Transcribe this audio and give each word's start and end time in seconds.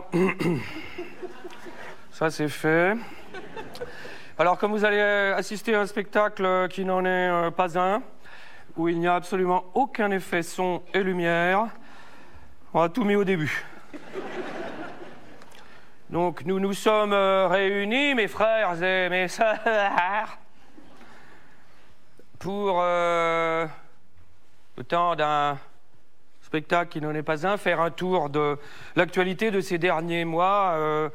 Ça, 2.12 2.30
c'est 2.30 2.48
fait. 2.48 2.96
Alors, 4.38 4.58
comme 4.58 4.72
vous 4.72 4.84
allez 4.84 5.00
assister 5.00 5.74
à 5.74 5.80
un 5.80 5.86
spectacle 5.86 6.68
qui 6.68 6.84
n'en 6.84 7.04
est 7.04 7.28
euh, 7.28 7.50
pas 7.50 7.78
un, 7.78 8.02
où 8.76 8.88
il 8.88 8.98
n'y 8.98 9.06
a 9.06 9.14
absolument 9.14 9.64
aucun 9.74 10.10
effet 10.10 10.42
son 10.42 10.82
et 10.94 11.02
lumière, 11.02 11.66
on 12.72 12.80
a 12.80 12.88
tout 12.88 13.04
mis 13.04 13.16
au 13.16 13.24
début. 13.24 13.64
Donc, 16.08 16.44
nous 16.44 16.60
nous 16.60 16.72
sommes 16.72 17.12
euh, 17.12 17.48
réunis, 17.48 18.14
mes 18.14 18.28
frères 18.28 18.82
et 18.82 19.08
mes 19.08 19.28
sœurs, 19.28 20.38
pour, 22.38 22.80
euh, 22.82 23.66
le 24.76 24.84
temps 24.84 25.16
d'un 25.16 25.58
spectacle 26.52 26.92
qui 26.92 27.00
n'en 27.00 27.14
est 27.14 27.22
pas 27.22 27.46
un, 27.46 27.56
faire 27.56 27.80
un 27.80 27.90
tour 27.90 28.28
de 28.28 28.58
l'actualité 28.94 29.50
de 29.50 29.62
ces 29.62 29.78
derniers 29.78 30.26
mois. 30.26 30.74
euh, 30.74 31.08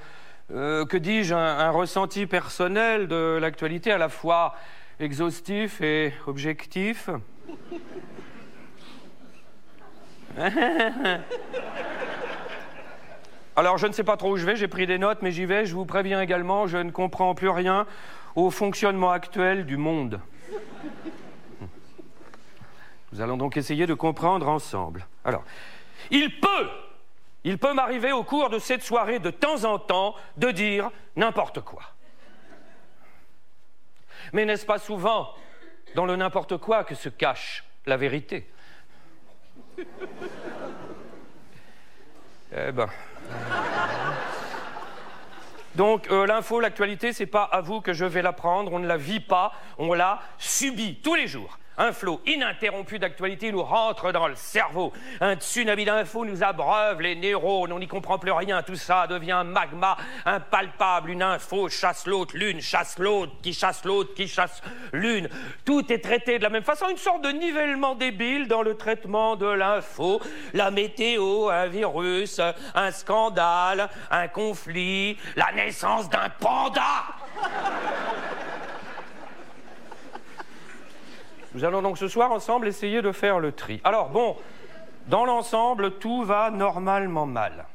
euh, 0.52 0.84
que 0.84 0.98
dis-je, 0.98 1.36
un, 1.36 1.60
un 1.60 1.70
ressenti 1.70 2.26
personnel 2.26 3.08
de 3.08 3.38
l'actualité 3.40 3.92
à 3.92 4.00
la 4.00 4.10
fois 4.10 4.56
exhaustif 5.00 5.80
et 5.82 6.12
objectif. 6.26 7.12
Alors, 13.56 13.78
je 13.78 13.86
ne 13.86 13.92
sais 13.92 14.04
pas 14.04 14.18
trop 14.18 14.32
où 14.32 14.38
je 14.38 14.46
vais, 14.48 14.56
j'ai 14.56 14.68
pris 14.68 14.88
des 14.88 14.98
notes, 14.98 15.20
mais 15.22 15.32
j'y 15.32 15.46
vais. 15.46 15.68
Je 15.68 15.76
vous 15.76 15.86
préviens 15.86 16.20
également, 16.20 16.66
je 16.66 16.80
ne 16.80 16.90
comprends 16.90 17.36
plus 17.36 17.50
rien 17.50 17.86
au 18.36 18.50
fonctionnement 18.50 19.12
actuel 19.12 19.68
du 19.68 19.78
monde. 19.78 20.20
Nous 23.14 23.22
allons 23.22 23.38
donc 23.38 23.56
essayer 23.56 23.86
de 23.88 23.94
comprendre 23.94 24.50
ensemble. 24.50 25.06
Alors, 25.28 25.44
il 26.10 26.40
peut, 26.40 26.70
il 27.44 27.58
peut 27.58 27.74
m'arriver 27.74 28.14
au 28.14 28.24
cours 28.24 28.50
de 28.50 28.60
cette 28.60 28.82
soirée 28.82 29.20
de 29.20 29.30
temps 29.30 29.66
en 29.66 29.78
temps 29.78 30.16
de 30.38 30.50
dire 30.52 30.90
n'importe 31.18 31.60
quoi. 31.60 31.84
Mais 34.32 34.46
n'est-ce 34.46 34.66
pas 34.66 34.80
souvent 34.80 35.36
dans 35.96 36.06
le 36.06 36.16
n'importe 36.16 36.58
quoi 36.58 36.86
que 36.86 36.96
se 36.96 37.10
cache 37.10 37.66
la 37.86 37.98
vérité? 37.98 38.50
Eh 42.56 42.72
ben. 42.72 42.88
Donc 45.76 46.10
euh, 46.10 46.26
l'info, 46.26 46.62
l'actualité, 46.62 47.12
c'est 47.12 47.26
pas 47.26 47.44
à 47.44 47.60
vous 47.60 47.82
que 47.82 47.92
je 47.92 48.06
vais 48.06 48.22
l'apprendre, 48.22 48.72
on 48.72 48.80
ne 48.80 48.88
la 48.88 48.96
vit 48.96 49.20
pas, 49.20 49.52
on 49.78 49.94
la 49.94 50.22
subit 50.38 51.02
tous 51.02 51.16
les 51.16 51.28
jours. 51.28 51.60
Un 51.80 51.92
flot 51.92 52.22
ininterrompu 52.26 52.98
d'actualité 52.98 53.52
nous 53.52 53.62
rentre 53.62 54.12
dans 54.12 54.28
le 54.28 54.36
cerveau. 54.36 54.92
Un 55.22 55.36
tsunami 55.36 55.86
d'infos 55.86 56.26
nous 56.26 56.44
abreuve 56.44 57.02
les 57.02 57.16
neurones, 57.16 57.72
on 57.72 57.78
n'y 57.78 57.88
comprend 57.88 58.18
plus 58.18 58.32
rien. 58.32 58.64
Tout 58.64 58.76
ça 58.76 59.06
devient 59.06 59.34
un 59.34 59.44
magma 59.44 59.96
impalpable. 60.26 61.12
Une 61.12 61.22
info 61.22 61.70
chasse 61.70 62.08
l'autre, 62.08 62.36
l'une 62.36 62.62
chasse 62.62 62.98
l'autre, 62.98 63.34
qui 63.44 63.54
chasse 63.54 63.86
l'autre, 63.86 64.16
qui 64.16 64.28
chasse 64.28 64.62
l'une? 64.92 65.30
Tout 65.66 65.94
est 65.94 66.04
traité 66.04 66.40
de 66.40 66.44
la 66.44 66.50
même 66.50 66.64
façon, 66.64 66.90
une 66.90 66.98
sorte 66.98 67.22
de 67.22 67.30
nivellement 67.30 67.94
débile 67.94 68.48
dans 68.48 68.64
le 68.64 68.76
traitement 68.76 69.36
de 69.36 69.48
l'info. 69.48 70.20
La 70.54 70.72
météo, 70.72 71.50
un 71.50 71.68
virus, 71.68 72.42
un 72.74 72.92
scandale, 72.92 73.90
un 74.10 74.28
conflit, 74.28 75.18
la 75.36 75.52
naissance 75.52 76.10
d'un 76.10 76.30
panda. 76.40 77.04
Nous 81.58 81.66
allons 81.66 81.82
donc 81.82 81.98
ce 81.98 82.08
soir 82.08 82.32
ensemble 82.32 82.68
essayer 82.68 83.02
de 83.02 83.12
faire 83.12 83.40
le 83.40 83.52
tri. 83.52 83.82
Alors 83.84 84.10
bon, 84.10 84.36
dans 85.08 85.26
l'ensemble, 85.26 85.98
tout 85.98 86.22
va 86.22 86.52
normalement 86.52 87.26
mal. 87.26 87.66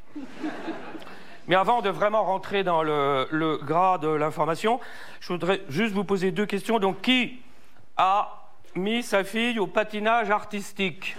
Mais 1.48 1.56
avant 1.56 1.82
de 1.82 1.90
vraiment 1.90 2.22
rentrer 2.22 2.62
dans 2.62 2.84
le, 2.84 3.58
gras 3.64 3.98
de 3.98 4.06
l'information, 4.06 4.78
je 5.18 5.32
voudrais 5.32 5.62
juste 5.68 5.94
vous 5.94 6.04
poser 6.04 6.30
deux 6.30 6.46
questions. 6.46 6.78
Donc, 6.78 7.00
qui 7.00 7.40
a 7.96 8.44
mis 8.76 9.02
sa 9.02 9.24
fille 9.24 9.58
au 9.58 9.66
patinage 9.66 10.30
artistique? 10.30 11.16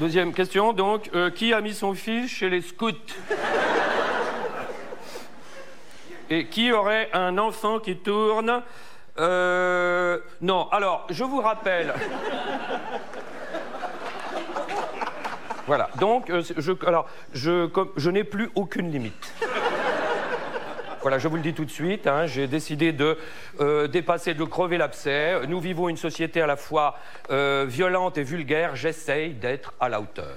Deuxième 0.00 0.32
question, 0.32 0.72
donc, 0.72 1.10
euh, 1.14 1.28
qui 1.28 1.52
a 1.52 1.60
mis 1.60 1.74
son 1.74 1.92
fils 1.92 2.30
chez 2.30 2.48
les 2.48 2.62
scouts? 2.62 2.92
Et 6.30 6.46
qui 6.46 6.72
aurait 6.72 7.08
un 7.12 7.38
enfant 7.38 7.78
qui 7.78 7.96
tourne 7.96 8.62
Euh, 9.18 10.18
Non, 10.40 10.68
alors, 10.70 11.06
je 11.10 11.24
vous 11.24 11.40
rappelle. 11.40 11.94
Voilà, 15.66 15.88
donc, 15.98 16.30
euh, 16.30 16.42
je, 16.56 16.72
alors, 16.86 17.08
je, 17.32 18.10
n'ai 18.10 18.24
plus 18.24 18.50
aucune 18.54 18.90
limite. 18.92 19.32
Voilà, 21.02 21.18
je 21.18 21.28
vous 21.28 21.36
le 21.36 21.42
dis 21.42 21.54
tout 21.54 21.64
de 21.64 21.70
suite, 21.70 22.06
hein, 22.06 22.26
j'ai 22.26 22.46
décidé 22.46 22.92
de 22.92 23.16
euh, 23.60 23.86
dépasser, 23.88 24.34
de 24.34 24.44
crever 24.44 24.76
l'abcès. 24.76 25.46
Nous 25.48 25.60
vivons 25.60 25.88
une 25.88 25.96
société 25.96 26.40
à 26.40 26.46
la 26.46 26.56
fois 26.56 26.96
violente 27.30 28.18
et 28.18 28.22
vulgaire, 28.22 28.76
j'essaye 28.76 29.34
d'être 29.34 29.72
à 29.80 29.88
la 29.88 30.00
hauteur. 30.00 30.36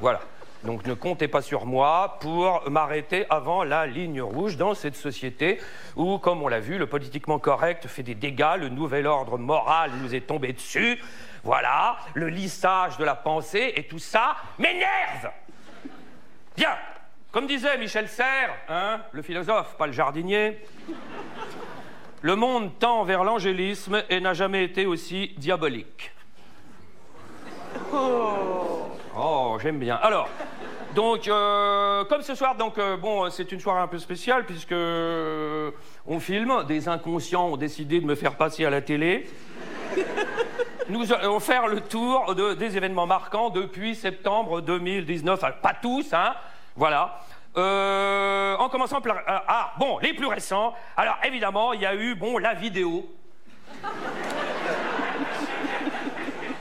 Voilà. 0.00 0.20
Donc 0.64 0.86
ne 0.86 0.94
comptez 0.94 1.28
pas 1.28 1.40
sur 1.40 1.66
moi 1.66 2.18
pour 2.20 2.68
m'arrêter 2.68 3.26
avant 3.30 3.62
la 3.62 3.86
ligne 3.86 4.20
rouge 4.20 4.56
dans 4.56 4.74
cette 4.74 4.96
société 4.96 5.60
où, 5.94 6.18
comme 6.18 6.42
on 6.42 6.48
l'a 6.48 6.60
vu, 6.60 6.78
le 6.78 6.86
politiquement 6.86 7.38
correct 7.38 7.86
fait 7.86 8.02
des 8.02 8.16
dégâts, 8.16 8.56
le 8.58 8.68
nouvel 8.68 9.06
ordre 9.06 9.38
moral 9.38 9.92
nous 10.02 10.14
est 10.14 10.26
tombé 10.26 10.52
dessus. 10.52 10.98
Voilà, 11.44 11.96
le 12.14 12.28
lissage 12.28 12.98
de 12.98 13.04
la 13.04 13.14
pensée 13.14 13.72
et 13.76 13.84
tout 13.84 14.00
ça 14.00 14.36
m'énerve. 14.58 15.30
Bien, 16.56 16.76
comme 17.30 17.46
disait 17.46 17.78
Michel 17.78 18.08
Serres, 18.08 18.56
hein, 18.68 19.00
le 19.12 19.22
philosophe, 19.22 19.76
pas 19.76 19.86
le 19.86 19.92
jardinier, 19.92 20.58
le 22.20 22.34
monde 22.34 22.76
tend 22.80 23.04
vers 23.04 23.22
l'angélisme 23.22 24.02
et 24.10 24.18
n'a 24.18 24.34
jamais 24.34 24.64
été 24.64 24.86
aussi 24.86 25.34
diabolique. 25.36 26.12
Oh, 27.92 28.88
j'aime 29.60 29.78
bien. 29.78 29.96
Alors, 29.96 30.28
donc, 30.94 31.28
euh, 31.28 32.04
comme 32.04 32.22
ce 32.22 32.34
soir, 32.34 32.54
donc, 32.54 32.78
euh, 32.78 32.96
bon, 32.96 33.28
c'est 33.30 33.50
une 33.52 33.60
soirée 33.60 33.80
un 33.80 33.86
peu 33.88 33.98
spéciale 33.98 34.44
puisque 34.44 34.72
euh, 34.72 35.70
on 36.06 36.20
filme. 36.20 36.64
Des 36.66 36.88
inconscients 36.88 37.46
ont 37.48 37.56
décidé 37.56 38.00
de 38.00 38.06
me 38.06 38.14
faire 38.14 38.34
passer 38.36 38.64
à 38.64 38.70
la 38.70 38.80
télé. 38.80 39.28
Nous 40.88 41.12
allons 41.12 41.40
faire 41.40 41.66
le 41.68 41.80
tour 41.80 42.34
de- 42.34 42.54
des 42.54 42.76
événements 42.76 43.06
marquants 43.06 43.50
depuis 43.50 43.94
septembre 43.94 44.60
2019. 44.60 45.42
Alors, 45.44 45.58
pas 45.58 45.74
tous, 45.80 46.12
hein. 46.12 46.34
Voilà. 46.76 47.20
En 47.56 48.68
commençant 48.70 49.00
par... 49.00 49.16
ah, 49.26 49.44
ah, 49.48 49.72
bon, 49.78 49.98
les 49.98 50.14
plus 50.14 50.26
récents. 50.26 50.74
Alors, 50.96 51.16
évidemment, 51.24 51.72
il 51.72 51.80
y 51.80 51.86
a 51.86 51.94
eu, 51.94 52.14
bon, 52.14 52.38
la 52.38 52.54
vidéo. 52.54 53.04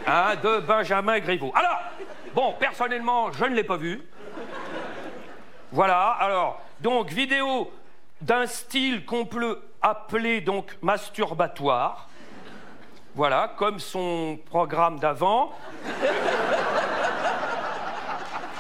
Hein, 0.10 0.36
de 0.42 0.60
Benjamin 0.62 1.20
Griveaux. 1.20 1.52
Alors, 1.54 1.80
bon, 2.38 2.54
personnellement, 2.60 3.32
je 3.32 3.46
ne 3.46 3.56
l'ai 3.56 3.64
pas 3.64 3.78
vu. 3.78 4.00
Voilà, 5.72 6.10
alors, 6.20 6.62
donc, 6.80 7.10
vidéo 7.10 7.72
d'un 8.22 8.46
style 8.46 9.06
qu'on 9.06 9.26
peut 9.26 9.60
appeler 9.82 10.42
donc 10.42 10.78
masturbatoire. 10.84 12.08
Voilà, 13.16 13.52
comme 13.58 13.80
son 13.80 14.38
programme 14.52 15.00
d'avant. 15.00 15.52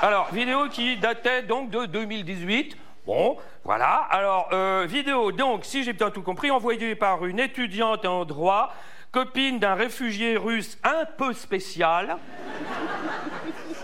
Alors, 0.01 0.29
vidéo 0.33 0.69
qui 0.69 0.97
datait 0.97 1.43
donc 1.43 1.69
de 1.69 1.85
2018. 1.85 2.75
Bon, 3.05 3.37
voilà. 3.63 4.07
Alors, 4.09 4.49
euh, 4.53 4.87
vidéo, 4.89 5.31
donc, 5.31 5.65
si 5.65 5.83
j'ai 5.83 5.93
bien 5.93 6.09
tout 6.09 6.23
compris, 6.23 6.49
envoyée 6.49 6.95
par 6.95 7.27
une 7.27 7.39
étudiante 7.39 8.05
en 8.05 8.25
droit, 8.25 8.73
copine 9.17 9.57
d'un 9.57 9.73
réfugié 9.73 10.37
russe 10.37 10.77
un 10.83 11.05
peu 11.05 11.33
spécial, 11.33 12.17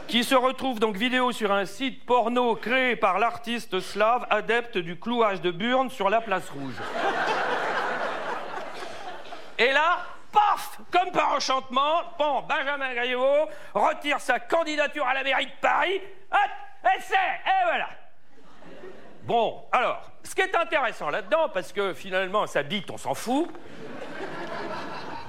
qui 0.07 0.23
se 0.23 0.35
retrouve 0.35 0.79
donc 0.79 0.95
vidéo 0.95 1.31
sur 1.31 1.51
un 1.51 1.65
site 1.65 2.05
porno 2.05 2.53
créé 2.53 2.95
par 2.95 3.17
l'artiste 3.17 3.79
slave 3.79 4.27
adepte 4.29 4.77
du 4.77 4.99
clouage 4.99 5.41
de 5.41 5.49
Burne 5.49 5.89
sur 5.89 6.11
la 6.11 6.21
place 6.21 6.47
rouge. 6.51 6.75
Et 9.57 9.71
là, 9.71 10.05
paf 10.31 10.77
Comme 10.91 11.11
par 11.11 11.33
enchantement, 11.33 12.01
bon, 12.19 12.43
Benjamin 12.47 12.93
Griveaux 12.93 13.49
retire 13.73 14.19
sa 14.19 14.39
candidature 14.39 15.07
à 15.07 15.15
la 15.15 15.23
mairie 15.23 15.47
de 15.47 15.51
Paris. 15.59 15.99
Hop 16.31 16.51
Et 16.85 16.99
Et 16.99 17.63
voilà 17.65 17.89
Bon, 19.23 19.63
alors, 19.71 20.11
ce 20.21 20.35
qui 20.35 20.41
est 20.41 20.55
intéressant 20.55 21.09
là-dedans, 21.09 21.49
parce 21.51 21.73
que 21.73 21.95
finalement, 21.95 22.45
sa 22.45 22.61
bite, 22.61 22.91
on 22.91 22.99
s'en 22.99 23.15
fout. 23.15 23.49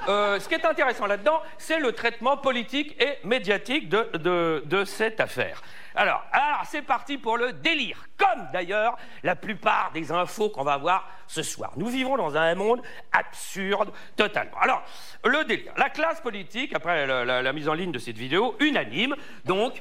Euh, 0.09 0.39
ce 0.39 0.49
qui 0.49 0.55
est 0.55 0.65
intéressant 0.65 1.07
là-dedans, 1.07 1.41
c'est 1.57 1.79
le 1.79 1.93
traitement 1.93 2.37
politique 2.37 3.01
et 3.01 3.27
médiatique 3.27 3.89
de, 3.89 4.85
cette 4.85 5.21
affaire. 5.21 5.63
Alors, 5.95 6.25
c'est 6.65 6.83
parti 6.83 7.19
pour 7.19 7.37
le 7.37 7.53
délire, 7.53 8.07
comme 8.17 8.49
d'ailleurs 8.53 8.97
la 9.23 9.37
plupart 9.37 9.93
des 9.93 10.13
infos 10.13 10.51
qu'on 10.51 10.65
va 10.65 10.77
voir 10.77 11.09
ce 11.27 11.43
soir. 11.43 11.73
Nous 11.77 11.87
vivons 11.87 12.17
dans 12.17 12.37
un 12.37 12.55
monde 12.55 12.83
absurde 13.13 13.93
totalement. 14.17 14.59
Alors, 14.61 14.83
le 15.25 15.45
délire. 15.45 15.73
La 15.77 15.91
classe 15.91 16.21
politique, 16.21 16.75
après 16.75 17.07
la, 17.07 17.53
mise 17.53 17.69
en 17.69 17.75
ligne 17.75 17.93
de 17.93 17.99
cette 17.99 18.19
vidéo, 18.19 18.57
unanime, 18.61 19.15
donc, 19.45 19.81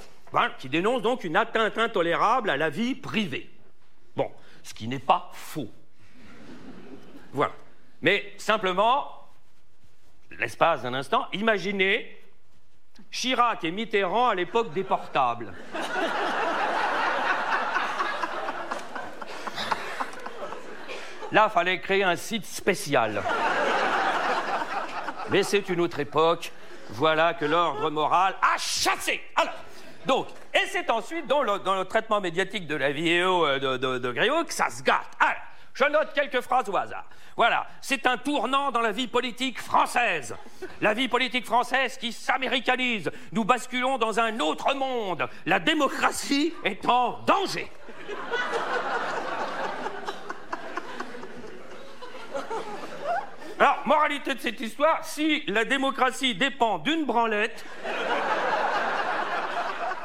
qui 0.60 0.70
dénonce 0.70 1.02
donc 1.02 1.24
une 1.24 1.36
atteinte 1.36 1.78
intolérable 1.78 2.50
à 2.50 2.58
la 2.58 2.70
vie 2.70 2.96
privée. 2.96 3.50
Bon, 4.16 4.32
ce 4.64 4.74
qui 4.74 4.88
n'est 4.88 5.00
pas 5.00 5.30
faux. 5.34 5.70
Voilà. 7.34 7.54
Mais 8.02 8.34
simplement, 8.38 9.23
l'espace 10.40 10.84
d'un 10.84 10.94
instant, 10.94 11.28
imaginez 11.34 12.20
Chirac 13.12 13.64
et 13.64 13.72
Mitterrand 13.72 14.30
à 14.30 14.36
l'époque 14.36 14.74
des 14.74 14.84
portables. 14.84 15.54
Là, 21.32 21.50
fallait 21.50 21.80
créer 21.80 22.04
un 22.04 22.16
site 22.16 22.46
spécial. 22.46 23.24
Mais 25.32 25.42
c'est 25.42 25.68
une 25.70 25.80
autre 25.80 26.00
époque. 26.00 26.52
Voilà 26.90 27.34
que 27.34 27.46
l'ordre 27.46 27.90
moral 27.90 28.36
a 28.42 28.58
chassé. 28.60 29.20
Alors, 29.36 29.54
donc, 30.06 30.28
et 30.54 30.68
c'est 30.68 30.92
ensuite 30.92 31.26
dans 31.26 31.42
le, 31.42 31.84
traitement 31.86 32.22
médiatique 32.22 32.68
de 32.68 32.76
la 32.76 32.92
vidéo 32.92 33.48
euh, 33.48 33.78
de, 33.78 33.98
de, 33.98 34.44
que 34.44 34.54
ça 34.54 34.70
se 34.70 34.84
gâte. 34.84 35.10
Je 35.74 35.86
note 35.86 36.14
quelques 36.14 36.42
phrases 36.42 36.70
au 36.70 36.78
hasard. 36.78 37.06
Voilà, 37.36 37.66
c'est 37.82 38.06
un 38.06 38.18
tournant 38.18 38.72
dans 38.72 38.82
la 38.82 38.92
vie 38.92 39.08
politique 39.08 39.60
française. 39.60 40.36
La 40.82 40.94
vie 40.94 41.08
politique 41.08 41.46
française 41.46 41.98
qui 41.98 42.14
s'américanise. 42.14 43.12
Nous 43.32 43.44
basculons 43.44 43.98
dans 43.98 44.20
un 44.20 44.40
autre 44.40 44.76
monde. 44.76 45.28
La 45.46 45.60
démocratie 45.60 46.54
est 46.64 46.88
en 46.88 47.20
danger. 47.26 47.72
Alors, 53.60 53.80
moralité 53.86 54.36
de 54.36 54.40
cette 54.40 54.60
histoire, 54.62 55.04
si 55.04 55.44
la 55.48 55.66
démocratie 55.66 56.36
dépend 56.36 56.80
d'une 56.80 57.06
branlette, 57.06 57.64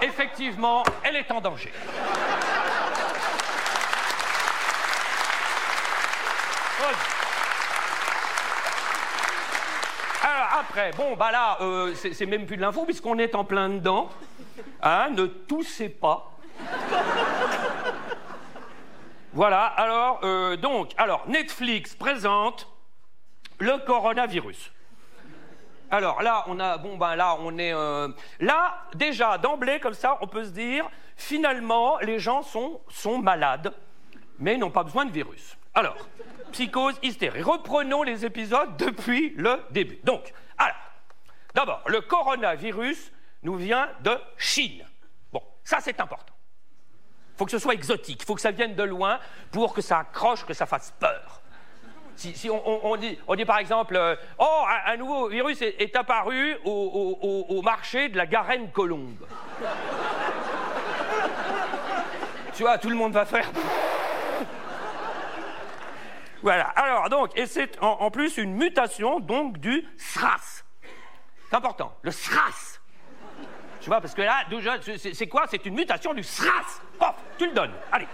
effectivement, 0.01 0.83
elle 1.03 1.17
est 1.17 1.31
en 1.31 1.41
danger. 1.41 1.73
Alors 10.23 10.65
bon, 10.97 11.17
bah 11.17 11.31
là, 11.33 11.59
euh, 11.61 11.95
c'est 11.95 12.27
même 12.27 12.47
plus 12.47 12.57
de 12.57 12.63
l'info 12.63 12.85
puisqu'on 12.85 13.19
est 13.19 13.35
en 13.35 13.45
plein 13.45 13.69
dedans. 13.69 14.09
Hein, 14.83 15.11
ne 15.11 15.27
toussez 15.27 15.89
pas. 15.89 16.31
voilà, 19.33 19.65
alors, 19.65 20.21
euh, 20.23 20.57
donc, 20.57 20.93
alors, 20.97 21.25
Netflix 21.29 21.95
présente 21.95 22.69
le 23.59 23.79
coronavirus. 23.85 24.73
Alors 25.91 26.23
là, 26.23 26.45
on 26.49 26.61
a, 26.61 26.77
bon 26.77 26.97
ben 26.99 27.17
là, 27.17 27.37
on 27.41 27.57
est, 27.59 27.73
euh, 27.73 28.09
là 28.41 28.83
déjà 28.95 29.39
d'emblée 29.39 29.81
comme 29.81 29.95
ça, 29.95 30.19
on 30.21 30.27
peut 30.27 30.45
se 30.45 30.51
dire, 30.51 30.89
finalement, 31.17 31.99
les 32.01 32.19
gens 32.19 32.43
sont, 32.43 32.81
sont 32.91 33.19
malades, 33.19 33.73
mais 34.39 34.57
n'ont 34.57 34.71
pas 34.71 34.85
besoin 34.85 35.07
de 35.07 35.13
virus. 35.13 35.57
Alors, 35.75 35.97
psychose, 36.53 36.99
hystérie. 37.03 37.43
Reprenons 37.43 38.03
les 38.03 38.25
épisodes 38.25 38.77
depuis 38.77 39.33
le 39.37 39.61
début. 39.71 39.99
Donc, 40.05 40.33
alors, 40.59 40.77
d'abord, 41.55 41.83
le 41.87 42.01
coronavirus 42.01 43.13
nous 43.43 43.57
vient 43.57 43.89
de 44.01 44.19
Chine. 44.37 44.85
Bon, 45.33 45.43
ça 45.65 45.79
c'est 45.81 46.01
important. 46.01 46.35
Il 47.35 47.39
faut 47.39 47.45
que 47.45 47.53
ce 47.53 47.59
soit 47.59 47.75
exotique, 47.75 48.21
il 48.23 48.27
faut 48.27 48.35
que 48.35 48.41
ça 48.41 48.51
vienne 48.51 48.75
de 48.75 48.83
loin 48.83 49.21
pour 49.53 49.73
que 49.73 49.81
ça 49.81 50.01
accroche, 50.01 50.45
que 50.45 50.55
ça 50.55 50.67
fasse 50.67 50.93
peur. 50.99 51.41
Si, 52.17 52.51
on, 52.51 52.97
dit, 52.97 53.45
par 53.45 53.59
exemple, 53.59 53.95
euh, 53.95 54.17
oh, 54.39 54.65
un, 54.87 54.97
nouveau 54.97 55.29
virus 55.29 55.63
est, 55.63 55.95
apparu 55.95 56.57
au, 56.65 57.47
au, 57.49 57.63
marché 57.63 58.09
de 58.09 58.17
la 58.17 58.27
Garenne 58.27 58.73
Colombe. 58.73 59.25
tu 62.57 62.65
vois, 62.65 62.77
tout 62.79 62.91
le 62.91 62.97
monde 62.97 63.13
va 63.13 63.25
faire. 63.25 63.49
Voilà. 66.43 66.65
Alors, 66.77 67.09
donc, 67.09 67.37
et 67.37 67.47
c'est 67.47 67.81
en, 67.83 68.11
plus 68.11 68.37
une 68.37 68.55
mutation, 68.55 69.21
donc, 69.21 69.59
du 69.59 69.87
SRAS. 69.97 70.65
C'est 71.49 71.57
important. 71.57 71.93
Le 72.03 72.11
SRAS. 72.11 72.81
Tu 73.81 73.89
vois, 73.89 74.01
parce 74.01 74.15
que 74.15 74.23
là, 74.23 74.45
c'est 75.13 75.29
quoi? 75.29 75.47
C'est 75.49 75.65
une 75.67 75.75
mutation 75.75 76.15
du 76.15 76.23
SRAS. 76.23 76.81
Pof, 76.99 77.15
tu 77.39 77.47
le 77.47 77.53
donnes. 77.53 77.73
Allez. 77.93 78.09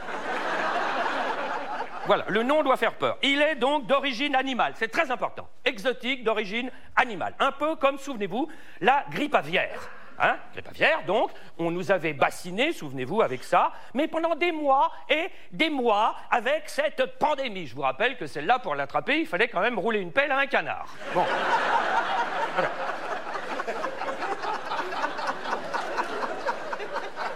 Voilà, 2.07 2.25
le 2.29 2.43
nom 2.43 2.63
doit 2.63 2.77
faire 2.77 2.95
peur. 2.95 3.17
Il 3.23 3.41
est 3.41 3.55
donc 3.55 3.87
d'origine 3.87 4.35
animale, 4.35 4.75
c'est 4.77 4.89
très 4.89 5.11
important. 5.11 5.49
Exotique 5.65 6.23
d'origine 6.23 6.71
animale. 6.97 7.35
Un 7.39 7.53
peu 7.53 7.77
comme, 7.77 7.99
souvenez-vous, 7.99 8.49
la 8.83 9.07
grippe 9.11 9.35
aviaire. 9.35 9.81
Hein, 10.19 10.37
grippe 10.53 10.69
aviaire, 10.69 11.03
donc, 11.07 11.31
on 11.59 11.71
nous 11.71 11.91
avait 11.91 12.13
bassiné, 12.13 12.73
souvenez-vous, 12.73 13.21
avec 13.23 13.43
ça, 13.43 13.73
mais 13.95 14.07
pendant 14.07 14.35
des 14.37 14.53
mois 14.53 14.93
et 15.09 15.29
des 15.51 15.71
mois 15.71 16.15
avec 16.31 16.69
cette 16.69 17.19
pandémie. 17.19 17.67
Je 17.67 17.75
vous 17.75 17.83
rappelle 17.83 18.17
que 18.17 18.27
celle-là, 18.27 18.61
pour 18.61 18.75
l'attraper, 18.75 19.21
il 19.21 19.27
fallait 19.27 19.49
quand 19.49 19.61
même 19.61 19.79
rouler 19.79 19.99
une 19.99 20.13
pelle 20.13 20.31
à 20.31 20.39
un 20.39 20.47
canard. 20.47 20.87
Bon. 21.13 21.25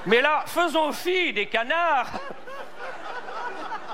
Mais 0.07 0.23
là, 0.23 0.45
faisons 0.47 0.93
fi 0.93 1.33
des 1.33 1.47
canards 1.47 2.13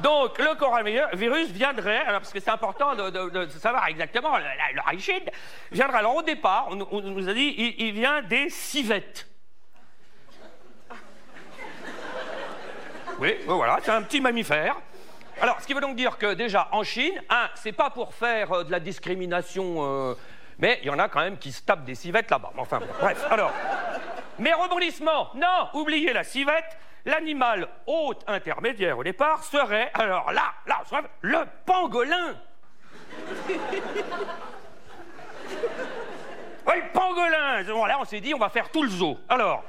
donc, 0.05 0.39
le 0.39 0.55
coronavirus 0.55 1.49
viendrait, 1.49 2.05
parce 2.05 2.31
que 2.31 2.39
c'est 2.39 2.51
important 2.51 2.95
de, 2.95 3.49
savoir 3.49 3.89
exactement 3.89 4.37
l'origine, 4.75 5.23
viendrait. 5.73 5.99
Alors, 6.01 6.17
au 6.17 6.23
départ, 6.23 6.69
on, 6.71 7.01
nous 7.01 7.27
a 7.27 7.33
dit 7.33 7.75
il, 7.79 7.93
vient 7.93 8.21
des 8.21 8.51
civettes. 8.51 9.27
Oui, 13.19 13.35
voilà, 13.47 13.79
c'est 13.83 13.93
un 13.93 14.03
petit 14.03 14.21
mammifère. 14.21 14.77
Alors, 15.41 15.59
ce 15.63 15.67
qui 15.67 15.73
veut 15.73 15.81
donc 15.81 15.97
dire 15.97 16.19
que 16.19 16.35
déjà 16.35 16.69
en 16.73 16.83
Chine, 16.83 17.23
un, 17.31 17.49
c'est 17.55 17.73
pas 17.73 17.89
pour 17.89 18.13
faire 18.13 18.53
euh, 18.53 18.65
de 18.65 18.71
la 18.71 18.81
discrimination, 18.81 20.11
euh, 20.11 20.15
mais 20.59 20.81
il 20.83 20.87
y 20.89 20.91
en 20.91 20.99
a 20.99 21.09
quand 21.09 21.21
même 21.21 21.39
qui 21.39 21.51
se 21.51 21.63
tapent 21.63 21.85
des 21.85 21.95
civettes 21.95 22.31
là-bas. 22.31 22.53
Enfin, 22.59 22.81
bref. 23.01 23.25
Alors, 23.31 23.53
mais 24.39 24.53
rebondissement, 24.53 25.31
non, 25.35 25.69
oubliez 25.73 26.13
la 26.13 26.25
civette. 26.25 26.77
L'animal 27.05 27.69
hôte 27.87 28.25
intermédiaire 28.27 28.99
au 28.99 29.05
départ 29.05 29.45
serait, 29.45 29.91
alors 29.93 30.33
là, 30.33 30.55
là, 30.67 30.83
le 31.21 31.39
pangolin. 31.67 32.35
oui, 36.67 36.75
le 36.77 36.93
pangolin. 36.93 37.63
Là, 37.63 37.99
on 38.01 38.05
s'est 38.05 38.21
dit, 38.21 38.33
on 38.35 38.39
va 38.39 38.49
faire 38.49 38.71
tout 38.71 38.83
le 38.83 38.89
zoo. 38.89 39.19
Alors, 39.29 39.65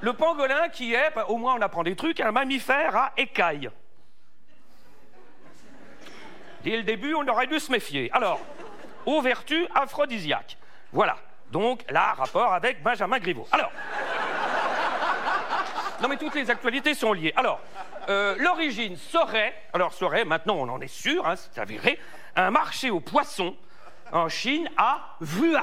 le 0.00 0.12
pangolin 0.12 0.68
qui 0.68 0.94
est, 0.94 1.10
bah, 1.14 1.26
au 1.28 1.36
moins 1.36 1.56
on 1.56 1.62
apprend 1.62 1.82
des 1.82 1.96
trucs, 1.96 2.20
un 2.20 2.30
mammifère 2.30 2.94
à 2.96 3.12
écailles. 3.16 3.70
Dès 6.62 6.76
le 6.76 6.84
début, 6.84 7.14
on 7.14 7.26
aurait 7.26 7.48
dû 7.48 7.58
se 7.58 7.72
méfier. 7.72 8.08
Alors, 8.12 8.40
aux 9.04 9.20
vertus 9.20 9.66
aphrodisiaques. 9.74 10.58
Voilà. 10.92 11.16
Donc, 11.50 11.84
là, 11.90 12.12
rapport 12.12 12.52
avec 12.52 12.82
Benjamin 12.82 13.18
Griveaux. 13.18 13.48
Alors. 13.50 13.70
Non, 16.00 16.08
mais 16.08 16.16
toutes 16.16 16.34
les 16.34 16.50
actualités 16.50 16.94
sont 16.94 17.12
liées. 17.12 17.32
Alors, 17.36 17.60
euh, 18.08 18.36
l'origine 18.38 18.96
serait, 18.96 19.54
alors 19.72 19.92
serait, 19.92 20.24
maintenant 20.24 20.54
on 20.54 20.68
en 20.68 20.80
est 20.80 20.86
sûr, 20.88 21.26
hein, 21.26 21.34
c'est 21.36 21.60
avéré, 21.60 21.98
un 22.36 22.50
marché 22.50 22.90
aux 22.90 23.00
poissons 23.00 23.56
en 24.12 24.28
Chine 24.28 24.68
à 24.76 25.16
Wuhan. 25.20 25.60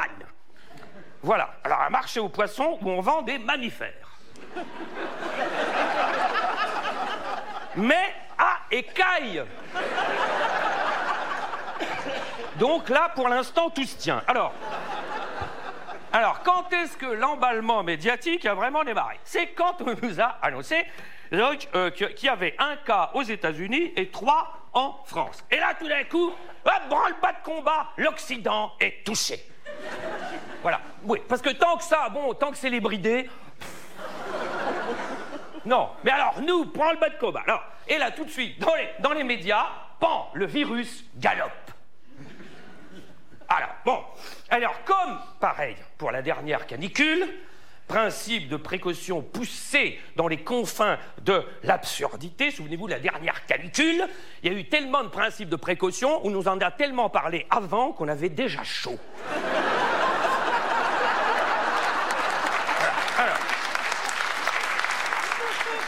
Voilà, 1.21 1.53
alors 1.63 1.81
un 1.81 1.89
marché 1.89 2.19
aux 2.19 2.29
poissons 2.29 2.77
où 2.81 2.89
on 2.89 2.99
vend 2.99 3.21
des 3.21 3.37
mammifères. 3.37 3.93
Mais 7.75 8.13
à 8.37 8.57
écailles. 8.71 9.43
Donc 12.57 12.89
là, 12.89 13.09
pour 13.15 13.29
l'instant, 13.29 13.69
tout 13.69 13.85
se 13.85 13.97
tient. 13.97 14.21
Alors, 14.27 14.53
alors, 16.13 16.43
quand 16.43 16.71
est-ce 16.71 16.95
que 16.95 17.07
l'emballement 17.07 17.81
médiatique 17.81 18.45
a 18.45 18.53
vraiment 18.53 18.83
démarré? 18.83 19.19
C'est 19.23 19.47
quand 19.47 19.81
on 19.81 19.95
nous 20.05 20.21
a 20.21 20.37
annoncé 20.43 20.85
euh, 21.33 21.89
qu'il 21.89 22.25
y 22.25 22.29
avait 22.29 22.53
un 22.59 22.75
cas 22.77 23.09
aux 23.15 23.23
États-Unis 23.23 23.93
et 23.95 24.09
trois 24.09 24.59
en 24.73 24.99
France. 25.05 25.43
Et 25.49 25.57
là, 25.57 25.73
tout 25.73 25.87
d'un 25.87 26.03
coup, 26.03 26.27
hop, 26.27 26.81
branle-bas 26.87 27.33
de 27.33 27.43
combat, 27.43 27.87
l'Occident 27.97 28.73
est 28.79 29.03
touché. 29.03 29.43
Voilà. 30.61 30.81
Oui, 31.03 31.19
parce 31.27 31.41
que 31.41 31.49
tant 31.49 31.77
que 31.77 31.83
ça, 31.83 32.09
bon, 32.09 32.35
tant 32.35 32.51
que 32.51 32.57
c'est 32.57 32.69
les 32.69 32.79
bridés. 32.79 33.27
Non, 35.65 35.89
mais 36.03 36.11
alors 36.11 36.41
nous, 36.41 36.65
prends 36.67 36.91
le 36.91 36.99
bas 36.99 37.09
de 37.09 37.17
combat. 37.17 37.43
Et 37.87 37.97
là, 37.97 38.11
tout 38.11 38.25
de 38.25 38.29
suite, 38.29 38.59
dans 38.59 38.75
les, 38.75 38.89
dans 38.99 39.13
les 39.13 39.23
médias, 39.23 39.65
pan, 39.99 40.29
le 40.33 40.45
virus 40.45 41.05
galope. 41.15 41.62
Alors, 43.55 43.75
bon. 43.85 43.99
Alors, 44.49 44.83
comme, 44.83 45.19
pareil, 45.39 45.75
pour 45.97 46.11
la 46.11 46.23
dernière 46.23 46.65
canicule, 46.65 47.27
principe 47.87 48.49
de 48.49 48.57
précaution 48.57 49.21
poussé 49.21 49.99
dans 50.15 50.27
les 50.27 50.37
confins 50.37 50.97
de 51.21 51.43
l'absurdité. 51.61 52.49
Souvenez-vous, 52.49 52.87
la 52.87 52.99
dernière 52.99 53.45
canicule, 53.45 54.07
il 54.41 54.51
y 54.51 54.55
a 54.55 54.57
eu 54.57 54.67
tellement 54.67 55.03
de 55.03 55.09
principes 55.09 55.49
de 55.49 55.55
précaution, 55.55 56.25
on 56.25 56.31
nous 56.31 56.47
en 56.47 56.59
a 56.59 56.71
tellement 56.71 57.09
parlé 57.09 57.45
avant 57.51 57.91
qu'on 57.91 58.07
avait 58.07 58.29
déjà 58.29 58.63
chaud. 58.63 58.97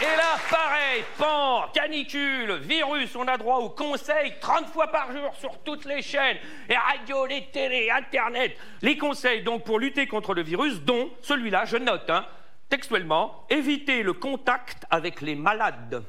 Et 0.02 0.18
là, 0.18 0.35
pareil, 0.50 1.04
pan, 1.18 1.68
canicule, 1.74 2.60
virus, 2.62 3.16
on 3.16 3.28
a 3.28 3.38
droit 3.38 3.58
au 3.58 3.70
conseil 3.70 4.34
30 4.40 4.68
fois 4.68 4.88
par 4.88 5.12
jour 5.12 5.34
sur 5.40 5.58
toutes 5.60 5.86
les 5.86 6.02
chaînes, 6.02 6.38
les 6.70 6.76
radios, 6.76 7.26
les 7.26 7.48
télés, 7.48 7.90
Internet. 7.90 8.58
Les 8.82 8.98
conseils 8.98 9.44
donc 9.44 9.64
pour 9.64 9.80
lutter 9.80 10.08
contre 10.08 10.34
le 10.34 10.44
virus, 10.44 10.82
dont 10.82 11.10
celui-là, 11.22 11.66
je 11.66 11.78
note, 11.78 12.10
hein, 12.10 12.26
textuellement, 12.70 13.46
éviter 13.50 14.04
le 14.04 14.14
contact 14.14 14.86
avec 14.90 15.22
les 15.22 15.36
malades. 15.36 16.04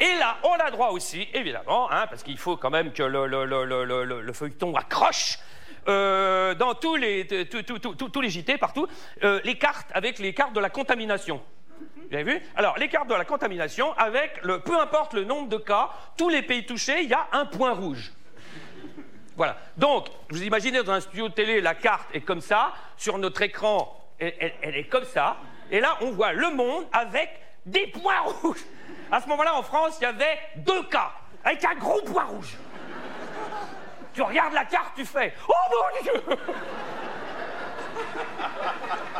Et 0.00 0.18
là, 0.18 0.36
on 0.42 0.54
a 0.54 0.70
droit 0.70 0.88
aussi, 0.88 1.28
évidemment, 1.32 1.90
hein, 1.90 2.06
parce 2.08 2.22
qu'il 2.22 2.36
faut 2.36 2.56
quand 2.56 2.70
même 2.70 2.92
que 2.92 3.02
le 3.02 4.32
feuilleton 4.32 4.74
accroche, 4.74 5.38
euh, 5.88 6.54
dans 6.54 6.74
tous 6.74 6.96
les, 6.96 7.26
tous 7.26 8.20
les 8.20 8.30
JT, 8.30 8.58
partout, 8.58 8.86
euh, 9.22 9.40
les 9.44 9.56
cartes 9.56 9.88
avec 9.92 10.18
les 10.18 10.32
cartes 10.32 10.52
de 10.52 10.60
la 10.60 10.70
contamination. 10.70 11.42
Vous 11.78 12.14
avez 12.14 12.24
vu? 12.24 12.42
Alors, 12.56 12.78
les 12.78 12.88
cartes 12.88 13.08
de 13.08 13.14
la 13.14 13.24
contamination 13.24 13.92
avec, 13.94 14.40
le, 14.42 14.60
peu 14.60 14.78
importe 14.78 15.14
le 15.14 15.24
nombre 15.24 15.48
de 15.48 15.56
cas, 15.56 15.90
tous 16.16 16.28
les 16.28 16.42
pays 16.42 16.66
touchés, 16.66 17.02
il 17.02 17.10
y 17.10 17.14
a 17.14 17.28
un 17.32 17.46
point 17.46 17.72
rouge. 17.72 18.12
Voilà. 19.36 19.56
Donc, 19.76 20.08
vous 20.30 20.42
imaginez 20.42 20.82
dans 20.82 20.92
un 20.92 21.00
studio 21.00 21.28
de 21.28 21.34
télé, 21.34 21.60
la 21.60 21.74
carte 21.74 22.08
est 22.14 22.20
comme 22.20 22.40
ça, 22.40 22.72
sur 22.96 23.18
notre 23.18 23.42
écran, 23.42 24.00
elle, 24.18 24.52
elle 24.62 24.76
est 24.76 24.84
comme 24.84 25.04
ça, 25.04 25.38
et 25.70 25.80
là, 25.80 25.96
on 26.02 26.12
voit 26.12 26.32
le 26.32 26.50
monde 26.50 26.84
avec 26.92 27.30
des 27.66 27.86
points 27.88 28.20
rouges. 28.20 28.64
À 29.10 29.20
ce 29.20 29.28
moment-là, 29.28 29.56
en 29.56 29.62
France, 29.62 29.96
il 30.00 30.04
y 30.04 30.06
avait 30.06 30.38
deux 30.56 30.84
cas, 30.84 31.12
avec 31.44 31.64
un 31.64 31.74
gros 31.74 32.02
point 32.02 32.24
rouge. 32.24 32.56
Tu 34.14 34.22
regardes 34.22 34.54
la 34.54 34.64
carte, 34.64 34.94
tu 34.96 35.04
fais 35.04 35.34
Oh 35.48 35.52
mon 35.70 36.02
Dieu 36.02 36.22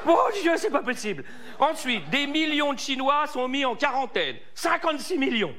Mon 0.05 0.31
Dieu, 0.41 0.57
c'est 0.57 0.71
pas 0.71 0.83
possible. 0.83 1.25
Ensuite, 1.59 2.09
des 2.11 2.27
millions 2.27 2.73
de 2.73 2.79
Chinois 2.79 3.27
sont 3.27 3.49
mis 3.49 3.65
en 3.65 3.75
quarantaine. 3.75 4.37
56 4.55 5.19
millions. 5.19 5.55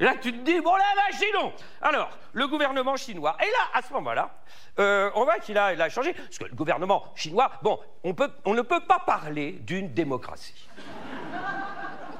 Là, 0.00 0.14
tu 0.20 0.32
te 0.32 0.38
dis, 0.44 0.60
bon 0.60 0.74
là, 0.76 0.84
là, 0.96 1.02
non. 1.34 1.52
Alors, 1.82 2.10
le 2.32 2.46
gouvernement 2.46 2.96
chinois. 2.96 3.36
Et 3.40 3.46
là, 3.46 3.78
à 3.78 3.82
ce 3.82 3.92
moment-là, 3.94 4.30
euh, 4.78 5.10
on 5.14 5.24
voit 5.24 5.38
qu'il 5.40 5.58
a, 5.58 5.66
a 5.66 5.88
changé. 5.88 6.12
Parce 6.12 6.38
que 6.38 6.44
le 6.44 6.54
gouvernement 6.54 7.12
chinois, 7.16 7.50
bon, 7.62 7.80
on, 8.04 8.14
peut, 8.14 8.30
on 8.44 8.54
ne 8.54 8.62
peut 8.62 8.80
pas 8.80 9.00
parler 9.00 9.52
d'une 9.52 9.92
démocratie. 9.92 10.68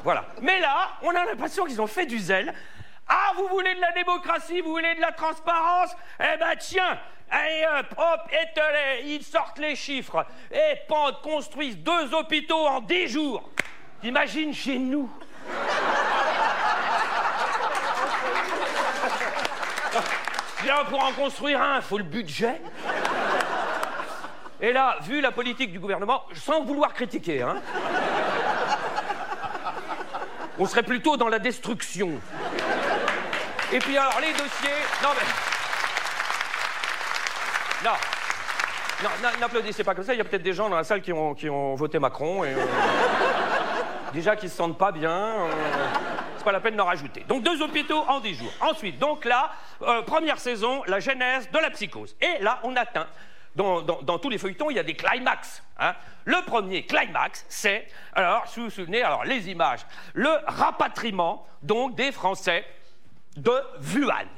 Voilà. 0.02 0.26
Mais 0.42 0.61
là, 0.61 0.90
on 1.02 1.11
a 1.11 1.25
l'impression 1.25 1.64
qu'ils 1.66 1.80
ont 1.80 1.87
fait 1.87 2.07
du 2.07 2.18
zèle. 2.18 2.52
Ah, 3.09 3.33
vous 3.37 3.49
voulez 3.49 3.75
de 3.75 3.81
la 3.81 3.93
démocratie, 3.93 4.61
vous 4.61 4.71
voulez 4.71 4.95
de 4.95 5.00
la 5.00 5.12
transparence? 5.12 5.91
Eh 6.21 6.37
ben 6.38 6.55
tiens, 6.59 6.99
allez 7.31 7.67
hop, 7.79 7.95
hop, 7.97 8.21
et 8.33 9.03
ils 9.07 9.23
sortent 9.23 9.59
les 9.59 9.77
chiffres. 9.77 10.27
Et 10.50 10.77
Pente 10.88 11.23
construisent 11.23 11.79
deux 11.79 12.15
hôpitaux 12.15 12.67
en 12.67 12.81
dix 12.81 13.09
jours. 13.09 13.49
T'imagines 14.03 14.53
chez 14.53 14.79
nous? 14.79 15.11
Bien, 20.62 20.85
pour 20.91 21.03
en 21.03 21.12
construire 21.12 21.62
un, 21.62 21.77
il 21.77 21.83
faut 21.83 21.99
le 21.99 22.05
budget. 22.05 22.61
Et 24.61 24.73
là, 24.73 24.97
vu 25.03 25.21
la 25.21 25.31
politique 25.31 25.73
du 25.73 25.79
gouvernement, 25.79 26.25
sans 26.35 26.62
vouloir 26.62 26.93
critiquer, 26.93 27.43
hein, 27.43 27.62
on 30.59 30.67
serait 30.67 30.83
plutôt 30.83 31.17
dans 31.17 31.29
la 31.29 31.38
destruction. 31.38 32.21
Et 33.71 33.79
puis 33.79 33.97
alors, 33.99 34.19
les 34.21 34.33
dossiers. 34.33 34.71
Non, 35.03 35.11
mais. 35.15 35.27
Non. 37.85 37.97
Non, 39.03 39.29
n'applaudissez 39.41 39.85
pas 39.85 39.95
comme 39.95 40.05
ça. 40.05 40.15
Il 40.15 40.19
y 40.19 40.21
a 40.21 40.25
peut-être 40.25 40.43
des 40.43 40.55
gens 40.55 40.69
dans 40.69 40.77
la 40.77 40.85
salle 40.85 41.03
qui 41.03 41.13
ont, 41.13 41.35
qui 41.35 41.49
ont 41.49 41.75
voté 41.75 41.99
Macron 41.99 42.45
et. 42.45 42.55
Euh, 42.55 42.67
déjà 44.13 44.37
qui 44.37 44.49
se 44.49 44.57
sentent 44.57 44.79
pas 44.79 44.91
bien. 44.91 45.11
Euh, 45.11 45.51
c'est 46.37 46.45
pas 46.45 46.53
la 46.53 46.61
peine 46.61 46.77
d'en 46.77 46.87
rajouter. 46.87 47.25
Donc 47.29 47.43
deux 47.43 47.63
hôpitaux 47.63 48.05
en 48.09 48.21
dix 48.21 48.35
jours. 48.35 48.53
Ensuite, 48.61 48.99
donc 48.99 49.25
là, 49.25 49.51
euh, 49.83 50.03
première 50.03 50.39
saison, 50.39 50.83
la 50.87 51.01
genèse 51.01 51.51
de 51.51 51.59
la 51.59 51.71
psychose. 51.71 52.17
Et 52.21 52.43
là, 52.43 52.61
on 52.63 52.75
atteint. 52.77 53.07
Dans, 53.55 53.83
dans, 53.83 54.19
tous 54.21 54.31
les 54.31 54.39
feuilletons, 54.39 54.71
il 54.71 54.77
y 54.77 54.79
a 54.79 54.85
des 54.85 54.95
climax. 54.95 55.65
Hein. 55.81 55.95
Le 56.25 56.45
premier 56.47 56.87
climax, 56.87 57.45
c'est, 57.49 57.89
alors, 58.13 58.47
si 58.47 58.61
vous 58.61 58.67
vous 58.67 58.71
souvenez, 58.71 59.03
alors 59.03 59.25
les 59.25 59.51
images, 59.51 59.81
le 60.15 60.31
rapatriement 60.47 61.45
donc 61.63 61.97
des 61.97 62.13
Français 62.13 62.65
de 63.37 63.53
Wuhan, 63.95 64.29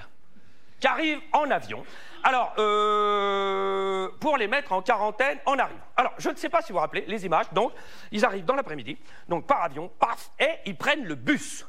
qui 0.79 0.87
arrivent 0.87 1.21
en 1.33 1.51
avion. 1.51 1.85
Alors, 2.23 2.55
euh, 2.59 4.09
pour 4.21 4.37
les 4.37 4.47
mettre 4.47 4.73
en 4.73 4.83
quarantaine 4.83 5.39
en 5.47 5.59
arrivant. 5.59 5.81
Alors, 5.97 6.13
je 6.19 6.29
ne 6.29 6.37
sais 6.37 6.49
pas 6.49 6.61
si 6.61 6.73
vous 6.73 6.75
vous 6.75 6.81
rappelez 6.81 7.05
les 7.07 7.25
images. 7.25 7.47
Donc, 7.53 7.73
ils 8.11 8.25
arrivent 8.25 8.45
dans 8.45 8.55
l'après-midi, 8.55 8.99
donc 9.29 9.47
par 9.47 9.63
avion, 9.63 9.91
paf, 9.99 10.31
et 10.39 10.59
ils 10.67 10.77
prennent 10.77 11.05
le 11.05 11.15
bus 11.15 11.67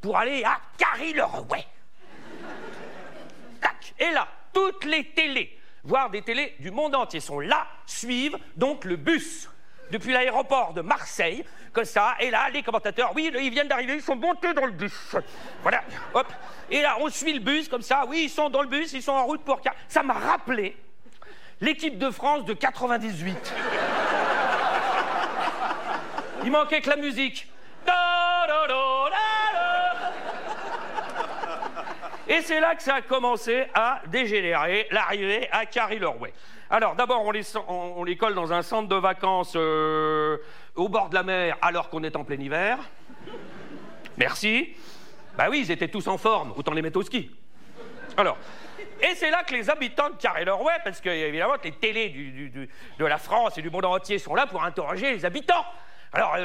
pour 0.00 0.16
aller 0.16 0.42
à 0.44 0.58
Carry-le-Rouet. 0.78 1.66
Tac. 3.60 3.94
Et 3.98 4.10
là, 4.10 4.26
toutes 4.52 4.84
les 4.84 5.04
télés, 5.12 5.58
voire 5.84 6.10
des 6.10 6.22
télés 6.22 6.56
du 6.58 6.70
monde 6.70 6.94
entier, 6.94 7.20
sont 7.20 7.40
là, 7.40 7.66
suivent 7.86 8.38
donc 8.56 8.84
le 8.84 8.96
bus 8.96 9.48
depuis 9.92 10.12
l'aéroport 10.12 10.72
de 10.72 10.80
Marseille, 10.80 11.44
comme 11.70 11.84
ça, 11.84 12.14
et 12.18 12.30
là, 12.30 12.48
les 12.50 12.62
commentateurs, 12.62 13.12
oui, 13.14 13.30
ils 13.38 13.50
viennent 13.50 13.68
d'arriver, 13.68 13.94
ils 13.94 14.02
sont 14.02 14.16
montés 14.16 14.54
dans 14.54 14.64
le 14.64 14.72
bus. 14.72 15.14
Voilà, 15.60 15.82
hop. 16.14 16.26
Et 16.70 16.80
là, 16.80 16.96
on 16.98 17.10
suit 17.10 17.34
le 17.34 17.40
bus, 17.40 17.68
comme 17.68 17.82
ça, 17.82 18.04
oui, 18.08 18.22
ils 18.24 18.30
sont 18.30 18.48
dans 18.48 18.62
le 18.62 18.68
bus, 18.68 18.94
ils 18.94 19.02
sont 19.02 19.12
en 19.12 19.26
route 19.26 19.44
pour... 19.44 19.60
Ça 19.88 20.02
m'a 20.02 20.14
rappelé 20.14 20.76
l'équipe 21.60 21.98
de 21.98 22.10
France 22.10 22.46
de 22.46 22.54
98. 22.54 23.54
Il 26.44 26.50
manquait 26.50 26.80
que 26.80 26.88
la 26.88 26.96
musique. 26.96 27.46
Et 32.32 32.40
c'est 32.40 32.60
là 32.60 32.74
que 32.74 32.82
ça 32.82 32.94
a 32.94 33.02
commencé 33.02 33.66
à 33.74 34.00
dégénérer, 34.06 34.86
l'arrivée 34.90 35.50
à 35.52 35.66
Carry-Lorway. 35.66 36.32
Alors, 36.70 36.94
d'abord, 36.94 37.22
on 37.26 38.04
les, 38.04 38.16
colle 38.16 38.34
dans 38.34 38.54
un 38.54 38.62
centre 38.62 38.88
de 38.88 38.96
vacances 38.96 39.52
euh, 39.54 40.38
au 40.74 40.88
bord 40.88 41.10
de 41.10 41.14
la 41.14 41.24
mer 41.24 41.58
alors 41.60 41.90
qu'on 41.90 42.02
est 42.02 42.16
en 42.16 42.24
plein 42.24 42.40
hiver. 42.40 42.78
Merci. 44.16 44.74
Bah 45.36 45.48
oui, 45.50 45.60
ils 45.66 45.70
étaient 45.70 45.88
tous 45.88 46.08
en 46.08 46.16
forme, 46.16 46.54
autant 46.56 46.72
les 46.72 46.80
mettre 46.80 46.98
au 46.98 47.02
ski. 47.02 47.30
Alors, 48.16 48.38
et 49.02 49.14
c'est 49.14 49.30
là 49.30 49.44
que 49.44 49.52
les 49.52 49.68
habitants 49.68 50.08
de 50.08 50.16
Carré-Lerouet, 50.16 50.78
parce 50.84 51.02
que 51.02 51.10
évidemment 51.10 51.56
les 51.62 51.72
télés 51.72 52.48
de 52.98 53.04
la 53.04 53.18
France 53.18 53.58
et 53.58 53.62
du 53.62 53.68
monde 53.68 53.84
entier 53.84 54.18
sont 54.18 54.34
là 54.34 54.46
pour 54.46 54.64
interroger 54.64 55.12
les 55.12 55.26
habitants. 55.26 55.66
Alors, 56.14 56.38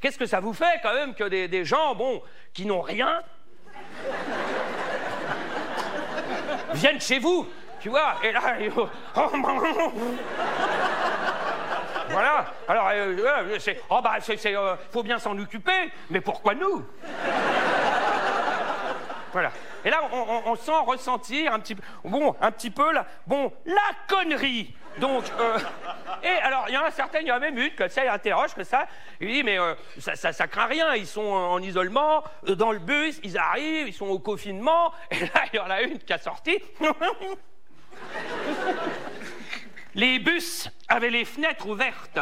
qu'est-ce 0.00 0.18
que 0.18 0.26
ça 0.26 0.40
vous 0.40 0.54
fait 0.54 0.80
quand 0.82 0.94
même 0.94 1.14
que 1.14 1.28
des 1.28 1.64
gens, 1.64 1.94
bon, 1.94 2.20
qui 2.52 2.66
n'ont 2.66 2.80
rien, 2.80 3.22
viennent 6.74 7.00
chez 7.00 7.18
vous, 7.18 7.46
tu 7.80 7.88
vois, 7.88 8.16
et 8.22 8.32
là, 8.32 8.40
voilà. 12.10 12.46
Alors, 12.68 12.88
euh, 12.92 13.58
c'est, 13.58 13.80
oh 13.90 14.00
bah, 14.02 14.16
c'est, 14.20 14.46
euh, 14.46 14.76
faut 14.90 15.02
bien 15.02 15.18
s'en 15.18 15.38
occuper, 15.38 15.90
mais 16.10 16.20
pourquoi 16.20 16.54
nous? 16.54 16.84
Voilà. 19.32 19.50
Et 19.84 19.90
là, 19.90 20.00
on, 20.46 20.54
sent 20.56 20.72
ressentir 20.86 21.52
un 21.52 21.58
petit, 21.58 21.76
bon, 22.04 22.34
un 22.40 22.50
petit 22.52 22.70
peu 22.70 22.92
la, 22.92 23.04
bon, 23.26 23.52
la 23.66 23.82
connerie. 24.08 24.74
Donc, 24.98 25.24
euh, 25.40 25.58
et 26.22 26.28
alors, 26.42 26.66
il 26.68 26.74
y 26.74 26.78
en 26.78 26.84
a 26.84 26.90
certains, 26.90 27.20
il 27.20 27.26
y 27.26 27.32
en 27.32 27.36
a 27.36 27.40
même 27.40 27.58
une, 27.58 27.74
que 27.74 27.88
ça, 27.88 28.04
il 28.04 28.08
interroge, 28.08 28.54
que 28.54 28.64
ça, 28.64 28.86
il 29.20 29.28
dit, 29.28 29.42
mais 29.42 29.58
ça, 29.98 30.14
ça, 30.14 30.32
ça, 30.32 30.46
craint 30.46 30.66
rien, 30.66 30.94
ils 30.94 31.06
sont 31.06 31.20
en 31.20 31.60
isolement, 31.60 32.22
dans 32.44 32.72
le 32.72 32.78
bus, 32.78 33.18
ils 33.22 33.36
arrivent, 33.36 33.88
ils 33.88 33.94
sont 33.94 34.06
au 34.06 34.18
confinement, 34.18 34.92
et 35.10 35.20
là, 35.20 35.44
il 35.52 35.56
y 35.56 35.58
en 35.58 35.70
a 35.70 35.82
une 35.82 35.98
qui 35.98 36.12
a 36.12 36.18
sorti. 36.18 36.58
Les 39.96 40.18
bus 40.18 40.68
avaient 40.88 41.10
les 41.10 41.24
fenêtres 41.24 41.68
ouvertes. 41.68 42.18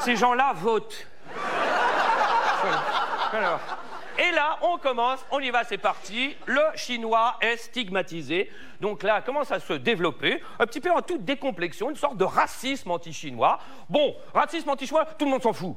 Ces 0.00 0.16
gens-là 0.16 0.52
votent. 0.56 1.06
Et 4.18 4.32
là, 4.32 4.58
on 4.62 4.76
commence, 4.76 5.24
on 5.30 5.40
y 5.40 5.50
va, 5.50 5.64
c'est 5.64 5.78
parti. 5.78 6.36
Le 6.46 6.60
chinois 6.74 7.36
est 7.40 7.56
stigmatisé. 7.56 8.50
Donc 8.80 9.02
là, 9.02 9.22
commence 9.22 9.50
à 9.50 9.60
se 9.60 9.72
développer, 9.74 10.42
un 10.58 10.66
petit 10.66 10.80
peu 10.80 10.90
en 10.90 11.00
toute 11.00 11.24
décomplexion, 11.24 11.90
une 11.90 11.96
sorte 11.96 12.16
de 12.16 12.24
racisme 12.24 12.90
anti-chinois. 12.90 13.58
Bon, 13.88 14.14
racisme 14.34 14.68
anti-chinois, 14.68 15.06
tout 15.18 15.24
le 15.24 15.30
monde 15.30 15.42
s'en 15.42 15.52
fout. 15.52 15.76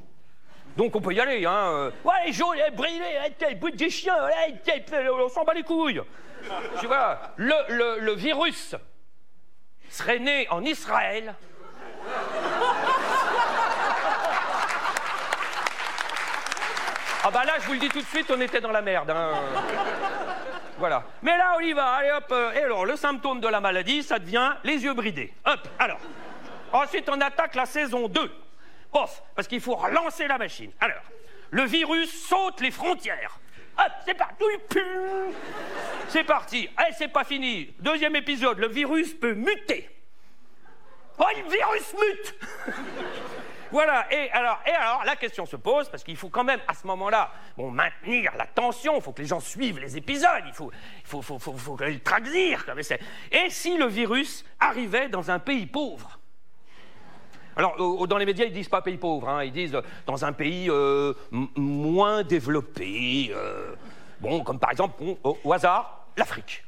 Donc 0.76 0.96
on 0.96 1.02
peut 1.02 1.14
y 1.14 1.20
aller, 1.20 1.46
hein. 1.46 1.70
euh. 1.72 1.92
Ouais, 2.04 2.72
brûlés, 2.72 3.00
les 3.48 3.56
bout 3.56 3.70
des 3.72 3.90
chiens, 3.90 4.18
on 5.12 5.30
s'en 5.30 5.44
bat 5.44 5.54
les 5.54 5.64
couilles. 5.64 6.02
Tu 6.80 6.88
vois, 6.88 7.20
le, 7.38 8.00
le 8.00 8.14
virus 8.14 8.76
serait 9.90 10.20
né 10.20 10.48
en 10.50 10.64
Israël. 10.64 11.36
Ah 17.24 17.32
bah 17.32 17.44
là, 17.46 17.54
je 17.62 17.68
vous 17.68 17.74
le 17.74 17.80
dis 17.80 17.90
tout 17.90 18.02
de 18.02 18.06
suite, 18.06 18.30
on 18.36 18.42
était 18.42 18.60
dans 18.62 18.72
la 18.72 18.82
merde. 18.82 19.10
Hein. 19.10 19.32
Voilà. 20.80 21.04
Mais 21.22 21.38
là, 21.38 21.54
on 21.56 21.60
y 21.62 21.72
va. 21.72 21.92
Allez 21.94 22.12
hop. 22.12 22.26
euh, 22.32 22.52
Et 22.54 22.64
alors, 22.64 22.84
le 22.86 22.96
symptôme 22.98 23.40
de 23.40 23.48
la 23.48 23.62
maladie, 23.62 24.02
ça 24.04 24.18
devient 24.20 24.54
les 24.64 24.84
yeux 24.84 24.94
bridés. 24.94 25.32
Hop. 25.46 25.60
Alors. 25.80 26.00
Ensuite, 26.74 27.08
on 27.10 27.22
attaque 27.22 27.54
la 27.56 27.66
saison 27.68 28.08
2. 28.10 28.32
Off. 28.94 29.22
Parce 29.36 29.48
qu'il 29.48 29.62
faut 29.62 29.76
relancer 29.76 30.28
la 30.28 30.38
machine. 30.40 30.72
Alors, 30.82 31.04
le 31.52 31.64
virus 31.64 32.28
saute 32.28 32.60
les 32.60 32.72
frontières. 32.72 33.40
Hop, 33.78 33.92
c'est 34.04 34.16
parti. 34.16 34.44
C'est 36.10 36.24
parti. 36.24 36.68
Eh, 36.80 36.92
c'est 36.98 37.08
pas 37.08 37.24
fini. 37.24 37.74
Deuxième 37.80 38.16
épisode, 38.16 38.58
le 38.58 38.68
virus 38.68 39.14
peut 39.14 39.34
muter. 39.36 39.90
Oh, 41.20 41.24
le 41.38 41.50
virus 41.50 41.94
mute 41.94 42.36
Voilà, 43.74 44.06
et 44.14 44.30
alors, 44.30 44.60
et 44.68 44.70
alors, 44.70 45.04
la 45.04 45.16
question 45.16 45.48
se 45.48 45.56
pose, 45.56 45.90
parce 45.90 46.04
qu'il 46.04 46.16
faut 46.16 46.30
quand 46.30 46.44
même, 46.44 46.60
à 46.68 46.76
ce 46.76 46.86
moment-là, 46.86 47.32
bon, 47.58 47.72
maintenir 47.72 48.32
la 48.38 48.46
tension, 48.46 48.98
il 48.98 49.02
faut 49.02 49.14
que 49.14 49.22
les 49.24 49.28
gens 49.28 49.40
suivent 49.40 49.80
les 49.80 49.98
épisodes, 49.98 50.44
il 50.46 50.54
faut, 50.54 50.72
il 51.02 51.08
faut, 51.08 51.24
faut, 51.24 51.40
faut, 51.40 51.76
comme 51.76 52.84
c'est- 52.84 53.00
Et 53.32 53.50
si 53.50 53.76
le 53.76 53.88
virus 53.88 54.46
arrivait 54.60 55.10
dans 55.10 55.32
un 55.32 55.40
pays 55.40 55.66
pauvre? 55.66 56.20
Alors, 57.56 58.08
dans 58.08 58.18
les 58.18 58.28
médias, 58.28 58.46
ils 58.46 58.54
disent 58.54 58.70
pas 58.70 58.84
pays 58.84 58.98
pauvre, 58.98 59.28
hein, 59.28 59.44
ils 59.44 59.52
disent 59.52 59.74
euh, 59.74 59.82
dans 60.06 60.24
un 60.24 60.34
pays 60.34 60.70
euh, 60.70 61.16
moins 61.32 62.22
développé, 62.22 63.32
euh, 63.34 63.74
bon, 64.20 64.44
comme 64.44 64.60
par 64.60 64.70
exemple, 64.70 65.02
au 65.24 65.52
hasard, 65.52 66.06
l'Afrique. 66.16 66.64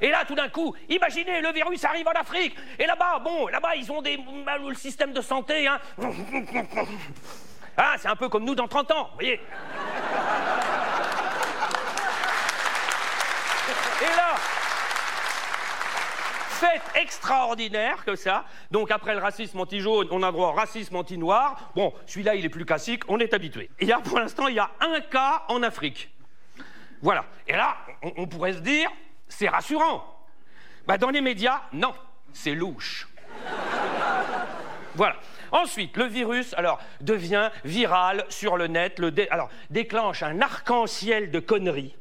Et 0.00 0.10
là, 0.10 0.24
tout 0.26 0.34
d'un 0.34 0.48
coup, 0.48 0.74
imaginez, 0.88 1.40
le 1.40 1.52
virus 1.52 1.84
arrive 1.84 2.06
en 2.08 2.20
Afrique. 2.20 2.56
Et 2.78 2.86
là-bas, 2.86 3.18
bon, 3.20 3.48
là-bas, 3.48 3.76
ils 3.76 3.90
ont 3.90 4.02
des, 4.02 4.18
bah, 4.44 4.58
le 4.58 4.74
système 4.74 5.12
de 5.12 5.20
santé, 5.20 5.66
hein. 5.66 5.78
Ah, 7.76 7.94
c'est 7.98 8.08
un 8.08 8.16
peu 8.16 8.28
comme 8.28 8.44
nous 8.44 8.54
dans 8.54 8.68
30 8.68 8.90
ans, 8.90 9.08
vous 9.10 9.14
voyez. 9.14 9.40
Et 14.00 14.16
là, 14.16 14.34
fait 16.58 16.80
extraordinaire 17.00 18.04
que 18.04 18.16
ça. 18.16 18.44
Donc 18.70 18.90
après 18.90 19.14
le 19.14 19.20
racisme 19.20 19.60
anti-jaune, 19.60 20.08
on 20.10 20.22
a 20.24 20.32
droit 20.32 20.48
au 20.48 20.52
racisme 20.52 20.96
anti-noir. 20.96 21.70
Bon, 21.76 21.92
celui-là, 22.06 22.34
il 22.34 22.44
est 22.44 22.48
plus 22.48 22.64
classique, 22.64 23.02
on 23.08 23.20
est 23.20 23.32
habitué. 23.32 23.70
Et 23.78 23.86
là, 23.86 24.00
pour 24.02 24.18
l'instant, 24.18 24.48
il 24.48 24.56
y 24.56 24.58
a 24.58 24.70
un 24.80 25.00
cas 25.00 25.44
en 25.48 25.62
Afrique. 25.62 26.10
Voilà. 27.00 27.24
Et 27.46 27.52
là, 27.52 27.76
on, 28.02 28.12
on 28.16 28.26
pourrait 28.26 28.54
se 28.54 28.58
dire, 28.58 28.90
c'est 29.28 29.48
rassurant. 29.48 30.04
Bah, 30.86 30.98
dans 30.98 31.10
les 31.10 31.20
médias, 31.20 31.62
non, 31.72 31.94
c'est 32.32 32.54
louche. 32.54 33.08
Voilà. 34.94 35.16
Ensuite, 35.50 35.96
le 35.96 36.04
virus, 36.04 36.54
alors, 36.54 36.78
devient 37.00 37.50
viral 37.64 38.24
sur 38.28 38.56
le 38.56 38.66
net, 38.66 39.00
alors, 39.30 39.48
déclenche 39.70 40.22
un 40.22 40.40
arc-en-ciel 40.40 41.30
de 41.30 41.40
conneries. 41.40 41.94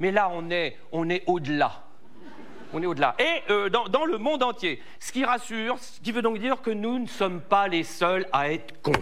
Mais 0.00 0.10
là, 0.10 0.30
on 0.32 0.50
est, 0.50 0.78
on 0.92 1.08
est 1.08 1.22
au-delà. 1.26 1.84
On 2.72 2.82
est 2.82 2.86
au-delà. 2.86 3.14
Et 3.18 3.42
euh, 3.50 3.68
dans, 3.68 3.88
dans 3.88 4.04
le 4.04 4.18
monde 4.18 4.42
entier, 4.42 4.82
ce 5.00 5.12
qui 5.12 5.24
rassure, 5.24 5.78
ce 5.78 6.00
qui 6.00 6.12
veut 6.12 6.22
donc 6.22 6.38
dire 6.38 6.60
que 6.60 6.70
nous 6.70 6.98
ne 6.98 7.06
sommes 7.06 7.40
pas 7.40 7.66
les 7.68 7.82
seuls 7.82 8.26
à 8.32 8.52
être 8.52 8.80
cons. 8.82 8.92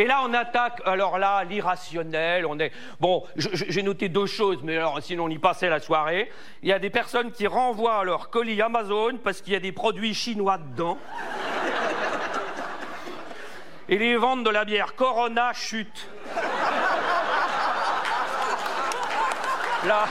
Et 0.00 0.06
là, 0.06 0.22
on 0.24 0.32
attaque, 0.32 0.80
alors 0.86 1.18
là, 1.18 1.44
l'irrationnel. 1.44 2.46
On 2.46 2.58
est 2.58 2.72
bon. 3.00 3.22
J'ai 3.36 3.82
noté 3.82 4.08
deux 4.08 4.24
choses, 4.24 4.60
mais 4.62 4.78
alors 4.78 4.98
sinon 5.02 5.24
on 5.24 5.28
y 5.28 5.36
passait 5.36 5.68
la 5.68 5.78
soirée. 5.78 6.32
Il 6.62 6.70
y 6.70 6.72
a 6.72 6.78
des 6.78 6.88
personnes 6.88 7.30
qui 7.30 7.46
renvoient 7.46 8.02
leur 8.04 8.30
colis 8.30 8.62
Amazon 8.62 9.18
parce 9.22 9.42
qu'il 9.42 9.52
y 9.52 9.56
a 9.56 9.60
des 9.60 9.72
produits 9.72 10.14
chinois 10.14 10.56
dedans. 10.56 10.96
Et 13.90 13.98
les 13.98 14.16
ventes 14.16 14.42
de 14.42 14.48
la 14.48 14.64
bière 14.64 14.94
Corona 14.94 15.52
chutent. 15.52 16.08
Là, 19.86 20.04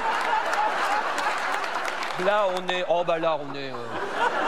là, 2.24 2.46
on 2.56 2.68
est. 2.70 2.86
Oh 2.90 3.04
bah 3.08 3.18
là, 3.18 3.40
on 3.42 3.56
est. 3.56 3.72
euh, 3.72 4.39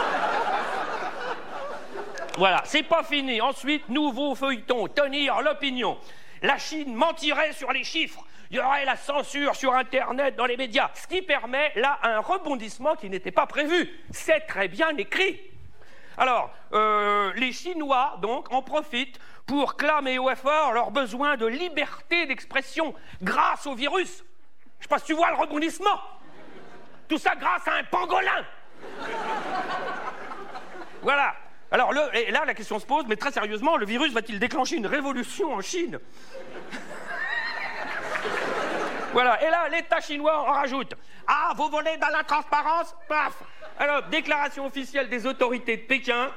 Voilà, 2.38 2.62
c'est 2.66 2.84
pas 2.84 3.04
fini. 3.04 3.42
Ensuite, 3.42 3.90
nouveau 3.90 4.36
feuilleton, 4.36 4.88
tenir 4.88 5.42
l'opinion. 5.42 5.98
La 6.42 6.58
Chine 6.58 6.96
mentirait 6.96 7.54
sur 7.54 7.72
les 7.72 7.84
chiffres. 7.84 8.24
Il 8.50 8.58
y 8.58 8.60
aurait 8.60 8.86
la 8.86 8.96
censure 8.96 9.56
sur 9.56 9.74
Internet, 9.74 10.36
dans 10.36 10.46
les 10.46 10.58
médias. 10.58 10.90
Ce 10.94 11.08
qui 11.08 11.22
permet 11.22 11.72
là 11.76 12.00
un 12.04 12.20
rebondissement 12.20 12.96
qui 12.96 13.10
n'était 13.10 13.32
pas 13.32 13.46
prévu. 13.46 13.90
C'est 14.12 14.42
très 14.42 14.68
bien 14.68 14.90
écrit. 14.98 15.40
Alors, 16.18 16.52
euh, 16.74 17.32
les 17.36 17.52
Chinois, 17.52 18.18
donc, 18.22 18.52
en 18.52 18.62
profitent 18.62 19.20
pour 19.46 19.76
clamer 19.76 20.20
au 20.20 20.30
effort 20.30 20.74
leur 20.74 20.92
besoin 20.92 21.38
de 21.38 21.46
liberté 21.46 22.26
d'expression 22.26 22.94
grâce 23.22 23.66
au 23.66 23.76
virus. 23.76 24.24
Je 24.80 24.84
sais 24.84 24.90
pas 24.90 25.00
tu 25.00 25.14
vois 25.14 25.30
le 25.32 25.38
rebondissement. 25.38 26.00
Tout 27.08 27.18
ça 27.18 27.36
grâce 27.36 27.68
à 27.68 27.76
un 27.76 27.84
pangolin. 27.84 28.46
Voilà. 31.02 31.36
Alors 31.72 31.94
le- 31.94 32.14
et 32.16 32.32
là, 32.32 32.44
la 32.46 32.54
question 32.54 32.80
se 32.80 32.86
pose, 32.86 33.06
mais 33.08 33.16
très 33.16 33.32
sérieusement, 33.32 33.78
le 33.78 33.86
virus 33.86 34.12
va-t-il 34.14 34.40
déclencher 34.40 34.76
une 34.76 34.88
révolution 34.88 35.54
en 35.54 35.62
Chine? 35.62 36.00
Voilà. 39.14 39.42
Et 39.46 39.50
là, 39.50 39.68
l'État 39.70 40.00
chinois 40.00 40.40
en 40.40 40.54
rajoute. 40.54 40.94
Ah, 41.28 41.52
vous 41.58 41.68
volez 41.70 41.98
dans 41.98 42.08
la 42.10 42.24
transparence 42.24 42.96
Paf 43.10 43.34
Alors, 43.78 44.04
déclaration 44.04 44.66
officielle 44.66 45.10
des 45.10 45.26
autorités 45.26 45.76
de 45.78 45.82
Pékin. 45.82 46.30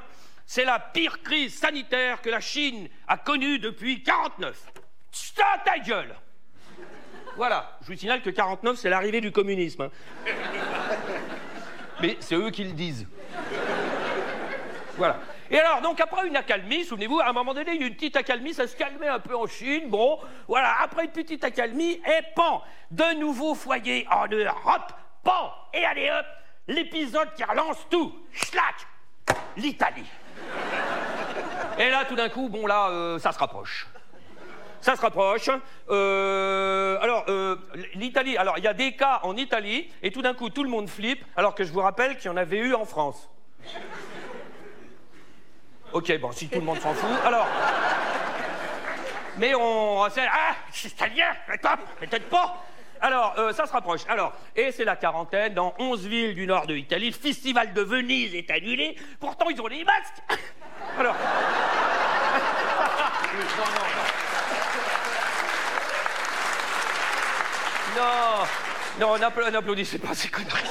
C'est 0.45 0.65
la 0.65 0.77
pire 0.79 1.23
crise 1.23 1.57
sanitaire 1.57 2.21
que 2.21 2.29
la 2.29 2.39
Chine 2.41 2.89
a 3.07 3.17
connue 3.17 3.59
depuis 3.59 4.03
49. 4.03 4.57
Ça, 5.11 5.43
ta 5.63 5.79
gueule 5.79 6.15
Voilà. 7.37 7.77
Je 7.81 7.93
vous 7.93 7.97
signale 7.97 8.21
que 8.21 8.29
49, 8.29 8.77
c'est 8.77 8.89
l'arrivée 8.89 9.21
du 9.21 9.31
communisme. 9.31 9.83
hein. 9.83 9.91
Mais 12.01 12.17
c'est 12.19 12.35
eux 12.35 12.51
qui 12.51 12.65
le 12.65 12.73
disent. 12.73 13.07
Voilà. 14.97 15.17
Et 15.51 15.59
alors, 15.59 15.81
donc 15.81 15.99
après 15.99 16.27
une 16.27 16.35
accalmie, 16.35 16.85
souvenez-vous, 16.85 17.19
à 17.19 17.29
un 17.29 17.33
moment 17.33 17.53
donné, 17.53 17.73
une 17.73 17.93
petite 17.93 18.15
accalmie, 18.15 18.53
ça 18.53 18.67
se 18.67 18.75
calmait 18.75 19.07
un 19.07 19.19
peu 19.19 19.35
en 19.35 19.45
Chine, 19.45 19.89
bon, 19.89 20.19
voilà, 20.47 20.75
après 20.81 21.05
une 21.05 21.11
petite 21.11 21.43
accalmie, 21.43 21.91
et 21.93 22.21
pan, 22.35 22.63
de 22.91 23.19
nouveaux 23.19 23.55
foyers 23.55 24.07
en 24.09 24.27
Europe, 24.27 24.93
pan, 25.23 25.51
et 25.73 25.85
allez 25.85 26.09
hop, 26.09 26.25
l'épisode 26.67 27.33
qui 27.35 27.43
relance 27.43 27.77
tout, 27.89 28.13
schlac, 28.31 28.87
l'Italie. 29.57 30.09
Et 31.77 31.89
là, 31.89 32.05
tout 32.05 32.15
d'un 32.15 32.29
coup, 32.29 32.49
bon, 32.49 32.65
là, 32.65 32.89
euh, 32.89 33.19
ça 33.19 33.31
se 33.31 33.39
rapproche. 33.39 33.87
Ça 34.81 34.95
se 34.95 35.01
rapproche. 35.01 35.49
Euh, 35.89 36.97
alors, 37.01 37.25
euh, 37.27 37.55
l'Italie, 37.95 38.37
alors, 38.37 38.57
il 38.57 38.63
y 38.63 38.67
a 38.67 38.73
des 38.73 38.95
cas 38.95 39.19
en 39.23 39.35
Italie, 39.35 39.91
et 40.01 40.11
tout 40.11 40.21
d'un 40.21 40.33
coup, 40.33 40.49
tout 40.49 40.63
le 40.63 40.69
monde 40.69 40.89
flippe, 40.89 41.23
alors 41.35 41.53
que 41.53 41.63
je 41.63 41.73
vous 41.73 41.81
rappelle 41.81 42.17
qu'il 42.17 42.27
y 42.27 42.33
en 42.33 42.37
avait 42.37 42.59
eu 42.59 42.73
en 42.73 42.85
France. 42.85 43.29
Ok, 45.95 46.11
bon, 46.19 46.29
si 46.33 46.49
tout 46.49 46.59
le 46.59 46.65
monde 46.65 46.77
s'en 46.81 46.93
fout, 46.93 47.09
alors. 47.25 47.47
Mais 49.37 49.55
on. 49.55 50.03
Ah, 50.03 50.55
c'est 50.73 50.89
italien, 50.89 51.27
peut-être 51.47 52.27
pas. 52.27 52.65
Alors, 52.99 53.33
euh, 53.37 53.53
ça 53.53 53.65
se 53.65 53.71
rapproche. 53.71 54.01
Alors, 54.09 54.33
et 54.57 54.73
c'est 54.73 54.83
la 54.83 54.97
quarantaine 54.97 55.53
dans 55.53 55.73
11 55.79 56.05
villes 56.05 56.35
du 56.35 56.47
nord 56.47 56.67
de 56.67 56.73
l'Italie. 56.73 57.11
Le 57.11 57.15
festival 57.15 57.71
de 57.71 57.81
Venise 57.81 58.35
est 58.35 58.51
annulé. 58.51 58.97
Pourtant, 59.21 59.49
ils 59.49 59.61
ont 59.61 59.67
les 59.67 59.85
masques. 59.85 60.21
Alors. 60.99 61.15
Non, 63.57 63.63
non, 63.65 63.85
non. 67.95 68.45
Non, 68.99 69.11
non, 69.13 69.17
n'appla- 69.17 69.49
n'applaudissez 69.49 69.99
pas 69.99 70.13
ces 70.13 70.27
conneries. 70.27 70.69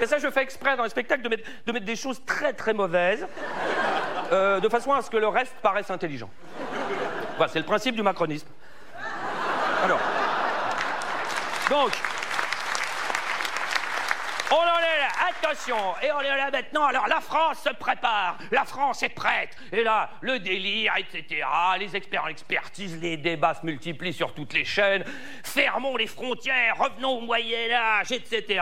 Et 0.00 0.06
ça, 0.06 0.18
je 0.18 0.30
fais 0.30 0.42
exprès 0.42 0.76
dans 0.76 0.82
les 0.82 0.90
spectacles 0.90 1.22
de 1.22 1.28
mettre, 1.28 1.48
de 1.66 1.72
mettre 1.72 1.86
des 1.86 1.96
choses 1.96 2.22
très 2.24 2.52
très 2.52 2.74
mauvaises, 2.74 3.26
euh, 4.32 4.60
de 4.60 4.68
façon 4.68 4.92
à 4.92 5.02
ce 5.02 5.10
que 5.10 5.16
le 5.16 5.28
reste 5.28 5.54
paraisse 5.62 5.90
intelligent. 5.90 6.30
Voilà, 7.36 7.52
c'est 7.52 7.58
le 7.58 7.64
principe 7.64 7.94
du 7.94 8.02
macronisme. 8.02 8.48
Alors. 9.82 10.00
Donc. 11.70 11.92
On 14.50 14.54
en 14.54 14.78
est 14.78 14.98
là, 15.00 15.08
attention, 15.28 15.76
et 16.02 16.10
on 16.12 16.20
est 16.20 16.36
là 16.36 16.50
maintenant. 16.50 16.84
Alors 16.86 17.06
la 17.08 17.20
France 17.20 17.58
se 17.60 17.70
prépare, 17.74 18.38
la 18.50 18.64
France 18.64 19.02
est 19.02 19.08
prête. 19.10 19.56
Et 19.72 19.82
là, 19.82 20.10
le 20.20 20.38
délire, 20.38 20.94
etc. 20.96 21.44
Les 21.78 21.96
experts 21.96 22.24
en 22.24 22.28
expertise, 22.28 23.00
les 23.00 23.16
débats 23.16 23.54
se 23.54 23.64
multiplient 23.64 24.12
sur 24.12 24.34
toutes 24.34 24.52
les 24.52 24.64
chaînes. 24.64 25.04
Fermons 25.44 25.96
les 25.96 26.06
frontières, 26.06 26.76
revenons 26.78 27.18
au 27.18 27.20
Moyen 27.20 27.70
Âge, 27.72 28.12
etc. 28.12 28.60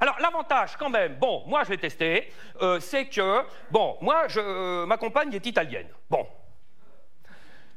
Alors 0.00 0.16
l'avantage, 0.20 0.76
quand 0.76 0.90
même, 0.90 1.16
bon, 1.16 1.42
moi 1.46 1.64
je 1.64 1.70
l'ai 1.70 1.78
testé, 1.78 2.32
euh, 2.62 2.80
c'est 2.80 3.06
que, 3.06 3.42
bon, 3.70 3.96
moi, 4.00 4.28
je, 4.28 4.40
euh, 4.40 4.86
ma 4.86 4.96
compagne 4.96 5.32
est 5.32 5.46
italienne. 5.46 5.88
Bon, 6.08 6.26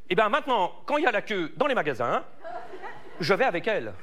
Et 0.09 0.15
bien 0.15 0.29
maintenant, 0.29 0.73
quand 0.85 0.97
il 0.97 1.03
y 1.03 1.07
a 1.07 1.11
la 1.11 1.21
queue 1.21 1.53
dans 1.57 1.67
les 1.67 1.75
magasins, 1.75 2.23
je 3.19 3.33
vais 3.33 3.45
avec 3.45 3.67
elle. 3.67 3.93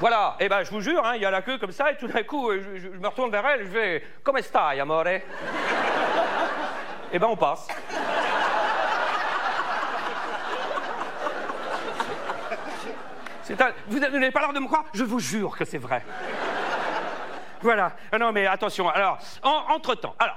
Voilà, 0.00 0.36
et 0.38 0.48
ben 0.48 0.62
je 0.62 0.70
vous 0.70 0.80
jure, 0.80 1.04
hein, 1.04 1.14
il 1.16 1.22
y 1.22 1.24
a 1.24 1.30
la 1.30 1.42
queue 1.42 1.58
comme 1.58 1.72
ça, 1.72 1.90
et 1.90 1.96
tout 1.96 2.06
d'un 2.06 2.22
coup, 2.22 2.52
je, 2.52 2.78
je 2.78 2.88
me 2.88 3.08
retourne 3.08 3.32
vers 3.32 3.44
elle, 3.46 3.64
je 3.64 3.68
fais 3.70 4.04
Come 4.22 4.40
stai, 4.40 4.78
amore? 4.80 5.08
Et 5.08 5.22
ben 7.18 7.26
on 7.26 7.36
passe. 7.36 7.66
Vous 13.88 13.98
n'avez 13.98 14.30
pas 14.30 14.40
l'air 14.40 14.52
de 14.52 14.60
me 14.60 14.66
croire? 14.66 14.84
Je 14.92 15.04
vous 15.04 15.20
jure 15.20 15.56
que 15.56 15.64
c'est 15.64 15.78
vrai. 15.78 16.04
Voilà. 17.62 17.92
Ah 18.12 18.18
Non, 18.18 18.32
mais 18.32 18.46
attention. 18.46 18.88
Alors, 18.88 19.18
en- 19.42 19.74
entre-temps, 19.74 20.14
alors, 20.18 20.36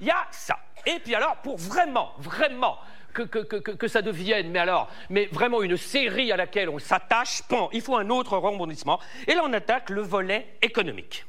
il 0.00 0.06
y 0.06 0.10
a 0.10 0.26
ça. 0.30 0.56
Et 0.86 0.98
puis 1.00 1.14
alors, 1.14 1.36
pour 1.36 1.58
vraiment, 1.58 2.12
vraiment 2.18 2.78
que, 3.24 3.88
ça 3.88 4.02
devienne, 4.02 4.50
mais 4.50 4.58
alors, 4.58 4.88
mais 5.10 5.26
vraiment 5.26 5.62
une 5.62 5.76
série 5.76 6.32
à 6.32 6.36
laquelle 6.36 6.68
on 6.68 6.78
s'attache, 6.78 7.42
bon, 7.48 7.68
il 7.72 7.80
faut 7.80 7.96
un 7.96 8.10
autre 8.10 8.36
rebondissement. 8.36 9.00
Et 9.26 9.34
là, 9.34 9.42
on 9.44 9.52
attaque 9.52 9.90
le 9.90 10.02
volet 10.02 10.56
économique. 10.62 11.24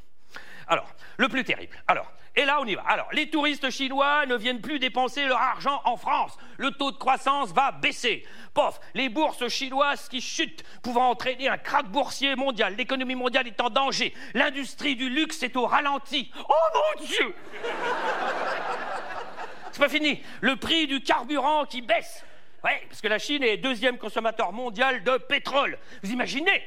Alors, 0.66 0.92
le 1.16 1.28
plus 1.28 1.44
terrible. 1.44 1.76
Alors, 1.86 2.12
et 2.38 2.44
là, 2.44 2.58
on 2.60 2.66
y 2.66 2.76
va. 2.76 2.82
Alors, 2.82 3.08
les 3.12 3.30
touristes 3.30 3.68
chinois 3.70 4.24
ne 4.26 4.36
viennent 4.36 4.60
plus 4.60 4.78
dépenser 4.78 5.26
leur 5.26 5.40
argent 5.40 5.80
en 5.84 5.96
France. 5.96 6.36
Le 6.56 6.70
taux 6.70 6.92
de 6.92 6.96
croissance 6.96 7.52
va 7.52 7.72
baisser. 7.72 8.24
Pof, 8.54 8.78
les 8.94 9.08
bourses 9.08 9.48
chinoises 9.48 10.08
qui 10.08 10.20
chutent, 10.20 10.62
pouvant 10.82 11.10
entraîner 11.10 11.48
un 11.48 11.58
krach 11.58 11.86
boursier 11.86 12.36
mondial. 12.36 12.76
L'économie 12.76 13.16
mondiale 13.16 13.48
est 13.48 13.60
en 13.60 13.70
danger. 13.70 14.14
L'industrie 14.34 14.94
du 14.94 15.08
luxe 15.08 15.42
est 15.42 15.56
au 15.56 15.66
ralenti. 15.66 16.30
Oh 16.48 16.54
mon 16.74 17.04
Dieu 17.04 17.34
C'est 19.78 19.84
pas 19.84 19.90
fini. 19.90 20.20
Le 20.40 20.56
prix 20.56 20.88
du 20.88 21.00
carburant 21.00 21.64
qui 21.64 21.82
baisse. 21.82 22.24
Ouais, 22.64 22.82
parce 22.88 23.00
que 23.00 23.06
la 23.06 23.20
Chine 23.20 23.44
est 23.44 23.58
deuxième 23.58 23.96
consommateur 23.96 24.52
mondial 24.52 25.04
de 25.04 25.18
pétrole. 25.18 25.78
Vous 26.02 26.10
imaginez 26.10 26.64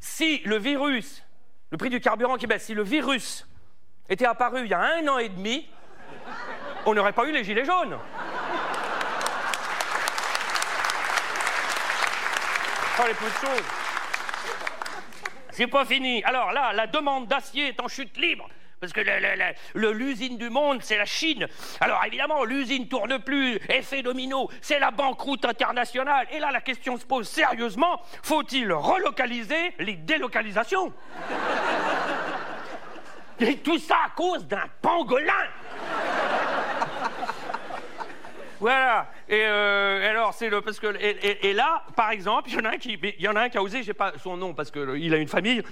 si 0.00 0.38
le 0.38 0.58
virus, 0.58 1.24
le 1.70 1.78
prix 1.78 1.90
du 1.90 2.00
carburant 2.00 2.36
qui 2.36 2.48
baisse, 2.48 2.64
si 2.64 2.74
le 2.74 2.82
virus 2.82 3.46
était 4.08 4.26
apparu 4.26 4.64
il 4.64 4.68
y 4.68 4.74
a 4.74 4.80
un 4.80 5.06
an 5.06 5.18
et 5.18 5.28
demi, 5.28 5.70
on 6.86 6.94
n'aurait 6.94 7.12
pas 7.12 7.24
eu 7.26 7.30
les 7.30 7.44
gilets 7.44 7.64
jaunes. 7.64 7.96
Oh, 12.98 13.04
les. 13.06 13.14
C'est 15.52 15.68
pas 15.68 15.84
fini. 15.84 16.24
Alors 16.24 16.50
là, 16.50 16.72
la 16.72 16.88
demande 16.88 17.28
d'acier 17.28 17.68
est 17.68 17.80
en 17.80 17.86
chute 17.86 18.16
libre. 18.16 18.48
Parce 18.80 18.92
que 18.92 19.00
l'usine 19.74 20.38
du 20.38 20.50
monde, 20.50 20.78
c'est 20.82 20.98
la 20.98 21.04
Chine. 21.04 21.48
Alors 21.80 22.00
évidemment, 22.04 22.44
l'usine 22.44 22.86
tourne 22.88 23.18
plus, 23.18 23.56
effet 23.68 24.02
domino, 24.02 24.48
c'est 24.60 24.78
la 24.78 24.92
banqueroute 24.92 25.44
internationale. 25.44 26.28
Et 26.30 26.38
là, 26.38 26.52
la 26.52 26.60
question 26.60 26.96
se 26.96 27.04
pose 27.04 27.28
sérieusement, 27.28 28.00
faut-il 28.22 28.72
relocaliser 28.72 29.74
les 29.80 29.94
délocalisations? 29.96 30.92
Et 33.40 33.56
tout 33.58 33.78
ça 33.78 33.96
à 34.06 34.10
cause 34.10 34.46
d'un 34.46 34.64
pangolin 34.82 35.32
Voilà. 38.60 39.08
Et 39.28 39.42
euh, 39.44 40.10
alors, 40.10 40.34
c'est. 40.34 40.50
Parce 40.50 40.80
que. 40.80 40.88
Et, 41.00 41.10
et- 41.10 41.50
et 41.50 41.52
là, 41.52 41.84
par 41.94 42.10
exemple, 42.10 42.48
il 42.50 42.56
y 42.56 42.60
en 42.60 42.64
a 42.64 42.70
un 42.70 42.76
qui. 42.78 42.98
Il 43.00 43.22
y 43.24 43.28
en 43.28 43.36
a 43.36 43.42
un 43.42 43.48
qui 43.48 43.56
a 43.56 43.62
osé, 43.62 43.84
j'ai 43.84 43.94
pas 43.94 44.12
son 44.20 44.36
nom 44.36 44.52
parce 44.54 44.72
qu'il 44.72 45.14
a 45.14 45.18
une 45.18 45.28
famille. 45.28 45.62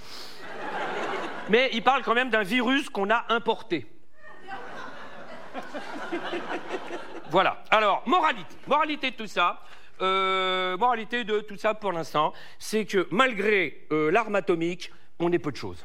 Mais 1.49 1.69
il 1.73 1.81
parle 1.83 2.03
quand 2.03 2.13
même 2.13 2.29
d'un 2.29 2.43
virus 2.43 2.89
qu'on 2.89 3.09
a 3.09 3.25
importé. 3.29 3.85
Voilà. 7.29 7.63
Alors, 7.69 8.03
moralité. 8.05 8.55
Moralité 8.67 9.11
de 9.11 9.15
tout 9.15 9.27
ça. 9.27 9.61
euh, 10.01 10.77
moralité 10.77 11.23
de 11.23 11.39
tout 11.39 11.57
ça 11.57 11.73
pour 11.73 11.91
l'instant, 11.91 12.33
c'est 12.59 12.85
que 12.85 13.07
malgré 13.11 13.85
euh, 13.91 14.11
l'arme 14.11 14.35
atomique, 14.35 14.91
on 15.19 15.31
est 15.31 15.39
peu 15.39 15.51
de 15.51 15.57
choses. 15.57 15.83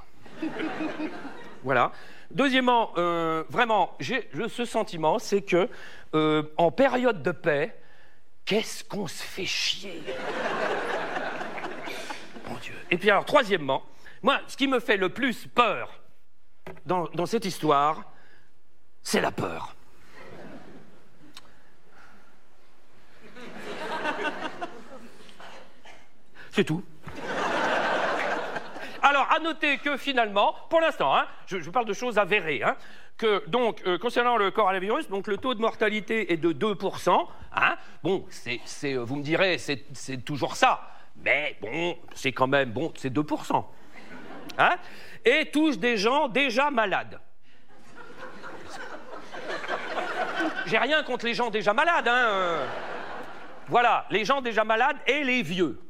Voilà. 1.65 1.93
Deuxièmement, 2.31 2.93
euh, 2.97 3.45
vraiment, 3.49 3.97
j'ai 4.01 4.29
ce 4.49 4.65
sentiment, 4.65 5.19
c'est 5.19 5.43
que 5.43 5.69
en 6.57 6.71
période 6.71 7.23
de 7.23 7.31
paix, 7.31 7.75
qu'est-ce 8.45 8.85
qu'on 8.85 9.07
se 9.07 9.23
fait 9.23 9.47
chier? 9.47 10.03
Mon 12.49 12.57
Dieu. 12.57 12.75
Et 12.91 12.99
puis 12.99 13.11
alors, 13.11 13.25
troisièmement, 13.25 13.83
moi, 14.23 14.41
ce 14.47 14.57
qui 14.57 14.69
me 14.69 14.79
fait 14.79 14.97
le 14.97 15.09
plus 15.09 15.47
peur 15.49 16.01
dans, 16.87 17.27
cette 17.27 17.45
histoire, 17.45 18.05
c'est 19.03 19.21
la 19.21 19.33
peur. 19.33 19.75
C'est 26.53 26.65
tout. 26.65 26.85
Alors, 29.03 29.27
à 29.33 29.41
noter 29.41 29.79
que 29.79 29.97
finalement, 29.97 30.55
pour 30.71 30.81
l'instant, 30.81 31.17
hein, 31.17 31.27
je, 31.47 31.71
parle 31.71 31.87
de 31.87 31.93
choses 31.93 32.19
avérées, 32.19 32.63
hein, 32.63 32.77
que 33.17 33.43
donc, 33.49 33.83
euh, 33.87 33.99
concernant 33.99 34.37
le 34.37 34.51
coronavirus, 34.53 35.09
le 35.11 35.37
taux 35.37 35.55
de 35.55 35.61
mortalité 35.61 36.33
est 36.33 36.37
de 36.37 36.53
2%. 36.53 37.27
Hein, 37.55 37.77
bon, 38.05 38.25
c'est, 38.29 38.61
euh, 38.95 39.03
vous 39.03 39.17
me 39.17 39.23
direz, 39.23 39.59
c'est 39.59 40.25
toujours 40.25 40.55
ça. 40.55 40.89
Mais 41.17 41.57
bon, 41.61 41.97
c'est 42.15 42.33
quand 42.33 42.47
même, 42.47 42.71
bon, 42.71 42.93
c'est 42.97 43.13
2%. 43.13 43.65
Hein, 44.59 44.77
et 45.25 45.51
touche 45.51 45.79
des 45.79 45.97
gens 45.97 46.29
déjà 46.29 46.71
malades. 46.71 47.19
J'ai 50.67 50.79
rien 50.79 51.03
contre 51.03 51.27
les 51.27 51.35
gens 51.35 51.51
déjà 51.51 51.73
malades. 51.73 52.09
Hein. 52.09 52.59
Voilà, 53.69 54.07
les 54.11 54.25
gens 54.25 54.41
déjà 54.41 54.65
malades 54.65 54.97
et 55.07 55.25
les 55.25 55.43
vieux. 55.43 55.81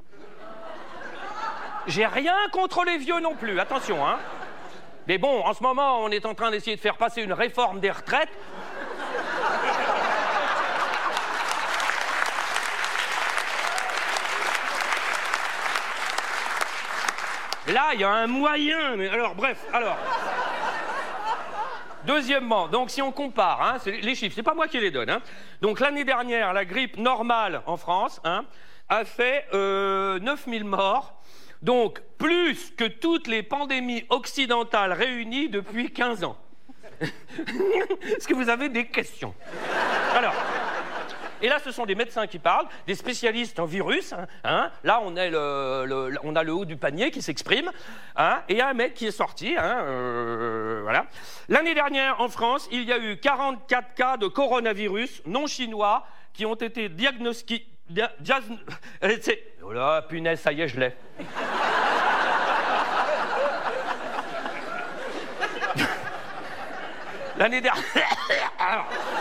J'ai 1.87 2.07
rien 2.07 2.37
contre 2.53 2.85
les 2.85 2.99
vieux 2.99 3.21
non 3.21 3.35
plus, 3.35 3.59
attention, 3.59 4.07
hein. 4.07 4.19
Mais 5.09 5.19
bon, 5.19 5.45
en 5.45 5.53
ce 5.53 5.63
moment, 5.63 5.99
on 6.01 6.11
est 6.11 6.25
en 6.27 6.35
train 6.35 6.53
d'essayer 6.53 6.77
de 6.77 6.81
faire 6.81 6.97
passer 6.97 7.23
une 7.23 7.33
réforme 7.33 7.81
des 7.81 7.91
retraites. 7.91 8.31
Là, 17.73 17.91
il 17.95 18.01
y 18.01 18.05
a 18.05 18.11
un 18.11 18.27
moyen, 18.27 18.97
mais 18.97 19.09
alors, 19.09 19.35
bref, 19.35 19.65
alors. 19.73 19.97
Deuxièmement, 22.05 22.67
donc 22.69 22.91
si 22.91 23.01
on 23.01 23.13
compare, 23.13 23.63
hein, 23.63 23.77
les 23.87 24.15
chiffres, 24.17 24.35
c'est 24.35 24.43
pas 24.43 24.55
moi 24.55 24.67
qui 24.67 24.81
les 24.81 24.91
donne. 24.91 25.09
hein. 25.09 25.23
Donc 25.61 25.79
l'année 25.79 26.05
dernière, 26.05 26.53
la 26.53 26.65
grippe 26.65 26.97
normale 26.97 27.63
en 27.67 27.77
France 27.77 28.21
hein, 28.25 28.45
a 28.89 29.05
fait 29.05 29.47
euh, 29.55 30.19
9000 30.19 30.65
morts, 30.65 31.15
donc 31.63 32.01
plus 32.19 32.73
que 32.77 32.85
toutes 32.85 33.29
les 33.29 33.45
pandémies 33.45 34.05
occidentales 34.11 34.93
réunies 34.93 35.49
depuis 35.49 35.93
15 35.93 36.25
ans. 36.25 36.37
Est-ce 37.01 38.27
que 38.27 38.35
vous 38.35 38.49
avez 38.49 38.69
des 38.69 38.87
questions? 38.87 39.33
Alors. 40.17 40.35
Et 41.43 41.49
là, 41.49 41.59
ce 41.59 41.73
sont 41.73 41.85
des 41.87 41.95
médecins 41.97 42.27
qui 42.29 42.39
parlent, 42.39 42.67
des 42.87 42.95
spécialistes 42.95 43.59
en 43.59 43.65
virus. 43.67 44.13
hein, 44.13 44.27
hein. 44.45 44.71
Là, 44.85 45.01
on, 45.05 45.17
est 45.17 45.29
le, 45.31 46.15
on 46.23 46.37
a 46.37 46.43
le 46.45 46.55
haut 46.55 46.65
du 46.65 46.77
panier 46.77 47.11
qui 47.11 47.21
s'exprime. 47.21 47.71
hein, 48.17 48.43
et 48.49 48.53
il 48.53 48.59
y 48.59 48.61
a 48.63 48.69
un 48.69 48.75
mec 48.75 48.95
qui 48.95 49.07
est 49.07 49.11
sorti. 49.11 49.55
euh, 49.59 50.81
voilà. 50.83 51.07
L'année 51.49 51.75
dernière, 51.75 52.21
en 52.21 52.29
France, 52.29 52.69
il 52.71 52.85
y 52.85 52.93
a 52.93 52.99
eu 52.99 53.17
44 53.19 53.95
cas 53.95 54.17
de 54.17 54.29
coronavirus 54.29 55.23
non 55.27 55.47
chinois 55.47 56.07
qui 56.33 56.47
ont 56.47 56.55
été 56.55 56.89
diagnostiqués. 56.89 57.67
c'est- 59.21 59.43
Oh 59.65 59.73
là, 59.73 60.03
punaise, 60.03 60.41
ça 60.41 60.53
y 60.53 60.61
est, 60.63 60.69
je 60.69 60.79
l'ai. 60.81 60.95
L'année 67.39 67.61
dernière. 67.61 67.83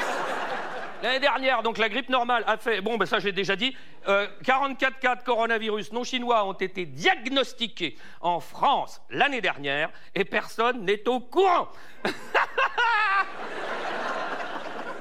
L'année 1.01 1.19
dernière, 1.19 1.63
donc 1.63 1.79
la 1.79 1.89
grippe 1.89 2.09
normale 2.09 2.43
a 2.45 2.57
fait, 2.57 2.79
bon, 2.79 2.97
ben 2.97 3.07
ça 3.07 3.19
j'ai 3.19 3.31
déjà 3.31 3.55
dit, 3.55 3.75
euh, 4.07 4.27
44 4.43 4.99
cas 4.99 5.15
de 5.15 5.23
coronavirus 5.23 5.91
non 5.93 6.03
chinois 6.03 6.45
ont 6.45 6.53
été 6.53 6.85
diagnostiqués 6.85 7.97
en 8.19 8.39
France 8.39 9.01
l'année 9.09 9.41
dernière 9.41 9.89
et 10.13 10.25
personne 10.25 10.85
n'est 10.85 11.07
au 11.07 11.19
courant. 11.19 11.69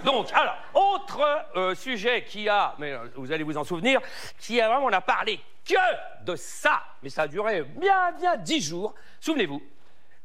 Donc, 0.04 0.28
alors, 0.32 0.56
autre 0.72 1.20
euh, 1.56 1.74
sujet 1.74 2.24
qui 2.24 2.48
a, 2.48 2.74
mais 2.78 2.92
euh, 2.92 3.06
vous 3.16 3.30
allez 3.30 3.44
vous 3.44 3.58
en 3.58 3.64
souvenir, 3.64 4.00
qui 4.38 4.58
a 4.58 4.68
vraiment, 4.68 4.86
on 4.86 4.92
a 4.92 5.02
parlé 5.02 5.38
que 5.68 6.24
de 6.24 6.34
ça, 6.36 6.82
mais 7.02 7.10
ça 7.10 7.22
a 7.22 7.28
duré 7.28 7.62
bien, 7.62 8.12
bien 8.12 8.38
dix 8.38 8.62
jours. 8.62 8.94
Souvenez-vous, 9.20 9.62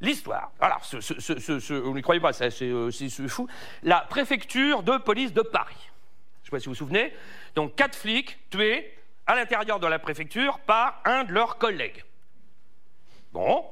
l'histoire. 0.01 0.51
Alors, 0.59 0.81
vous 0.81 1.93
ne 1.93 2.01
croyez 2.01 2.21
pas, 2.21 2.31
euh, 2.41 2.91
c'est 2.91 3.27
fou. 3.27 3.47
La 3.83 4.01
préfecture 4.01 4.83
de 4.83 4.97
police 4.97 5.33
de 5.33 5.41
Paris. 5.41 5.75
Je 5.79 5.81
ne 6.41 6.45
sais 6.45 6.51
pas 6.51 6.59
si 6.59 6.65
vous 6.65 6.71
vous 6.71 6.77
souvenez. 6.77 7.13
Donc, 7.55 7.75
quatre 7.75 7.95
flics 7.95 8.37
tués 8.49 8.93
à 9.25 9.35
l'intérieur 9.35 9.79
de 9.79 9.87
la 9.87 9.99
préfecture 9.99 10.59
par 10.59 11.01
un 11.05 11.23
de 11.23 11.31
leurs 11.31 11.57
collègues. 11.57 12.03
Bon, 13.33 13.65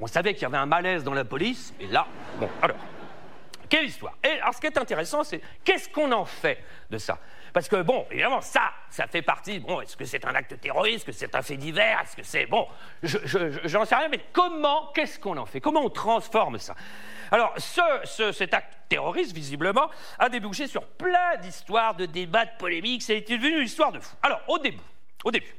on 0.00 0.06
savait 0.06 0.34
qu'il 0.34 0.42
y 0.42 0.46
avait 0.46 0.58
un 0.58 0.66
malaise 0.66 1.04
dans 1.04 1.14
la 1.14 1.24
police, 1.24 1.72
et 1.80 1.86
là, 1.86 2.06
bon, 2.38 2.48
alors. 2.60 2.76
quelle 3.68 3.86
histoire? 3.86 4.14
Et 4.24 4.40
alors, 4.40 4.54
ce 4.54 4.60
qui 4.60 4.66
est 4.66 4.78
intéressant, 4.78 5.24
c'est 5.24 5.40
qu'est-ce 5.64 5.88
qu'on 5.88 6.12
en 6.12 6.24
fait 6.24 6.62
de 6.90 6.98
ça? 6.98 7.18
Parce 7.56 7.70
que, 7.70 7.80
bon, 7.80 8.04
évidemment, 8.10 8.42
ça, 8.42 8.70
ça 8.90 9.06
fait 9.06 9.22
partie. 9.22 9.60
Bon, 9.60 9.80
est-ce 9.80 9.96
que 9.96 10.04
c'est 10.04 10.22
un 10.26 10.34
acte 10.34 10.60
terroriste 10.60 10.96
Est-ce 10.96 11.04
que 11.06 11.12
c'est 11.12 11.34
un 11.34 11.40
fait 11.40 11.56
divers 11.56 12.02
Est-ce 12.02 12.14
que 12.14 12.22
c'est. 12.22 12.44
Bon, 12.44 12.68
je, 13.02 13.16
je, 13.24 13.38
j'en 13.64 13.86
sais 13.86 13.94
rien, 13.94 14.08
mais 14.10 14.20
comment, 14.30 14.92
qu'est-ce 14.94 15.18
qu'on 15.18 15.38
en 15.38 15.46
fait? 15.46 15.58
Comment 15.58 15.80
on 15.80 15.88
transforme 15.88 16.58
ça? 16.58 16.74
Alors, 17.30 17.54
ce, 17.56 18.32
cet 18.32 18.52
acte 18.52 18.76
terroriste, 18.90 19.34
visiblement, 19.34 19.88
a 20.18 20.28
débouché 20.28 20.66
sur 20.66 20.84
plein 20.84 21.38
d'histoires, 21.40 21.94
de 21.94 22.04
débats, 22.04 22.44
de 22.44 22.50
polémiques. 22.58 23.08
Été 23.08 23.38
devenu 23.38 23.60
une 23.60 23.64
histoire 23.64 23.90
de 23.90 24.00
fou. 24.00 24.14
Alors, 24.22 24.42
au 24.48 24.58
début, 24.58 24.76
au 25.24 25.30
début, 25.30 25.56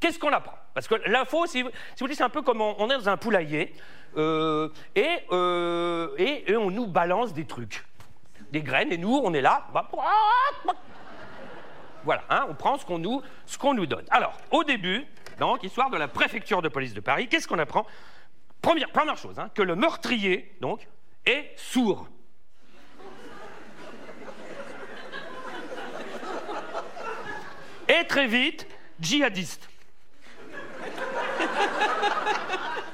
qu'est-ce 0.00 0.18
qu'on 0.18 0.32
apprend? 0.32 0.56
Parce 0.72 0.88
que 0.88 0.94
l'info, 1.04 1.44
si, 1.44 1.64
vous 1.64 1.70
voulez, 2.00 2.14
c'est 2.14 2.24
un 2.24 2.30
peu 2.30 2.40
comme 2.40 2.62
on, 2.62 2.88
est 2.88 2.96
dans 2.96 3.10
un 3.10 3.18
poulailler 3.18 3.74
euh, 4.16 4.70
euh, 4.96 6.08
et, 6.16 6.50
et, 6.50 6.56
on 6.56 6.70
nous 6.70 6.86
balance 6.86 7.34
des 7.34 7.44
trucs, 7.44 7.84
des 8.50 8.62
graines, 8.62 8.92
et 8.92 8.98
nous, 8.98 9.20
on 9.22 9.32
est 9.34 9.40
là. 9.40 9.66
Bah, 9.72 9.88
voilà, 12.04 12.22
hein, 12.30 12.46
on 12.48 12.54
prend 12.54 12.78
ce 12.78 12.84
qu'on 12.84 12.98
nous, 12.98 13.22
qu'on 13.58 13.74
nous 13.74 13.86
donne. 13.86 14.04
Alors, 14.10 14.38
au 14.50 14.64
début, 14.64 15.04
donc, 15.38 15.62
histoire 15.64 15.90
de 15.90 15.96
la 15.96 16.08
préfecture 16.08 16.62
de 16.62 16.68
police 16.68 16.94
de 16.94 17.00
Paris, 17.00 17.28
qu'est-ce 17.28 17.48
qu'on 17.48 17.58
apprend? 17.58 17.86
Première, 18.62 18.90
première 18.90 19.16
chose, 19.16 19.38
hein, 19.38 19.50
que 19.54 19.62
le 19.62 19.76
meurtrier, 19.76 20.56
donc, 20.60 20.86
est 21.24 21.52
sourd. 21.56 22.08
Et 27.88 28.04
très 28.06 28.26
vite, 28.26 28.66
djihadiste. 28.98 29.68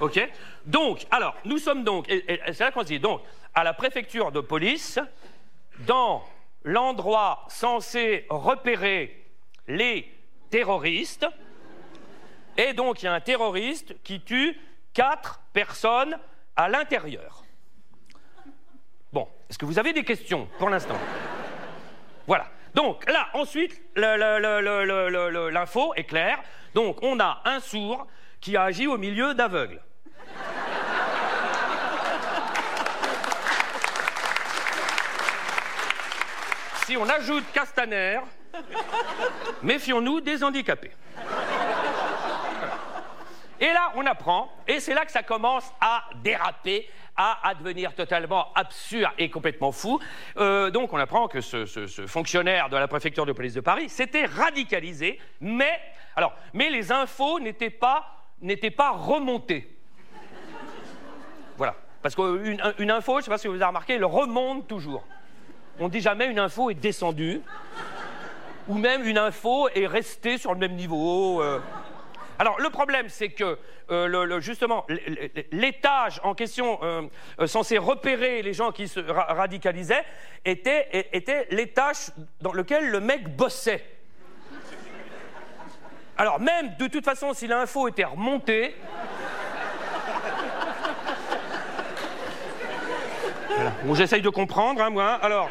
OK? 0.01 0.31
Donc, 0.67 1.07
alors, 1.11 1.35
nous 1.45 1.59
sommes 1.59 1.85
donc, 1.85 2.09
et, 2.11 2.41
c'est 2.53 2.61
là 2.61 2.71
qu'on 2.71 2.81
se 2.81 2.87
dit, 2.87 3.01
donc, 3.01 3.23
à 3.55 3.65
la 3.65 3.73
préfecture 3.73 4.33
de 4.33 4.41
police, 4.41 4.99
dans 5.87 6.25
l'endroit 6.64 7.45
censé 7.49 8.27
repérer 8.29 9.25
les 9.68 10.12
terroristes, 10.51 11.27
et 12.57 12.73
donc 12.73 13.03
il 13.03 13.07
y 13.07 13.09
a 13.09 13.14
un 13.14 13.21
terroriste 13.21 14.01
qui 14.03 14.21
tue 14.21 14.59
quatre 14.92 15.40
personnes 15.53 16.18
à 16.57 16.68
l'intérieur. 16.68 17.45
Bon, 19.12 19.29
est-ce 19.49 19.59
que 19.59 19.64
vous 19.64 19.79
avez 19.79 19.92
des 19.92 20.05
questions 20.05 20.49
pour 20.59 20.68
l'instant? 20.68 20.99
Voilà. 22.27 22.47
Donc 22.75 23.09
là, 23.11 23.29
ensuite, 23.35 23.83
l'info 23.97 25.92
est 25.95 26.05
claire. 26.05 26.42
Donc 26.75 27.03
on 27.03 27.21
a 27.21 27.42
un 27.45 27.61
sourd 27.61 28.07
qui 28.40 28.57
a 28.57 28.62
agi 28.62 28.87
au 28.87 28.97
milieu 28.97 29.35
d'aveugles. 29.35 29.83
Si 36.93 36.99
on 36.99 37.09
ajoute 37.09 37.45
Castaner, 37.55 38.21
méfions-nous 39.63 40.21
des 40.21 40.45
handicapés. 40.45 40.91
Et 43.59 43.73
là, 43.73 43.93
on 43.95 44.05
apprend, 44.05 44.53
et 44.69 44.79
c'est 44.79 44.93
là 44.93 45.07
que 45.07 45.11
ça 45.11 45.23
commence 45.23 45.73
à 45.81 46.05
déraper, 46.23 46.87
à, 47.17 47.55
devenir 47.59 47.95
totalement 47.95 48.53
absurde 48.55 49.13
et 49.17 49.31
complètement 49.31 49.73
fou. 49.73 50.01
Euh, 50.37 50.69
donc, 50.69 50.93
on 50.93 50.99
apprend 50.99 51.29
que 51.29 51.41
ce, 51.41 51.65
fonctionnaire 52.07 52.69
de 52.69 52.77
la 52.77 52.89
préfecture 52.89 53.25
de 53.25 53.33
police 53.33 53.55
de 53.55 53.63
Paris 53.63 53.89
s'était 53.89 54.27
radicalisé, 54.27 55.19
mais, 55.41 55.81
alors, 56.15 56.35
mais 56.53 56.69
les 56.69 56.93
infos 56.93 57.41
n'étaient 57.41 57.71
pas, 57.71 58.05
pas 58.77 58.91
remontées. 58.91 59.79
Voilà. 61.57 61.75
Parce 62.03 62.15
qu'une 62.15 62.61
une 62.79 62.91
info, 62.91 63.15
je 63.15 63.19
ne 63.19 63.23
sais 63.23 63.31
pas 63.31 63.39
si 63.39 63.49
vous 63.49 63.55
avez 63.55 63.65
remarqué, 63.65 63.95
elle 63.95 64.05
remonte 64.05 64.69
toujours. 64.69 65.07
On 65.83 65.88
dit 65.88 66.01
jamais 66.01 66.27
une 66.27 66.38
info 66.38 66.71
est 66.71 66.75
descendue, 66.75 67.40
ou 68.68 68.75
même 68.75 69.05
une 69.05 69.18
info 69.18 69.68
est 69.75 69.88
restée 69.88 70.38
sur 70.38 70.53
le 70.53 70.61
même 70.61 70.77
niveau. 70.77 71.42
Euh. 71.42 71.59
Alors 72.38 72.61
le 72.61 72.71
problème, 72.71 73.09
c'est 73.09 73.31
que 73.31 73.59
euh, 73.90 74.40
justement 74.40 74.87
l'étage 75.51 76.21
en 76.23 76.35
question 76.35 76.79
euh, 76.85 77.09
censé 77.47 77.79
repérer 77.79 78.42
les 78.42 78.53
gens 78.53 78.71
qui 78.71 78.87
se 78.87 79.01
radicalisaient 79.01 80.05
était, 80.45 81.49
l'étage 81.51 82.12
dans 82.40 82.53
lequel 82.53 82.88
le 82.88 83.01
mec 83.01 83.35
bossait. 83.35 83.85
Alors 86.16 86.38
même 86.38 86.77
de 86.79 86.87
toute 86.87 87.05
façon, 87.05 87.35
si 87.35 87.49
l'info 87.49 87.88
était 87.88 88.05
remontée, 88.05 88.77
j'essaye 93.95 94.23
de 94.23 94.29
comprendre, 94.29 94.81
hein, 94.81 94.90
moi. 94.90 95.18
Alors, 95.23 95.51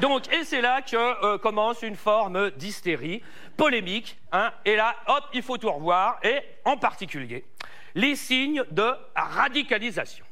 donc, 0.00 0.32
et 0.32 0.44
c'est 0.44 0.60
là 0.60 0.82
que 0.82 1.36
commence 1.36 1.82
une 1.82 1.96
forme 1.96 2.50
d'hystérie 2.52 3.22
polémique, 3.56 4.18
hein, 4.32 4.52
et 4.64 4.76
là, 4.76 4.94
hop, 5.06 5.24
il 5.32 5.42
faut 5.42 5.58
tout 5.58 5.70
revoir, 5.70 6.18
et 6.22 6.40
en 6.64 6.76
particulier, 6.76 7.44
les 7.94 8.16
signes 8.16 8.64
de 8.70 8.90
radicalisation. 9.14 10.24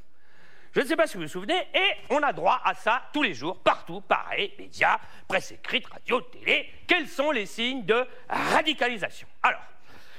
Je 0.74 0.80
ne 0.80 0.86
sais 0.86 0.96
pas 0.96 1.06
si 1.06 1.16
vous 1.16 1.24
vous 1.24 1.28
souvenez, 1.28 1.68
et 1.74 1.90
on 2.08 2.22
a 2.22 2.32
droit 2.32 2.60
à 2.64 2.74
ça 2.74 3.02
tous 3.12 3.22
les 3.22 3.34
jours, 3.34 3.58
partout, 3.58 4.00
pareil, 4.00 4.52
médias, 4.58 4.98
presse 5.28 5.52
écrite, 5.52 5.86
radio, 5.86 6.22
télé. 6.22 6.66
Quels 6.86 7.08
sont 7.08 7.30
les 7.30 7.44
signes 7.44 7.84
de 7.84 8.06
radicalisation? 8.28 9.28
Alors, 9.42 9.60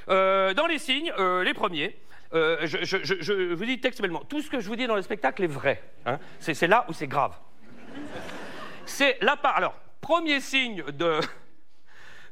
euh, 0.10 0.54
dans 0.54 0.68
les 0.68 0.78
signes, 0.78 1.12
euh, 1.18 1.44
les 1.44 1.56
premiers, 1.56 1.98
euh, 2.36 2.58
je, 2.66 3.54
vous 3.54 3.66
dis 3.66 3.80
textuellement, 3.80 4.24
tout 4.26 4.42
ce 4.42 4.50
que 4.50 4.60
je 4.60 4.68
vous 4.68 4.76
dis 4.76 4.86
dans 4.86 4.96
le 4.96 5.02
spectacle 5.02 5.44
est 5.44 5.48
vrai. 5.48 5.82
Hein. 6.06 6.20
c'est 6.40 6.68
là 6.68 6.86
où 6.88 6.94
c'est 6.94 7.08
grave. 7.08 7.36
C'est 8.86 9.18
là 9.22 9.36
part. 9.38 9.58
Alors, 9.58 9.76
premier 10.02 10.40
signe 10.40 10.84
de, 10.84 11.20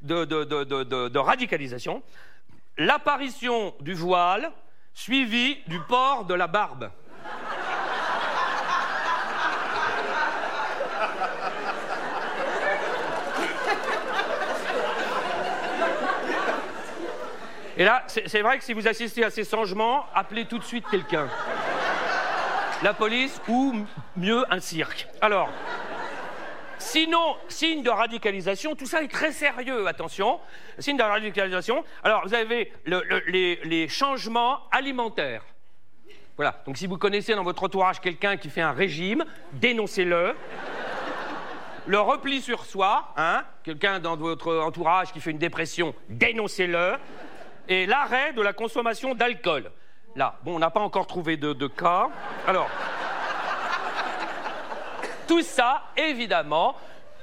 de, 0.01 1.19
radicalisation, 1.19 2.03
l'apparition 2.77 3.73
du 3.79 3.93
voile 3.93 4.51
suivi 4.93 5.57
du 5.67 5.79
port 5.81 6.25
de 6.25 6.33
la 6.33 6.47
barbe. 6.47 6.91
Et 17.77 17.85
là, 17.85 18.03
c'est 18.05 18.41
vrai 18.41 18.59
que 18.59 18.63
si 18.63 18.73
vous 18.73 18.87
assistez 18.87 19.23
à 19.23 19.31
ces 19.31 19.43
changements, 19.43 20.05
appelez 20.13 20.45
tout 20.45 20.59
de 20.59 20.63
suite 20.63 20.85
quelqu'un. 20.91 21.27
La 22.83 22.93
police 22.93 23.41
ou 23.47 23.85
mieux 24.17 24.43
un 24.53 24.59
cirque. 24.59 25.07
Alors, 25.21 25.49
Sinon, 26.81 27.35
signe 27.47 27.83
de 27.83 27.91
radicalisation, 27.91 28.75
tout 28.75 28.87
ça 28.87 29.03
est 29.03 29.07
très 29.07 29.31
sérieux, 29.31 29.87
attention. 29.87 30.39
Signe 30.79 30.97
de 30.97 31.03
radicalisation. 31.03 31.85
Alors, 32.03 32.23
vous 32.25 32.33
avez 32.33 32.73
les, 33.27 33.87
changements 33.87 34.67
alimentaires. 34.71 35.43
Voilà. 36.35 36.61
Donc, 36.65 36.77
si 36.77 36.87
vous 36.87 36.97
connaissez 36.97 37.35
dans 37.35 37.43
votre 37.43 37.63
entourage 37.63 38.01
quelqu'un 38.01 38.35
qui 38.35 38.49
fait 38.49 38.61
un 38.61 38.71
régime, 38.71 39.23
dénoncez-le. 39.53 40.35
Le 41.85 41.99
repli 41.99 42.41
sur 42.41 42.65
soi, 42.65 43.13
hein, 43.15 43.43
quelqu'un 43.63 43.99
dans 43.99 44.17
votre 44.17 44.57
entourage 44.57 45.13
qui 45.13 45.21
fait 45.21 45.31
une 45.31 45.37
dépression, 45.37 45.93
dénoncez-le. 46.09 46.95
Et 47.69 47.85
l'arrêt 47.85 48.33
de 48.33 48.41
la 48.41 48.53
consommation 48.53 49.13
d'alcool. 49.13 49.71
Là, 50.15 50.39
bon, 50.43 50.55
on 50.55 50.59
n'a 50.59 50.71
pas 50.71 50.81
encore 50.81 51.05
trouvé 51.05 51.37
de, 51.37 51.53
de 51.53 51.67
cas. 51.67 52.09
Alors. 52.47 52.69
Tout 55.27 55.41
ça, 55.41 55.83
évidemment, 55.97 56.75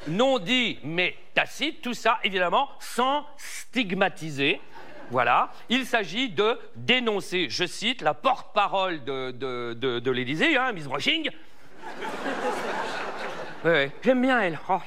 non 0.07 0.39
dit 0.39 0.79
mais 0.83 1.17
tacite, 1.35 1.83
tout 1.83 1.95
ça, 1.95 2.19
évidemment, 2.23 2.69
sans 2.81 3.27
stigmatiser. 3.37 4.61
Voilà, 5.11 5.51
il 5.71 5.87
s'agit 5.87 6.29
de 6.29 6.59
dénoncer, 6.77 7.47
je 7.49 7.65
cite, 7.65 8.03
la 8.03 8.13
porte-parole 8.13 9.05
de, 9.05 9.31
de, 9.31 9.99
de, 9.99 10.11
l'Élysée, 10.11 10.57
hein, 10.57 10.73
Miss 10.73 10.87
Roching. 10.87 11.31
oui, 13.65 13.91
j'aime 14.05 14.21
bien 14.21 14.41
elle. 14.41 14.59
Oh, 14.69 14.79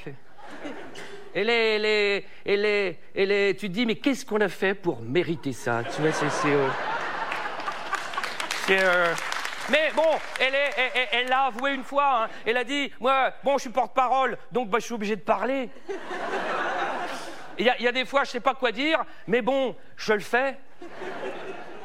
elle 1.34 1.50
est, 1.50 1.74
elle 1.74 1.84
est, 1.84 2.24
elle 2.44 2.64
est, 2.64 2.98
elle 3.16 3.32
est, 3.32 3.58
tu 3.58 3.68
te 3.68 3.72
dis, 3.72 3.84
mais 3.84 3.96
qu'est-ce 3.96 4.24
qu'on 4.24 4.40
a 4.40 4.48
fait 4.48 4.74
pour 4.74 5.00
mériter 5.00 5.52
ça? 5.52 5.82
Tu 5.84 6.02
vois, 6.02 6.12
c'est. 6.12 6.30
c'est 6.30 6.52
euh, 6.52 6.68
euh, 8.70 9.14
mais 9.70 9.90
bon, 9.94 10.18
elle, 10.40 11.28
l'a 11.28 11.44
avoué 11.44 11.74
une 11.74 11.84
fois. 11.84 12.24
Hein. 12.24 12.28
Elle 12.44 12.56
a 12.56 12.64
dit, 12.64 12.90
moi, 13.00 13.32
bon, 13.44 13.58
je 13.58 13.62
suis 13.62 13.70
porte-parole, 13.70 14.38
donc 14.50 14.68
bah, 14.68 14.78
je 14.80 14.84
suis 14.86 14.94
obligé 14.94 15.16
de 15.16 15.20
parler. 15.20 15.68
Il 17.58 17.66
y, 17.66 17.86
a 17.86 17.92
des 17.92 18.04
fois, 18.04 18.24
je 18.24 18.30
sais 18.30 18.40
pas 18.40 18.54
quoi 18.54 18.72
dire, 18.72 19.04
mais 19.26 19.42
bon, 19.42 19.76
je 19.96 20.14
le 20.14 20.20
fais. 20.20 20.56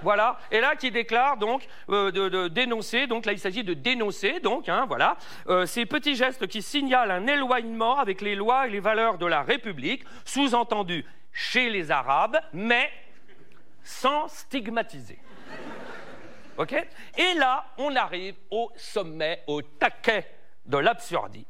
Voilà. 0.01 0.39
Et 0.51 0.61
là, 0.61 0.75
qui 0.75 0.91
déclare 0.91 1.37
donc 1.37 1.67
euh, 1.89 2.11
de, 2.11 2.47
dénoncer. 2.47 3.07
Donc 3.07 3.25
là, 3.25 3.33
il 3.33 3.39
s'agit 3.39 3.63
de 3.63 3.73
dénoncer. 3.73 4.39
Donc, 4.39 4.69
hein, 4.69 4.85
voilà, 4.87 5.17
euh, 5.49 5.65
ces 5.65 5.85
petits 5.85 6.15
gestes 6.15 6.47
qui 6.47 6.61
signalent 6.61 7.11
un 7.11 7.27
éloignement 7.27 7.99
avec 7.99 8.21
les 8.21 8.35
lois 8.35 8.67
et 8.67 8.71
les 8.71 8.79
valeurs 8.79 9.17
de 9.17 9.25
la 9.25 9.41
République, 9.41 10.03
sous-entendu 10.23 11.05
chez 11.33 11.69
les 11.69 11.91
Arabes, 11.91 12.39
mais 12.53 12.89
sans 13.83 14.27
stigmatiser. 14.27 15.19
OK? 16.57 16.73
Et 17.17 17.33
là, 17.35 17.65
on 17.77 17.95
arrive 17.95 18.35
au 18.49 18.71
sommet, 18.75 19.43
au 19.47 19.61
taquet 19.61 20.27
de 20.65 20.77
l'absurdie. 20.77 21.45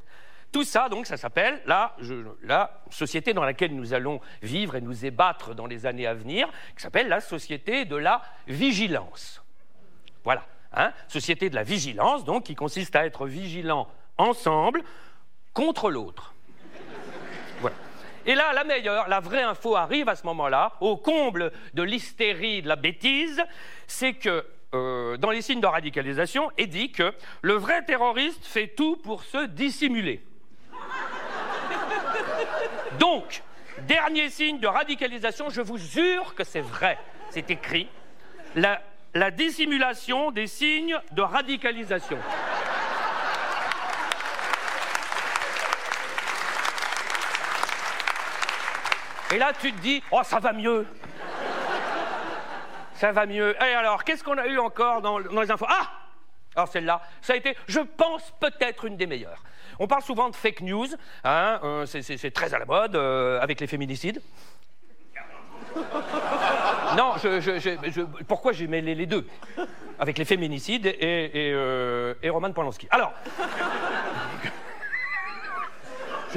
Tout 0.51 0.63
ça, 0.63 0.89
donc, 0.89 1.05
ça 1.05 1.17
s'appelle 1.17 1.61
la, 1.65 1.95
la, 2.43 2.81
société 2.89 3.33
dans 3.33 3.43
laquelle 3.43 3.75
nous 3.75 3.93
allons 3.93 4.21
vivre 4.41 4.75
et 4.75 4.81
nous 4.81 5.05
ébattre 5.05 5.53
dans 5.53 5.65
les 5.65 5.85
années 5.85 6.07
à 6.07 6.13
venir, 6.13 6.49
qui 6.75 6.81
s'appelle 6.81 7.09
la 7.09 7.19
société 7.19 7.85
de 7.85 7.95
la 7.95 8.21
vigilance. 8.47 9.43
Voilà, 10.23 10.45
hein, 10.73 10.93
société 11.07 11.49
de 11.49 11.55
la 11.55 11.63
vigilance, 11.63 12.23
donc, 12.23 12.43
qui 12.43 12.55
consiste 12.55 12.95
à 12.95 13.05
être 13.05 13.27
vigilant 13.27 13.87
ensemble 14.17 14.83
contre 15.53 15.91
l'autre. 15.91 16.33
Voilà. 17.59 17.75
Et 18.25 18.35
là, 18.35 18.53
la 18.53 18.63
meilleure, 18.63 19.07
la 19.09 19.19
vraie 19.19 19.43
info 19.43 19.75
arrive 19.75 20.07
à 20.07 20.15
ce 20.15 20.25
moment-là, 20.25 20.73
au 20.79 20.97
comble 20.97 21.51
de 21.73 21.83
l'hystérie, 21.83 22.61
de 22.61 22.67
la 22.67 22.75
bêtise, 22.77 23.41
c'est 23.85 24.13
que 24.13 24.45
euh, 24.73 25.17
dans 25.17 25.31
les 25.31 25.41
signes 25.41 25.61
de 25.61 25.67
radicalisation, 25.67 26.51
est 26.57 26.67
dit 26.67 26.91
que 26.91 27.13
le 27.41 27.53
vrai 27.53 27.83
terroriste 27.83 28.45
fait 28.45 28.67
tout 28.67 28.97
pour 28.97 29.23
se 29.23 29.45
dissimuler. 29.45 30.21
Donc, 32.99 33.43
dernier 33.87 34.29
signe 34.29 34.59
de 34.59 34.67
radicalisation, 34.67 35.49
je 35.49 35.61
vous 35.61 35.77
jure 35.77 36.35
que 36.35 36.43
c'est 36.43 36.61
vrai, 36.61 36.97
c'est 37.29 37.49
écrit, 37.51 37.87
la 38.55 39.31
dissimulation 39.31 40.31
des 40.31 40.47
signes 40.47 40.99
de 41.11 41.21
radicalisation. 41.21 42.17
Et 49.29 49.37
là, 49.37 49.51
tu 49.59 49.73
te 49.73 49.79
dis, 49.81 50.01
oh, 50.11 50.21
ça 50.23 50.39
va 50.39 50.53
mieux. 50.53 50.85
Ça 52.97 53.11
va 53.11 53.25
mieux. 53.27 53.55
Et 53.63 53.73
alors, 53.73 54.03
qu'est-ce 54.03 54.23
qu'on 54.23 54.37
a 54.37 54.47
eu 54.47 54.57
encore 54.57 55.01
dans, 55.01 55.19
les 55.19 55.51
infos? 55.51 55.67
Ah 55.69 55.87
Alors, 56.55 56.67
celle-là, 56.67 57.01
ça 57.21 57.33
a 57.33 57.35
été, 57.35 57.55
je 57.67 57.79
pense, 57.79 58.33
peut-être 58.39 58.85
une 58.85 58.97
des 58.97 59.05
meilleures. 59.05 59.43
On 59.79 59.87
parle 59.87 60.01
souvent 60.01 60.29
de 60.29 60.35
fake 60.35 60.61
news, 60.61 60.87
hein, 61.23 61.59
euh, 61.63 61.85
c'est 61.85 62.31
très 62.31 62.55
à 62.55 62.59
la 62.59 62.65
mode, 62.65 62.95
euh, 62.95 63.39
avec 63.39 63.59
les 63.59 63.67
féminicides. 63.67 64.19
non, 66.97 67.13
je, 67.21 68.23
pourquoi 68.23 68.53
j'ai 68.53 68.65
mêlé 68.65 68.95
les 68.95 69.05
deux? 69.05 69.27
Avec 69.99 70.17
les 70.17 70.25
féminicides 70.25 70.87
et, 70.87 70.91
et, 70.91 71.51
euh, 71.53 72.15
et 72.23 72.31
Roman 72.31 72.51
Polanski. 72.51 72.87
Alors, 72.89 73.13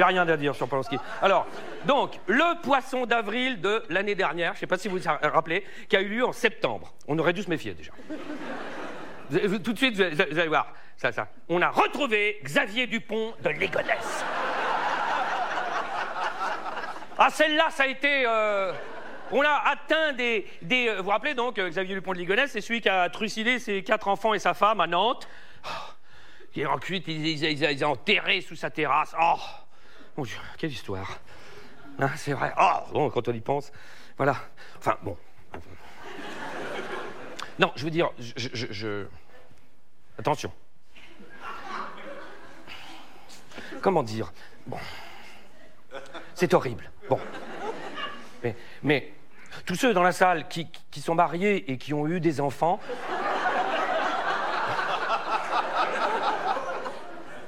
j'ai 0.01 0.05
rien 0.05 0.27
à 0.27 0.37
dire 0.39 0.55
sur 0.55 0.67
Polanski. 0.67 0.97
Alors, 1.21 1.47
donc, 1.85 2.19
le 2.27 2.59
poisson 2.63 3.05
d'avril 3.05 3.61
de 3.61 3.83
l'année 3.91 4.15
dernière, 4.15 4.53
je 4.53 4.57
ne 4.57 4.61
sais 4.61 4.67
pas 4.67 4.79
si 4.79 4.89
vous 4.89 4.97
vous 4.97 5.09
rappelez, 5.23 5.63
qui 5.91 5.97
a 5.97 6.01
eu 6.01 6.09
lieu 6.09 6.25
en 6.25 6.33
septembre. 6.33 6.95
On 7.07 7.19
aurait 7.19 7.35
dû 7.35 7.43
se 7.43 7.51
méfier 7.51 7.75
déjà. 7.75 7.93
Tout 9.59 9.73
de 9.73 9.77
suite, 9.77 10.01
vous 10.01 10.39
allez 10.39 10.49
voir, 10.49 10.73
ça, 10.97 11.13
ça. 11.13 11.29
On 11.51 11.61
a 11.61 11.69
retrouvé 11.69 12.41
Xavier 12.43 12.87
Dupont 12.87 13.35
de 13.45 13.51
Ligonnès. 13.51 14.25
Ah, 17.19 17.29
celle-là, 17.29 17.69
ça 17.69 17.83
a 17.83 17.87
été. 17.87 18.25
Euh, 18.27 18.73
on 19.33 19.43
a 19.43 19.63
atteint 19.67 20.15
des. 20.15 20.47
des 20.63 20.89
euh, 20.89 20.97
vous 20.97 21.05
vous 21.05 21.11
rappelez 21.11 21.35
donc, 21.35 21.59
euh, 21.59 21.69
Xavier 21.69 21.95
Dupont 21.95 22.15
de 22.15 22.19
Ligonnès, 22.19 22.51
c'est 22.51 22.63
celui 22.63 22.81
qui 22.81 22.89
a 22.89 23.11
trucidé 23.11 23.59
ses 23.59 23.83
quatre 23.83 24.09
enfants 24.09 24.33
et 24.33 24.39
sa 24.39 24.55
femme 24.55 24.81
à 24.81 24.87
Nantes. 24.87 25.29
Oh, 25.67 26.67
ensuite, 26.67 27.05
il 27.07 27.23
les 27.23 27.83
a 27.83 27.89
enterrés 27.89 28.41
sous 28.41 28.57
sa 28.57 28.71
terrasse. 28.71 29.15
Oh 29.21 29.37
quelle 30.59 30.73
histoire. 30.73 31.19
Hein, 31.99 32.11
c'est 32.17 32.33
vrai. 32.33 32.53
Oh, 32.59 32.93
bon, 32.93 33.11
quand 33.11 33.29
on 33.29 33.33
y 33.33 33.41
pense. 33.41 33.73
Voilà. 34.17 34.37
Enfin, 34.79 34.97
bon. 35.03 35.17
Non, 37.59 37.73
je 37.77 37.85
veux 37.85 37.91
dire, 37.91 38.11
je... 38.19 39.07
Attention. 40.19 40.53
Comment 43.83 44.03
dire? 44.03 44.33
Bon. 44.67 44.79
C'est 46.35 46.55
horrible. 46.55 46.91
Bon. 47.09 47.19
Mais, 48.83 49.13
tous 49.67 49.75
ceux 49.75 49.93
dans 49.93 50.03
la 50.03 50.13
salle 50.13 50.49
qui, 50.49 50.69
sont 51.01 51.15
mariés 51.15 51.71
et 51.71 51.79
qui 51.79 51.93
ont 51.93 52.07
eu 52.07 52.21
des 52.21 52.41
enfants 52.41 52.81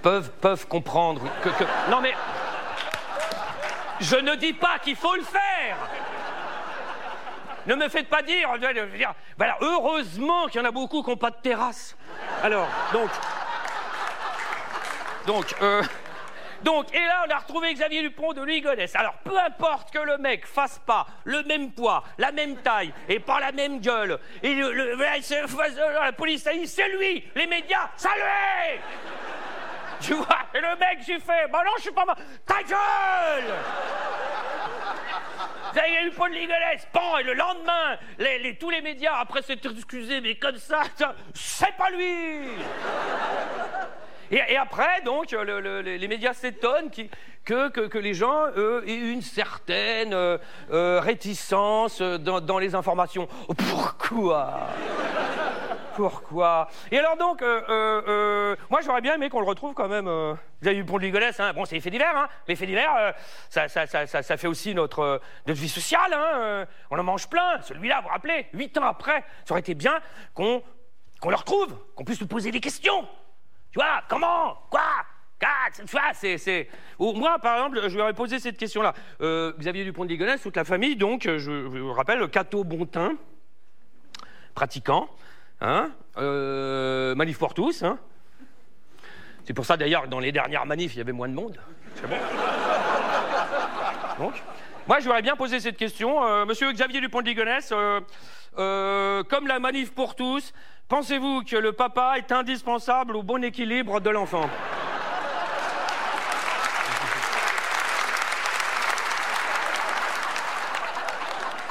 peuvent, 0.02 0.66
comprendre 0.68 1.22
que... 1.42 1.90
Non 1.90 2.00
mais... 2.00 2.12
Je 4.02 4.16
ne 4.16 4.34
dis 4.34 4.52
pas 4.52 4.78
qu'il 4.80 4.96
faut 4.96 5.14
le 5.14 5.22
faire. 5.22 5.76
Ne 7.66 7.76
me 7.76 7.88
faites 7.88 8.08
pas 8.08 8.22
dire, 8.22 8.48
voilà, 9.36 9.56
heureusement 9.60 10.48
qu'il 10.48 10.60
y 10.60 10.64
en 10.64 10.68
a 10.68 10.72
beaucoup 10.72 11.04
qui 11.04 11.10
n'ont 11.10 11.16
pas 11.16 11.30
de 11.30 11.36
terrasse. 11.36 11.96
Alors, 12.42 12.68
donc, 12.92 13.08
donc, 15.24 15.54
euh, 15.62 15.82
donc, 16.62 16.92
et 16.92 16.98
là, 16.98 17.24
on 17.26 17.30
a 17.30 17.38
retrouvé 17.38 17.72
Xavier 17.72 18.02
Dupont 18.02 18.32
de 18.32 18.42
Ligonnès. 18.42 18.92
Alors, 18.96 19.14
peu 19.24 19.38
importe 19.38 19.92
que 19.92 20.00
le 20.00 20.18
mec 20.18 20.46
fasse 20.46 20.80
pas 20.84 21.06
le 21.22 21.44
même 21.44 21.70
poids, 21.70 22.02
la 22.18 22.32
même 22.32 22.56
taille 22.56 22.92
et 23.08 23.20
pas 23.20 23.38
la 23.38 23.52
même 23.52 23.80
gueule, 23.80 24.18
et 24.42 24.54
le, 24.54 24.96
la 24.96 26.12
police 26.12 26.44
a 26.48 26.52
dit 26.52 26.66
c'est 26.66 26.88
lui, 26.88 27.24
les 27.36 27.46
médias, 27.46 27.90
ça 27.96 28.10
tu 30.02 30.14
vois 30.14 30.38
Et 30.54 30.60
le 30.60 30.76
mec, 30.78 30.98
j'ai 31.06 31.18
fait, 31.20 31.48
bah 31.50 31.62
non, 31.64 31.72
je 31.76 31.82
suis 31.82 31.92
pas 31.92 32.04
mal. 32.04 32.16
Ta 32.46 32.62
gueule 32.62 33.54
Vous 35.72 35.78
avez 35.78 36.06
eu 36.06 36.10
Paul 36.10 36.32
Ligolès, 36.32 36.86
pan, 36.92 37.18
et 37.18 37.22
le 37.22 37.34
lendemain, 37.34 37.96
les, 38.18 38.56
tous 38.56 38.70
les 38.70 38.82
médias, 38.82 39.16
après 39.18 39.42
s'être 39.42 39.70
excusés, 39.70 40.20
mais 40.20 40.34
comme 40.34 40.56
ça, 40.56 40.82
c'est 41.34 41.76
pas 41.76 41.90
lui 41.90 42.48
et, 44.32 44.56
après, 44.56 45.02
donc, 45.04 45.30
les 45.30 46.08
médias 46.08 46.32
s'étonnent 46.32 46.90
que, 47.44 47.98
les 47.98 48.14
gens 48.14 48.46
aient 48.48 49.12
une 49.12 49.20
certaine 49.20 50.14
euh, 50.14 50.38
euh, 50.70 51.00
réticence 51.00 52.00
dans 52.00 52.58
les 52.58 52.74
informations. 52.74 53.28
Pourquoi? 53.68 54.68
Pourquoi? 55.94 56.68
Et 56.90 56.98
alors 56.98 57.16
donc, 57.16 57.42
euh, 57.42 57.62
euh, 57.68 58.02
euh, 58.08 58.56
moi 58.70 58.80
j'aurais 58.82 59.00
bien 59.00 59.14
aimé 59.14 59.28
qu'on 59.28 59.40
le 59.40 59.46
retrouve 59.46 59.74
quand 59.74 59.88
même. 59.88 60.06
vous 60.06 60.68
avez 60.68 60.76
vu 60.76 60.84
pour 60.84 60.98
le 60.98 61.06
Ligonnès, 61.06 61.38
hein 61.40 61.52
bon 61.52 61.64
c'est 61.64 61.76
les 61.76 61.80
faits 61.80 61.92
divers, 61.92 62.16
hein 62.16 62.28
les 62.48 62.56
faits 62.56 62.68
divers, 62.68 63.14
ça, 63.48 63.68
ça, 63.68 63.86
ça, 63.86 64.06
ça, 64.06 64.36
fait 64.36 64.46
aussi 64.46 64.74
notre, 64.74 65.20
notre 65.46 65.60
vie 65.60 65.68
sociale, 65.68 66.12
hein 66.12 66.66
on 66.90 66.98
en 66.98 67.02
mange 67.02 67.28
plein. 67.28 67.60
Celui-là, 67.62 67.96
vous 67.96 68.02
vous 68.04 68.08
rappelez, 68.12 68.46
huit 68.52 68.76
ans 68.78 68.84
après, 68.84 69.24
ça 69.44 69.52
aurait 69.52 69.60
été 69.60 69.74
bien 69.74 70.00
qu'on 70.34 70.62
le 71.26 71.36
retrouve, 71.36 71.76
qu'on 71.94 72.04
puisse 72.04 72.20
nous 72.20 72.26
poser 72.26 72.50
des 72.50 72.60
questions. 72.60 73.06
Tu 73.70 73.78
vois, 73.78 74.02
comment? 74.08 74.56
Quoi? 74.70 74.82
Tu 75.74 75.90
vois, 75.90 76.12
c'est, 76.12 76.68
Moi, 77.00 77.36
par 77.40 77.56
exemple, 77.56 77.80
je 77.88 77.94
lui 77.94 78.00
aurais 78.00 78.12
posé 78.12 78.38
cette 78.38 78.56
question-là. 78.56 78.94
Xavier 79.58 79.84
Dupont 79.84 80.04
de 80.04 80.10
Ligonnès, 80.10 80.40
toute 80.40 80.56
la 80.56 80.64
famille, 80.64 80.94
donc, 80.94 81.24
je, 81.24 81.50
vous 81.50 81.92
rappelle, 81.92 82.28
Cato 82.28 82.62
Bontin, 82.62 83.16
pratiquant, 84.54 85.08
Hein 85.62 85.90
euh, 86.18 87.14
manif 87.14 87.38
pour 87.38 87.54
tous. 87.54 87.84
Hein 87.84 87.98
C'est 89.44 89.54
pour 89.54 89.64
ça 89.64 89.76
d'ailleurs 89.76 90.02
que 90.02 90.08
dans 90.08 90.18
les 90.18 90.32
dernières 90.32 90.66
manifs, 90.66 90.94
il 90.94 90.98
y 90.98 91.00
avait 91.00 91.12
moins 91.12 91.28
de 91.28 91.34
monde. 91.34 91.56
C'est 91.94 92.08
bon 92.08 92.16
Donc, 94.18 94.34
moi, 94.88 94.98
je 94.98 95.04
voudrais 95.04 95.22
bien 95.22 95.36
poser 95.36 95.60
cette 95.60 95.76
question. 95.76 96.24
Euh, 96.24 96.44
monsieur 96.44 96.72
Xavier 96.72 97.00
Dupont 97.00 97.22
de 97.22 97.32
euh, 98.58 99.22
comme 99.22 99.46
la 99.46 99.60
manif 99.60 99.94
pour 99.94 100.16
tous, 100.16 100.52
pensez-vous 100.88 101.44
que 101.44 101.56
le 101.56 101.72
papa 101.72 102.14
est 102.18 102.32
indispensable 102.32 103.16
au 103.16 103.22
bon 103.22 103.42
équilibre 103.44 104.00
de 104.00 104.10
l'enfant? 104.10 104.50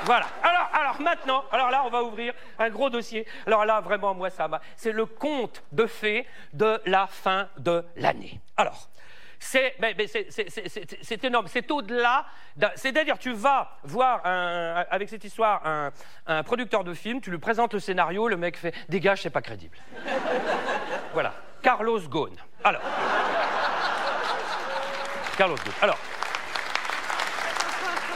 Voilà. 0.05 0.27
Alors 0.91 1.01
maintenant, 1.01 1.45
alors 1.51 1.69
là, 1.69 1.83
on 1.85 1.89
va 1.89 2.03
ouvrir 2.03 2.33
un 2.59 2.69
gros 2.69 2.89
dossier. 2.89 3.25
Alors 3.47 3.65
là, 3.65 3.79
vraiment, 3.79 4.13
moi, 4.13 4.29
ça 4.29 4.47
m'a. 4.47 4.59
C'est 4.75 4.91
le 4.91 5.05
conte 5.05 5.63
de 5.71 5.85
fées 5.85 6.25
de 6.53 6.81
la 6.85 7.07
fin 7.07 7.47
de 7.57 7.83
l'année. 7.95 8.39
Alors. 8.57 8.87
C'est, 9.43 9.75
c'est 11.01 11.23
énorme, 11.23 11.47
c'est 11.47 11.71
au-delà. 11.71 12.27
C'est-à-dire, 12.75 13.17
tu 13.17 13.33
vas 13.33 13.75
voir 13.83 14.21
avec 14.91 15.09
cette 15.09 15.23
histoire 15.23 15.65
un, 15.65 15.91
un, 16.27 16.43
producteur 16.43 16.83
de 16.83 16.93
film, 16.93 17.21
tu 17.21 17.31
lui 17.31 17.39
présentes 17.39 17.73
le 17.73 17.79
scénario, 17.79 18.27
le 18.27 18.37
mec 18.37 18.55
fait 18.55 18.71
Dégage, 18.87 19.23
c'est 19.23 19.31
pas 19.31 19.41
crédible. 19.41 19.79
voilà. 21.13 21.33
Carlos 21.63 22.01
Ghosn. 22.01 22.35
Alors. 22.63 22.83
Carlos 25.35 25.55
Ghosn. 25.55 25.73
Alors. 25.81 25.97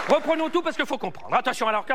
Reprenons 0.07 0.49
tout 0.49 0.61
parce 0.61 0.75
qu'il 0.75 0.85
faut 0.85 0.97
comprendre. 0.97 1.33
Attention, 1.35 1.67
alors, 1.67 1.85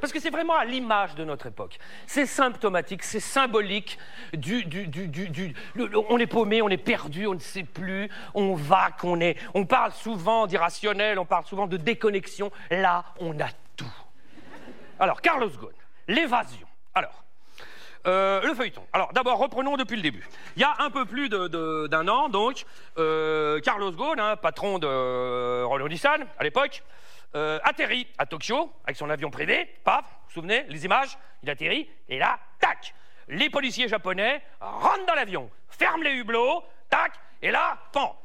parce 0.00 0.12
que 0.12 0.20
c'est 0.20 0.30
vraiment 0.30 0.54
à 0.54 0.64
l'image 0.64 1.14
de 1.14 1.24
notre 1.24 1.46
époque. 1.46 1.78
C'est 2.06 2.26
symptomatique, 2.26 3.02
c'est 3.02 3.20
symbolique 3.20 3.98
on 6.08 6.18
est 6.18 6.26
paumé, 6.26 6.62
on 6.62 6.68
est 6.68 6.76
perdu, 6.76 7.26
on 7.26 7.34
ne 7.34 7.38
sait 7.40 7.64
plus, 7.64 8.08
on 8.34 8.54
va, 8.54 8.90
qu'on 8.92 9.20
est. 9.20 9.36
On 9.54 9.64
parle 9.64 9.92
souvent 9.92 10.46
d'irrationnel, 10.46 11.18
on 11.18 11.24
parle 11.24 11.44
souvent 11.44 11.66
de 11.66 11.76
déconnexion. 11.76 12.50
Là, 12.70 13.04
on 13.20 13.38
a 13.40 13.48
tout. 13.76 13.84
Alors, 14.98 15.20
Carlos 15.20 15.50
Ghosn, 15.50 15.74
l'évasion. 16.08 16.66
Alors, 16.94 17.22
Euh, 18.06 18.40
le 18.42 18.54
feuilleton. 18.54 18.86
Alors 18.92 19.12
d'abord, 19.12 19.36
reprenons 19.38 19.76
depuis 19.76 19.96
le 19.96 20.02
début. 20.02 20.28
Il 20.54 20.62
y 20.62 20.64
a 20.64 20.76
un 20.78 20.90
peu 20.90 21.06
plus 21.06 21.28
d'un 21.28 22.06
an, 22.06 22.28
donc, 22.28 22.64
euh, 22.98 23.58
Carlos 23.60 23.90
Ghosn, 23.90 24.20
hein, 24.20 24.36
patron 24.36 24.78
de 24.78 25.64
Renault 25.64 25.88
Nissan 25.88 26.24
à 26.38 26.44
l'époque, 26.44 26.84
euh, 27.36 27.58
atterrit 27.64 28.06
à 28.16 28.24
Tokyo 28.24 28.72
avec 28.84 28.96
son 28.96 29.10
avion 29.10 29.30
privé. 29.30 29.70
Paf, 29.84 30.04
vous 30.04 30.10
vous 30.26 30.32
souvenez, 30.32 30.64
les 30.68 30.86
images 30.86 31.18
Il 31.42 31.50
atterrit 31.50 31.86
et 32.08 32.18
là, 32.18 32.38
tac 32.58 32.94
Les 33.28 33.50
policiers 33.50 33.88
japonais 33.88 34.42
rentrent 34.58 35.04
dans 35.04 35.14
l'avion, 35.14 35.50
ferment 35.68 36.02
les 36.02 36.12
hublots, 36.12 36.64
tac, 36.88 37.12
et 37.42 37.50
là, 37.50 37.76
pan 37.92 38.18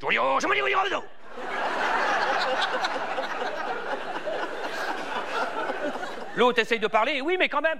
L'autre 6.38 6.60
essaye 6.60 6.80
de 6.80 6.88
parler, 6.88 7.20
oui, 7.20 7.36
mais 7.38 7.50
quand 7.50 7.60
même. 7.60 7.80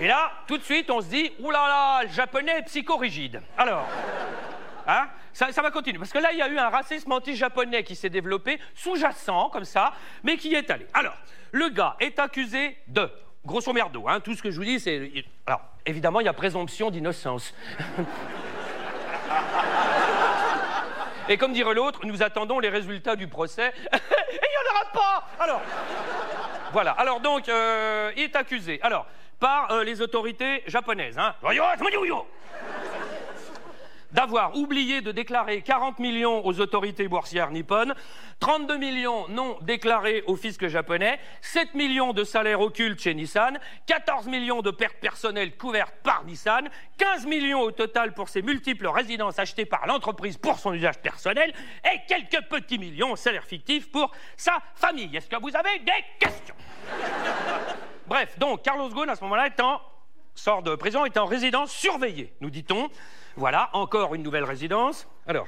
Et 0.00 0.08
là, 0.08 0.32
tout 0.48 0.58
de 0.58 0.64
suite, 0.64 0.90
on 0.90 1.00
se 1.00 1.06
dit, 1.06 1.32
oulala, 1.38 2.00
le 2.02 2.08
japonais 2.08 2.58
est 2.58 2.62
psychorigide. 2.62 3.40
Alors, 3.56 3.86
hein, 4.88 5.06
ça, 5.32 5.50
va 5.62 5.70
continuer. 5.70 5.98
Parce 5.98 6.12
que 6.12 6.18
là, 6.18 6.32
il 6.32 6.38
y 6.38 6.42
a 6.42 6.48
eu 6.48 6.58
un 6.58 6.68
racisme 6.68 7.12
anti-japonais 7.12 7.82
qui 7.82 7.96
s'est 7.96 8.10
développé, 8.10 8.58
sous-jacent, 8.74 9.50
comme 9.50 9.64
ça, 9.64 9.92
mais 10.22 10.36
qui 10.36 10.54
est 10.54 10.70
allé. 10.70 10.86
Alors, 10.94 11.16
le 11.52 11.68
gars 11.68 11.96
est 12.00 12.18
accusé 12.18 12.76
de, 12.88 13.10
grosso 13.44 13.72
merdo, 13.72 14.08
hein, 14.08 14.20
tout 14.20 14.34
ce 14.34 14.42
que 14.42 14.50
je 14.50 14.56
vous 14.56 14.64
dis, 14.64 14.80
c'est. 14.80 15.12
Alors, 15.46 15.62
évidemment, 15.86 16.20
il 16.20 16.26
y 16.26 16.28
a 16.28 16.32
présomption 16.32 16.90
d'innocence. 16.90 17.54
Et 21.28 21.36
comme 21.36 21.52
dirait 21.52 21.74
l'autre, 21.74 22.00
nous 22.06 22.24
attendons 22.24 22.58
les 22.58 22.68
résultats 22.68 23.14
du 23.14 23.28
procès. 23.28 23.68
Et 23.92 23.96
il 24.32 24.48
n'y 24.50 24.56
en 24.58 24.74
aura 24.74 24.84
pas 24.92 25.44
Alors, 25.44 25.62
voilà. 26.72 26.90
Alors 26.92 27.20
donc, 27.20 27.48
euh, 27.48 28.10
il 28.16 28.24
est 28.24 28.36
accusé. 28.36 28.80
Alors, 28.82 29.06
par 29.38 29.70
euh, 29.70 29.84
les 29.84 30.00
autorités 30.02 30.64
japonaises. 30.66 31.18
Hein 31.18 31.34
d'avoir 34.12 34.56
oublié 34.56 35.00
de 35.00 35.12
déclarer 35.12 35.62
40 35.62 35.98
millions 35.98 36.44
aux 36.44 36.60
autorités 36.60 37.08
boursières 37.08 37.50
nippones, 37.50 37.94
32 38.40 38.76
millions 38.78 39.28
non 39.28 39.58
déclarés 39.62 40.22
au 40.26 40.36
fisc 40.36 40.66
japonais, 40.66 41.18
7 41.42 41.74
millions 41.74 42.12
de 42.12 42.24
salaires 42.24 42.60
occultes 42.60 43.00
chez 43.00 43.14
Nissan, 43.14 43.58
14 43.86 44.26
millions 44.26 44.62
de 44.62 44.70
pertes 44.70 44.98
personnelles 45.00 45.56
couvertes 45.56 45.94
par 46.02 46.24
Nissan, 46.24 46.68
15 46.98 47.26
millions 47.26 47.60
au 47.60 47.70
total 47.70 48.14
pour 48.14 48.28
ses 48.28 48.42
multiples 48.42 48.88
résidences 48.88 49.38
achetées 49.38 49.66
par 49.66 49.86
l'entreprise 49.86 50.36
pour 50.36 50.58
son 50.58 50.72
usage 50.72 50.98
personnel 50.98 51.52
et 51.84 52.00
quelques 52.08 52.44
petits 52.48 52.78
millions 52.78 53.16
salaires 53.16 53.44
fictifs 53.44 53.90
pour 53.90 54.10
sa 54.36 54.58
famille. 54.74 55.16
Est-ce 55.16 55.28
que 55.28 55.40
vous 55.40 55.54
avez 55.56 55.78
des 55.80 56.04
questions? 56.18 56.54
Bref, 58.06 58.38
donc 58.38 58.62
Carlos 58.62 58.88
Ghosn 58.88 59.08
à 59.08 59.16
ce 59.16 59.22
moment-là 59.22 59.46
est 59.46 59.60
en 59.60 59.80
sort 60.34 60.62
de 60.62 60.74
prison, 60.74 61.04
est 61.04 61.16
en 61.16 61.26
résidence 61.26 61.70
surveillée, 61.70 62.32
nous 62.40 62.50
dit-on. 62.50 62.90
Voilà, 63.40 63.70
encore 63.72 64.14
une 64.14 64.22
nouvelle 64.22 64.44
résidence. 64.44 65.08
Alors. 65.26 65.46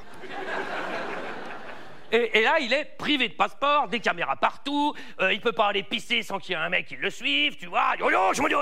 Et, 2.11 2.41
là, 2.41 2.59
il 2.59 2.73
est 2.73 2.97
privé 2.97 3.29
de 3.29 3.35
passeport, 3.35 3.89
des 3.89 4.01
caméras 4.01 4.37
partout, 4.37 4.95
euh, 5.21 5.31
il 5.31 5.43
peut 5.43 5.53
pas 5.53 5.67
aller 5.67 5.83
pisser 5.83 6.23
sans 6.23 6.39
qu'il 6.39 6.53
y 6.53 6.55
ait 6.55 6.63
un 6.63 6.71
mec 6.71 6.87
qui 6.87 6.97
le 6.97 7.11
suive, 7.11 7.57
tu 7.57 7.67
vois. 7.67 7.95
Yo, 7.99 8.11
yo, 8.11 8.33
je 8.33 8.41
me 8.41 8.49
dis 8.49 8.55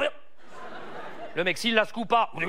Le 1.36 1.44
mec, 1.44 1.58
s'il 1.58 1.76
la 1.76 1.84
secoue 1.84 2.06
pas, 2.06 2.32
on 2.34 2.40
Là, 2.40 2.48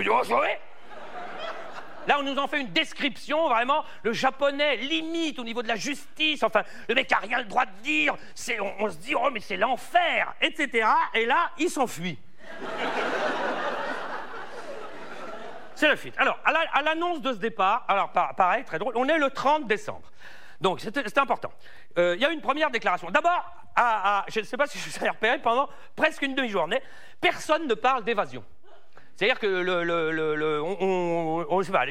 on 2.20 2.24
nous 2.24 2.40
en 2.40 2.48
fait 2.48 2.62
une 2.62 2.72
description, 2.72 3.48
vraiment, 3.48 3.86
le 4.02 4.12
japonais 4.12 4.78
limite 4.78 5.38
au 5.38 5.44
niveau 5.44 5.62
de 5.62 5.68
la 5.68 5.76
justice, 5.76 6.42
enfin, 6.42 6.64
le 6.90 6.96
mec 6.96 7.12
a 7.12 7.18
rien 7.18 7.38
le 7.38 7.46
droit 7.46 7.66
de 7.66 7.84
dire, 7.84 8.16
on 8.80 8.90
se 8.90 8.98
dit, 8.98 9.14
oh, 9.14 9.30
mais 9.32 9.40
c'est 9.40 9.58
l'enfer, 9.58 10.34
etc. 10.42 10.88
Et 11.14 11.28
là, 11.28 11.52
il 11.60 11.70
s'enfuit. 11.70 12.18
C'est 15.82 15.88
la 15.88 15.96
fuite. 15.96 16.14
Alors, 16.20 16.38
à 16.46 16.84
l'annonce 16.84 17.22
de 17.24 17.34
ce 17.34 17.40
départ, 17.40 17.86
alors 17.88 18.12
pareil, 18.12 18.64
très 18.64 18.78
drôle, 18.78 18.94
on 18.96 19.08
est 19.08 19.18
le 19.18 19.32
30 19.32 19.66
décembre. 19.66 20.12
Donc, 20.62 20.80
c'est 20.80 21.18
important. 21.18 21.52
Euh, 21.98 22.14
il 22.16 22.22
y 22.22 22.26
a 22.26 22.30
une 22.30 22.40
première 22.40 22.70
déclaration. 22.70 23.10
D'abord, 23.10 23.52
je 24.28 24.42
ne 24.42 24.46
sais 24.46 24.58
pas 24.58 24.68
si 24.68 24.78
je 24.78 25.04
ai 25.04 25.10
repéré, 25.10 25.40
pendant 25.40 25.68
presque 25.96 26.22
une 26.22 26.36
demi-journée, 26.36 26.84
personne 27.20 27.68
ne 27.68 27.74
parle 27.74 28.04
d'évasion. 28.04 28.44
C'est-à-dire 29.16 29.40
que 29.40 29.48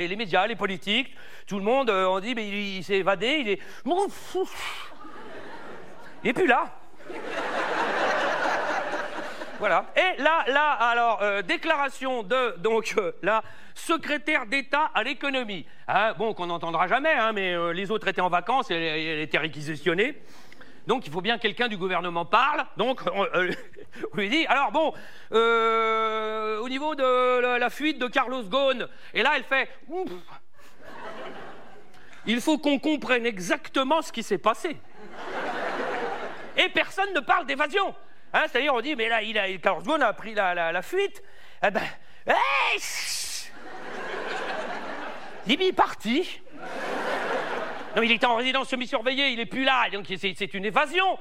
les, 0.07 0.14
médias, 0.14 0.47
les 0.47 0.55
politiques, 0.55 1.12
tout 1.49 1.59
le 1.59 1.64
monde, 1.64 1.91
euh, 1.91 2.07
on 2.07 2.20
dit, 2.20 2.36
mais 2.36 2.47
il, 2.47 2.84
s'est 2.84 2.99
évadé, 2.99 3.38
il 3.41 3.49
est. 3.49 3.61
Il 6.22 6.26
n'est 6.26 6.32
plus 6.32 6.47
là. 6.47 6.76
Voilà. 9.61 9.85
Et 9.95 10.23
là, 10.23 10.43
là, 10.49 10.71
alors, 10.71 11.21
euh, 11.21 11.43
déclaration 11.43 12.23
de 12.23 12.57
donc 12.61 12.95
euh, 12.97 13.13
la 13.21 13.43
secrétaire 13.75 14.47
d'État 14.47 14.91
à 14.95 15.03
l'économie. 15.03 15.67
Hein, 15.87 16.15
bon, 16.17 16.33
qu'on 16.33 16.47
n'entendra 16.47 16.89
jamais, 16.89 17.13
hein, 17.13 17.33
mais 17.35 17.53
euh, 17.53 17.75
les 17.75 17.91
autres 17.91 18.09
étaient 18.09 18.23
en 18.23 18.31
vacances 18.31 18.71
et 18.71 18.75
elle, 18.75 19.19
était 19.19 19.37
réquisitionnée. 19.37 20.17
Donc 20.87 21.07
il 21.07 21.13
faut 21.13 21.21
bien 21.21 21.37
que 21.37 21.43
quelqu'un 21.43 21.69
du 21.69 21.77
gouvernement 21.77 22.25
parle. 22.25 22.65
Donc 22.79 23.03
on, 23.15 23.27
lui 24.15 24.31
dit 24.31 24.47
alors 24.47 24.73
bon, 24.73 24.95
au 25.31 26.69
niveau 26.71 26.95
de 26.95 27.59
la, 27.59 27.69
fuite 27.69 27.99
de 27.99 28.07
Carlos 28.07 28.45
Ghosn, 28.45 28.89
et 29.13 29.23
là 29.23 29.33
elle 29.37 29.45
fait 29.45 29.69
il 32.25 32.41
faut 32.41 32.57
qu'on 32.57 32.79
comprenne 32.79 33.27
exactement 33.27 34.01
ce 34.01 34.11
qui 34.11 34.23
s'est 34.23 34.39
passé. 34.39 34.79
Et 36.57 36.71
personne 36.71 37.13
ne 37.13 37.21
parle 37.21 37.45
d'évasion. 37.45 37.95
Hein, 38.33 38.45
C'est-à-dire, 38.49 38.74
on 38.74 38.81
dit, 38.81 38.95
mais 38.95 39.09
là, 39.09 39.22
il 39.22 39.39
a, 39.39 39.45
a 39.45 40.12
pris 40.12 40.35
la, 40.35 40.83
fuite. 40.83 41.22
Eh 41.62 41.70
ben, 41.70 41.83
hey 42.26 42.81
Libye 45.47 45.68
est 45.68 45.72
parti. 45.72 46.41
Non, 47.97 48.03
il 48.03 48.12
était 48.12 48.26
en 48.26 48.37
résidence 48.37 48.68
semi-surveillée, 48.68 49.31
il 49.31 49.39
n'est 49.39 49.47
plus 49.47 49.64
là, 49.64 49.91
donc 49.91 50.07
c'est 50.16 50.55
une 50.55 50.64
évasion. 50.64 51.18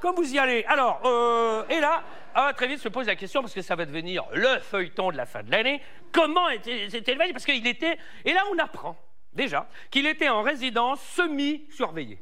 Comme 0.00 0.14
vous 0.16 0.34
y 0.34 0.38
allez. 0.38 0.64
Alors, 0.68 1.00
euh, 1.04 1.64
et 1.68 1.80
là, 1.80 2.02
ah, 2.34 2.52
très 2.54 2.66
vite 2.66 2.78
se 2.78 2.88
pose 2.88 3.06
la 3.06 3.16
question, 3.16 3.40
parce 3.40 3.54
que 3.54 3.62
ça 3.62 3.74
va 3.74 3.86
devenir 3.86 4.24
le 4.32 4.58
feuilleton 4.60 5.10
de 5.10 5.16
la 5.16 5.26
fin 5.26 5.42
de 5.42 5.50
l'année, 5.50 5.82
comment 6.12 6.48
était-il 6.50 7.10
évadé 7.10 7.32
Parce 7.32 7.44
qu'il 7.44 7.66
était... 7.66 7.98
Et 8.24 8.32
là, 8.32 8.42
on 8.52 8.58
apprend 8.58 8.96
déjà, 9.38 9.66
qu'il 9.90 10.06
était 10.06 10.28
en 10.28 10.42
résidence 10.42 11.00
semi-surveillée. 11.00 12.20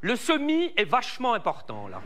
Le 0.00 0.16
semi 0.16 0.72
est 0.78 0.84
vachement 0.84 1.34
important, 1.34 1.88
là. 1.88 2.00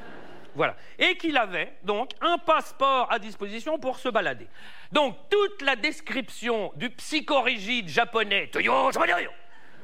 Voilà. 0.56 0.76
Et 0.98 1.16
qu'il 1.16 1.36
avait 1.36 1.76
donc 1.82 2.10
un 2.20 2.38
passeport 2.38 3.12
à 3.12 3.18
disposition 3.18 3.78
pour 3.78 3.98
se 3.98 4.08
balader. 4.08 4.48
Donc 4.92 5.16
toute 5.28 5.62
la 5.62 5.76
description 5.76 6.72
du 6.76 6.90
psychorigide 6.90 7.88
japonais 7.88 8.50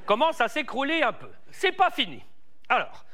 commence 0.07 0.41
à 0.41 0.49
s'écrouler 0.49 1.03
un 1.03 1.13
peu. 1.13 1.31
C'est 1.51 1.73
pas 1.73 1.91
fini. 1.91 2.23
Alors, 2.69 3.05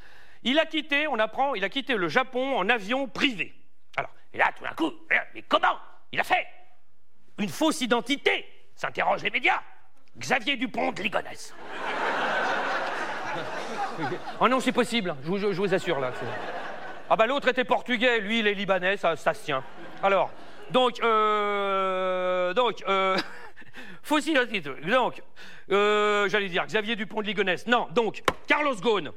il 0.43 0.59
a 0.59 0.65
quitté, 0.67 1.07
on 1.07 1.17
apprend, 1.17 1.55
il 1.55 1.63
a 1.63 1.69
quitté 1.69 1.95
le 1.95 2.07
Japon 2.07 2.57
en 2.57 2.69
avion 2.69 3.07
privé. 3.07 3.55
Alors, 3.97 4.11
et 4.33 4.37
là, 4.37 4.51
tout 4.55 4.63
d'un 4.63 4.73
coup, 4.73 4.93
mais 5.33 5.41
comment 5.47 5.79
Il 6.11 6.19
a 6.19 6.23
fait? 6.23 6.47
Une 7.39 7.49
fausse 7.49 7.81
identité? 7.81 8.45
S'interrogent 8.75 9.23
les 9.23 9.31
médias. 9.31 9.61
Xavier 10.19 10.57
Dupont 10.57 10.91
de 10.91 11.01
Ligonnès. 11.01 11.53
oh 14.39 14.47
non, 14.47 14.59
c'est 14.59 14.71
possible, 14.71 15.15
je 15.23 15.29
vous, 15.29 15.73
assure 15.73 15.99
là. 15.99 16.11
Ah 17.09 17.15
bah 17.15 17.25
l'autre 17.25 17.47
était 17.47 17.63
portugais, 17.63 18.19
lui 18.19 18.39
il 18.39 18.47
est 18.47 18.53
libanais, 18.53 18.97
ça, 18.97 19.15
se 19.15 19.43
tient. 19.43 19.63
Alors, 20.03 20.31
donc, 20.71 20.99
euh, 21.01 22.53
donc, 22.53 22.83
euh, 22.87 23.17
donc, 24.87 25.21
euh, 25.71 26.29
j'allais 26.29 26.49
dire 26.49 26.65
Xavier 26.65 26.95
Dupont 26.95 27.21
de 27.21 27.27
Ligonnès. 27.27 27.67
Non, 27.67 27.87
donc, 27.91 28.23
Carlos 28.47 28.75
Ghosn 28.75 29.11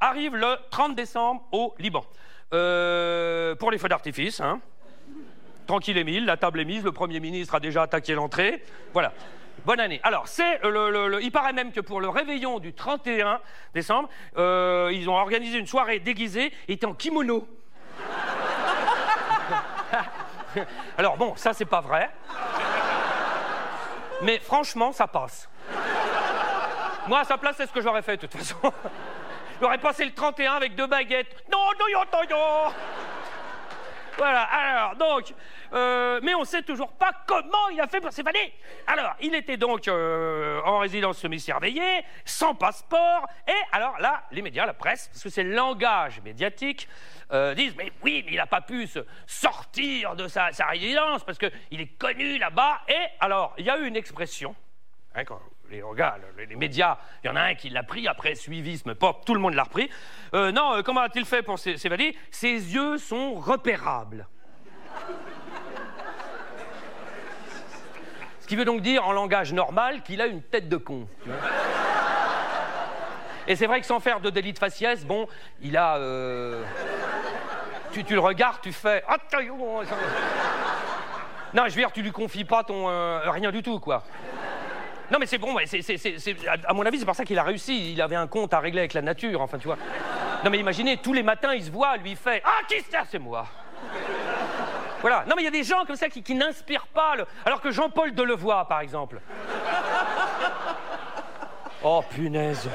arrive 0.00 0.36
le 0.36 0.56
30 0.70 0.94
décembre 0.94 1.42
au 1.52 1.74
Liban. 1.78 2.04
Euh, 2.52 3.54
pour 3.56 3.70
les 3.70 3.78
feux 3.78 3.88
d'artifice, 3.88 4.40
hein. 4.40 4.60
Tranquille 5.66 5.96
Émile, 5.96 6.26
la 6.26 6.36
table 6.36 6.60
est 6.60 6.64
mise, 6.64 6.84
le 6.84 6.92
Premier 6.92 7.20
ministre 7.20 7.54
a 7.54 7.60
déjà 7.60 7.82
attaqué 7.82 8.14
l'entrée. 8.14 8.62
Voilà. 8.92 9.12
Bonne 9.64 9.80
année. 9.80 10.00
Alors, 10.02 10.28
c'est 10.28 10.60
il 11.22 11.30
paraît 11.32 11.52
même 11.52 11.72
que 11.72 11.80
pour 11.80 12.00
le 12.00 12.08
réveillon 12.08 12.58
du 12.58 12.74
31 12.74 13.40
décembre, 13.72 14.08
euh, 14.36 14.90
ils 14.92 15.08
ont 15.08 15.16
organisé 15.16 15.58
une 15.58 15.66
soirée 15.66 16.00
déguisée, 16.00 16.52
il 16.68 16.74
était 16.74 16.86
en 16.86 16.94
kimono. 16.94 17.48
Alors 20.98 21.16
bon, 21.16 21.34
ça 21.36 21.52
c'est 21.52 21.64
pas 21.64 21.80
vrai. 21.80 22.10
Mais 24.22 24.38
franchement, 24.38 24.92
ça 24.92 25.06
passe. 25.06 25.48
Moi, 27.06 27.20
à 27.20 27.24
sa 27.24 27.36
place, 27.36 27.56
c'est 27.56 27.66
ce 27.66 27.72
que 27.72 27.82
j'aurais 27.82 28.02
fait 28.02 28.16
de 28.16 28.26
toute 28.26 28.36
façon. 28.36 28.56
J'aurais 29.60 29.78
passé 29.78 30.04
le 30.04 30.12
31 30.12 30.54
avec 30.54 30.74
deux 30.74 30.86
baguettes. 30.86 31.44
Non, 31.52 31.58
non, 31.78 31.86
non, 31.92 32.20
non, 32.28 32.72
Voilà, 34.16 34.42
alors, 34.42 34.96
donc, 34.96 35.34
euh, 35.72 36.20
mais 36.22 36.34
on 36.34 36.40
ne 36.40 36.44
sait 36.44 36.62
toujours 36.62 36.92
pas 36.92 37.10
comment 37.26 37.68
il 37.72 37.80
a 37.80 37.86
fait 37.88 38.00
pour 38.00 38.12
s'évader. 38.12 38.52
Alors, 38.86 39.14
il 39.20 39.34
était 39.34 39.56
donc 39.56 39.88
euh, 39.88 40.60
en 40.64 40.78
résidence 40.78 41.18
semi-surveillée, 41.18 42.04
sans 42.24 42.54
passeport, 42.54 43.26
et 43.48 43.52
alors 43.72 43.98
là, 43.98 44.24
les 44.30 44.42
médias, 44.42 44.66
la 44.66 44.74
presse, 44.74 45.08
parce 45.08 45.22
que 45.22 45.28
c'est 45.30 45.42
le 45.42 45.54
langage 45.54 46.20
médiatique, 46.22 46.88
euh, 47.32 47.54
disent, 47.54 47.74
mais 47.76 47.92
oui, 48.02 48.22
mais 48.24 48.32
il 48.32 48.36
n'a 48.36 48.46
pas 48.46 48.60
pu 48.60 48.88
sortir 49.26 50.14
de 50.14 50.28
sa, 50.28 50.50
résidence, 50.68 51.24
parce 51.24 51.38
qu'il 51.38 51.80
est 51.80 51.98
connu 51.98 52.38
là-bas, 52.38 52.82
et 52.88 53.06
alors, 53.18 53.54
il 53.58 53.64
y 53.64 53.70
a 53.70 53.78
eu 53.78 53.86
une 53.86 53.96
expression, 53.96 54.54
hein, 55.14 55.24
les, 56.36 56.46
les, 56.46 56.56
médias, 56.56 56.98
il 57.22 57.28
y 57.28 57.30
en 57.30 57.36
a 57.36 57.40
un 57.42 57.54
qui 57.54 57.70
l'a 57.70 57.82
pris, 57.82 58.06
après 58.08 58.34
suivisme, 58.34 58.94
pop, 58.94 59.24
tout 59.24 59.34
le 59.34 59.40
monde 59.40 59.54
l'a 59.54 59.64
repris. 59.64 59.90
Euh, 60.34 60.52
non, 60.52 60.74
euh, 60.74 60.82
comment 60.82 61.00
a-t-il 61.00 61.24
fait 61.24 61.42
pour 61.42 61.58
s'é- 61.58 61.76
s'évader? 61.76 62.16
Ses 62.30 62.52
yeux 62.74 62.98
sont 62.98 63.34
repérables. 63.34 64.26
Ce 68.40 68.46
qui 68.46 68.56
veut 68.56 68.64
donc 68.64 68.82
dire, 68.82 69.06
en 69.06 69.12
langage 69.12 69.52
normal, 69.52 70.02
qu'il 70.02 70.20
a 70.20 70.26
une 70.26 70.42
tête 70.42 70.68
de 70.68 70.76
con. 70.76 71.08
Et 73.46 73.56
c'est 73.56 73.66
vrai 73.66 73.80
que 73.80 73.86
sans 73.86 74.00
faire 74.00 74.20
de 74.20 74.30
délit 74.30 74.52
de 74.52 74.58
faciès, 74.58 75.04
bon, 75.04 75.26
il 75.62 75.76
a... 75.76 75.96
euh, 75.96 76.62
Tu, 77.92 78.02
le 78.10 78.20
regardes, 78.20 78.60
tu 78.60 78.72
fais... 78.72 79.02
Ah, 79.08 79.16
oh, 79.50 79.82
Non, 81.54 81.64
je 81.64 81.70
veux 81.70 81.76
dire, 81.76 81.92
tu 81.92 82.02
lui 82.02 82.12
confies 82.12 82.44
pas 82.44 82.64
ton... 82.64 82.86
rien 83.30 83.50
du 83.50 83.62
tout, 83.62 83.80
quoi. 83.80 84.02
Non, 85.10 85.18
mais 85.18 85.26
c'est 85.26 85.38
bon, 85.38 85.54
ouais, 85.54 85.66
c'est, 85.66 85.82
c'est- 85.82 85.98
c'est- 85.98 86.36
à- 86.48 86.72
mon 86.72 86.84
avis, 86.86 86.98
c'est 86.98 87.04
pour 87.04 87.14
ça 87.14 87.24
qu'il 87.24 87.38
a 87.38 87.42
réussi. 87.42 87.92
Il 87.92 88.00
avait 88.02 88.16
un 88.16 88.26
compte 88.26 88.54
à 88.54 88.58
régler 88.60 88.80
avec 88.80 88.94
la 88.94 89.02
nature, 89.02 89.40
enfin, 89.40 89.58
tu 89.58 89.66
vois. 89.66 89.76
Non, 90.44 90.50
mais 90.50 90.58
imaginez, 90.58 90.96
tous 90.96 91.12
les 91.12 91.22
matins, 91.22 91.52
il 91.54 91.62
se 91.64 91.70
voit, 91.70 91.96
lui, 91.98 92.16
fait 92.16 92.42
Ah, 92.44 92.60
qui 92.68 92.76
c'est 92.90 92.98
C'est 93.10 93.18
moi? 93.18 93.46
Voilà. 95.00 95.24
Non, 95.28 95.34
mais 95.36 95.42
il 95.42 95.44
y 95.44 95.48
a 95.48 95.50
des 95.50 95.62
gens 95.62 95.84
comme 95.86 95.96
ça 95.96 96.08
qui, 96.08 96.22
qui 96.22 96.34
n'inspirent 96.34 96.86
pas. 96.86 97.16
le- 97.16 97.26
Alors 97.44 97.60
que 97.60 97.70
Jean-Paul 97.70 98.14
Delevoye, 98.14 98.64
par 98.66 98.80
exemple. 98.80 99.20
Oh, 101.82 102.02
punaise. 102.10 102.68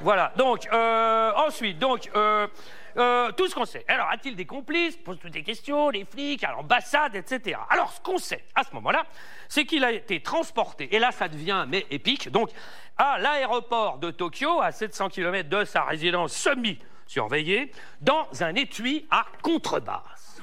Voilà. 0.00 0.32
Donc, 0.36 0.68
euh, 0.72 1.32
ensuite, 1.46 1.78
donc, 1.78 2.08
euh, 2.14 2.46
euh, 2.96 3.32
tout 3.32 3.48
ce 3.48 3.54
qu'on 3.54 3.64
sait. 3.64 3.84
Alors, 3.88 4.08
a-t-il 4.10 4.36
des 4.36 4.44
complices? 4.46 4.96
Pose 4.96 5.18
toutes 5.18 5.32
des 5.32 5.42
questions, 5.42 5.90
les 5.90 6.04
flics, 6.04 6.44
à 6.44 6.52
l'ambassade, 6.52 7.14
etc. 7.14 7.58
Alors, 7.70 7.92
ce 7.92 8.00
qu'on 8.00 8.18
sait 8.18 8.44
à 8.54 8.64
ce 8.64 8.74
moment-là, 8.74 9.04
c'est 9.48 9.64
qu'il 9.64 9.84
a 9.84 9.92
été 9.92 10.20
transporté, 10.20 10.94
et 10.94 10.98
là, 10.98 11.10
ça 11.12 11.28
devient, 11.28 11.64
mais 11.68 11.86
épique, 11.90 12.30
donc, 12.30 12.50
à 12.98 13.18
l'aéroport 13.18 13.98
de 13.98 14.10
Tokyo, 14.10 14.60
à 14.60 14.72
700 14.72 15.08
km 15.08 15.48
de 15.48 15.64
sa 15.64 15.84
résidence 15.84 16.32
semi-surveillée, 16.32 17.72
dans 18.00 18.28
un 18.40 18.54
étui 18.54 19.06
à 19.10 19.24
contrebasse. 19.42 20.40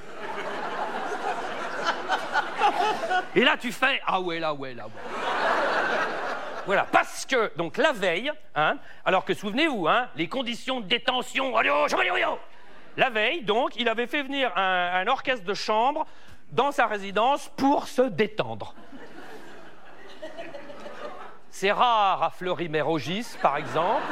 Et 3.36 3.44
là, 3.44 3.58
tu 3.58 3.72
fais 3.72 4.02
Ah 4.06 4.20
ouais, 4.20 4.40
là, 4.40 4.54
ouais, 4.54 4.74
là, 4.74 4.86
ouais. 4.86 5.49
Voilà, 6.70 6.84
parce 6.84 7.26
que, 7.26 7.52
donc, 7.56 7.78
la 7.78 7.94
veille, 7.94 8.32
hein, 8.54 8.78
alors 9.04 9.26
que 9.26 9.34
souvenez-vous, 9.34 9.88
hein, 9.88 10.08
les 10.16 10.28
conditions 10.28 10.82
de 10.82 10.86
détention, 10.86 11.52
la 12.96 13.10
veille, 13.10 13.42
donc, 13.42 13.76
il 13.76 13.90
avait 13.90 14.06
fait 14.06 14.22
venir 14.22 14.56
un, 14.56 15.08
orchestre 15.08 15.44
de 15.48 15.56
chambre 15.56 16.06
dans 16.52 16.72
sa 16.72 16.86
résidence 16.86 17.50
pour 17.58 17.88
se 17.88 18.04
détendre. 18.04 18.76
C'est 21.50 21.72
rare 21.72 22.22
à 22.22 22.30
Fleury-Mérogis, 22.30 23.26
par 23.42 23.58
exemple. 23.58 24.04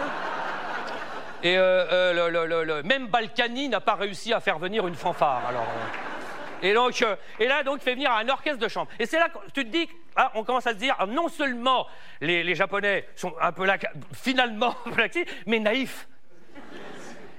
Et 1.43 1.59
euh, 1.59 1.85
euh, 1.91 2.65
le- 2.65 2.81
même 2.81 3.05
Balkany 3.05 3.69
n'a 3.69 3.81
pas 3.81 3.93
réussi 3.93 4.33
à 4.33 4.39
faire 4.39 4.57
venir 4.57 4.87
une 4.87 4.95
fanfare. 4.95 5.43
Alors, 5.47 5.61
euh. 5.61 6.16
Et, 6.61 6.73
donc, 6.73 7.01
euh, 7.01 7.15
et 7.39 7.47
là, 7.47 7.63
donc, 7.63 7.79
il 7.81 7.83
fait 7.83 7.93
venir 7.93 8.11
un 8.11 8.27
orchestre 8.29 8.59
de 8.59 8.67
chambre. 8.67 8.89
Et 8.99 9.05
c'est 9.05 9.19
là 9.19 9.29
que 9.29 9.37
tu 9.53 9.65
te 9.65 9.69
dis, 9.69 9.87
ah, 10.15 10.31
on 10.35 10.43
commence 10.43 10.67
à 10.67 10.71
se 10.71 10.77
dire, 10.77 10.95
ah, 10.99 11.05
non 11.05 11.27
seulement 11.29 11.87
les, 12.21 12.43
les 12.43 12.55
Japonais 12.55 13.07
sont 13.15 13.33
un 13.39 13.51
peu 13.51 13.65
là, 13.65 13.77
finalement, 14.13 14.75
un 14.85 15.07
mais 15.45 15.59
naïfs. 15.59 16.07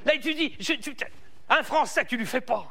Là, 0.04 0.12
tu 0.20 0.34
dis, 0.34 0.56
un 1.48 1.62
Français, 1.62 2.04
tu 2.04 2.16
lui 2.16 2.26
fais 2.26 2.40
pas. 2.40 2.66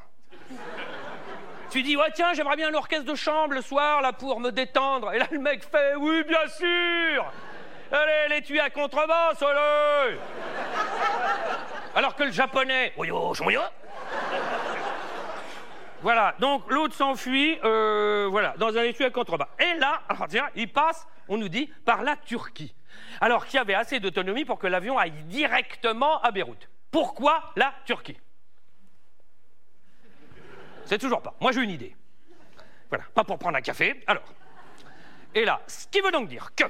Tu 1.70 1.84
dis, 1.84 1.98
ouais, 1.98 2.12
tiens, 2.14 2.34
j'aimerais 2.34 2.56
bien 2.56 2.72
l'orchestre 2.72 3.06
de 3.06 3.16
chambre 3.16 3.54
le 3.54 3.62
soir, 3.62 4.02
là, 4.02 4.14
pour 4.14 4.40
me 4.40 4.52
détendre. 4.52 5.14
Et 5.14 5.20
là, 5.20 5.28
le 5.32 5.40
mec 5.40 5.64
fait, 5.64 5.96
oui, 5.96 6.24
bien 6.24 6.48
sûr 6.48 7.26
Allez, 7.92 8.36
les 8.36 8.42
tuer 8.42 8.60
à 8.60 8.70
contrebasse, 8.70 9.42
allez 9.42 10.18
Alors 11.96 12.16
que 12.16 12.24
le 12.24 12.32
japonais, 12.32 12.94
oyo, 12.98 13.34
shonyo. 13.34 13.62
Voilà, 16.02 16.36
donc 16.40 16.70
l'autre 16.70 16.94
s'enfuit, 16.94 17.58
euh, 17.64 18.28
voilà, 18.30 18.54
dans 18.58 18.78
un 18.78 18.84
étui 18.84 19.04
à 19.04 19.10
contrebas. 19.10 19.50
Et 19.60 19.80
là, 19.80 20.02
alors 20.08 20.28
tiens, 20.28 20.48
il 20.56 20.72
passe, 20.72 21.08
on 21.28 21.38
nous 21.38 21.50
dit, 21.50 21.72
par 21.86 22.04
la 22.04 22.16
Turquie. 22.16 22.74
Alors 23.20 23.46
qu'il 23.46 23.58
y 23.58 23.60
avait 23.60 23.74
assez 23.74 24.00
d'autonomie 24.00 24.46
pour 24.46 24.60
que 24.60 24.68
l'avion 24.68 24.98
aille 24.98 25.24
directement 25.24 26.22
à 26.22 26.32
Beyrouth. 26.32 26.70
Pourquoi 26.92 27.52
la 27.56 27.74
Turquie? 27.86 28.18
C'est 30.86 31.00
toujours 31.00 31.22
pas. 31.22 31.36
Moi, 31.42 31.52
j'ai 31.52 31.62
une 31.62 31.72
idée. 31.72 31.96
Voilà, 32.90 33.04
pas 33.14 33.24
pour 33.24 33.38
prendre 33.38 33.58
un 33.58 33.62
café. 33.62 34.04
Alors, 34.08 34.24
et 35.36 35.46
là, 35.46 35.62
ce 35.68 35.88
qui 35.88 36.00
veut 36.00 36.12
donc 36.12 36.30
dire 36.30 36.54
que 36.56 36.64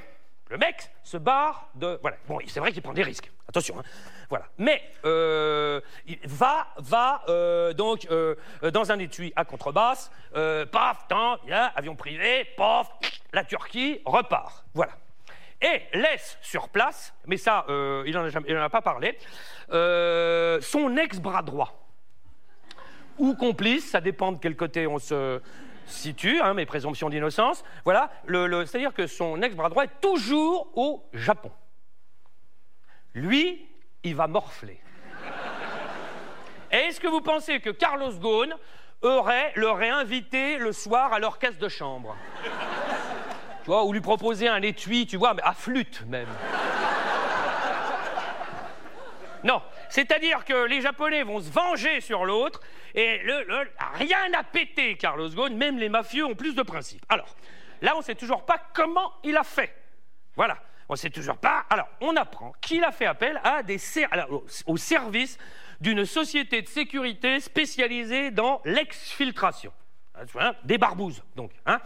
le 0.48 0.58
mec 0.58 0.90
se 1.02 1.16
barre 1.16 1.68
de. 1.74 1.98
Voilà, 2.00 2.16
bon, 2.26 2.38
c'est 2.46 2.60
vrai 2.60 2.72
qu'il 2.72 2.82
prend 2.82 2.92
des 2.92 3.02
risques. 3.02 3.30
Attention, 3.48 3.78
hein. 3.78 3.82
Voilà. 4.28 4.46
Mais 4.58 4.82
euh, 5.04 5.80
il 6.06 6.18
va, 6.24 6.68
va 6.76 7.22
euh, 7.28 7.72
donc 7.72 8.06
euh, 8.10 8.34
dans 8.72 8.92
un 8.92 8.98
étui 8.98 9.32
à 9.36 9.44
contrebasse, 9.44 10.10
paf, 10.32 11.08
tant, 11.08 11.38
avion 11.74 11.96
privé, 11.96 12.46
paf, 12.56 12.90
la 13.32 13.44
Turquie 13.44 14.00
repart. 14.04 14.64
Voilà. 14.74 14.92
Et 15.60 15.82
laisse 15.92 16.38
sur 16.40 16.68
place, 16.68 17.12
mais 17.26 17.36
ça, 17.36 17.64
il 17.68 18.12
n'en 18.12 18.62
a, 18.62 18.68
pas 18.70 18.82
parlé, 18.82 19.18
son 19.68 20.96
ex-bras 20.96 21.42
droit 21.42 21.84
ou 23.18 23.34
complice, 23.34 23.90
ça 23.90 24.00
dépend 24.00 24.30
de 24.30 24.38
quel 24.38 24.54
côté 24.54 24.86
on 24.86 25.00
se 25.00 25.40
situe, 25.88 26.40
hein, 26.40 26.54
mes 26.54 26.66
présomptions 26.66 27.08
d'innocence. 27.10 27.64
Voilà, 27.84 28.10
le- 28.26 28.46
le- 28.46 28.64
c'est-à-dire 28.66 28.94
que 28.94 29.06
son 29.06 29.42
ex-bras 29.42 29.68
droit 29.70 29.84
est 29.84 30.00
toujours 30.00 30.70
au 30.76 31.08
Japon. 31.12 31.50
Lui, 33.14 33.66
il 34.04 34.14
va 34.14 34.26
morfler. 34.28 34.80
Est-ce 36.70 37.00
que 37.00 37.08
vous 37.08 37.20
pensez 37.22 37.60
que 37.60 37.70
Carlos 37.70 38.12
Ghosn 38.12 38.54
aurait, 39.02 39.52
l'aurait 39.56 39.88
invité 39.88 40.58
le 40.58 40.72
soir 40.72 41.12
à 41.12 41.18
l'orchestre 41.18 41.58
de 41.58 41.68
chambre? 41.68 42.16
Tu 43.64 43.70
vois, 43.70 43.84
ou 43.84 43.92
lui 43.92 44.00
proposer 44.00 44.48
un 44.48 44.62
étui, 44.62 45.06
tu 45.06 45.16
vois, 45.16 45.34
à 45.42 45.52
flûte 45.52 46.04
même. 46.06 46.28
Non, 49.44 49.62
c'est-à-dire 49.88 50.44
que 50.44 50.66
les 50.66 50.80
Japonais 50.80 51.22
vont 51.22 51.40
se 51.40 51.50
venger 51.50 52.00
sur 52.00 52.24
l'autre 52.24 52.60
et 52.94 53.20
rien 53.94 54.28
n'a 54.30 54.42
pété 54.42 54.96
Carlos 54.96 55.28
Ghosn, 55.30 55.54
même 55.56 55.78
les 55.78 55.88
mafieux 55.88 56.24
ont 56.24 56.34
plus 56.34 56.54
de 56.54 56.62
principes. 56.62 57.04
Alors, 57.08 57.36
là, 57.80 57.94
on 57.94 57.98
ne 57.98 58.04
sait 58.04 58.14
toujours 58.14 58.44
pas 58.44 58.60
comment 58.74 59.12
il 59.24 59.36
a 59.36 59.44
fait. 59.44 59.74
Voilà, 60.36 60.58
on 60.88 60.94
ne 60.94 60.98
sait 60.98 61.10
toujours 61.10 61.36
pas. 61.36 61.64
Alors, 61.70 61.88
on 62.00 62.16
apprend 62.16 62.52
qu'il 62.60 62.84
a 62.84 62.92
fait 62.92 63.06
appel 63.06 63.40
au, 64.66 64.76
service 64.76 65.38
d'une 65.80 66.04
société 66.04 66.62
de 66.62 66.68
sécurité 66.68 67.40
spécialisée 67.40 68.30
dans 68.30 68.60
l'exfiltration. 68.64 69.72
Hein, 70.38 70.54
Des 70.64 70.78
barbouzes, 70.78 71.22
donc. 71.36 71.52
Hein 71.66 71.80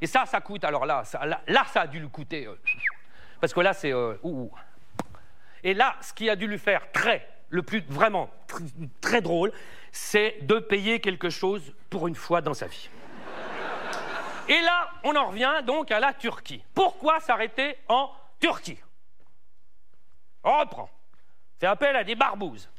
et 0.00 0.06
ça, 0.06 0.26
ça 0.26 0.40
coûte. 0.40 0.64
Alors 0.64 0.86
là, 0.86 1.04
ça, 1.04 1.24
là, 1.24 1.66
ça 1.72 1.82
a 1.82 1.86
dû 1.86 2.00
lui 2.00 2.08
coûter. 2.08 2.46
euh, 2.46 2.58
parce 3.40 3.52
que 3.52 3.60
là, 3.60 3.72
c'est. 3.72 3.92
euh. 3.92 4.14
Et 5.64 5.74
là, 5.74 5.96
ce 6.00 6.12
qui 6.12 6.28
a 6.30 6.36
dû 6.36 6.46
lui 6.46 6.58
faire 6.58 6.90
très, 6.92 7.28
le 7.50 7.62
plus 7.62 7.82
vraiment 7.88 8.30
tr- 8.48 8.88
très 9.00 9.20
drôle, 9.20 9.52
c'est 9.92 10.38
de 10.42 10.58
payer 10.58 11.00
quelque 11.00 11.30
chose 11.30 11.74
pour 11.90 12.08
une 12.08 12.14
fois 12.14 12.40
dans 12.40 12.54
sa 12.54 12.66
vie. 12.66 12.90
Et 14.48 14.60
là, 14.62 14.90
on 15.04 15.14
en 15.14 15.28
revient 15.28 15.62
donc 15.66 15.90
à 15.90 16.00
la 16.00 16.14
Turquie. 16.14 16.64
Pourquoi 16.74 17.20
s'arrêter 17.20 17.76
en 17.88 18.10
Turquie? 18.40 18.78
On 20.44 20.58
reprend. 20.60 20.88
Fait 21.60 21.66
appel 21.66 21.96
à 21.96 22.04
des 22.04 22.14
barbouzes. 22.14 22.70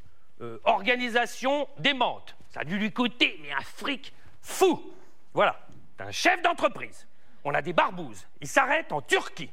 Euh, 0.42 0.60
organisation 0.64 1.68
démente. 1.78 2.36
Ça 2.50 2.62
a 2.62 2.64
dû 2.64 2.78
lui 2.78 2.92
coûter, 2.92 3.38
mais 3.44 3.52
un 3.52 3.62
fric 3.62 4.14
fou. 4.42 4.94
Voilà. 5.34 5.60
C'est 5.98 6.04
un 6.06 6.12
chef 6.12 6.42
d'entreprise. 6.42 7.08
On 7.44 7.54
a 7.54 7.62
des 7.62 7.74
barbouzes. 7.74 8.26
Il 8.42 8.48
s'arrête 8.48 8.92
en 8.92 9.02
Turquie. 9.02 9.52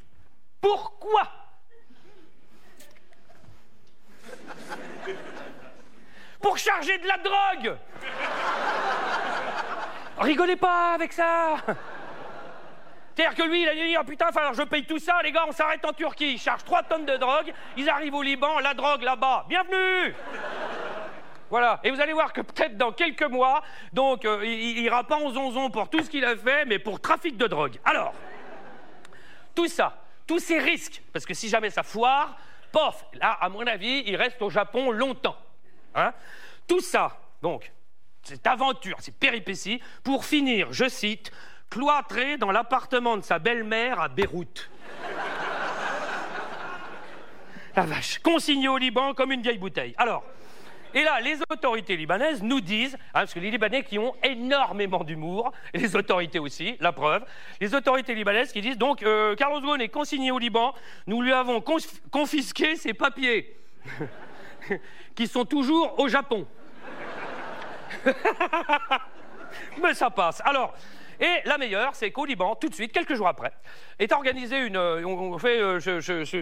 Pourquoi? 0.61 1.29
Pour 6.41 6.59
charger 6.59 6.99
de 6.99 7.07
la 7.07 7.19
drogue. 7.19 7.77
Rigolez 10.19 10.57
pas 10.57 10.95
avec 10.95 11.13
ça. 11.13 11.57
C'est-à-dire 13.17 13.35
que 13.35 13.49
lui, 13.49 13.63
il 13.63 13.69
a 13.69 13.75
dit, 13.75 13.97
oh 13.99 14.05
putain, 14.05 14.27
alors 14.27 14.53
je 14.53 14.63
paye 14.63 14.85
tout 14.85 14.99
ça, 14.99 15.21
les 15.23 15.33
gars, 15.33 15.45
on 15.49 15.53
s'arrête 15.53 15.85
en 15.87 15.93
Turquie. 15.93 16.33
Ils 16.33 16.39
chargent 16.39 16.65
3 16.65 16.83
tonnes 16.83 17.07
de 17.07 17.17
drogue, 17.17 17.53
ils 17.77 17.89
arrivent 17.89 18.15
au 18.15 18.23
Liban, 18.23 18.59
la 18.59 18.75
drogue 18.75 19.03
là-bas. 19.03 19.47
Bienvenue 19.49 20.15
Voilà. 21.49 21.81
Et 21.83 21.91
vous 21.91 22.01
allez 22.01 22.13
voir 22.13 22.35
que 22.35 22.43
peut-être 22.43 22.77
dans 22.77 22.93
quelques 22.93 23.23
mois, 23.23 23.63
donc, 23.95 24.27
euh, 24.27 24.45
il, 24.45 24.83
n'ira 24.83 25.03
pas 25.05 25.17
en 25.17 25.31
zonzon 25.31 25.71
pour 25.71 25.89
tout 25.89 26.03
ce 26.03 26.11
qu'il 26.11 26.27
a 26.27 26.37
fait, 26.37 26.67
mais 26.67 26.79
pour 26.79 27.01
trafic 27.01 27.39
de 27.39 27.47
drogue. 27.47 27.81
Alors, 27.87 28.13
tout 29.55 29.69
ça, 29.69 29.97
tous 30.27 30.39
ces 30.39 30.59
risques, 30.59 31.03
parce 31.13 31.25
que 31.25 31.33
si 31.33 31.49
jamais 31.49 31.71
ça 31.71 31.83
foire, 31.83 32.37
là, 33.15 33.39
à 33.41 33.49
mon 33.49 33.67
avis, 33.67 34.03
il 34.07 34.17
reste 34.17 34.41
au 34.43 34.51
Japon 34.51 34.91
longtemps. 34.91 35.37
Hein 35.95 36.13
tout 36.67 36.81
ça, 36.81 37.19
donc, 37.43 37.73
cette 38.23 38.47
aventure, 38.47 38.97
ces 39.01 39.13
péripéties, 39.13 39.81
pour 40.03 40.25
finir, 40.25 40.73
je 40.73 40.89
cite, 40.89 41.31
cloîtré 41.71 42.39
dans 42.39 42.51
l'appartement 42.51 43.17
de 43.17 43.23
sa 43.23 43.39
belle-mère 43.39 44.01
à 44.01 44.09
Beyrouth. 44.09 44.69
La 47.77 47.83
vache, 47.83 48.19
consigné 48.19 48.69
au 48.69 48.79
Liban 48.79 49.15
comme 49.15 49.33
une 49.33 49.43
vieille 49.43 49.59
bouteille. 49.59 49.95
Alors, 49.99 50.25
et 50.97 51.05
là, 51.05 51.21
les 51.21 51.39
autorités 51.51 51.95
libanaises 51.95 52.43
nous 52.43 52.63
disent, 52.63 52.95
hein, 52.95 53.21
parce 53.21 53.35
que 53.35 53.39
les 53.39 53.51
Libanais 53.51 53.83
qui 53.83 53.99
ont 53.99 54.15
énormément 54.23 55.05
d'humour, 55.05 55.53
et 55.75 55.79
les 55.79 55.95
autorités 55.95 56.39
aussi, 56.39 56.79
la 56.81 56.91
preuve, 56.91 57.23
les 57.61 57.75
autorités 57.75 58.15
libanaises 58.15 58.51
qui 58.51 58.63
disent 58.63 58.79
donc 58.79 59.03
euh, 59.03 59.35
Carlos 59.35 59.61
Ghosn 59.61 59.83
est 59.83 59.91
consigné 59.91 60.31
au 60.31 60.39
Liban, 60.39 60.75
nous 61.07 61.21
lui 61.21 61.35
avons 61.35 61.63
confisqué 62.11 62.77
ses 62.77 62.95
papiers, 62.95 63.55
qui 65.15 65.27
sont 65.27 65.45
toujours 65.45 66.01
au 66.01 66.09
Japon. 66.09 66.47
Mais 69.83 69.93
ça 69.93 70.09
passe. 70.09 70.41
Alors, 70.47 70.73
et 71.21 71.43
la 71.45 71.59
meilleure, 71.59 71.95
c'est 71.95 72.11
qu'au 72.11 72.25
Liban, 72.25 72.55
tout 72.55 72.71
de 72.71 72.75
suite, 72.75 72.93
quelques 72.93 73.17
jours 73.17 73.29
après, 73.29 73.53
est 73.99 74.13
organisée 74.13 74.61
une, 74.61 74.79
euh, 74.79 75.05
on 75.05 75.37
fait 75.37 75.61
euh, 75.61 75.79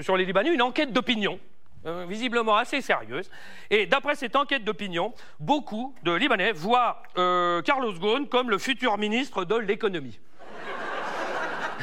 sur 0.01 0.17
les 0.17 0.25
Libanais 0.25 0.55
une 0.55 0.63
enquête 0.63 0.93
d'opinion. 0.93 1.41
Euh, 1.87 2.07
visiblement 2.09 2.57
assez 2.57 2.80
sérieuse. 2.80 3.30
Et 3.70 3.87
d'après 3.87 4.14
cette 4.14 4.37
enquête 4.37 4.64
d'opinion, 4.64 5.12
beaucoup 5.39 5.95
de 6.03 6.12
Libanais 6.12 6.53
voient 6.53 7.03
Carlos 7.14 7.93
Ghosn 7.93 8.26
comme 8.26 8.49
le 8.49 8.57
futur 8.59 8.97
ministre 8.97 9.45
de 9.45 9.57
l'économie. 9.57 10.18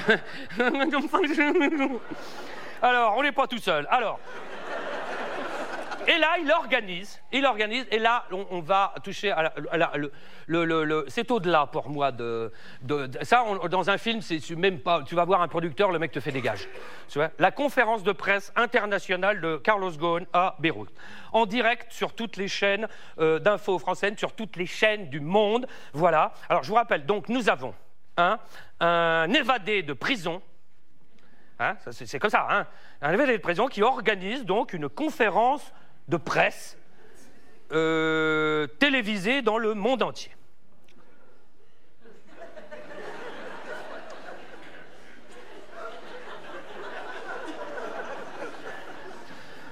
Alors, 2.82 3.16
on 3.18 3.24
n'est 3.24 3.32
pas 3.32 3.48
tout 3.48 3.60
seul. 3.60 3.88
Alors, 3.90 4.20
et 6.12 6.18
là, 6.18 6.36
il 6.42 6.52
organise, 6.52 7.22
il 7.32 7.46
organise, 7.46 7.86
et 7.90 7.98
là, 7.98 8.26
on, 8.32 8.60
va 8.60 8.94
toucher 9.02 9.32
à, 9.32 9.54
la, 9.78 9.92
c'est 11.08 11.32
au-delà 11.32 11.68
pour 11.68 11.90
moi 11.90 12.12
de, 12.12 12.52
ça. 13.22 13.46
dans 13.70 13.90
un 13.90 13.98
film, 13.98 14.22
c'est 14.22 14.42
même 14.58 14.80
pas. 14.80 15.04
Tu 15.04 15.16
vas 15.16 15.24
voir 15.24 15.42
un 15.42 15.48
producteur, 15.48 15.90
le 15.90 16.00
mec 16.00 16.12
te 16.12 16.20
fait 16.20 16.34
des 16.34 16.42
gages. 16.42 16.68
Tu 17.08 17.18
vois? 17.18 17.30
La 17.40 17.52
conférence 17.52 18.04
de 18.04 18.12
presse 18.12 18.52
internationale 18.58 19.40
de 19.40 19.56
Carlos 19.56 19.92
Ghosn 19.92 20.26
à 20.34 20.58
Beyrouth, 20.60 20.92
en 21.32 21.46
direct 21.46 21.94
sur 21.94 22.14
toutes 22.14 22.36
les 22.36 22.50
chaînes 22.50 22.90
euh, 23.20 23.40
d'infos 23.40 23.80
françaises, 23.80 24.18
sur 24.18 24.34
toutes 24.34 24.58
les 24.58 24.66
chaînes 24.66 25.10
du 25.10 25.22
monde. 25.22 25.66
Voilà. 25.94 26.34
Alors, 26.50 26.64
je 26.64 26.70
vous 26.70 26.76
rappelle. 26.76 27.06
Donc, 27.06 27.30
nous 27.30 27.50
avons 27.50 27.74
un, 28.18 28.38
un 28.82 29.32
évadé 29.32 29.82
de 29.82 29.94
prison. 29.94 30.42
Hein, 31.58 31.78
c'est 31.92 32.20
comme 32.20 32.32
ça, 32.32 32.48
hein, 32.50 32.68
un 33.02 33.14
évadé 33.14 33.34
de 33.34 33.42
prison 33.42 33.68
qui 33.68 33.82
organise 33.82 34.44
donc 34.46 34.74
une 34.74 34.90
conférence 34.90 35.72
de 36.08 36.18
presse 36.18 36.78
euh, 37.72 38.68
télévisée 38.80 39.42
dans 39.42 39.58
le 39.58 39.74
monde 39.74 40.04
entier. 40.04 40.32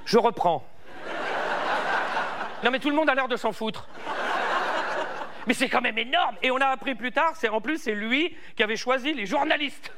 Je 0.05 0.17
reprends. 0.17 0.65
Non 2.63 2.71
mais 2.71 2.79
tout 2.79 2.89
le 2.89 2.95
monde 2.95 3.09
a 3.09 3.15
l'air 3.15 3.27
de 3.27 3.35
s'en 3.35 3.51
foutre. 3.51 3.87
Mais 5.45 5.53
c'est 5.53 5.69
quand 5.69 5.81
même 5.81 5.97
énorme. 5.97 6.35
Et 6.41 6.51
on 6.51 6.57
a 6.57 6.67
appris 6.67 6.95
plus 6.95 7.11
tard, 7.11 7.33
c'est 7.35 7.49
en 7.49 7.61
plus 7.61 7.77
c'est 7.77 7.93
lui 7.93 8.35
qui 8.55 8.63
avait 8.63 8.75
choisi 8.75 9.13
les 9.13 9.25
journalistes. 9.25 9.91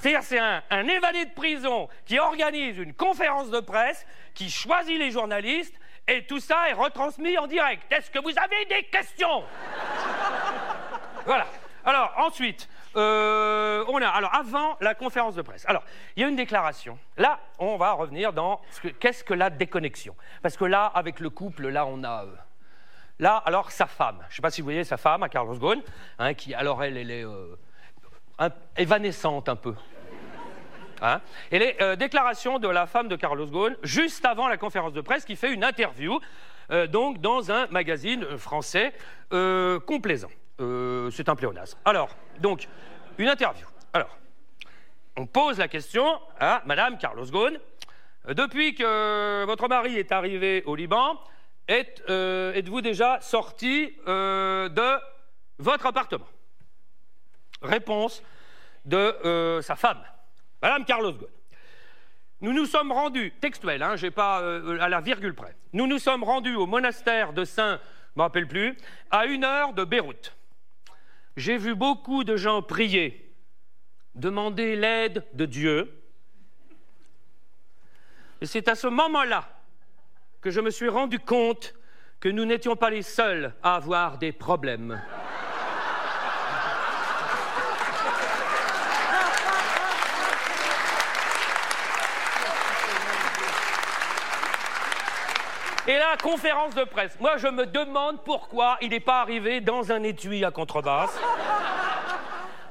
C'est-à-dire, 0.00 0.22
c'est 0.22 0.38
un, 0.38 0.88
évadé 0.88 1.26
de 1.26 1.30
prison 1.30 1.86
qui 2.06 2.18
organise 2.18 2.78
une 2.78 2.94
conférence 2.94 3.50
de 3.50 3.60
presse, 3.60 4.06
qui 4.32 4.48
choisit 4.48 4.98
les 4.98 5.10
journalistes, 5.10 5.74
et 6.08 6.24
tout 6.24 6.40
ça 6.40 6.70
est 6.70 6.72
retransmis 6.72 7.36
en 7.36 7.46
direct. 7.46 7.82
Est-ce 7.92 8.10
que 8.10 8.18
vous 8.18 8.32
avez 8.38 8.64
des 8.64 8.84
questions? 8.84 9.44
Voilà. 11.26 11.46
Alors, 11.84 12.14
ensuite, 12.16 12.66
euh, 12.96 13.84
on 13.88 14.00
a. 14.00 14.08
Alors, 14.08 14.34
avant 14.34 14.78
la 14.80 14.94
conférence 14.94 15.34
de 15.34 15.42
presse. 15.42 15.68
Alors, 15.68 15.84
il 16.16 16.22
y 16.22 16.24
a 16.24 16.28
une 16.28 16.36
déclaration. 16.36 16.98
Là, 17.18 17.38
on 17.58 17.76
va 17.76 17.92
revenir 17.92 18.32
dans 18.32 18.62
qu'est-ce 19.00 19.22
que 19.22 19.34
la 19.34 19.50
déconnexion? 19.50 20.16
Parce 20.40 20.56
que 20.56 20.64
là, 20.64 20.86
avec 20.86 21.20
le 21.20 21.28
couple, 21.28 21.68
là, 21.68 21.84
on 21.84 22.02
a. 22.04 22.24
Euh, 22.24 22.34
là, 23.18 23.36
alors, 23.44 23.70
sa 23.70 23.86
femme. 23.86 24.18
Je 24.28 24.32
ne 24.32 24.36
sais 24.36 24.42
pas 24.42 24.50
si 24.50 24.62
vous 24.62 24.66
voyez 24.66 24.84
sa 24.84 24.96
femme, 24.96 25.22
à 25.22 25.28
Carlos 25.28 25.56
Ghosn, 25.56 25.82
hein, 26.18 26.32
qui, 26.32 26.54
alors, 26.54 26.82
elle, 26.82 26.96
elle 26.96 27.10
est. 27.10 27.24
Euh, 27.24 27.54
évanescente 28.76 29.48
un 29.48 29.56
peu. 29.56 29.74
Hein 31.02 31.20
et 31.50 31.58
les 31.58 31.76
euh, 31.80 31.96
déclarations 31.96 32.58
de 32.58 32.68
la 32.68 32.86
femme 32.86 33.08
de 33.08 33.16
Carlos 33.16 33.46
Ghosn 33.46 33.76
juste 33.82 34.24
avant 34.26 34.48
la 34.48 34.58
conférence 34.58 34.92
de 34.92 35.00
presse 35.00 35.24
qui 35.24 35.36
fait 35.36 35.52
une 35.52 35.64
interview 35.64 36.20
euh, 36.70 36.86
donc 36.86 37.20
dans 37.20 37.50
un 37.50 37.66
magazine 37.68 38.24
euh, 38.24 38.38
français 38.38 38.92
complaisant. 39.86 40.30
C'est 40.58 41.28
un 41.30 41.36
pléonasme. 41.36 41.78
Alors, 41.86 42.10
donc, 42.40 42.68
une 43.16 43.28
interview. 43.28 43.66
Alors, 43.94 44.18
on 45.16 45.24
pose 45.24 45.56
la 45.56 45.68
question 45.68 46.20
à 46.38 46.60
Madame 46.66 46.98
Carlos 46.98 47.24
Ghosn. 47.24 47.58
Depuis 48.28 48.74
que 48.74 49.44
votre 49.46 49.68
mari 49.68 49.96
est 49.96 50.12
arrivé 50.12 50.62
au 50.66 50.74
Liban, 50.74 51.18
êtes-vous 51.66 52.82
déjà 52.82 53.18
sorti 53.22 53.94
de 54.06 54.98
votre 55.58 55.86
appartement? 55.86 56.26
Réponse 57.62 58.22
de 58.84 58.96
euh, 58.96 59.62
sa 59.62 59.76
femme, 59.76 60.02
Madame 60.62 60.84
Carlos 60.84 61.12
Ghosn. 61.12 61.30
Nous 62.40 62.54
nous 62.54 62.64
sommes 62.64 62.90
rendus, 62.90 63.32
textuel, 63.40 63.82
hein, 63.82 63.96
j'ai 63.96 64.10
pas 64.10 64.40
euh, 64.40 64.78
à 64.80 64.88
la 64.88 65.00
virgule 65.00 65.34
près, 65.34 65.54
nous 65.74 65.86
nous 65.86 65.98
sommes 65.98 66.24
rendus 66.24 66.54
au 66.54 66.66
monastère 66.66 67.34
de 67.34 67.44
Saint, 67.44 67.78
je 68.14 68.18
me 68.18 68.22
rappelle 68.22 68.48
plus, 68.48 68.76
à 69.10 69.26
une 69.26 69.44
heure 69.44 69.74
de 69.74 69.84
Beyrouth. 69.84 70.34
J'ai 71.36 71.58
vu 71.58 71.74
beaucoup 71.74 72.24
de 72.24 72.36
gens 72.36 72.62
prier, 72.62 73.34
demander 74.14 74.74
l'aide 74.74 75.24
de 75.34 75.44
Dieu. 75.44 76.02
Et 78.40 78.46
c'est 78.46 78.68
à 78.68 78.74
ce 78.74 78.86
moment-là 78.86 79.48
que 80.40 80.50
je 80.50 80.60
me 80.60 80.70
suis 80.70 80.88
rendu 80.88 81.18
compte 81.18 81.74
que 82.20 82.28
nous 82.28 82.46
n'étions 82.46 82.76
pas 82.76 82.90
les 82.90 83.02
seuls 83.02 83.54
à 83.62 83.76
avoir 83.76 84.18
des 84.18 84.32
problèmes. 84.32 85.00
Conférence 96.16 96.74
de 96.74 96.84
presse. 96.84 97.18
Moi, 97.20 97.36
je 97.36 97.48
me 97.48 97.66
demande 97.66 98.22
pourquoi 98.24 98.76
il 98.80 98.90
n'est 98.90 99.00
pas 99.00 99.20
arrivé 99.20 99.60
dans 99.60 99.92
un 99.92 100.02
étui 100.02 100.44
à 100.44 100.50
contrebasse. 100.50 101.18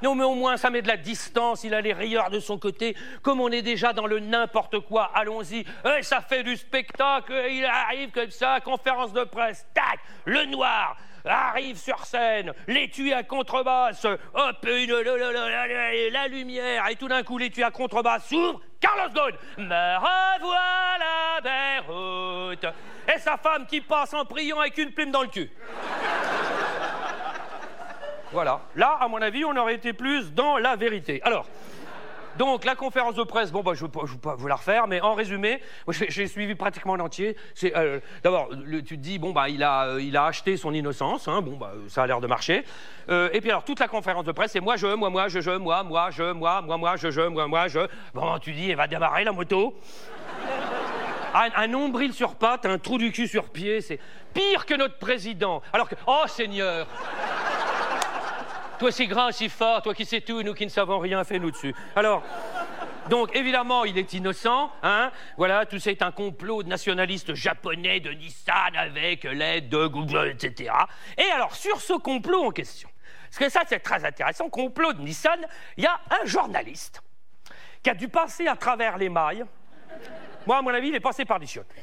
Non, 0.01 0.15
mais 0.15 0.23
au 0.23 0.35
moins, 0.35 0.55
ça 0.57 0.69
met 0.69 0.81
de 0.81 0.87
la 0.87 0.97
distance. 0.97 1.63
Il 1.63 1.73
a 1.73 1.81
les 1.81 1.93
rieurs 1.93 2.29
de 2.29 2.39
son 2.39 2.57
côté. 2.57 2.95
Comme 3.21 3.41
on 3.41 3.49
est 3.49 3.61
déjà 3.61 3.91
dans 3.91 4.07
le 4.07 4.19
n'importe 4.19 4.79
quoi, 4.81 5.11
allons-y. 5.13 5.65
Et 5.97 6.03
ça 6.03 6.21
fait 6.21 6.43
du 6.43 6.55
spectacle. 6.55 7.33
Il 7.49 7.65
arrive 7.65 8.11
comme 8.11 8.31
ça, 8.31 8.59
conférence 8.61 9.13
de 9.13 9.23
presse. 9.23 9.65
Tac 9.73 9.99
Le 10.25 10.45
noir 10.45 10.95
arrive 11.30 11.77
sur 11.77 12.05
scène. 12.05 12.53
L'étui 12.67 13.13
à 13.13 13.23
contrebasse. 13.23 14.05
Hop, 14.05 14.57
une, 14.65 14.93
la, 16.11 16.27
lumière. 16.27 16.88
Et 16.89 16.95
tout 16.95 17.07
d'un 17.07 17.23
coup, 17.23 17.38
l'étui 17.38 17.63
à 17.63 17.71
contrebasse 17.71 18.27
s'ouvre. 18.27 18.61
Carlos 18.80 19.13
Ghosn. 19.13 19.36
Me 19.57 19.97
revoilà 19.97 21.41
Beyrouth 21.43 22.65
et 23.13 23.19
sa 23.19 23.38
femme 23.38 23.65
qui 23.65 23.82
passe 23.82 24.13
en 24.13 24.25
priant 24.25 24.59
avec 24.59 24.77
une 24.77 24.91
plume 24.91 25.11
dans 25.11 25.21
le 25.21 25.27
cul. 25.27 25.49
Voilà. 28.32 28.61
Là, 28.75 28.97
à 28.99 29.07
mon 29.07 29.21
avis, 29.21 29.43
on 29.43 29.55
aurait 29.55 29.75
été 29.75 29.93
plus 29.93 30.34
dans 30.34 30.57
la 30.57 30.75
vérité. 30.75 31.19
Alors, 31.23 31.45
donc 32.39 32.63
la 32.63 32.75
conférence 32.75 33.15
de 33.15 33.23
presse, 33.23 33.51
bon, 33.51 33.61
bah, 33.61 33.73
je 33.75 33.83
ne 33.83 33.89
vais, 33.89 34.17
pas 34.17 34.35
vous 34.35 34.47
la 34.47 34.55
refaire, 34.55 34.87
mais 34.87 35.01
en 35.01 35.13
résumé, 35.13 35.61
j'ai 35.89 36.25
suivi 36.25 36.55
pratiquement 36.55 36.95
l'entier. 36.95 37.35
Euh, 37.65 37.99
D'abord, 38.23 38.49
tu 38.85 38.95
te 38.95 39.01
dis, 39.01 39.19
bon, 39.19 39.33
bah, 39.33 39.49
il 39.49 39.61
a, 39.61 39.87
euh, 39.87 40.01
il 40.01 40.15
a 40.15 40.25
acheté 40.25 40.55
son 40.55 40.73
innocence, 40.73 41.27
hein, 41.27 41.41
bon, 41.41 41.57
bah, 41.57 41.73
ça 41.89 42.03
a 42.03 42.07
l'air 42.07 42.21
de 42.21 42.27
marcher. 42.27 42.63
Euh, 43.09 43.29
et 43.33 43.41
puis 43.41 43.49
alors, 43.49 43.65
toute 43.65 43.81
la 43.81 43.89
conférence 43.89 44.23
de 44.23 44.31
presse, 44.31 44.53
c'est 44.53 44.61
moi, 44.61 44.77
je, 44.77 44.87
moi, 44.87 45.09
moi, 45.09 45.27
je, 45.27 45.41
je, 45.41 45.51
moi, 45.51 45.83
moi, 45.83 46.11
je, 46.11 46.31
moi, 46.31 46.61
moi, 46.61 46.77
moi, 46.77 46.95
je, 46.95 47.11
je, 47.11 47.21
moi, 47.21 47.45
moi, 47.45 47.67
je. 47.67 47.79
Bon, 48.13 48.39
tu 48.39 48.53
dis, 48.53 48.69
elle 48.71 48.77
va 48.77 48.87
démarrer 48.87 49.25
la 49.25 49.33
moto. 49.33 49.77
Un, 51.33 51.67
nombril 51.67 52.13
sur 52.13 52.35
patte, 52.35 52.65
un 52.65 52.77
trou 52.79 52.97
du 52.97 53.11
cul 53.11 53.27
sur 53.27 53.49
pied, 53.49 53.81
c'est 53.81 53.99
pire 54.33 54.65
que 54.65 54.75
notre 54.75 54.97
président. 54.97 55.61
Alors 55.73 55.89
que, 55.89 55.95
oh 56.07 56.23
Seigneur 56.27 56.87
Toi 58.80 58.91
si 58.93 59.07
grand, 59.07 59.32
si 59.32 59.49
fort, 59.49 59.82
toi 59.82 59.93
qui 59.93 60.05
sais 60.05 60.21
tout, 60.21 60.41
nous 60.41 60.53
qui 60.53 60.65
ne 60.65 60.71
savons 60.71 60.99
rien, 60.99 61.23
fais-nous 61.25 61.51
dessus. 61.51 61.75
Alors, 61.97 62.23
Donc 63.09 63.36
évidemment, 63.36 63.84
il 63.86 63.97
est 63.97 64.13
innocent. 64.13 64.71
Hein 64.84 65.11
voilà, 65.36 65.65
tout 65.65 65.80
ça 65.80 65.91
est 65.91 66.01
un 66.01 66.11
complot 66.11 66.63
de 66.63 66.69
nationalistes 66.69 67.34
japonais 67.34 67.99
de 67.99 68.11
Nissan 68.11 68.75
avec 68.75 69.23
l'aide 69.23 69.67
de 69.67 69.88
Google, 69.88 70.30
etc. 70.30 70.71
Et 71.17 71.30
alors, 71.32 71.55
sur 71.55 71.82
ce 71.82 71.93
complot 71.93 72.45
en 72.45 72.51
question, 72.51 72.89
parce 73.30 73.38
que 73.38 73.49
ça 73.49 73.63
c'est 73.67 73.80
très 73.80 74.05
intéressant, 74.05 74.47
complot 74.49 74.93
de 74.93 75.01
Nissan, 75.01 75.39
il 75.75 75.84
y 75.84 75.88
a 75.88 75.99
un 76.21 76.25
journaliste 76.25 77.01
qui 77.84 77.89
a 77.89 77.95
dû 77.95 78.07
passer 78.07 78.47
à 78.47 78.55
travers 78.55 78.97
les 78.97 79.09
mailles. 79.09 79.43
Moi, 80.45 80.57
à 80.57 80.61
mon 80.61 80.73
avis, 80.73 80.89
il 80.89 80.95
est 80.95 80.99
passé 80.99 81.25
par 81.25 81.39
des 81.39 81.47
chiottes 81.47 81.73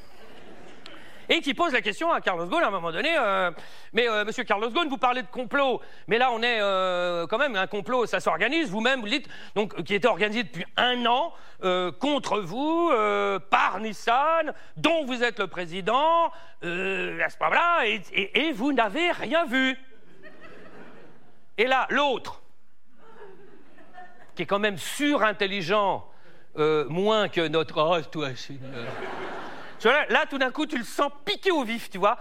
et 1.29 1.41
qui 1.41 1.55
pose 1.55 1.73
la 1.73 1.81
question 1.81 2.11
à 2.13 2.21
Carlos 2.21 2.47
Ghosn 2.47 2.63
à 2.63 2.69
un 2.69 2.71
moment 2.71 2.93
donné. 2.93 3.17
Euh, 3.19 3.51
mais 3.93 4.09
euh, 4.09 4.25
monsieur 4.25 4.45
Carlos 4.45 4.71
Ghosn, 4.71 4.89
vous 4.89 4.99
parlez 4.99 5.23
de 5.23 5.29
complot, 5.29 5.81
mais 6.07 6.19
là 6.19 6.31
on 6.33 6.43
est 6.43 6.61
euh, 6.61 7.27
quand 7.27 7.39
même 7.39 7.57
un 7.57 7.67
complot, 7.67 8.07
ça 8.07 8.21
s'organise. 8.21 8.71
Vous-même 8.71 9.01
vous 9.01 9.09
dites 9.09 9.29
donc 9.55 9.83
qui 9.83 9.95
était 9.95 10.09
organisé 10.09 10.45
depuis 10.45 10.65
un 10.77 11.05
an 11.07 11.33
contre 12.01 12.41
vous 12.41 12.91
par 13.51 13.81
Nissan, 13.81 14.53
dont 14.77 15.07
vous 15.07 15.23
êtes 15.25 15.39
le 15.39 15.47
président, 15.47 16.27
à 16.27 16.31
ce 16.63 17.37
moment-là, 17.41 17.87
et, 17.87 18.53
vous 18.53 18.75
n'avez 18.75 19.11
rien 19.11 19.47
vu. 19.47 19.77
Et 21.57 21.67
là, 21.67 21.87
l'autre, 21.89 22.43
qui 24.35 24.43
est 24.43 24.47
quand 24.47 24.59
même 24.59 24.77
surintelligent, 24.77 26.07
moins 26.57 27.29
que 27.29 27.49
notre 27.49 27.81
oh, 27.81 28.01
toi, 28.03 28.29
Là, 29.85 30.25
tout 30.29 30.39
d'un 30.39 30.51
coup, 30.51 30.67
tu 30.67 30.79
le 30.79 30.85
sens 30.85 31.11
piquer 31.25 31.51
au 31.51 31.65
vif, 31.65 31.91
tu 31.91 31.99
vois. 31.99 32.19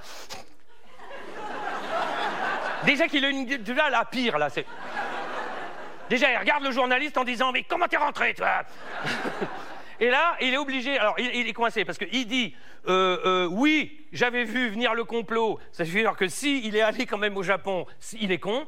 Déjà 2.85 3.07
qu'il 3.07 3.23
a 3.25 3.29
une. 3.29 3.63
Tu 3.63 3.73
vois, 3.73 3.89
la 3.89 4.05
pire, 4.05 4.37
là, 4.37 4.49
c'est. 4.49 4.65
Déjà, 6.09 6.31
il 6.31 6.37
regarde 6.37 6.63
le 6.63 6.71
journaliste 6.71 7.17
en 7.17 7.23
disant 7.23 7.51
Mais 7.51 7.63
comment 7.63 7.87
t'es 7.87 7.97
rentré, 7.97 8.33
toi? 8.33 8.63
Et 9.99 10.09
là, 10.09 10.35
il 10.41 10.53
est 10.53 10.57
obligé. 10.57 10.99
Alors, 10.99 11.15
il, 11.17 11.47
est 11.47 11.53
coincé 11.53 11.85
parce 11.85 11.97
qu'il 11.97 12.27
dit 12.27 12.53
euh, 12.87 13.17
euh, 13.25 13.47
Oui, 13.49 14.05
j'avais 14.11 14.43
vu 14.43 14.69
venir 14.69 14.93
le 14.93 15.03
complot. 15.03 15.59
Ça 15.71 15.83
veut 15.83 15.89
dire 15.89 16.15
que 16.15 16.27
si 16.27 16.67
il 16.67 16.75
est 16.75 16.81
allé 16.81 17.05
quand 17.05 17.17
même 17.17 17.37
au 17.37 17.43
Japon, 17.43 17.85
il 18.19 18.31
est 18.31 18.39
con. 18.39 18.67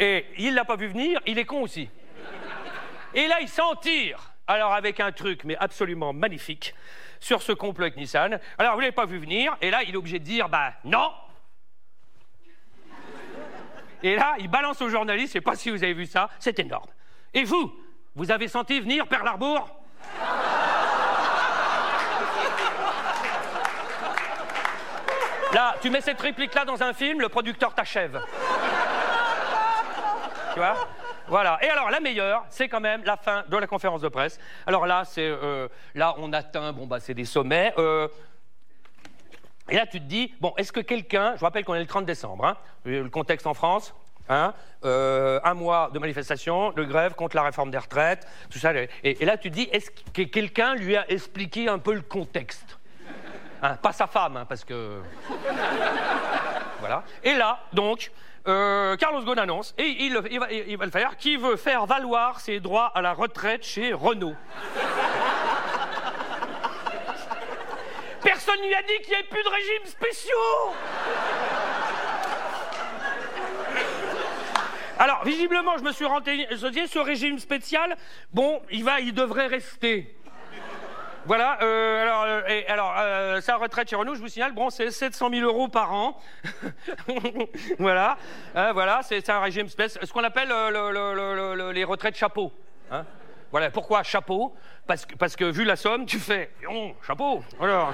Et 0.00 0.26
il 0.38 0.54
l'a 0.54 0.64
pas 0.64 0.76
vu 0.76 0.88
venir, 0.88 1.20
il 1.26 1.38
est 1.38 1.44
con 1.44 1.62
aussi. 1.62 1.88
Et 3.14 3.28
là, 3.28 3.36
il 3.40 3.48
s'en 3.48 3.76
tire. 3.76 4.32
Alors, 4.46 4.72
avec 4.72 4.98
un 4.98 5.12
truc, 5.12 5.44
mais 5.44 5.56
absolument 5.56 6.12
magnifique 6.12 6.74
sur 7.24 7.40
ce 7.40 7.52
complot 7.52 7.84
avec 7.84 7.96
Nissan. 7.96 8.38
Alors, 8.58 8.72
vous 8.74 8.80
ne 8.80 8.82
l'avez 8.82 8.92
pas 8.92 9.06
vu 9.06 9.18
venir, 9.18 9.56
et 9.62 9.70
là, 9.70 9.82
il 9.82 9.94
est 9.94 9.96
obligé 9.96 10.18
de 10.18 10.24
dire, 10.24 10.50
bah 10.50 10.74
non 10.84 11.10
Et 14.02 14.14
là, 14.14 14.34
il 14.38 14.48
balance 14.48 14.82
au 14.82 14.90
journaliste, 14.90 15.32
je 15.32 15.38
ne 15.38 15.40
sais 15.40 15.44
pas 15.44 15.56
si 15.56 15.70
vous 15.70 15.82
avez 15.82 15.94
vu 15.94 16.04
ça, 16.04 16.28
c'est 16.38 16.58
énorme. 16.58 16.90
Et 17.32 17.44
vous, 17.44 17.74
vous 18.14 18.30
avez 18.30 18.46
senti 18.46 18.78
venir 18.78 19.06
Perle 19.06 19.26
Harbour 19.26 19.70
Là, 25.54 25.76
tu 25.80 25.88
mets 25.88 26.02
cette 26.02 26.20
réplique-là 26.20 26.66
dans 26.66 26.82
un 26.82 26.92
film, 26.92 27.22
le 27.22 27.30
producteur 27.30 27.74
t'achève. 27.74 28.20
tu 30.52 30.58
vois? 30.58 30.76
Voilà. 31.28 31.58
Et 31.62 31.68
alors, 31.68 31.90
la 31.90 32.00
meilleure, 32.00 32.44
c'est 32.48 32.68
quand 32.68 32.80
même 32.80 33.02
la 33.04 33.16
fin 33.16 33.44
de 33.48 33.56
la 33.56 33.66
conférence 33.66 34.00
de 34.00 34.08
presse. 34.08 34.38
Alors 34.66 34.86
là, 34.86 35.04
c'est 35.04 35.26
euh, 35.26 35.68
là, 35.94 36.14
on 36.18 36.32
atteint, 36.32 36.72
bon, 36.72 36.86
bah, 36.86 37.00
c'est 37.00 37.14
des 37.14 37.24
sommets. 37.24 37.72
Euh, 37.78 38.08
et 39.70 39.76
là, 39.76 39.86
tu 39.86 40.00
te 40.00 40.04
dis, 40.04 40.34
bon, 40.40 40.52
est-ce 40.58 40.72
que 40.72 40.80
quelqu'un, 40.80 41.32
je 41.34 41.40
vous 41.40 41.46
rappelle 41.46 41.64
qu'on 41.64 41.74
est 41.74 41.80
le 41.80 41.86
30 41.86 42.04
décembre, 42.04 42.44
hein, 42.44 42.56
le 42.84 43.08
contexte 43.08 43.46
en 43.46 43.54
France, 43.54 43.94
hein, 44.28 44.52
euh, 44.84 45.40
un 45.42 45.54
mois 45.54 45.90
de 45.92 45.98
manifestation, 45.98 46.72
de 46.72 46.84
grève 46.84 47.14
contre 47.14 47.36
la 47.36 47.42
réforme 47.42 47.70
des 47.70 47.78
retraites, 47.78 48.26
tout 48.50 48.58
ça. 48.58 48.72
Et, 49.02 49.24
là, 49.24 49.38
tu 49.38 49.50
te 49.50 49.54
dis, 49.54 49.68
est-ce 49.72 49.90
que 49.90 50.22
quelqu'un 50.22 50.74
lui 50.74 50.96
a 50.96 51.10
expliqué 51.10 51.68
un 51.68 51.78
peu 51.78 51.94
le 51.94 52.02
contexte 52.02 52.78
hein, 53.62 53.76
Pas 53.76 53.92
sa 53.92 54.06
femme, 54.06 54.44
parce 54.46 54.64
que. 54.64 55.00
voilà. 56.80 57.02
Et 57.22 57.34
là, 57.34 57.60
donc, 57.72 58.10
euh, 58.46 58.96
Carlos 58.96 59.22
Ghosn 59.22 59.38
annonce, 59.38 59.74
et 59.78 59.86
il, 59.86 60.12
va, 60.12 60.84
le 60.84 60.90
faire, 60.90 61.16
qui 61.16 61.36
veut 61.36 61.56
faire 61.56 61.86
valoir 61.86 62.40
ses 62.40 62.60
droits 62.60 62.92
à 62.94 63.00
la 63.00 63.12
retraite 63.12 63.64
chez 63.64 63.92
Renault. 63.92 64.34
Personne 68.22 68.60
ne 68.60 68.66
lui 68.66 68.74
a 68.74 68.82
dit 68.82 68.98
qu'il 69.02 69.10
n'y 69.10 69.14
avait 69.14 69.28
plus 69.28 69.42
de 69.42 69.48
régimes 69.48 69.86
spéciaux 69.86 70.74
Alors, 74.98 75.24
visiblement, 75.24 75.76
je 75.76 75.82
me 75.82 75.92
suis 75.92 76.04
renseigné, 76.04 76.46
ce 76.50 76.98
régime 76.98 77.38
spécial, 77.38 77.96
bon, 78.32 78.62
il, 78.70 78.84
va, 78.84 79.00
il 79.00 79.12
devrait 79.12 79.48
rester. 79.48 80.14
Voilà, 81.26 81.58
euh, 81.62 82.02
alors, 82.02 82.24
euh, 82.26 82.60
alors 82.68 82.94
euh, 82.98 83.40
sa 83.40 83.56
retraite 83.56 83.88
chez 83.88 83.96
Renault, 83.96 84.14
je 84.14 84.20
vous 84.20 84.28
signale, 84.28 84.52
bon, 84.52 84.68
c'est 84.68 84.90
700 84.90 85.30
000 85.30 85.46
euros 85.46 85.68
par 85.68 85.90
an. 85.92 86.20
voilà, 87.78 88.18
voilà, 88.52 89.00
c'est 89.02 89.30
un 89.30 89.40
régime 89.40 89.68
spécial, 89.68 90.06
ce 90.06 90.12
qu'on 90.12 90.22
appelle 90.24 90.52
les 91.72 91.84
retraites 91.84 92.16
chapeau. 92.16 92.52
Hein. 92.90 93.06
voilà, 93.50 93.70
pourquoi 93.70 94.02
chapeau? 94.02 94.54
Parce 94.86 95.06
que, 95.06 95.14
parce 95.14 95.34
que 95.34 95.46
vu 95.46 95.64
la 95.64 95.76
somme, 95.76 96.04
tu 96.04 96.18
fais, 96.18 96.50
chapeau. 97.06 97.42
Alors. 97.60 97.92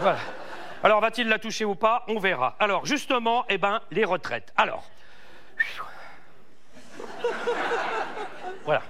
Alors, 0.82 1.02
va-t-il 1.02 1.28
la 1.28 1.38
toucher 1.38 1.66
ou 1.66 1.74
pas? 1.74 2.04
On 2.08 2.18
verra. 2.18 2.56
Alors, 2.58 2.86
justement, 2.86 3.44
eh 3.50 3.58
ben, 3.58 3.82
les 3.90 4.06
retraites. 4.06 4.50
Alors. 4.56 4.88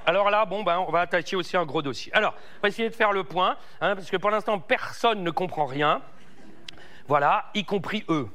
Alors 0.07 0.31
là, 0.31 0.45
bon, 0.45 0.63
ben, 0.63 0.79
on 0.87 0.91
va 0.91 1.01
attaquer 1.01 1.37
aussi 1.37 1.57
un 1.57 1.65
gros 1.65 1.83
dossier. 1.83 2.13
Alors, 2.15 2.35
on 2.59 2.63
va 2.63 2.69
essayer 2.69 2.89
de 2.89 2.95
faire 2.95 3.13
le 3.13 3.25
point, 3.25 3.57
hein, 3.81 3.95
parce 3.95 4.11
que 4.11 4.17
pour 4.17 4.31
l'instant, 4.31 4.59
personne 4.59 5.23
ne 5.23 5.31
comprend 5.31 5.67
rien. 5.67 6.03
Voilà, 7.09 7.47
y 7.55 7.65
compris 7.65 8.05
eux. 8.09 8.29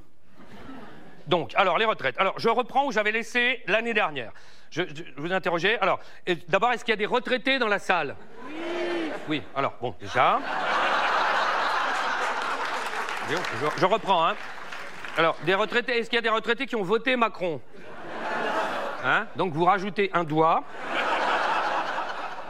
Donc, 1.27 1.53
alors, 1.55 1.77
les 1.77 1.85
retraites. 1.85 2.19
Alors, 2.19 2.37
je 2.37 2.49
reprends 2.49 2.85
où 2.85 2.91
j'avais 2.91 3.11
laissé 3.11 3.63
l'année 3.67 3.93
dernière. 3.93 4.31
Je, 4.69 4.83
vous 5.17 5.31
interroger. 5.31 5.79
Alors, 5.79 5.99
d'abord, 6.47 6.71
est-ce 6.71 6.83
qu'il 6.83 6.91
y 6.91 6.93
a 6.93 6.97
des 6.97 7.05
retraités 7.05 7.59
dans 7.59 7.67
la 7.67 7.79
salle? 7.79 8.15
Oui. 8.47 8.75
Oui, 9.27 9.41
alors, 9.55 9.73
bon, 9.81 9.95
déjà. 9.99 10.39
Je, 13.79 13.85
reprends, 13.85 14.27
hein. 14.27 14.35
Alors, 15.17 15.35
des 15.43 15.55
retraités, 15.55 15.97
est-ce 15.97 16.09
qu'il 16.09 16.17
y 16.17 16.19
a 16.19 16.21
des 16.21 16.29
retraités 16.29 16.67
qui 16.67 16.75
ont 16.75 16.83
voté 16.83 17.15
Macron? 17.15 17.59
Hein? 19.03 19.25
Donc, 19.35 19.53
vous 19.53 19.65
rajoutez 19.65 20.11
un 20.13 20.23
doigt. 20.23 20.63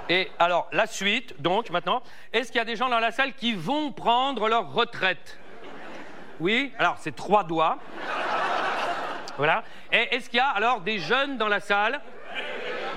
Et 0.10 0.32
alors, 0.38 0.68
la 0.72 0.86
suite, 0.86 1.42
donc, 1.42 1.70
maintenant, 1.72 2.04
est-ce 2.32 2.52
qu'il 2.52 2.58
y 2.58 2.62
a 2.62 2.66
des 2.66 2.76
gens 2.76 2.90
dans 2.90 3.00
la 3.00 3.12
salle 3.12 3.34
qui 3.34 3.54
vont 3.54 3.92
prendre 3.92 4.48
leur 4.48 4.72
retraite? 4.72 5.40
Oui 6.40 6.74
Alors, 6.78 6.98
c'est 7.00 7.16
trois 7.16 7.44
doigts. 7.44 7.80
Voilà. 9.38 9.64
Et 9.92 10.16
est-ce 10.16 10.30
qu'il 10.30 10.38
y 10.38 10.42
a 10.42 10.50
alors 10.50 10.82
des 10.82 11.00
jeunes 11.00 11.38
dans 11.38 11.48
la 11.48 11.60
salle? 11.60 12.00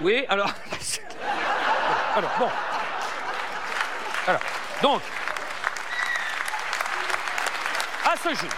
Oui, 0.03 0.25
alors. 0.29 0.51
alors, 2.15 2.31
bon. 2.39 2.49
Alors, 4.27 4.41
donc, 4.83 5.03
à 8.05 8.17
ce 8.17 8.35
jour, 8.35 8.51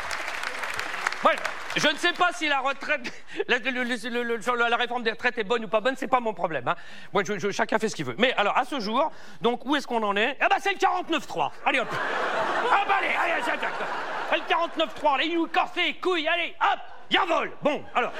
voilà. 1.22 1.40
Je 1.76 1.88
ne 1.88 1.96
sais 1.96 2.12
pas 2.12 2.32
si 2.32 2.48
la 2.48 2.60
retraite, 2.60 3.12
la, 3.48 4.76
réforme 4.76 5.02
des 5.02 5.12
retraites 5.12 5.38
est 5.38 5.44
bonne 5.44 5.64
ou 5.64 5.68
pas 5.68 5.80
bonne, 5.80 5.94
c'est 5.96 6.08
pas 6.08 6.20
mon 6.20 6.34
problème. 6.34 6.66
Hein. 6.66 6.74
Moi, 7.12 7.22
chacun 7.52 7.78
fait 7.78 7.88
ce 7.88 7.94
qu'il 7.94 8.04
veut. 8.04 8.16
Mais 8.18 8.32
alors, 8.34 8.56
à 8.58 8.64
ce 8.64 8.80
jour, 8.80 9.12
donc 9.40 9.64
où 9.64 9.76
est-ce 9.76 9.86
qu'on 9.86 10.02
en 10.02 10.16
est? 10.16 10.36
Eh 10.40 10.48
ben, 10.48 10.56
c'est 10.58 10.72
le 10.72 10.78
49-3. 10.78 11.50
Allez 11.64 11.80
hop. 11.80 11.88
Ah 12.72 12.84
bah 12.88 12.94
allez, 12.98 13.08
allez, 13.08 13.42
allez, 13.42 13.60
le 14.32 14.84
49-3, 14.84 15.18
les 15.18 15.34
nous 15.34 15.48
les 15.76 15.94
couilles, 15.94 16.28
allez, 16.28 16.54
hop, 16.60 16.78
y'a 17.10 17.24
vol. 17.24 17.52
Bon, 17.62 17.82
alors. 17.94 18.12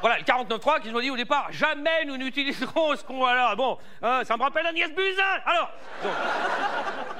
Voilà, 0.00 0.18
le 0.18 0.24
49.3 0.24 0.80
qui 0.82 0.90
nous 0.90 1.00
dit 1.00 1.10
au 1.10 1.16
départ, 1.16 1.48
jamais 1.50 2.04
nous 2.04 2.16
n'utiliserons 2.16 2.94
ce 2.96 3.02
qu'on... 3.02 3.16
Voilà, 3.16 3.54
bon, 3.56 3.78
hein, 4.02 4.22
ça 4.24 4.36
me 4.36 4.42
rappelle 4.42 4.66
Agnès 4.66 4.92
Buzyn 4.92 5.22
Alors, 5.44 5.70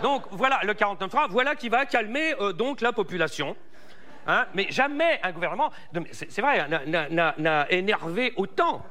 donc, 0.03 0.25
voilà, 0.31 0.61
le 0.63 0.75
49.3, 0.75 1.29
voilà 1.31 1.57
qui 1.57 1.69
va 1.69 1.87
calmer 1.87 2.35
euh, 2.41 2.53
donc 2.53 2.83
la 2.83 2.93
population. 2.93 3.57
Hein, 4.27 4.47
mais 4.55 4.67
jamais 4.71 5.21
un 5.23 5.31
gouvernement, 5.31 5.71
c'est 6.13 6.41
vrai, 6.41 6.67
n'a 6.69 7.67
énervé 7.71 8.33
autant. 8.37 8.85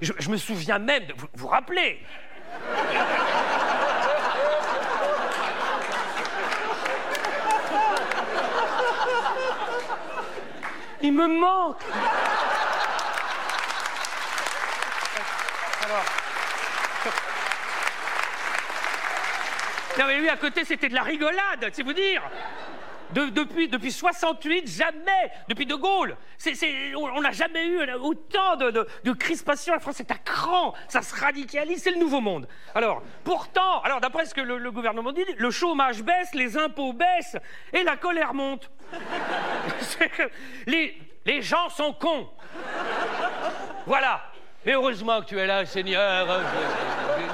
Je, 0.00 0.28
me 0.28 0.36
souviens 0.36 0.78
même, 0.78 1.04
vous 1.16 1.28
vous 1.34 1.48
rappelez? 1.48 2.00
Il 11.00 11.12
me 11.12 11.26
manque. 11.26 11.80
Non 19.96 20.06
mais 20.06 20.18
lui 20.18 20.28
à 20.28 20.36
côté 20.36 20.64
c'était 20.64 20.88
de 20.88 20.94
la 20.94 21.02
rigolade, 21.02 21.70
c'est 21.72 21.82
vous 21.82 21.92
dire 21.92 22.22
depuis, 23.14 23.68
depuis 23.68 23.92
68, 23.92 24.68
jamais, 24.68 25.30
depuis 25.48 25.66
De 25.66 25.74
Gaulle, 25.74 26.16
on 26.96 27.20
n'a 27.20 27.32
jamais 27.32 27.66
eu 27.66 27.92
autant 27.94 28.56
de, 28.56 28.86
de, 29.04 29.12
crispation. 29.12 29.72
La 29.74 29.80
France 29.80 30.00
est 30.00 30.10
à 30.10 30.16
cran, 30.16 30.74
ça 30.88 31.02
se 31.02 31.14
radicalise, 31.14 31.82
c'est 31.82 31.92
le 31.92 31.98
nouveau 31.98 32.20
monde. 32.20 32.48
Alors, 32.74 33.02
pourtant, 33.22 33.80
alors 33.82 34.00
d'après 34.00 34.26
ce 34.26 34.34
que 34.34 34.40
le, 34.40 34.70
gouvernement 34.70 35.12
dit, 35.12 35.24
le 35.36 35.50
chômage 35.50 36.02
baisse, 36.02 36.34
les 36.34 36.56
impôts 36.56 36.92
baissent 36.92 37.36
et 37.72 37.82
la 37.82 37.96
colère 37.96 38.34
monte. 38.34 38.70
les, 40.66 40.96
les 41.24 41.42
gens 41.42 41.68
sont 41.70 41.92
cons. 41.92 42.28
Voilà. 43.86 44.22
Mais 44.64 44.72
heureusement 44.72 45.20
que 45.20 45.26
tu 45.26 45.38
es 45.38 45.46
là, 45.46 45.66
Seigneur. 45.66 46.26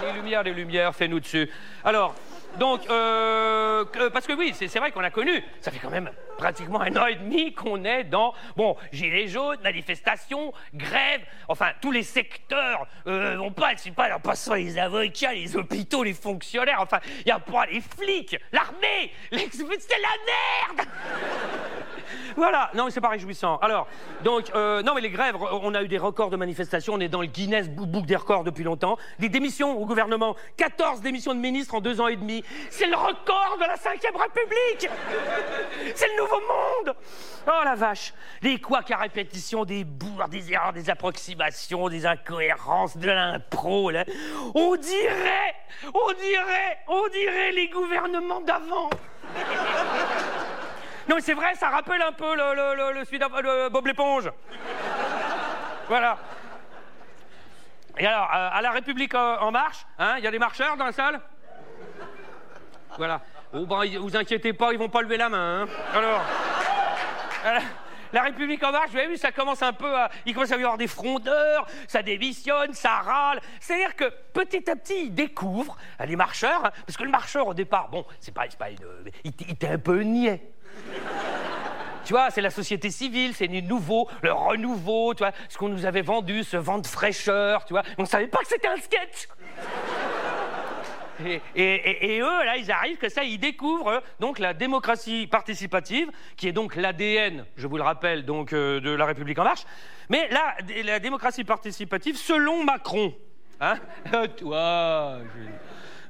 Les 0.05 0.13
lumières, 0.13 0.43
les 0.43 0.55
lumières, 0.55 0.95
fais-nous 0.95 1.21
dessus. 1.21 1.49
Alors, 1.85 2.15
donc, 2.59 2.89
euh, 2.91 3.85
parce 4.13 4.27
que 4.27 4.33
oui, 4.33 4.55
c'est 4.55 4.79
vrai 4.79 4.91
qu'on 4.91 5.05
a 5.05 5.11
connu, 5.11 5.43
ça 5.61 5.71
fait 5.71 5.79
quand 5.79 5.91
même 5.91 6.11
pratiquement 6.37 6.81
un 6.81 6.97
an 6.97 7.07
et 7.07 7.17
demi 7.17 7.53
qu'on 7.53 7.85
est 7.85 8.05
dans, 8.05 8.35
bon, 8.57 8.77
gilets 8.93 9.29
jaunes, 9.29 9.59
manifestations, 9.63 10.53
grèves, 10.75 11.23
enfin, 11.49 11.73
tous 11.81 11.93
les 11.93 12.03
secteurs, 12.03 12.87
euh, 13.07 13.37
on 13.39 13.53
passe, 13.53 13.89
pas, 13.91 14.15
en 14.15 14.21
passant 14.21 14.55
les 14.55 14.79
avocats, 14.79 15.33
les 15.33 15.57
hôpitaux, 15.57 16.03
les 16.03 16.15
fonctionnaires, 16.15 16.81
enfin, 16.81 17.01
il 17.21 17.27
n'y 17.27 17.33
a 17.33 17.39
pas 17.39 17.67
les 17.67 17.81
flics, 17.81 18.39
l'armée, 18.53 19.13
c'est 19.33 20.01
la 20.01 20.77
merde 20.77 20.89
Voilà, 22.37 22.71
non, 22.75 22.85
mais 22.87 22.91
c'est 22.91 23.01
pas 23.01 23.09
réjouissant. 23.09 23.59
Alors, 23.59 23.87
donc, 24.25 24.51
euh, 24.55 24.83
non, 24.83 24.95
mais 24.95 25.01
les 25.01 25.11
grèves, 25.11 25.37
on 25.37 25.75
a 25.75 25.83
eu 25.83 25.89
des 25.89 25.99
records 25.99 26.31
de 26.31 26.37
manifestations, 26.37 26.95
on 26.95 27.01
est 27.01 27.09
dans 27.09 27.21
le 27.21 27.27
Guinness 27.27 27.69
Book 27.69 28.07
des 28.07 28.17
records 28.17 28.45
depuis 28.45 28.65
longtemps. 28.65 28.99
Des 29.19 29.29
démissions 29.29 29.79
au 29.79 29.87
gouvernement, 29.87 30.37
14 30.57 31.01
démissions 31.01 31.35
de 31.35 31.41
ministres 31.41 31.75
en 31.75 31.81
deux 31.81 32.01
ans 32.01 32.09
et 32.09 32.17
demi. 32.17 32.45
C'est 32.71 32.87
le 32.87 32.97
record 32.97 33.57
de 33.59 33.67
la 33.67 33.75
Ve 33.75 34.17
République 34.17 34.89
C'est 35.95 36.09
le 36.09 36.23
nouveau 36.23 36.41
monde 36.41 36.95
Oh 37.47 37.65
la 37.65 37.75
vache 37.75 38.13
Les 38.43 38.61
couacs 38.61 38.91
à 38.91 38.97
répétition, 38.97 39.65
des 39.65 39.85
bourres, 39.85 40.29
des 40.29 40.53
erreurs, 40.53 40.73
des 40.73 40.91
approximations, 40.91 41.89
des 41.89 42.07
incohérences, 42.07 42.97
de 42.97 43.11
l'impro, 43.11 43.91
là. 43.91 44.05
On 44.55 44.77
dirait, 44.77 45.55
on 45.95 46.13
dirait, 46.13 46.79
on 46.89 47.09
dirait 47.09 47.53
les 47.53 47.69
gouvernements 47.69 48.41
d'avant 48.41 48.91
non, 51.09 51.17
mais 51.17 51.23
c'est 51.23 51.35
vrai, 51.35 51.55
ça 51.55 51.69
rappelle 51.69 52.03
un 52.03 52.13
peu 52.13 52.35
le, 52.37 52.55
le, 52.55 52.93
le, 52.93 53.69
Bob 53.69 53.87
l'éponge. 53.87 54.31
voilà. 55.89 56.19
Et 57.99 58.07
alors, 58.07 58.31
euh, 58.35 58.49
à 58.53 58.63
la 58.63 58.71
République 58.71 59.15
en 59.15 59.51
marche, 59.51 59.85
hein, 59.99 60.15
il 60.19 60.25
y 60.25 60.27
a 60.27 60.31
des 60.31 60.39
marcheurs 60.39 60.77
dans 60.77 60.87
la 60.87 60.93
salle? 60.93 61.21
Voilà. 62.97 63.21
Oh, 63.53 63.67
ben, 63.67 63.85
vous 63.99 64.17
inquiétez 64.17 64.53
pas, 64.53 64.73
ils 64.73 64.79
vont 64.79 64.89
pas 64.89 65.03
lever 65.03 65.17
la 65.17 65.29
main. 65.29 65.63
Hein. 65.63 65.69
Alors, 65.95 66.23
la 68.13 68.23
République 68.23 68.63
en 68.63 68.73
marche, 68.73 68.91
vous 68.91 68.99
avez 68.99 69.09
vu, 69.09 69.17
ça 69.17 69.33
commence 69.33 69.63
un 69.63 69.73
peu 69.73 69.93
à. 69.97 70.11
Il 70.27 70.35
commence 70.35 70.53
à 70.53 70.57
y 70.57 70.59
avoir 70.59 70.79
des 70.79 70.87
frondeurs, 70.87 71.67
ça 71.89 72.03
démissionne, 72.03 72.73
ça 72.75 73.01
râle. 73.01 73.41
C'est-à-dire 73.61 73.97
que 73.97 74.05
petit 74.33 74.69
à 74.71 74.77
petit, 74.77 75.07
ils 75.07 75.15
découvrent, 75.15 75.77
les 76.05 76.17
marcheurs, 76.17 76.65
hein, 76.65 76.71
parce 76.87 76.97
que 76.97 77.05
le 77.05 77.11
marcheur 77.11 77.47
au 77.47 77.55
départ, 77.55 77.89
bon, 77.89 78.05
c'est 78.21 78.35
pas. 78.35 78.47
pas 78.59 78.71
il, 78.71 78.79
il 79.25 79.51
était 79.51 79.69
un 79.69 79.79
peu 79.79 80.01
niais. 80.01 80.53
Tu 82.05 82.15
vois, 82.15 82.31
c'est 82.31 82.41
la 82.41 82.51
société 82.51 82.91
civile, 82.91 83.35
c'est 83.35 83.47
nouveau, 83.47 84.09
le 84.23 84.33
renouveau, 84.33 85.15
tu 85.15 85.23
vois, 85.23 85.33
ce 85.49 85.57
qu'on 85.57 85.69
nous 85.69 85.87
avait 85.87 86.03
vendu, 86.03 86.43
ce 86.43 86.57
vent 86.57 86.79
de 86.79 86.87
fraîcheur, 86.87 87.65
tu 87.65 87.73
vois. 87.73 87.83
On 87.99 88.03
ne 88.03 88.07
savait 88.09 88.27
pas 88.27 88.39
que 88.39 88.49
c'était 88.49 88.69
un 88.69 88.77
sketch. 88.77 89.29
Et, 91.55 92.21
eux, 92.21 92.45
là, 92.45 92.57
ils 92.57 92.71
arrivent 92.71 92.97
que 92.97 93.09
ça, 93.09 93.23
ils 93.25 93.39
découvrent 93.39 94.03
donc 94.19 94.39
la 94.39 94.55
démocratie 94.55 95.27
participative, 95.27 96.11
qui 96.37 96.49
est 96.49 96.53
donc 96.53 96.77
l'ADN, 96.77 97.45
je 97.57 97.67
vous 97.67 97.77
le 97.77 97.83
rappelle, 97.83 98.25
donc 98.25 98.53
euh, 98.53 98.81
de 98.81 98.91
la 98.91 99.05
République 99.05 99.39
en 99.39 99.45
marche. 99.45 99.65
Mais 100.09 100.29
là, 100.31 100.57
la 100.85 100.99
démocratie 100.99 101.45
participative, 101.45 102.17
selon 102.17 102.65
Macron, 102.65 103.15
hein, 103.61 103.77
toi, 104.37 105.19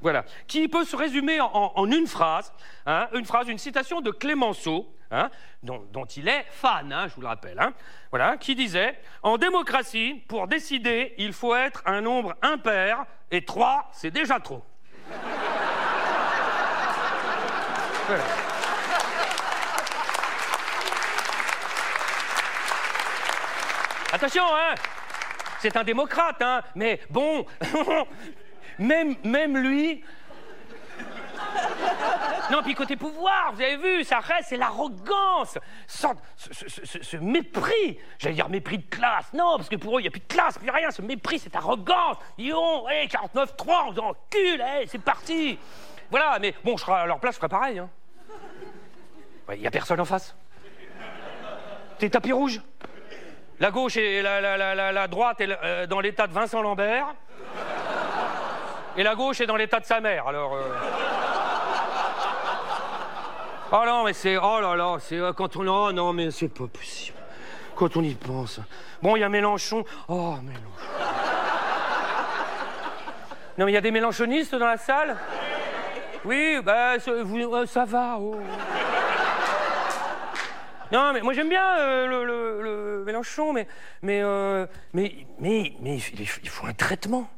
voilà, 0.03 0.25
qui 0.47 0.69
peut 0.69 0.85
se 0.85 0.97
résumer 0.97 1.41
en, 1.41 1.87
une 1.87 2.07
phrase, 2.07 2.53
hein, 2.87 3.09
une 3.13 3.25
phrase, 3.25 3.49
une 3.49 3.59
citation 3.59 4.01
de 4.01 4.11
Clémenceau, 4.11 4.95
hein, 5.11 5.31
dont, 5.63 6.05
il 6.17 6.29
est 6.29 6.47
fan, 6.51 6.93
hein, 6.93 7.09
je 7.09 7.15
vous 7.15 7.21
le 7.21 7.27
rappelle, 7.27 7.61
voilà, 8.11 8.37
qui 8.37 8.55
disait 8.55 8.99
En 9.23 9.39
démocratie, 9.39 10.23
pour 10.29 10.47
décider, 10.49 11.15
il 11.19 11.33
faut 11.33 11.55
être 11.55 11.83
un 11.87 12.01
nombre 12.01 12.35
impair, 12.43 13.05
et 13.31 13.45
trois, 13.45 13.89
c'est 13.93 14.11
déjà 14.11 14.41
trop. 14.41 14.63
Attention, 24.13 24.43
C'est 25.61 25.77
un 25.77 25.85
démocrate, 25.85 26.43
Mais 26.75 27.01
bon, 27.11 27.47
même, 28.81 29.15
même 29.25 29.57
lui. 29.57 30.03
Non, 32.51 32.63
puis 32.63 32.75
côté 32.75 32.97
pouvoir, 32.97 33.53
vous 33.55 33.63
avez 33.63 33.77
vu, 33.77 34.05
ça 34.05 34.19
reste, 34.19 34.49
c'est 34.49 34.57
l'arrogance, 34.57 35.57
ce, 35.87 37.17
mépris, 37.19 37.99
j'allais 38.19 38.35
dire 38.35 38.49
mépris 38.49 38.79
de 38.79 38.91
classe, 38.91 39.33
non, 39.33 39.57
parce 39.57 39.69
que 39.69 39.77
pour 39.77 39.97
eux, 39.97 40.01
il 40.01 40.03
n'y 40.03 40.09
a 40.09 40.11
plus 40.11 40.21
de 40.21 40.27
classe, 40.27 40.59
plus 40.59 40.71
rien, 40.71 40.91
ce 40.91 41.01
mépris, 41.01 41.39
cette 41.39 41.55
arrogance, 41.55 42.17
ils 42.39 42.53
ont, 42.53 42.89
hey, 42.89 43.07
49-3, 43.07 44.01
on 44.01 44.13
se 44.13 44.19
cul, 44.31 44.61
c'est 44.87 45.03
parti. 45.03 45.59
Voilà, 46.11 46.39
mais 46.41 46.55
bon, 46.65 46.77
je 46.77 46.83
serai 46.83 46.95
à 46.95 47.07
leur 47.07 47.21
place, 47.21 47.35
je 47.35 47.39
ferai 47.39 47.49
pareil. 47.49 47.79
Hein. 47.79 47.89
Il 49.53 49.61
n'y 49.61 49.67
a 49.67 49.71
personne 49.71 50.01
en 50.01 50.05
face. 50.05 50.35
C'est 51.99 52.11
tapis 52.11 52.33
rouge. 52.33 52.61
La 53.61 53.71
gauche 53.71 53.97
et 53.97 54.23
la, 54.23 54.41
la, 54.93 55.09
droite 55.09 55.41
est 55.41 55.51
euh, 55.63 55.87
dans 55.87 56.01
l'état 56.01 56.27
de 56.27 56.33
Vincent 56.33 56.63
Lambert. 56.63 57.15
Et 58.97 59.03
la 59.03 59.15
gauche 59.15 59.41
est 59.41 59.47
dans 59.47 59.57
l'état 59.57 59.81
de 59.81 59.85
sa 59.85 60.01
mère, 60.01 60.27
alors. 60.27 60.55
Euh. 60.55 60.63
Oh 63.73 63.83
non, 63.87 64.05
mais 64.05 64.13
c'est. 64.13 64.37
Oh 64.37 64.61
là 64.61 64.75
là, 64.75 64.97
c'est 64.99 65.19
euh, 65.19 65.33
quand 65.33 65.57
on. 65.57 65.67
Oh 65.69 65.93
non, 65.93 66.13
mais 66.13 66.31
c'est 66.31 66.49
pas 66.49 66.67
possible. 66.67 67.19
Quand 67.77 67.97
on 67.97 68.03
y 68.03 68.15
pense. 68.15 68.61
Bon, 69.01 69.17
il 69.17 69.21
y 69.21 69.23
a 69.23 69.29
Mélenchon. 69.29 69.85
Oh, 70.09 70.35
Mélenchon. 70.43 70.65
Non, 73.59 73.67
mais 73.67 73.73
il 73.73 73.75
y 73.75 73.79
a 73.79 73.81
des 73.81 73.91
Mélenchonistes 73.91 74.55
dans 74.55 74.67
la 74.67 74.77
salle? 74.77 75.17
Oui, 76.25 76.59
bah, 76.65 76.97
euh, 77.07 77.67
ça 77.67 77.85
va. 77.85 78.17
Oh. 78.19 78.39
Non, 80.93 81.13
mais 81.13 81.21
moi 81.21 81.33
j'aime 81.33 81.49
bien 81.49 82.07
le, 82.07 83.05
Mélenchon, 83.07 83.53
mais, 83.53 83.69
mais 84.03 84.23
mais 85.39 85.73
mais 85.81 85.99
il 86.19 86.27
faut 86.27 86.67
un 86.67 86.73
traitement 86.73 87.29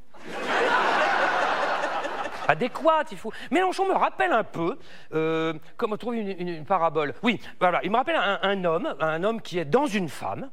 adéquate. 2.49 3.13
Il 3.13 3.19
faut... 3.19 3.33
Mélenchon 3.51 3.87
me 3.87 3.95
rappelle 3.95 4.33
un 4.33 4.45
peu, 4.45 4.79
euh, 5.15 5.55
comme 5.77 5.93
on 5.93 5.97
trouve 5.97 6.15
une, 6.15 6.65
parabole. 6.65 7.15
Oui, 7.23 7.41
voilà, 7.61 7.81
il 7.83 7.91
me 7.91 7.97
rappelle 7.97 8.17
un, 8.17 8.65
homme, 8.65 8.95
un 9.01 9.23
homme 9.25 9.41
qui 9.41 9.59
est 9.59 9.65
dans 9.65 9.87
une 9.87 10.09
femme. 10.09 10.51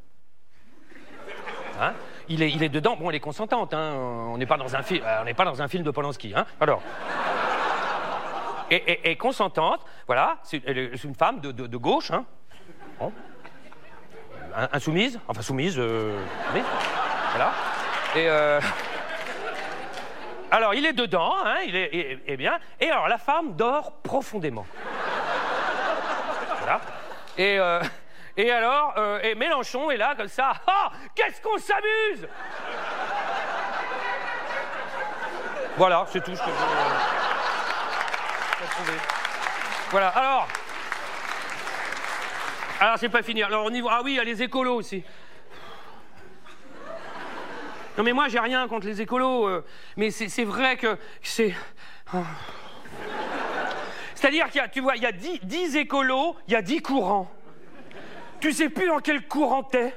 Hein 1.82 1.94
il, 2.30 2.44
est, 2.44 2.52
il 2.52 2.64
est 2.64 2.70
dedans, 2.70 2.96
bon, 2.96 3.10
elle 3.10 3.16
est 3.16 3.20
consentante, 3.20 3.74
hein, 3.74 3.94
on 3.96 4.38
n'est 4.38 4.46
pas, 4.46 4.58
dans 4.58 4.76
un 4.76 4.82
n'est 5.26 5.34
pas 5.34 5.46
dans 5.46 5.62
un 5.62 5.68
film 5.68 5.84
de 5.84 5.92
Polanski. 5.92 6.34
Hein, 6.36 6.46
alors. 6.60 6.82
Et, 8.72 9.16
consentante, 9.16 9.84
voilà, 10.06 10.38
c'est 10.44 10.62
une 11.04 11.16
femme 11.16 11.40
de, 11.40 11.78
gauche, 11.78 12.12
hein, 12.12 12.26
insoumise, 14.72 15.20
enfin 15.28 15.42
soumise, 15.42 15.76
euh, 15.80 16.20
voilà. 17.32 17.52
Et. 18.16 18.30
Euh, 18.30 18.62
alors, 20.52 20.74
il 20.74 20.86
est 20.86 20.93
dedans, 20.93 21.36
hein, 21.45 21.58
il 21.66 21.76
est, 21.76 22.38
bien. 22.38 22.60
Et 22.80 22.89
alors, 22.89 23.08
la 23.08 23.18
femme 23.20 23.56
dort 23.56 23.93
profondément. 24.02 24.66
voilà. 26.60 26.82
Et, 27.38 27.60
euh, 27.60 27.80
alors, 28.38 28.93
euh, 28.97 29.22
et 29.22 29.36
Mélenchon 29.36 29.91
est 29.91 29.97
là, 29.97 30.16
comme 30.16 30.28
ça. 30.28 30.54
Ah 30.66 30.91
Qu'est-ce 31.14 31.39
qu'on 31.41 31.58
s'amuse 31.58 32.28
Voilà, 35.78 36.06
c'est 36.10 36.24
tout 36.24 36.36
ce 36.36 36.41
que 36.41 36.50
je 36.50 36.56
trouver. 38.72 38.97
Voilà, 39.91 40.08
alors. 40.10 40.47
Alors, 42.80 42.97
c'est 42.97 43.10
pas 43.10 43.22
fini. 43.22 43.43
Alors, 43.43 43.66
au 43.66 43.72
niveau. 43.72 43.89
Ah 43.91 44.02
oui, 44.04 44.14
il 44.14 44.16
y 44.16 44.20
a 44.20 44.24
les 44.24 44.41
écolos 44.41 44.76
aussi. 44.76 45.04
Non 47.98 48.04
mais 48.04 48.14
moi 48.14 48.28
j'ai 48.28 48.40
rien 48.40 48.68
contre 48.68 48.88
les 48.88 49.02
écolos, 49.02 49.48
euh, 49.48 49.66
mais 49.98 50.12
c'est 50.12 50.46
vrai 50.46 50.78
que 50.78 50.98
c'est... 51.22 51.54
Ah. 52.14 52.24
C'est-à-dire 54.16 54.50
qu'il 54.50 54.60
y 54.60 54.64
a, 54.64 54.68
tu 54.68 54.82
vois, 54.82 54.98
il 54.98 55.04
y 55.04 55.06
a 55.06 55.12
10, 55.14 55.78
écolos, 55.78 56.36
il 56.48 56.54
y 56.54 56.56
a 56.58 56.62
10 56.62 56.82
courants. 56.82 57.32
Tu 58.42 58.52
sais 58.52 58.70
plus 58.70 58.88
dans 58.88 59.00
quel 59.00 59.28
courant 59.28 59.64
t'es. 59.64 59.94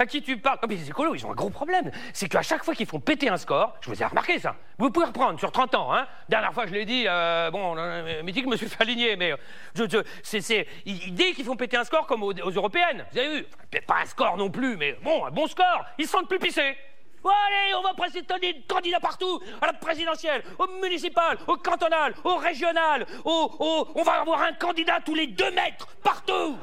À 0.00 0.06
qui 0.06 0.22
tu 0.22 0.38
parles? 0.38 0.58
Oh, 0.62 0.66
mais 0.68 0.76
les 0.76 0.88
écolos, 0.88 1.14
ils 1.14 1.26
ont 1.26 1.32
un 1.32 1.34
gros 1.34 1.50
problème. 1.50 1.90
C'est 2.12 2.28
qu'à 2.28 2.42
chaque 2.42 2.64
fois 2.64 2.74
qu'ils 2.74 2.86
font 2.86 3.00
péter 3.00 3.28
un 3.28 3.36
score, 3.36 3.76
je 3.82 3.90
vous 3.90 4.02
ai 4.02 4.06
remarqué 4.06 4.38
ça. 4.38 4.56
Vous 4.78 4.90
pouvez 4.90 5.06
reprendre 5.06 5.38
sur 5.38 5.52
30 5.52 5.74
ans. 5.74 5.94
Hein. 5.94 6.06
Dernière 6.28 6.54
fois, 6.54 6.66
je 6.66 6.72
l'ai 6.72 6.86
dit, 6.86 7.04
euh, 7.06 7.50
bon, 7.50 7.74
euh, 7.76 8.22
dit 8.22 8.40
que 8.40 8.46
je 8.46 8.50
me 8.50 8.56
suis 8.56 8.68
fait 8.68 8.82
aligner, 8.82 9.16
mais 9.16 9.34
je, 9.74 9.84
je, 9.88 9.98
c'est, 10.22 10.66
dès 11.10 11.32
qu'ils 11.32 11.44
font 11.44 11.56
péter 11.56 11.76
un 11.76 11.84
score 11.84 12.06
comme 12.06 12.22
aux, 12.22 12.32
européennes, 12.32 13.04
vous 13.12 13.18
avez 13.18 13.40
vu, 13.40 13.46
pas 13.86 14.00
un 14.02 14.06
score 14.06 14.36
non 14.38 14.50
plus, 14.50 14.76
mais 14.76 14.96
bon, 15.02 15.26
un 15.26 15.30
bon 15.30 15.46
score, 15.46 15.84
ils 15.98 16.06
se 16.06 16.12
sentent 16.12 16.28
plus 16.28 16.38
pissés. 16.38 16.76
allez, 17.24 17.74
on 17.78 17.82
va 17.82 17.92
présenter 17.92 18.38
des 18.40 18.62
candidats 18.66 19.00
partout, 19.00 19.40
à 19.60 19.66
la 19.66 19.74
présidentielle, 19.74 20.42
au 20.58 20.66
municipal, 20.80 21.36
au 21.46 21.56
cantonal, 21.56 22.14
au 22.24 22.36
régional, 22.36 23.06
au, 23.26 23.86
on 23.94 24.02
va 24.02 24.20
avoir 24.20 24.40
un 24.42 24.52
candidat 24.54 25.00
tous 25.04 25.14
les 25.14 25.26
deux 25.26 25.50
mètres, 25.50 25.88
partout. 26.02 26.56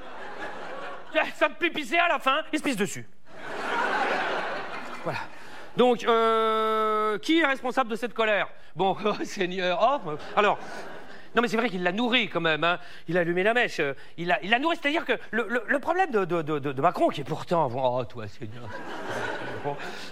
Ça 1.36 1.50
me 1.50 1.56
fait 1.56 1.70
pisser 1.70 1.98
à 1.98 2.08
la 2.08 2.18
fin, 2.18 2.42
il 2.52 2.58
se 2.58 2.64
pisse 2.64 2.76
dessus. 2.76 3.06
Voilà. 5.04 5.20
Donc, 5.76 6.04
euh, 6.04 7.18
qui 7.20 7.40
est 7.40 7.46
responsable 7.46 7.90
de 7.92 7.96
cette 7.96 8.14
colère? 8.14 8.48
Bon, 8.76 8.98
oh, 9.06 9.14
Seigneur, 9.24 10.02
oh, 10.06 10.12
alors, 10.36 10.58
non, 11.36 11.42
mais 11.42 11.48
c'est 11.48 11.58
vrai 11.58 11.70
qu'il 11.70 11.84
l'a 11.84 11.92
nourri 11.92 12.30
quand 12.30 12.42
même. 12.42 12.64
Hein. 12.64 12.80
Il 13.08 13.18
a 13.18 13.22
allumé 13.22 13.44
la 13.44 13.54
mèche. 13.54 13.80
Euh, 13.80 13.94
il 14.18 14.28
l'a 14.28 14.60
nourri. 14.60 14.76
C'est-à-dire 14.82 15.06
que 15.06 15.14
le, 15.30 15.78
problème 15.80 16.10
de, 16.10 16.82
Macron, 16.82 17.10
qui 17.10 17.22
est 17.22 17.24
pourtant. 17.24 17.70
Oh, 17.76 18.04
toi, 18.06 18.28
Seigneur. 18.28 18.64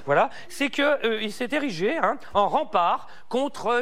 Voilà, 0.06 0.30
c'est 0.50 0.70
qu'il 0.70 0.84
euh, 0.84 1.30
s'est 1.30 1.50
érigé 1.52 1.98
hein, 1.98 2.18
en 2.34 2.48
rempart 2.48 3.08
contre 3.30 3.80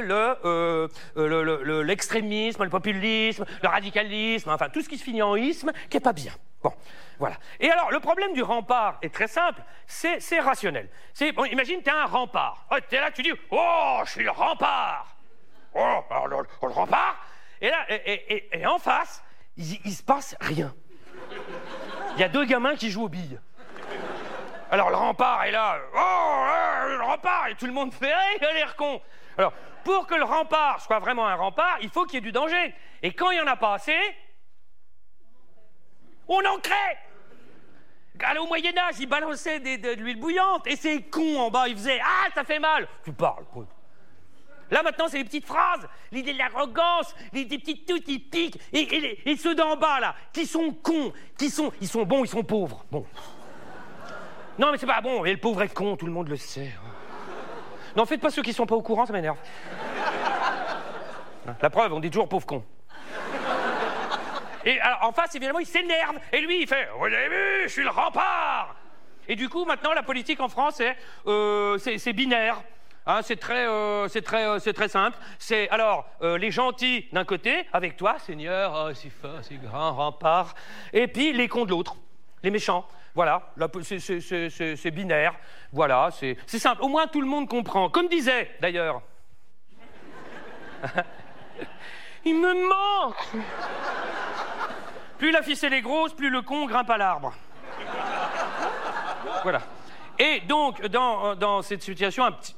l'extrémisme, 1.86 2.59
le, 2.59 2.65
le, 2.65 2.69
populisme, 2.69 3.45
le 3.61 3.67
radicalisme, 3.69 4.49
enfin 4.49 4.69
tout 4.69 4.82
ce 4.82 4.89
qui 4.89 4.97
se 4.97 5.03
finit 5.03 5.21
en 5.21 5.36
isme, 5.36 5.71
qui 5.89 5.97
n'est 5.97 6.01
pas 6.01 6.13
bien. 6.13 6.34
Bon, 6.63 6.74
voilà. 7.19 7.36
Et 7.59 7.69
alors, 7.69 7.91
le 7.91 7.99
problème 7.99 8.34
du 8.34 8.41
rempart 8.41 8.97
est 9.01 9.13
très 9.13 9.28
simple, 9.28 9.61
c'est 9.86 10.39
rationnel. 10.39 10.89
Bon, 11.36 11.45
imagine, 11.45 11.82
tu 11.82 11.89
es 11.89 11.93
un 11.93 12.05
rempart. 12.05 12.65
Oh, 12.71 12.76
tu 12.89 12.95
es 12.95 12.99
là, 12.99 13.11
tu 13.11 13.21
dis 13.21 13.34
Oh, 13.51 14.01
je 14.05 14.11
suis 14.11 14.24
le 14.24 14.32
rempart 14.32 15.17
Oh, 15.76 15.99
alors, 16.09 16.28
le, 16.28 16.47
rempart 16.69 17.17
Et 17.59 17.69
là, 17.69 17.86
et, 17.89 18.65
en 18.65 18.80
face, 18.80 19.24
il, 19.57 19.80
il 19.84 19.93
se 19.93 20.03
passe 20.03 20.36
rien. 20.39 20.74
Il 22.15 22.21
y 22.21 22.24
a 22.24 22.30
deux 22.30 22.45
gamins 22.45 22.76
qui 22.76 22.91
jouent 22.91 23.05
aux 23.05 23.09
billes. 23.09 23.39
Alors 24.74 24.89
le 24.89 24.95
rempart 24.95 25.43
est 25.43 25.51
là, 25.51 25.78
oh, 25.93 26.97
le 26.97 27.03
rempart, 27.03 27.47
et 27.47 27.53
tout 27.53 27.67
le 27.67 27.74
monde 27.74 27.93
fait, 27.93 28.07
hey, 28.09 28.38
il 28.41 28.43
a 28.43 28.53
l'air 28.53 28.76
con. 28.76 28.99
Alors, 29.38 29.53
pour 29.84 30.07
que 30.07 30.15
le 30.15 30.24
rempart 30.24 30.82
soit 30.82 30.97
vraiment 30.97 31.28
un 31.28 31.36
rempart, 31.36 31.78
il 31.84 31.91
faut 31.91 32.05
qu'il 32.05 32.15
y 32.15 32.17
ait 32.17 32.21
du 32.21 32.32
danger. 32.32 32.74
Et 33.03 33.13
quand 33.13 33.30
il 33.30 33.36
n'y 33.36 33.41
en 33.41 33.45
a 33.45 33.55
pas 33.55 33.76
assez, 33.76 33.99
on 36.28 36.43
en 36.43 36.57
crée 36.57 36.97
au 38.39 38.47
Moyen 38.47 38.76
Âge, 38.76 38.95
ils 38.99 39.05
balançaient 39.05 39.59
de, 39.59 39.93
l'huile 39.93 40.19
bouillante 40.19 40.65
et 40.65 40.76
ces 40.76 41.03
cons 41.03 41.39
en 41.39 41.51
bas, 41.51 41.67
ils 41.67 41.76
faisaient 41.76 41.99
Ah, 42.03 42.30
ça 42.34 42.43
fait 42.43 42.59
mal 42.59 42.88
Tu 43.05 43.13
parles, 43.13 43.45
Là 44.71 44.82
maintenant, 44.82 45.07
c'est 45.07 45.19
les 45.19 45.24
petites 45.24 45.45
phrases, 45.45 45.88
l'idée 46.11 46.34
de 46.34 46.39
l'arrogance, 46.39 47.13
les, 47.32 47.45
petites 47.45 47.86
toutes 47.88 48.05
qui 48.05 48.17
piquent, 48.17 48.59
et, 48.71 49.38
ceux 49.38 49.53
d'en 49.53 49.76
bas 49.76 49.99
là, 49.99 50.15
qui 50.34 50.47
sont 50.47 50.71
cons, 50.71 51.13
qui 51.38 51.51
sont, 51.51 51.71
ils 51.80 51.88
sont 51.88 52.05
bons, 52.05 52.24
ils 52.24 52.30
sont 52.30 52.43
pauvres. 52.43 52.84
Bon. 52.89 53.05
Non, 54.59 54.71
mais 54.71 54.77
c'est 54.77 54.85
pas 54.85 55.01
bon. 55.01 55.25
Et 55.25 55.31
le 55.31 55.39
pauvre 55.39 55.61
est 55.63 55.73
con, 55.73 55.95
tout 55.95 56.05
le 56.05 56.11
monde 56.11 56.29
le 56.29 56.37
sait. 56.37 56.71
Non, 57.95 58.05
faites 58.05 58.21
pas 58.21 58.29
ceux 58.29 58.41
qui 58.41 58.53
sont 58.53 58.65
pas 58.65 58.75
au 58.75 58.81
courant, 58.81 59.05
ça 59.05 59.13
m'énerve. 59.13 59.37
La 61.61 61.69
preuve, 61.69 61.93
on 61.93 61.99
dit 61.99 62.09
toujours 62.09 62.29
pauvre 62.29 62.45
con. 62.45 62.63
Et 64.65 64.79
en 65.01 65.11
face, 65.11 65.35
évidemment, 65.35 65.59
il 65.59 65.65
s'énerve. 65.65 66.17
Et 66.31 66.39
lui, 66.41 66.61
il 66.61 66.67
fait 66.67 66.87
Vous 66.97 67.05
avez 67.05 67.27
vu, 67.27 67.63
je 67.63 67.67
suis 67.67 67.83
le 67.83 67.89
rempart 67.89 68.75
Et 69.27 69.35
du 69.35 69.49
coup, 69.49 69.65
maintenant, 69.65 69.93
la 69.93 70.03
politique 70.03 70.39
en 70.39 70.47
France, 70.47 70.75
c'est 70.75 70.95
euh, 71.27 72.13
binaire. 72.13 72.61
Hein, 73.05 73.19
c'est 73.21 73.35
très, 73.35 73.67
euh, 73.67 74.07
c'est 74.07 74.33
euh, 74.33 74.59
c'est 74.59 74.71
très 74.71 74.87
simple. 74.87 75.17
C'est 75.37 75.69
alors 75.69 76.07
les 76.21 76.51
gentils 76.51 77.07
d'un 77.11 77.25
côté, 77.25 77.67
avec 77.73 77.97
toi, 77.97 78.17
Seigneur, 78.19 78.87
oh, 78.87 78.93
c'est 78.93 79.09
fort, 79.09 79.39
c'est 79.41 79.61
grand, 79.61 79.93
rempart, 79.93 80.55
et 80.93 81.07
puis 81.07 81.33
les 81.33 81.49
cons 81.49 81.65
de 81.65 81.71
l'autre, 81.71 81.97
les 82.43 82.51
méchants. 82.51 82.85
Voilà, 83.15 83.53
c'est 83.79 84.91
binaire. 84.91 85.33
Voilà, 85.71 86.09
c'est 86.11 86.37
simple. 86.47 86.83
Au 86.83 86.87
moins 86.87 87.07
tout 87.07 87.21
le 87.21 87.27
monde 87.27 87.47
comprend. 87.47 87.89
Comme 87.89 88.07
disait 88.07 88.51
d'ailleurs. 88.59 89.01
Il 92.25 92.35
me 92.39 92.53
manque 92.67 93.27
plus 95.23 95.31
la 95.31 95.41
ficelle 95.41 95.73
est 95.73 95.81
grosse, 95.81 96.13
plus 96.13 96.29
le 96.29 96.41
con 96.41 96.65
grimpe 96.65 96.89
à 96.89 96.97
l'arbre. 96.97 97.33
Voilà. 99.43 99.61
Et 100.19 100.41
donc, 100.41 100.85
dans, 100.87 101.35
dans 101.35 101.61
cette 101.61 101.81
situation 101.81 102.25
un 102.25 102.33
petit, 102.33 102.53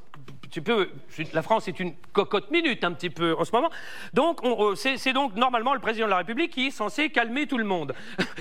la 1.34 1.42
France 1.42 1.68
est 1.68 1.80
une 1.80 1.94
cocotte 2.14 2.52
minute 2.52 2.84
un 2.84 2.94
petit 2.94 3.10
peu 3.10 3.36
en 3.38 3.46
ce 3.46 3.52
moment. 3.52 3.70
Donc, 4.14 4.44
euh, 4.44 4.76
c'est 4.76 5.14
donc 5.14 5.36
normalement 5.36 5.74
le 5.74 5.80
président 5.80 6.06
de 6.06 6.12
la 6.12 6.18
République 6.18 6.52
qui 6.52 6.68
est 6.68 6.72
censé 6.72 7.10
calmer 7.10 7.48
tout 7.48 7.58
le 7.58 7.64
monde. 7.64 7.94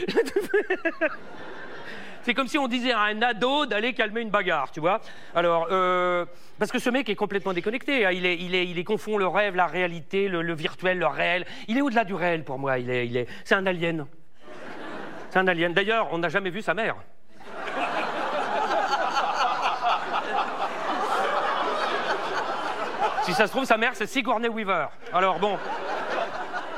C'est 2.24 2.32
comme 2.32 2.48
si 2.48 2.56
on 2.56 2.68
disait 2.68 2.92
à 2.92 3.02
un 3.02 3.20
ado 3.20 3.66
d'aller 3.66 3.92
calmer 3.92 4.22
une 4.22 4.30
bagarre, 4.30 4.70
tu 4.70 4.80
vois. 4.80 4.98
Alors, 5.34 5.68
euh, 5.70 6.24
parce 6.58 6.72
que 6.72 6.78
ce 6.78 6.88
mec 6.88 7.10
est 7.10 7.14
complètement 7.14 7.52
déconnecté. 7.52 8.06
Hein. 8.06 8.12
Il, 8.12 8.24
est, 8.24 8.38
il, 8.40 8.54
est, 8.54 8.66
il 8.66 8.82
confond 8.82 9.18
le 9.18 9.26
rêve, 9.26 9.54
la 9.54 9.66
réalité, 9.66 10.28
le, 10.28 10.54
virtuel, 10.54 10.98
le 10.98 11.06
réel. 11.06 11.44
Il 11.68 11.76
est 11.76 11.82
au-delà 11.82 12.04
du 12.04 12.14
réel 12.14 12.42
pour 12.42 12.58
moi. 12.58 12.78
Il 12.78 12.88
est, 12.88 13.06
il 13.06 13.18
est, 13.18 13.26
c'est 13.44 13.54
un 13.54 13.66
alien. 13.66 14.06
C'est 15.28 15.38
un 15.38 15.46
alien. 15.46 15.74
D'ailleurs, 15.74 16.08
on 16.12 16.18
n'a 16.18 16.30
jamais 16.30 16.48
vu 16.48 16.62
sa 16.62 16.72
mère. 16.72 16.96
Si 23.24 23.32
ça 23.32 23.46
se 23.46 23.52
trouve, 23.52 23.64
sa 23.64 23.78
mère, 23.78 23.92
c'est 23.94 24.06
Sigourney 24.06 24.48
Weaver. 24.48 24.88
Alors 25.12 25.38
bon. 25.38 25.58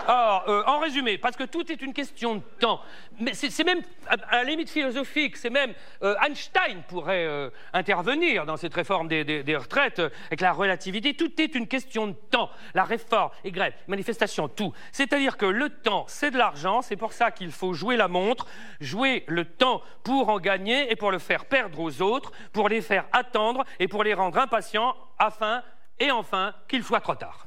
Alors, 0.08 0.44
euh, 0.46 0.62
en 0.66 0.78
résumé, 0.78 1.18
parce 1.18 1.34
que 1.34 1.42
tout 1.42 1.72
est 1.72 1.82
une 1.82 1.92
question 1.92 2.36
de 2.36 2.42
temps, 2.60 2.80
mais 3.18 3.34
c'est 3.34 3.64
même, 3.64 3.80
à, 4.06 4.36
la 4.36 4.44
limite 4.44 4.70
philosophique, 4.70 5.36
c'est 5.36 5.50
même 5.50 5.74
euh, 6.04 6.14
Einstein 6.24 6.82
pourrait 6.86 7.26
euh, 7.26 7.50
intervenir 7.72 8.46
dans 8.46 8.56
cette 8.56 8.74
réforme 8.74 9.08
des, 9.08 9.56
retraites 9.56 10.00
avec 10.26 10.40
la 10.40 10.52
relativité. 10.52 11.14
Tout 11.14 11.40
est 11.40 11.56
une 11.56 11.66
question 11.66 12.06
de 12.06 12.14
temps. 12.30 12.50
La 12.74 12.84
réforme, 12.84 13.30
et 13.42 13.50
grève, 13.50 13.72
manifestation, 13.88 14.46
tout. 14.46 14.72
C'est-à-dire 14.92 15.36
que 15.36 15.46
le 15.46 15.70
temps, 15.70 16.04
c'est 16.06 16.30
de 16.30 16.38
l'argent, 16.38 16.82
c'est 16.82 16.96
pour 16.96 17.12
ça 17.12 17.32
qu'il 17.32 17.50
faut 17.50 17.72
jouer 17.72 17.96
la 17.96 18.06
montre, 18.06 18.46
jouer 18.80 19.24
le 19.26 19.44
temps 19.44 19.82
pour 20.04 20.28
en 20.28 20.38
gagner 20.38 20.92
et 20.92 20.94
pour 20.94 21.10
le 21.10 21.18
faire 21.18 21.46
perdre 21.46 21.80
aux 21.80 22.00
autres, 22.00 22.30
pour 22.52 22.68
les 22.68 22.80
faire 22.80 23.06
attendre 23.10 23.64
et 23.80 23.88
pour 23.88 24.04
les 24.04 24.14
rendre 24.14 24.38
impatients 24.38 24.94
afin 25.18 25.64
et 25.98 26.10
enfin 26.10 26.54
qu'il 26.68 26.84
soit 26.84 27.00
trop 27.00 27.14
tard. 27.14 27.46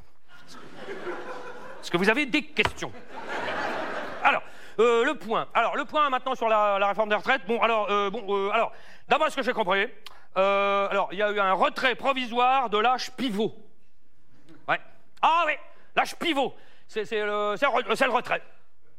Est-ce 1.82 1.92
que 1.92 1.98
vous 1.98 2.10
avez 2.10 2.26
des 2.26 2.44
questions? 2.44 2.92
Alors, 4.24 4.44
euh, 4.80 5.04
le 5.06 5.16
point. 5.16 5.48
Alors, 5.54 5.76
le 5.76 5.86
point 5.86 6.10
maintenant 6.10 6.36
sur 6.36 6.50
la, 6.50 6.88
réforme 6.88 7.10
des 7.10 7.16
retraites. 7.16 7.46
Bon, 7.48 7.62
alors, 7.62 7.90
euh, 7.90 8.10
bon, 8.10 8.24
euh, 8.30 8.52
alors, 8.52 8.72
d'abord, 9.08 9.30
ce 9.30 9.36
que 9.36 9.44
j'ai 9.44 9.54
compris, 9.54 9.88
alors, 10.36 11.10
il 11.12 11.18
y 11.18 11.24
a 11.24 11.32
eu 11.32 11.40
un 11.40 11.54
retrait 11.54 11.96
provisoire 11.96 12.70
de 12.70 12.78
l'âge 12.78 13.12
pivot. 13.12 13.54
Ouais. 14.68 14.80
Ah 15.22 15.44
oui, 15.48 15.54
l'âge 15.96 16.16
pivot. 16.16 16.56
C'est 16.88 17.04
le, 17.12 17.56
le, 17.60 18.12
retrait 18.12 18.42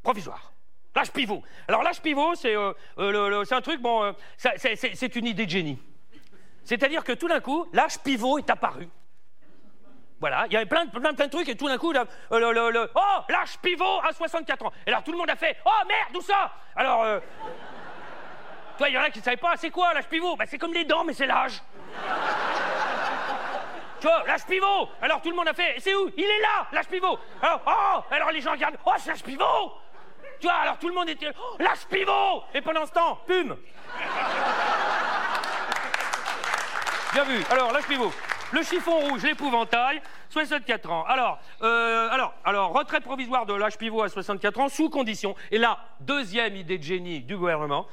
provisoire. 0.03 0.53
L'âge 0.95 1.11
pivot. 1.13 1.43
Alors, 1.67 1.83
l'âge 1.83 2.03
pivot, 2.03 2.35
c'est 2.35 2.55
un 2.55 3.61
truc, 3.63 3.81
bon, 3.81 4.15
c'est 4.37 5.17
une 5.17 5.27
idée 5.27 5.47
de 5.47 5.51
génie. 5.51 5.79
C'est-à-dire 6.65 7.05
que 7.05 7.13
tout 7.13 7.29
d'un 7.29 7.41
coup, 7.41 7.67
l'âge 7.73 7.99
pivot 8.01 8.39
est 8.39 8.51
apparu. 8.51 8.89
Voilà, 10.21 10.45
il 10.47 10.53
y 10.53 10.57
avait 10.57 10.67
plein 10.67 10.85
de, 10.85 10.91
plein, 10.91 11.15
plein 11.15 11.27
de 11.27 11.31
trucs 11.31 11.49
et 11.49 11.57
tout 11.57 11.67
d'un 11.67 11.79
coup, 11.79 11.93
le, 11.93 12.01
le, 12.31 12.91
oh, 12.95 13.01
l'âge 13.31 13.59
pivot 13.63 14.01
à 14.07 14.13
64 14.13 14.67
ans. 14.67 14.73
Et 14.87 14.91
alors 14.91 15.03
tout 15.03 15.13
le 15.13 15.19
monde 15.19 15.31
a 15.31 15.37
fait, 15.37 15.57
oh 15.65 15.87
merde, 15.89 16.15
où 16.15 16.21
ça? 16.21 16.53
Alors, 16.77 17.05
euh, 17.05 17.21
toi, 18.77 18.91
il 18.91 18.95
y 18.95 18.99
en 18.99 19.03
a 19.03 19.09
qui 19.09 19.21
ne 19.21 19.25
savaient 19.25 19.39
pas, 19.39 19.57
c'est 19.57 19.71
quoi 19.71 19.95
l'âge 19.95 20.09
pivot? 20.09 20.37
Ben, 20.37 20.45
C'est 20.47 20.59
comme 20.59 20.75
les 20.75 20.85
dents, 20.85 21.05
mais 21.05 21.15
c'est 21.15 21.27
l'âge. 21.27 21.63
tu 23.99 24.07
vois, 24.07 24.23
l'âge 24.27 24.45
pivot. 24.45 24.91
Alors 25.01 25.23
tout 25.23 25.31
le 25.31 25.37
monde 25.37 25.49
a 25.49 25.55
fait, 25.55 25.77
c'est 25.79 25.95
où? 25.95 26.11
Il 26.15 26.25
est 26.25 26.41
là, 26.41 26.67
l'âge 26.71 26.89
pivot. 26.89 27.19
Alors, 27.41 27.63
oh, 27.67 28.01
alors 28.11 28.31
les 28.31 28.43
gens 28.43 28.53
regardent, 28.53 28.77
oh, 28.85 28.93
c'est 28.99 29.09
l'âge 29.11 29.23
pivot. 29.23 29.73
Tu 30.39 30.47
vois, 30.47 30.57
alors 30.57 30.79
tout 30.79 30.89
le 30.89 30.95
monde 30.95 31.09
était, 31.09 31.31
oh, 31.39 31.57
l'âge 31.59 31.87
pivot. 31.91 32.43
Et 32.53 32.61
pendant 32.61 32.85
ce 32.85 32.93
temps, 32.93 33.21
pum. 33.27 33.57
Bien 37.15 37.25
vu. 37.25 37.43
Alors, 37.51 37.73
l'âge 37.73 37.87
pivot. 37.87 38.13
Le 38.53 38.63
chiffon 38.63 38.99
rouge, 38.99 39.23
l'épouvantail, 39.23 40.03
64 40.31 40.91
ans. 40.91 41.05
Alors, 41.07 41.39
euh, 41.63 42.09
alors, 42.11 42.35
alors, 42.45 42.73
retraite 42.73 43.05
provisoire 43.05 43.47
de 43.47 43.55
l'âge 43.55 43.79
pivot 43.79 44.03
à 44.03 44.09
64 44.09 44.61
ans, 44.61 44.69
sous 44.69 44.91
condition. 44.91 45.37
Et 45.51 45.59
là, 45.59 45.79
deuxième 46.01 46.57
idée 46.57 46.79
de 46.79 46.83
génie 46.83 47.21
du 47.21 47.37
gouvernement. 47.37 47.87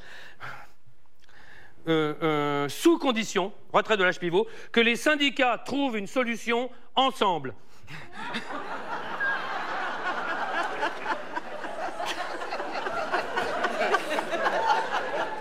Euh, 1.88 2.16
euh, 2.22 2.68
sous 2.70 2.98
condition, 2.98 3.54
retraite 3.72 4.00
de 4.00 4.04
l'âge 4.04 4.20
pivot, 4.20 4.48
que 4.72 4.80
les 4.82 4.96
syndicats 4.96 5.58
trouvent 5.60 5.98
une 5.98 6.08
solution 6.08 6.70
ensemble. 6.96 7.54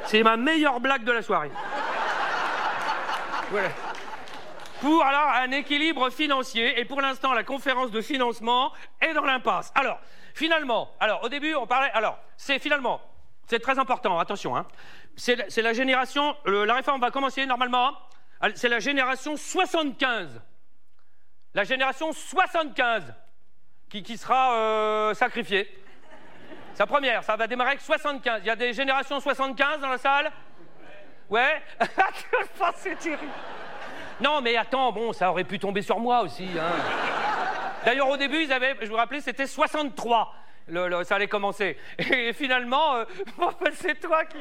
C'est 0.06 0.22
ma 0.22 0.36
meilleure 0.36 0.78
blague 0.78 1.02
de 1.02 1.10
la 1.10 1.22
soirée. 1.22 1.50
Voilà. 3.50 3.70
Pour 4.80 5.02
alors 5.02 5.28
un 5.28 5.50
équilibre 5.52 6.10
financier. 6.10 6.78
Et 6.78 6.84
pour 6.84 7.00
l'instant, 7.00 7.32
la 7.32 7.44
conférence 7.44 7.90
de 7.90 8.00
financement 8.00 8.72
est 9.00 9.14
dans 9.14 9.24
l'impasse. 9.24 9.72
Alors, 9.74 10.00
finalement, 10.34 10.90
alors 11.00 11.24
au 11.24 11.28
début, 11.28 11.54
on 11.54 11.66
parlait. 11.66 11.90
Alors, 11.92 12.18
c'est 12.36 12.58
finalement, 12.58 13.00
c'est 13.46 13.60
très 13.60 13.78
important, 13.78 14.18
attention, 14.18 14.56
hein. 14.56 14.66
C'est 15.16 15.62
la 15.62 15.72
génération. 15.72 16.36
la 16.44 16.74
réforme 16.74 17.00
va 17.00 17.10
commencer 17.10 17.46
normalement. 17.46 17.96
C'est 18.54 18.68
la 18.68 18.80
génération 18.80 19.36
75. 19.36 20.42
La 21.54 21.64
génération 21.64 22.12
75 22.12 23.14
qui, 23.88 24.02
qui 24.02 24.18
sera 24.18 24.52
euh, 24.52 25.14
sacrifiée. 25.14 25.66
Sa 26.74 26.86
première, 26.86 27.24
ça 27.24 27.36
va 27.36 27.46
démarrer 27.46 27.70
avec 27.70 27.80
75. 27.80 28.42
Il 28.42 28.46
y 28.46 28.50
a 28.50 28.56
des 28.56 28.74
générations 28.74 29.20
75 29.20 29.80
dans 29.80 29.88
la 29.88 29.96
salle? 29.96 30.30
Ouais 31.30 31.62
Je 31.80 32.58
pense 32.58 32.74
c'est 32.76 32.96
terrible. 32.96 33.32
Non, 34.20 34.40
mais 34.40 34.56
attends, 34.56 34.92
bon, 34.92 35.12
ça 35.12 35.30
aurait 35.30 35.44
pu 35.44 35.58
tomber 35.58 35.82
sur 35.82 35.98
moi 36.00 36.22
aussi. 36.22 36.48
hein. 36.58 36.72
D'ailleurs, 37.84 38.08
au 38.08 38.16
début, 38.16 38.42
ils 38.42 38.52
avaient, 38.52 38.74
je 38.80 38.86
vous 38.88 38.96
rappelais, 38.96 39.20
c'était 39.20 39.46
63. 39.46 40.32
Le, 40.68 40.88
le- 40.88 41.04
ça 41.04 41.14
allait 41.16 41.28
commencer. 41.28 41.76
Et 41.98 42.32
finalement, 42.32 42.96
euh, 42.96 43.04
c'est 43.74 44.00
toi 44.00 44.24
qui. 44.24 44.38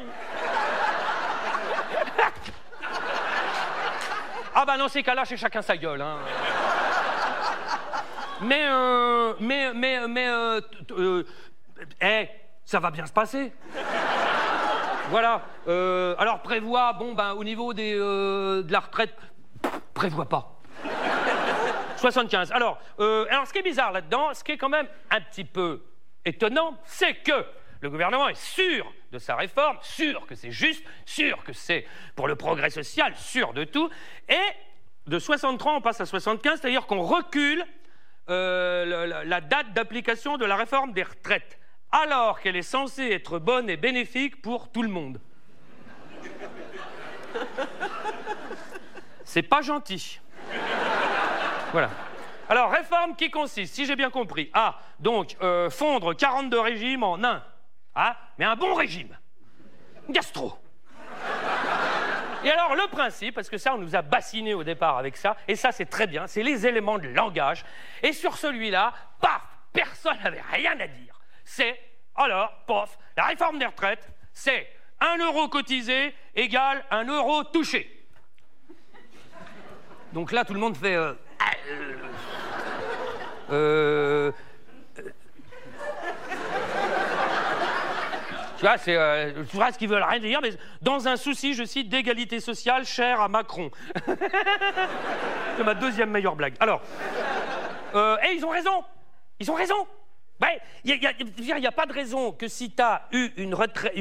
ah, 4.55 4.65
bah, 4.65 4.77
dans 4.77 4.87
ces 4.87 5.03
cas-là, 5.03 5.25
c'est 5.25 5.37
chacun 5.37 5.61
sa 5.61 5.75
gueule. 5.77 6.01
hein. 6.01 6.17
Mais, 8.41 8.65
euh, 8.67 9.33
mais, 9.39 9.73
mais, 9.73 10.07
mais, 10.07 10.27
euh, 10.27 10.61
euh, 10.91 11.23
eh, 12.01 12.29
ça 12.65 12.79
va 12.79 12.89
bien 12.91 13.05
se 13.05 13.13
passer. 13.13 13.53
Voilà. 15.09 15.41
Alors 15.67 16.39
prévoit, 16.41 16.93
bon 16.93 17.13
ben 17.13 17.33
au 17.33 17.43
niveau 17.43 17.73
des, 17.73 17.93
de 17.93 18.65
la 18.71 18.79
retraite, 18.79 19.15
pff, 19.65 19.81
prévoit 19.93 20.29
pas. 20.29 20.61
75. 21.97 22.51
Alors, 22.51 22.79
euh, 22.99 23.25
alors 23.29 23.47
ce 23.47 23.53
qui 23.53 23.59
est 23.59 23.63
bizarre 23.63 23.91
là-dedans, 23.91 24.33
ce 24.33 24.43
qui 24.43 24.51
est 24.51 24.57
quand 24.57 24.69
même 24.69 24.87
un 25.09 25.21
petit 25.21 25.45
peu 25.45 25.83
étonnant, 26.25 26.77
c'est 26.85 27.15
que 27.15 27.45
le 27.81 27.89
gouvernement 27.89 28.27
est 28.27 28.39
sûr 28.39 28.91
de 29.11 29.19
sa 29.19 29.35
réforme, 29.35 29.77
sûr 29.81 30.25
que 30.25 30.35
c'est 30.35 30.51
juste, 30.51 30.83
sûr 31.05 31.43
que 31.43 31.53
c'est 31.53 31.85
pour 32.15 32.27
le 32.27 32.35
progrès 32.35 32.69
social, 32.69 33.15
sûr 33.15 33.53
de 33.53 33.63
tout, 33.63 33.89
et 34.27 34.35
de 35.07 35.19
63 35.19 35.73
on 35.73 35.81
passe 35.81 36.01
à 36.01 36.05
75, 36.05 36.59
c'est-à-dire 36.59 36.87
qu'on 36.87 37.01
recule 37.01 37.63
euh, 38.29 39.23
la 39.23 39.41
date 39.41 39.73
d'application 39.73 40.37
de 40.37 40.45
la 40.45 40.55
réforme 40.55 40.93
des 40.93 41.03
retraites, 41.03 41.59
alors 41.91 42.41
qu'elle 42.41 42.55
est 42.55 42.63
censée 42.63 43.11
être 43.11 43.37
bonne 43.37 43.69
et 43.69 43.77
bénéfique 43.77 44.41
pour 44.41 44.71
tout 44.71 44.81
le 44.81 44.89
monde. 44.89 45.21
C'est 49.35 49.43
pas 49.43 49.61
gentil. 49.61 50.21
Voilà. 51.73 51.89
Alors, 52.47 52.71
réforme 52.71 53.17
qui 53.17 53.29
consiste, 53.29 53.75
si 53.75 53.85
j'ai 53.85 53.97
bien 53.97 54.09
compris, 54.09 54.49
à 54.53 54.79
donc 55.01 55.35
euh, 55.41 55.69
fondre 55.69 56.13
42 56.15 56.57
régimes 56.57 57.03
en 57.03 57.21
un. 57.21 57.43
Hein, 57.97 58.15
mais 58.37 58.45
un 58.45 58.55
bon 58.55 58.73
régime. 58.75 59.17
Gastro. 60.07 60.57
Et 62.45 62.49
alors, 62.49 62.75
le 62.75 62.87
principe, 62.87 63.35
parce 63.35 63.49
que 63.49 63.57
ça, 63.57 63.75
on 63.75 63.77
nous 63.77 63.93
a 63.93 64.01
bassiné 64.01 64.53
au 64.53 64.63
départ 64.63 64.97
avec 64.97 65.17
ça, 65.17 65.35
et 65.49 65.57
ça, 65.57 65.73
c'est 65.73 65.87
très 65.87 66.07
bien, 66.07 66.27
c'est 66.27 66.41
les 66.41 66.65
éléments 66.65 66.97
de 66.97 67.09
langage. 67.09 67.65
Et 68.03 68.13
sur 68.13 68.37
celui-là, 68.37 68.93
paf, 69.19 69.41
personne 69.73 70.17
n'avait 70.23 70.43
rien 70.53 70.79
à 70.79 70.87
dire. 70.87 71.19
C'est, 71.43 71.77
alors, 72.15 72.53
pof, 72.67 72.97
la 73.17 73.25
réforme 73.25 73.59
des 73.59 73.65
retraites, 73.65 74.07
c'est 74.31 74.65
un 75.01 75.17
euro 75.17 75.49
cotisé 75.49 76.15
égale 76.35 76.85
un 76.89 77.03
euro 77.03 77.43
touché. 77.43 77.94
Donc 80.13 80.31
là, 80.31 80.45
tout 80.45 80.53
le 80.53 80.59
monde 80.59 80.77
fait. 80.77 80.95
euh, 80.95 81.13
ah, 81.39 81.51
euh, 81.69 81.95
euh, 83.51 84.31
Tu 88.57 88.61
vois, 88.61 88.77
c'est 88.77 88.95
euh, 88.95 89.43
tu 89.49 89.57
vois 89.57 89.71
ce 89.71 89.77
qu'ils 89.77 89.89
veulent 89.89 90.03
rien 90.03 90.19
dire, 90.19 90.39
mais 90.41 90.51
dans 90.81 91.07
un 91.07 91.17
souci, 91.17 91.53
je 91.53 91.65
cite, 91.65 91.89
d'égalité 91.89 92.39
sociale 92.39 92.85
cher 92.85 93.19
à 93.19 93.27
Macron. 93.27 93.69
c'est 95.57 95.63
ma 95.63 95.73
deuxième 95.73 96.09
meilleure 96.09 96.35
blague. 96.35 96.55
Alors, 96.61 96.81
euh, 97.95 98.17
et 98.23 98.33
ils 98.33 98.45
ont 98.45 98.49
raison. 98.49 98.83
Ils 99.39 99.51
ont 99.51 99.55
raison. 99.55 99.75
Il 100.83 100.99
n'y 100.99 101.67
a, 101.67 101.71
pas 101.71 101.85
de 101.85 101.93
raison 101.93 102.31
que 102.31 102.47
si 102.47 102.71
tu 102.71 102.81
as 102.81 103.07
eu 103.11 103.31
une 103.37 103.55
retraite. 103.55 103.93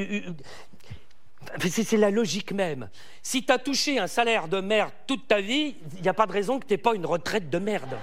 C'est 1.59 1.97
la 1.97 2.11
logique 2.11 2.51
même. 2.51 2.89
Si 3.21 3.45
tu 3.45 3.51
as 3.51 3.57
touché 3.57 3.99
un 3.99 4.07
salaire 4.07 4.47
de 4.47 4.59
merde 4.59 4.91
toute 5.07 5.27
ta 5.27 5.39
vie, 5.39 5.77
il 5.95 6.01
n'y 6.01 6.09
a 6.09 6.13
pas 6.13 6.25
de 6.25 6.31
raison 6.31 6.59
que 6.59 6.65
tu 6.65 6.77
pas 6.77 6.93
une 6.93 7.05
retraite 7.05 7.49
de 7.49 7.59
merde. 7.59 7.97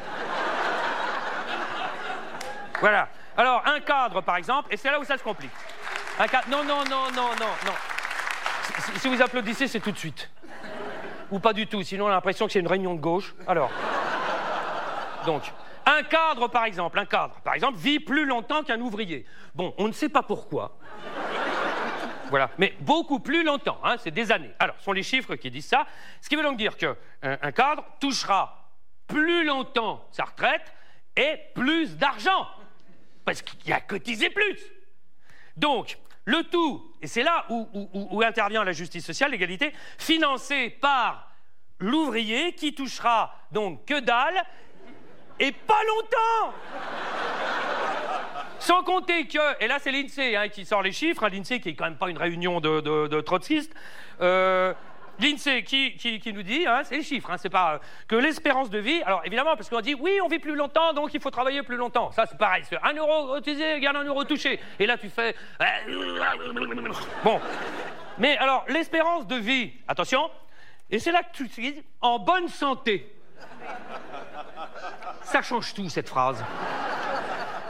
Voilà. 2.81 3.09
Alors, 3.37 3.63
un 3.67 3.81
cadre, 3.81 4.21
par 4.23 4.37
exemple, 4.37 4.73
et 4.73 4.77
c'est 4.77 4.91
là 4.91 4.99
où 4.99 5.05
ça 5.05 5.17
se 5.17 5.23
complique. 5.23 5.51
Un 6.19 6.27
cadre. 6.27 6.49
Non, 6.51 6.65
non, 6.65 6.85
non, 6.85 7.11
non, 7.15 7.29
non, 7.39 7.53
non. 7.67 7.73
Si 8.99 9.09
vous 9.09 9.23
applaudissez, 9.23 9.69
c'est 9.69 9.81
tout 9.81 9.93
de 9.93 9.99
suite. 9.99 10.31
Ou 11.31 11.39
pas 11.39 11.53
du 11.53 11.67
tout, 11.67 11.83
sinon 11.83 12.07
on 12.07 12.09
a 12.09 12.13
l'impression 12.13 12.47
que 12.47 12.53
c'est 12.53 12.61
une 12.61 12.67
réunion 12.67 12.95
de 12.95 13.01
gauche. 13.01 13.35
Alors. 13.47 13.71
Donc, 15.25 15.43
un 15.87 16.03
cadre, 16.03 16.49
par 16.49 16.65
exemple, 16.65 16.99
un 16.99 17.07
cadre, 17.07 17.35
par 17.45 17.55
exemple, 17.55 17.79
vit 17.79 18.01
plus 18.01 18.27
longtemps 18.27 18.63
qu'un 18.63 18.81
ouvrier. 18.81 19.25
Bon, 19.55 19.75
on 19.79 19.89
ne 19.89 19.93
sait 19.93 20.09
pas 20.09 20.23
pourquoi. 20.23 20.77
Mais 22.59 22.75
beaucoup 22.81 23.21
plus 23.21 23.43
longtemps, 23.45 23.79
hein, 23.85 23.97
c'est 23.99 24.11
des 24.11 24.33
années. 24.33 24.53
Alors, 24.59 24.77
ce 24.79 24.85
sont 24.85 24.93
les 24.93 25.03
chiffres 25.03 25.35
qui 25.37 25.51
disent 25.51 25.69
ça, 25.69 25.87
ce 26.21 26.29
qui 26.29 26.37
veut 26.37 26.43
donc 26.43 26.57
dire 26.57 26.77
qu'un 26.77 26.97
un 27.23 27.53
cadre 27.53 27.85
touchera 28.01 28.71
plus 29.07 29.45
longtemps 29.45 30.07
sa 30.11 30.25
retraite 30.25 30.73
et 31.17 31.39
plus 31.55 31.97
d'argent, 31.97 32.49
parce 33.25 33.43
qu'il 33.43 33.73
a 33.73 33.81
cotisé 33.81 34.31
plus. 34.31 34.59
Donc, 35.57 35.99
le 36.25 36.45
tout, 36.45 36.95
et 37.03 37.07
c'est 37.07 37.23
là 37.23 37.45
où, 37.51 37.69
où- 37.93 38.23
intervient 38.23 38.65
la 38.65 38.73
justice 38.73 39.05
sociale, 39.05 39.33
l'égalité, 39.33 39.73
financé 39.99 40.71
par 40.71 41.29
l'ouvrier 41.81 42.55
qui 42.55 42.75
touchera 42.75 43.35
donc 43.51 43.85
que 43.85 43.99
dalle 44.01 44.41
et 45.41 45.51
pas 45.53 45.81
longtemps 45.85 46.55
sans 48.63 48.85
compter 48.85 49.27
que, 49.27 49.63
et 49.63 49.67
là 49.67 49.79
c'est 49.81 49.91
l'INSEE 49.91 50.37
hein, 50.37 50.49
qui 50.49 50.65
sort 50.65 50.83
les 50.83 50.93
chiffres, 50.93 51.25
hein, 51.25 51.29
l'INSEE 51.29 51.59
qui 51.59 51.71
est 51.71 51.75
quand 51.75 51.85
même 51.85 51.97
pas 51.97 52.09
une 52.09 52.17
réunion 52.17 52.61
de, 52.61 52.81
de, 52.81 53.21
trotskistes, 53.21 53.75
euh, 54.21 54.73
l'INSEE 55.19 55.65
qui, 55.65 55.97
qui, 55.97 56.33
nous 56.33 56.45
dit, 56.45 56.65
hein, 56.65 56.83
c'est 56.85 56.97
les 56.97 57.03
chiffres, 57.03 57.29
hein, 57.31 57.39
c'est 57.39 57.51
pas 57.51 57.81
que 58.07 58.15
l'espérance 58.15 58.71
de 58.71 58.79
vie, 58.79 59.03
alors 59.03 59.23
évidemment 59.25 59.57
parce 59.57 59.69
qu'on 59.69 59.81
dit 59.81 59.95
oui 59.95 60.13
on 60.25 60.29
vit 60.29 60.39
plus 60.39 60.55
longtemps 60.55 60.93
donc 60.93 61.13
il 61.13 61.21
faut 61.21 61.33
travailler 61.33 61.65
plus 61.65 61.77
longtemps, 61.77 62.13
ça 62.13 62.25
c'est 62.27 62.39
pareil, 62.39 62.63
c'est 62.69 62.79
un 62.81 62.93
euro 62.93 63.35
cotisé 63.35 63.75
égale 63.75 63.97
un 63.97 64.05
euro 64.05 64.23
touché, 64.23 64.61
et 64.79 64.87
là 64.87 64.97
tu 64.97 65.09
fais 65.09 65.35
bon, 67.25 67.41
mais 68.19 68.37
alors 68.37 68.65
l'espérance 68.69 69.27
de 69.27 69.37
vie, 69.37 69.73
attention, 69.89 70.31
et 70.89 71.01
c'est 71.01 71.11
là 71.11 71.25
que 71.25 71.33
tu 71.37 71.49
dis 71.49 71.83
en 72.01 72.21
bonne 72.21 72.47
santé, 72.47 73.13
ça 75.25 75.43
change 75.43 75.75
tout 75.75 75.89
cette 75.89 76.09
phrase. 76.09 76.45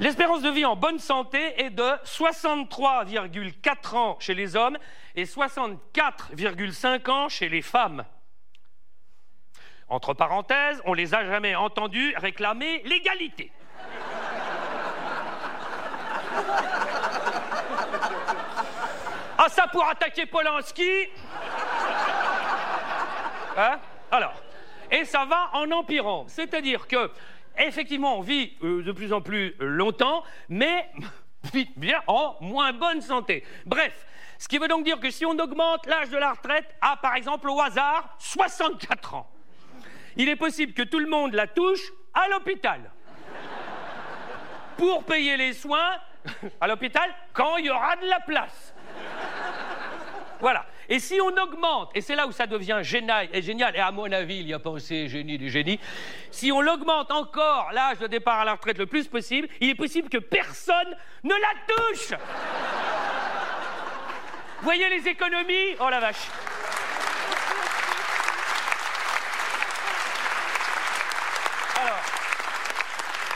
L'espérance 0.01 0.43
de 0.43 0.51
vie 0.51 0.65
en 0.65 0.75
bonne 0.75 0.99
santé 0.99 1.63
est 1.63 1.71
de 1.71 1.83
63,4 2.05 3.97
ans 3.97 4.17
chez 4.19 4.35
les 4.35 4.57
hommes 4.57 4.79
et 5.15 5.25
64,5 5.25 7.11
ans 7.11 7.29
chez 7.29 7.49
les 7.49 7.63
femmes. 7.63 8.05
Entre 9.89 10.15
parenthèses, 10.15 10.81
on 10.87 10.95
les 10.95 11.15
a 11.15 11.25
jamais 11.25 11.55
entendus 11.55 12.15
réclamer 12.17 12.83
l'égalité. 12.85 13.53
Ah 19.39 19.49
ça 19.49 19.67
pour 19.67 19.87
attaquer 19.87 20.27
Polanski 20.27 21.09
Hein? 23.57 23.79
Alors, 24.11 24.35
et 24.91 25.05
ça 25.05 25.25
va 25.25 25.51
en 25.53 25.71
empirant. 25.71 26.25
C'est-à-dire 26.29 26.87
que, 26.87 27.11
effectivement, 27.59 28.19
on 28.19 28.21
vit 28.21 28.53
euh, 28.63 28.83
de 28.83 28.93
plus 28.93 29.13
en 29.13 29.21
plus 29.21 29.55
longtemps, 29.59 30.25
mais 30.49 30.91
bien 31.77 32.01
en 32.07 32.37
moins 32.41 32.73
bonne 32.73 33.01
santé. 33.01 33.45
Bref, 33.67 34.07
ce 34.39 34.49
qui 34.49 34.59
veut 34.59 34.69
donc 34.69 34.85
dire 34.85 34.99
que 34.99 35.11
si 35.11 35.25
on 35.25 35.39
augmente 35.39 35.87
l'âge 35.87 36.11
de 36.11 36.17
la 36.17 36.33
retraite 36.33 36.75
à, 36.81 36.97
par 36.97 37.15
exemple, 37.15 37.49
au 37.49 37.61
hasard, 37.61 38.15
64 38.19 39.15
ans, 39.15 39.31
il 40.17 40.29
est 40.29 40.37
possible 40.37 40.73
que 40.73 40.83
tout 40.83 40.99
le 40.99 41.09
monde 41.09 41.35
la 41.35 41.47
touche 41.47 41.93
à 42.13 42.29
l'hôpital. 42.29 42.91
Pour 44.77 45.05
payer 45.05 45.37
les 45.37 45.53
soins 45.53 45.93
à 46.61 46.67
l'hôpital 46.67 47.09
quand 47.33 47.57
il 47.57 47.67
y 47.67 47.71
aura 47.71 47.97
de 47.97 48.07
la 48.07 48.21
place. 48.21 48.75
Voilà. 50.41 50.67
Et 50.93 50.99
si 50.99 51.19
on 51.23 51.35
augmente, 51.43 51.91
et 51.95 52.03
c'est 52.03 52.15
là 52.15 52.27
où 52.27 52.33
ça 52.33 52.47
devient 52.47 52.81
génial, 52.83 53.27
et 53.33 53.79
à 53.81 53.91
mon 53.91 54.13
avis, 54.13 54.41
il 54.41 54.49
y 54.49 54.53
a 54.53 54.59
pensé 54.59 55.09
génie 55.09 55.39
du 55.39 55.49
génie, 55.49 55.81
si 56.31 56.53
on 56.53 56.59
augmente 56.59 57.11
encore 57.11 57.71
l'âge 57.73 57.99
de 57.99 58.07
départ 58.09 58.41
à 58.41 58.45
la 58.45 58.53
retraite 58.53 58.77
le 58.77 58.85
plus 58.85 59.09
possible, 59.09 59.49
il 59.63 59.71
est 59.71 59.75
possible 59.75 60.11
que 60.11 60.19
personne 60.19 60.95
ne 61.25 61.33
la 61.33 61.75
touche. 61.75 62.13
Voyez 64.61 64.91
les 64.91 65.09
économies? 65.09 65.77
Oh 65.81 65.89
la 65.89 66.01
vache 66.01 66.29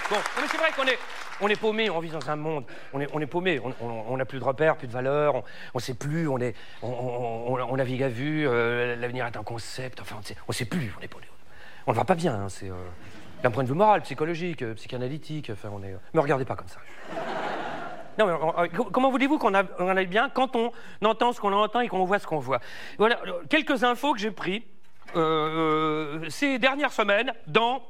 Bon, 0.09 0.16
mais 0.41 0.47
c'est 0.49 0.57
vrai 0.57 0.70
qu'on 0.70 0.85
est, 0.85 0.99
on 1.41 1.49
est 1.49 1.61
paumé, 1.61 1.91
on 1.91 1.99
vit 1.99 2.11
dans 2.11 2.31
un 2.31 2.37
monde, 2.37 2.65
on 2.93 3.01
est, 3.01 3.09
on 3.12 3.20
est 3.20 3.27
paumé, 3.27 3.61
on 3.81 4.16
n'a 4.16 4.24
plus 4.24 4.39
de 4.39 4.45
repères, 4.45 4.77
plus 4.77 4.87
de 4.87 4.93
valeurs, 4.93 5.35
on 5.35 5.43
ne 5.74 5.81
sait 5.81 5.95
plus, 5.95 6.28
on, 6.28 6.39
est, 6.39 6.55
on, 6.81 7.77
navigue 7.77 8.05
à 8.05 8.09
vue, 8.09 8.47
euh, 8.47 8.95
l'avenir 8.95 9.27
est 9.27 9.37
un 9.37 9.43
concept, 9.43 10.01
enfin, 10.01 10.15
on 10.16 10.20
ne 10.49 10.53
sait, 10.53 10.65
plus, 10.65 10.95
on 10.97 11.03
est 11.03 11.09
paumé. 11.09 11.27
On 11.89 11.91
ne 11.91 11.97
va 11.97 12.05
pas 12.05 12.15
bien, 12.15 12.35
hein, 12.35 12.49
c'est 12.49 12.70
euh, 12.70 12.74
d'un 13.43 13.51
point 13.51 13.65
de 13.65 13.69
vue 13.69 13.74
moral, 13.74 14.03
psychologique, 14.03 14.62
euh, 14.62 14.74
psychanalytique, 14.74 15.51
enfin, 15.53 15.70
on 15.73 15.83
est... 15.83 15.97
Me 16.15 16.20
regardez 16.20 16.45
pas 16.45 16.55
comme 16.55 16.69
ça. 16.69 16.78
Non, 18.19 18.27
mais 18.27 18.69
comment 18.93 19.11
voulez-vous 19.11 19.39
qu'on 19.39 19.55
aille 19.55 20.07
bien 20.07 20.31
quand 20.31 20.55
on 20.55 20.70
entend 21.05 21.33
ce 21.33 21.41
qu'on 21.41 21.53
entend 21.53 21.81
et 21.81 21.89
qu'on 21.89 22.05
voit 22.05 22.20
ce 22.20 22.28
qu'on 22.28 22.39
voit? 22.39 22.61
Voilà, 22.97 23.20
quelques 23.51 23.83
infos 23.83 24.15
que 24.15 24.20
j'ai 24.20 24.31
prises 24.31 24.62
ces 26.28 26.59
dernières 26.59 26.93
semaines 26.93 27.35
dans 27.47 27.83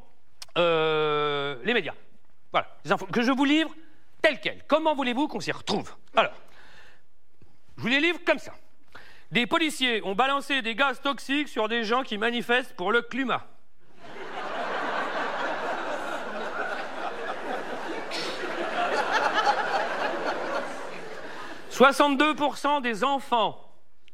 les 0.56 1.74
médias. 1.74 1.94
Voilà, 2.56 2.70
les 2.86 2.92
infos 2.92 3.04
que 3.04 3.20
je 3.20 3.32
vous 3.32 3.44
livre 3.44 3.70
telles 4.22 4.40
quelles. 4.40 4.64
Comment 4.66 4.94
voulez-vous 4.94 5.28
qu'on 5.28 5.40
s'y 5.40 5.52
retrouve? 5.52 5.94
Alors, 6.16 6.32
je 7.76 7.82
vous 7.82 7.88
les 7.88 8.00
livre 8.00 8.18
comme 8.24 8.38
ça. 8.38 8.54
Des 9.30 9.46
policiers 9.46 10.02
ont 10.06 10.14
balancé 10.14 10.62
des 10.62 10.74
gaz 10.74 11.02
toxiques 11.02 11.48
sur 11.48 11.68
des 11.68 11.84
gens 11.84 12.02
qui 12.02 12.16
manifestent 12.16 12.74
pour 12.74 12.92
le 12.92 13.02
climat. 13.02 13.46
«62% 21.70 22.80
des 22.80 23.04
enfants 23.04 23.60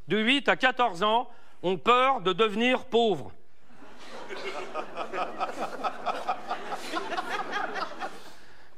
de 0.09 0.19
8 0.19 0.49
à 0.49 0.57
14 0.57 1.05
ans 1.05 1.31
ont 1.63 1.79
peur 1.79 2.23
de 2.23 2.33
devenir 2.33 2.87
pauvres. 2.87 3.31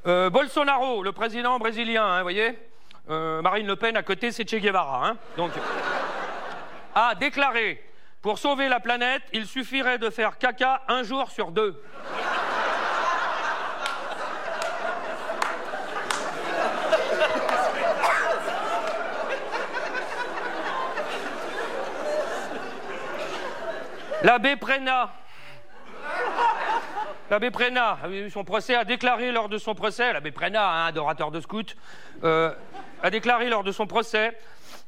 Euh, 0.06 0.28
Bolsonaro, 0.28 1.02
le 1.02 1.12
président 1.12 1.58
brésilien, 1.58 2.04
hein, 2.04 2.18
vous 2.18 2.24
voyez 2.24 2.58
euh, 3.08 3.40
Marine 3.40 3.66
Le 3.66 3.74
Pen 3.74 3.96
à 3.96 4.02
côté, 4.02 4.32
c'est 4.32 4.46
Che 4.46 4.56
Guevara. 4.56 5.08
Hein, 5.08 5.16
donc, 5.38 5.52
a 6.94 7.14
déclaré 7.14 7.82
Pour 8.20 8.38
sauver 8.38 8.68
la 8.68 8.80
planète, 8.80 9.22
il 9.32 9.46
suffirait 9.46 9.96
de 9.96 10.10
faire 10.10 10.36
caca 10.36 10.82
un 10.88 11.04
jour 11.04 11.30
sur 11.30 11.52
deux. 11.52 11.82
L'abbé 24.22 24.56
Prena, 24.56 25.10
L'abbé 27.34 27.50
Prénat, 27.50 27.98
son 28.32 28.44
procès, 28.44 28.76
a 28.76 28.84
déclaré 28.84 29.32
lors 29.32 29.48
de 29.48 29.58
son 29.58 29.74
procès, 29.74 30.12
l'abbé 30.12 30.30
Prénat, 30.30 30.70
un 30.70 30.86
adorateur 30.86 31.32
de 31.32 31.40
scout, 31.40 31.74
euh, 32.22 32.54
a 33.02 33.10
déclaré 33.10 33.48
lors 33.48 33.64
de 33.64 33.72
son 33.72 33.88
procès 33.88 34.38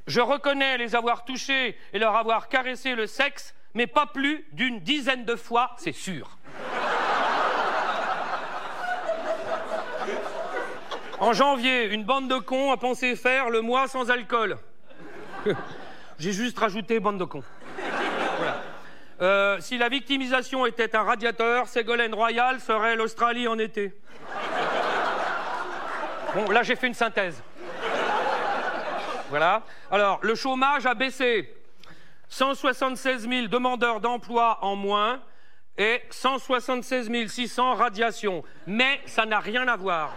Je 0.07 0.21
reconnais 0.21 0.79
les 0.79 0.95
avoir 0.95 1.25
touchés 1.25 1.77
et 1.93 1.99
leur 1.99 2.15
avoir 2.15 2.49
caressé 2.49 2.95
le 2.95 3.09
sexe, 3.09 3.53
mais 3.75 3.89
pas 3.89 4.07
plus 4.07 4.47
d'une 4.53 4.79
dizaine 4.79 5.25
de 5.25 5.35
fois, 5.35 5.73
c'est 5.77 5.91
sûr. 5.91 6.39
En 11.19 11.33
janvier, 11.33 11.87
une 11.87 12.05
bande 12.05 12.29
de 12.29 12.39
cons 12.39 12.71
a 12.71 12.77
pensé 12.77 13.17
faire 13.17 13.51
le 13.51 13.61
mois 13.61 13.89
sans 13.89 14.09
alcool. 14.09 14.57
J'ai 16.21 16.33
juste 16.33 16.57
rajouté 16.61 17.01
bande 17.01 17.19
de 17.19 17.25
cons. 17.25 17.43
Euh, 19.23 19.59
si 19.61 19.79
la 19.79 19.89
victimisation 19.89 20.67
était 20.67 20.95
un 20.95 21.03
radiateur, 21.03 21.69
Ségolène 21.69 22.15
Royal 22.15 22.61
serait 22.61 22.97
l'Australie 22.97 23.49
en 23.49 23.59
été. 23.59 23.95
Bon, 26.35 26.51
là 26.51 26.63
j'ai 26.63 26.77
fait 26.77 26.87
une 26.87 26.95
synthèse. 26.95 27.43
Voilà. 29.31 29.63
Alors, 29.91 30.19
le 30.23 30.35
chômage 30.35 30.87
a 30.87 30.95
baissé. 30.95 31.53
176 32.29 33.29
000 33.29 33.47
demandeurs 33.47 34.01
d'emploi 34.01 34.59
en 34.63 34.77
moins 34.77 35.21
et 35.79 36.03
176 36.11 37.11
600 37.29 37.75
radiations. 37.75 38.43
Mais 38.67 39.01
ça 39.07 39.25
n'a 39.25 39.41
rien 39.41 39.67
à 39.69 39.77
voir. 39.77 40.15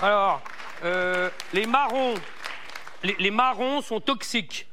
Alors, 0.00 0.40
euh, 0.84 1.28
les 1.52 1.66
marrons, 1.66 2.14
les 3.02 3.30
marrons 3.30 3.80
sont 3.80 4.00
toxiques. 4.00 4.68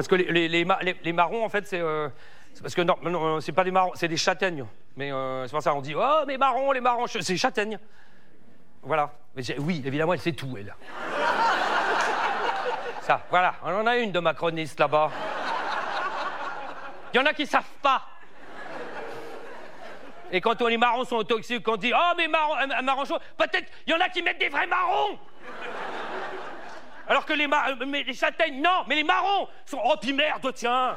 Parce 0.00 0.08
que 0.08 0.14
les, 0.14 1.12
marrons, 1.12 1.44
en 1.44 1.50
fait, 1.50 1.66
c'est. 1.66 1.78
Euh, 1.78 2.08
parce 2.62 2.74
que 2.74 2.80
non, 2.80 3.38
c'est 3.42 3.52
pas 3.52 3.64
des 3.64 3.70
marrons, 3.70 3.92
c'est 3.94 4.08
des 4.08 4.16
châtaignes. 4.16 4.64
Mais 4.96 5.12
euh, 5.12 5.44
c'est 5.44 5.50
pour 5.50 5.60
ça 5.60 5.72
qu'on 5.72 5.82
dit 5.82 5.92
Oh, 5.94 6.22
mais 6.26 6.38
marrons, 6.38 6.72
les 6.72 6.80
marrons, 6.80 7.06
c'est 7.06 7.36
châtaignes. 7.36 7.78
Voilà. 8.82 9.12
Oui, 9.58 9.82
évidemment, 9.84 10.14
elle 10.14 10.20
sait 10.20 10.32
tout, 10.32 10.56
elle. 10.56 10.74
ça, 13.02 13.20
voilà. 13.28 13.56
On 13.62 13.74
en 13.74 13.86
a 13.86 13.98
une 13.98 14.10
de 14.10 14.20
macroniste 14.20 14.80
là-bas. 14.80 15.10
Il 17.12 17.18
y 17.18 17.20
en 17.20 17.26
a 17.26 17.34
qui 17.34 17.44
savent 17.44 17.64
pas. 17.82 18.02
Et 20.32 20.40
quand 20.40 20.62
les 20.62 20.78
marrons 20.78 21.04
sont 21.04 21.22
toxiques, 21.24 21.68
on 21.68 21.76
dit 21.76 21.92
Oh, 21.94 22.12
mais 22.16 22.26
marrons, 22.26 22.54
un 22.56 22.80
marron 22.80 23.04
chaud, 23.04 23.18
peut-être 23.36 23.70
il 23.86 23.90
y 23.90 23.94
en 23.94 24.00
a 24.00 24.08
qui 24.08 24.22
mettent 24.22 24.40
des 24.40 24.48
vrais 24.48 24.66
marrons 24.66 25.18
alors 27.10 27.26
que 27.26 27.32
les, 27.32 27.46
euh, 27.46 28.02
les 28.06 28.14
châtaignes, 28.14 28.62
non, 28.62 28.84
mais 28.86 28.94
les 28.94 29.02
marrons 29.02 29.48
sont. 29.66 29.80
Oh, 29.84 29.96
puis 30.00 30.12
merde, 30.12 30.48
tiens 30.54 30.94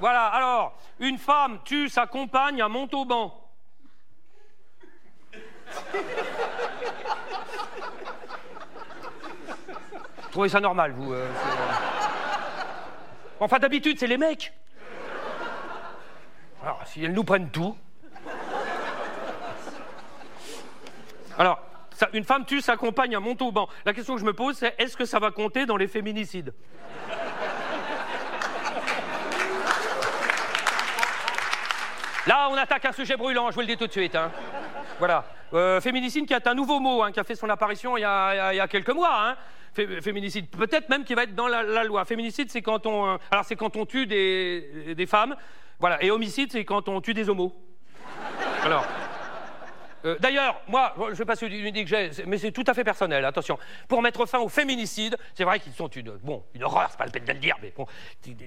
Voilà, 0.00 0.26
alors, 0.26 0.76
une 0.98 1.16
femme 1.16 1.60
tue 1.64 1.88
sa 1.88 2.08
compagne 2.08 2.60
à 2.60 2.68
Montauban. 2.68 3.40
Vous 10.16 10.30
trouvez 10.32 10.48
ça 10.48 10.58
normal, 10.58 10.90
vous 10.90 11.12
euh, 11.12 11.24
euh. 11.24 11.32
Enfin, 13.38 13.60
d'habitude, 13.60 13.96
c'est 13.96 14.08
les 14.08 14.18
mecs. 14.18 14.52
Alors, 16.64 16.80
si 16.84 17.04
elles 17.04 17.12
nous 17.12 17.22
prennent 17.22 17.50
tout. 17.50 17.78
Alors, 21.38 21.60
une 22.12 22.24
femme 22.24 22.44
tue 22.44 22.60
sa 22.60 22.76
compagne 22.76 23.14
à 23.14 23.20
Montauban. 23.20 23.68
La 23.84 23.92
question 23.92 24.14
que 24.14 24.20
je 24.20 24.26
me 24.26 24.32
pose, 24.32 24.56
c'est 24.56 24.74
est-ce 24.78 24.96
que 24.96 25.04
ça 25.04 25.18
va 25.18 25.30
compter 25.30 25.66
dans 25.66 25.76
les 25.76 25.88
féminicides 25.88 26.52
Là, 32.26 32.48
on 32.50 32.56
attaque 32.56 32.84
un 32.84 32.92
sujet 32.92 33.16
brûlant, 33.16 33.50
je 33.50 33.54
vous 33.54 33.62
le 33.62 33.66
dis 33.66 33.76
tout 33.78 33.86
de 33.86 33.92
suite. 33.92 34.14
Hein. 34.14 34.30
Voilà. 34.98 35.24
Euh, 35.54 35.80
féminicide 35.80 36.26
qui 36.26 36.34
est 36.34 36.46
un 36.46 36.54
nouveau 36.54 36.78
mot, 36.78 37.02
hein, 37.02 37.10
qui 37.10 37.18
a 37.18 37.24
fait 37.24 37.34
son 37.34 37.48
apparition 37.48 37.96
il 37.96 38.02
y 38.02 38.04
a, 38.04 38.68
quelques 38.68 38.90
mois. 38.90 39.30
Hein. 39.30 39.36
féminicide, 40.02 40.50
peut-être 40.50 40.90
même 40.90 41.04
qui 41.04 41.14
va 41.14 41.22
être 41.22 41.34
dans 41.34 41.48
la, 41.48 41.84
loi. 41.84 42.04
Féminicide, 42.04 42.50
c'est 42.50 42.60
quand 42.60 42.84
on, 42.84 43.14
euh, 43.14 43.16
alors 43.30 43.46
c'est 43.46 43.56
quand 43.56 43.76
on 43.76 43.86
tue 43.86 44.06
des, 44.06 44.94
des 44.94 45.06
femmes, 45.06 45.36
voilà. 45.80 46.02
Et 46.02 46.10
homicide, 46.10 46.52
c'est 46.52 46.66
quand 46.66 46.88
on 46.88 47.00
tue 47.00 47.14
des 47.14 47.30
homos. 47.30 47.54
Alors. 48.62 48.84
Euh, 50.08 50.16
d'ailleurs, 50.18 50.60
moi, 50.68 50.94
je 50.96 51.10
ne 51.10 51.14
sais 51.14 51.24
pas 51.24 51.36
si 51.36 51.48
que 51.48 51.86
j'ai, 51.86 52.10
mais 52.26 52.38
c'est 52.38 52.50
tout 52.50 52.64
à 52.66 52.74
fait 52.74 52.84
personnel, 52.84 53.24
attention. 53.24 53.58
Pour 53.86 54.00
mettre 54.00 54.24
fin 54.26 54.38
au 54.38 54.48
féminicide, 54.48 55.16
c'est 55.34 55.44
vrai 55.44 55.60
qu'ils 55.60 55.74
sont 55.74 55.88
une, 55.88 56.12
bon, 56.22 56.44
une 56.54 56.64
horreur, 56.64 56.88
c'est 56.90 56.98
pas 56.98 57.04
le 57.04 57.10
peine 57.10 57.24
de 57.24 57.32
le 57.32 57.38
dire, 57.38 57.56
mais 57.62 57.72
bon, 57.76 57.86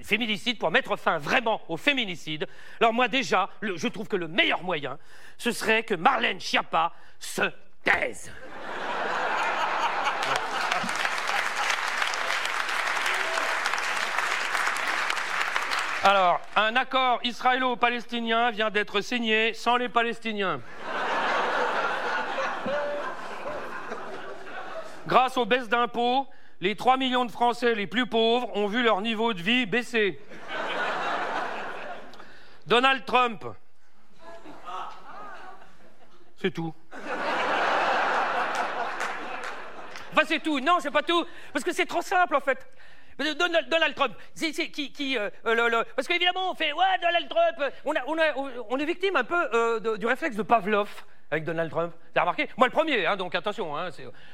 féminicide, 0.02 0.58
pour 0.58 0.70
mettre 0.70 0.96
fin 0.96 1.18
vraiment 1.18 1.60
au 1.68 1.76
féminicide, 1.76 2.46
alors 2.80 2.92
moi 2.92 3.08
déjà, 3.08 3.48
je 3.62 3.88
trouve 3.88 4.08
que 4.08 4.16
le 4.16 4.28
meilleur 4.28 4.62
moyen, 4.62 4.98
ce 5.38 5.52
serait 5.52 5.84
que 5.84 5.94
Marlène 5.94 6.40
Schiappa 6.40 6.92
se 7.18 7.42
taise. 7.84 8.32
Alors, 16.04 16.40
un 16.56 16.74
accord 16.74 17.20
israélo-palestinien 17.22 18.50
vient 18.50 18.70
d'être 18.70 19.00
signé 19.02 19.54
sans 19.54 19.76
les 19.76 19.88
Palestiniens. 19.88 20.60
Grâce 25.12 25.36
aux 25.36 25.44
baisses 25.44 25.68
d'impôts, 25.68 26.26
les 26.62 26.74
3 26.74 26.96
millions 26.96 27.26
de 27.26 27.30
Français 27.30 27.74
les 27.74 27.86
plus 27.86 28.06
pauvres 28.06 28.48
ont 28.56 28.66
vu 28.66 28.82
leur 28.82 29.02
niveau 29.02 29.34
de 29.34 29.42
vie 29.42 29.66
baisser. 29.66 30.18
Donald 32.66 33.04
Trump. 33.04 33.44
C'est 36.38 36.50
tout. 36.50 36.72
Enfin, 40.12 40.22
c'est 40.26 40.42
tout. 40.42 40.60
Non, 40.60 40.78
c'est 40.80 40.90
pas 40.90 41.02
tout. 41.02 41.26
Parce 41.52 41.62
que 41.62 41.74
c'est 41.74 41.84
trop 41.84 42.00
simple, 42.00 42.34
en 42.34 42.40
fait. 42.40 42.66
Donald, 43.18 43.94
Trump, 43.94 44.14
qui, 44.34 45.18
euh, 45.18 45.28
euh, 45.44 45.84
parce 45.94 46.08
qu'évidemment 46.08 46.50
on 46.50 46.54
fait 46.54 46.72
ouais 46.72 46.98
Donald 47.02 47.28
Trump, 47.28 47.72
on, 47.84 48.78
est 48.78 48.84
victime 48.86 49.16
un 49.16 49.24
peu 49.24 49.36
euh, 49.52 49.98
du 49.98 50.06
réflexe 50.06 50.36
de 50.36 50.42
Pavlov 50.42 50.88
avec 51.32 51.44
Donald 51.44 51.70
Trump. 51.70 51.94
T'as 52.12 52.20
remarqué? 52.20 52.48
Moi 52.58 52.66
le 52.66 52.72
premier, 52.72 53.06
hein, 53.06 53.16
donc 53.16 53.34
attention. 53.34 53.74
Hein, 53.74 53.88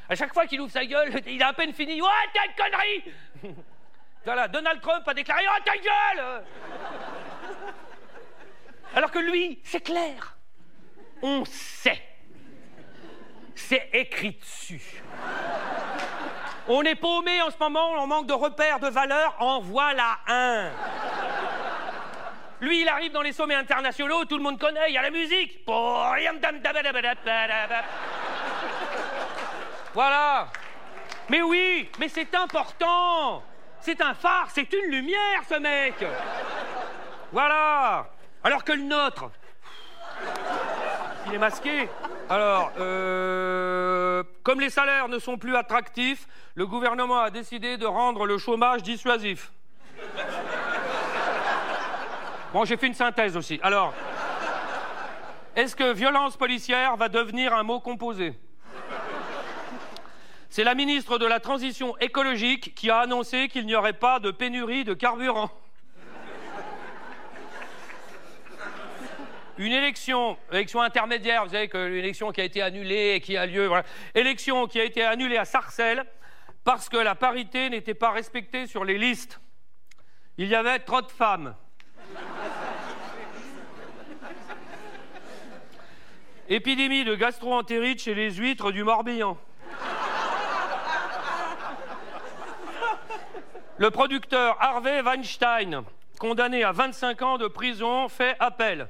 à 0.09 0.15
chaque 0.17 0.35
fois 0.35 0.47
qu'il 0.47 0.61
ouvre 0.61 0.73
sa 0.73 0.85
gueule, 0.85 1.13
il 1.27 1.41
a 1.43 1.49
à 1.49 1.53
peine 1.53 1.73
fini. 1.73 2.03
Ouais, 2.03 2.09
t'as 2.35 2.45
une 2.45 2.55
connerie 2.57 3.55
Voilà, 4.25 4.49
Donald 4.49 4.81
Trump 4.81 5.07
a 5.07 5.15
déclaré 5.15 5.43
Oh 5.49 5.63
ta 5.65 5.77
gueule 5.77 6.43
Alors 8.97 9.11
que 9.13 9.21
lui, 9.21 9.61
c'est 9.63 9.81
clair. 9.81 10.37
On 11.23 11.45
sait. 11.45 12.03
C'est 13.55 13.89
écrit 13.93 14.33
dessus. 14.33 15.03
On 16.67 16.83
est 16.83 16.97
paumé 16.97 17.41
en 17.43 17.51
ce 17.51 17.57
moment, 17.59 17.93
on 17.93 18.07
manque 18.09 18.27
de 18.27 18.35
repères, 18.35 18.81
de 18.81 18.89
valeurs, 18.89 19.37
en 19.39 19.61
voilà 19.61 20.19
un. 20.27 20.71
Lui, 22.61 22.83
il 22.83 22.89
arrive 22.89 23.13
dans 23.13 23.23
les 23.23 23.33
sommets 23.33 23.55
internationaux, 23.55 24.25
tout 24.25 24.37
le 24.37 24.43
monde 24.43 24.59
connaît, 24.59 24.89
il 24.89 24.95
y 24.95 24.99
a 24.99 25.03
la 25.03 25.11
musique. 25.11 25.65
Voilà. 29.95 30.49
Mais 31.29 31.43
oui, 31.43 31.89
mais 31.99 32.09
c'est 32.09 32.35
important. 32.35 33.43
C'est 33.81 34.01
un 34.01 34.15
phare, 34.15 34.49
c'est 34.51 34.73
une 34.73 34.91
lumière, 34.91 35.43
ce 35.49 35.55
mec. 35.55 35.95
Voilà. 37.33 38.07
Alors 38.45 38.65
que 38.65 38.73
le 38.73 38.83
nôtre, 38.83 39.31
il 41.27 41.35
est 41.35 41.39
masqué. 41.39 41.89
Alors, 42.31 42.71
euh, 42.79 44.23
comme 44.43 44.61
les 44.61 44.71
salaires 44.71 45.09
ne 45.09 45.19
sont 45.19 45.39
plus 45.39 45.57
attractifs, 45.57 46.27
le 46.55 46.67
gouvernement 46.67 47.21
a 47.21 47.31
décidé 47.31 47.77
de 47.77 47.87
rendre 47.87 48.27
le 48.27 48.39
chômage 48.39 48.83
dissuasif. 48.83 49.53
Bon, 52.53 52.65
j'ai 52.65 52.79
fait 52.79 52.87
une 52.87 52.95
synthèse 52.95 53.37
aussi. 53.37 53.61
Alors, 53.63 53.93
est-ce 55.55 55.77
que 55.77 55.93
violence 55.93 56.37
policière 56.37 56.97
va 56.97 57.11
devenir 57.11 57.53
un 57.53 57.63
mot 57.63 57.79
composé? 57.79 58.39
C'est 60.49 60.65
la 60.65 60.75
ministre 60.75 61.19
de 61.19 61.27
la 61.27 61.41
Transition 61.41 61.95
écologique 61.99 62.75
qui 62.75 62.89
a 62.89 63.01
annoncé 63.01 63.49
qu'il 63.49 63.67
n'y 63.67 63.75
aurait 63.75 63.93
pas 63.93 64.19
de 64.19 64.31
pénurie 64.31 64.85
de 64.85 64.95
carburant. 64.95 65.51
Une 69.59 69.73
élection, 69.73 70.39
élection 70.51 70.81
intermédiaire, 70.81 71.45
vous 71.45 71.51
savez 71.51 71.69
que 71.69 71.77
l'élection 71.77 72.33
qui 72.33 72.41
a 72.41 72.45
été 72.45 72.63
annulée 72.63 73.17
et 73.17 73.21
qui 73.21 73.37
a 73.37 73.45
lieu, 73.45 73.67
voilà. 73.67 73.85
élection 74.15 74.67
qui 74.69 74.81
a 74.81 74.85
été 74.85 75.05
annulée 75.05 75.37
à 75.37 75.45
Sarcelles 75.45 76.07
parce 76.65 76.89
que 76.89 76.97
la 76.97 77.15
parité 77.15 77.69
n'était 77.69 77.95
pas 77.95 78.13
respectée 78.13 78.67
sur 78.67 78.85
les 78.85 78.97
listes. 78.97 79.39
Il 80.39 80.47
y 80.47 80.55
avait 80.55 80.79
trop 80.79 81.03
de 81.03 81.11
femmes. 81.11 81.55
Épidémie 86.49 87.05
de 87.05 87.15
gastro-entérite 87.15 88.03
chez 88.03 88.15
les 88.15 88.33
huîtres 88.33 88.73
du 88.73 88.83
Morbihan. 88.85 89.39
Le 93.79 93.91
producteur 93.91 94.57
Harvey 94.61 95.01
Weinstein, 95.03 95.85
condamné 96.19 96.65
à 96.65 96.73
25 96.73 97.23
ans 97.23 97.39
de 97.39 97.47
prison, 97.47 98.09
fait 98.09 98.37
appel. 98.41 98.89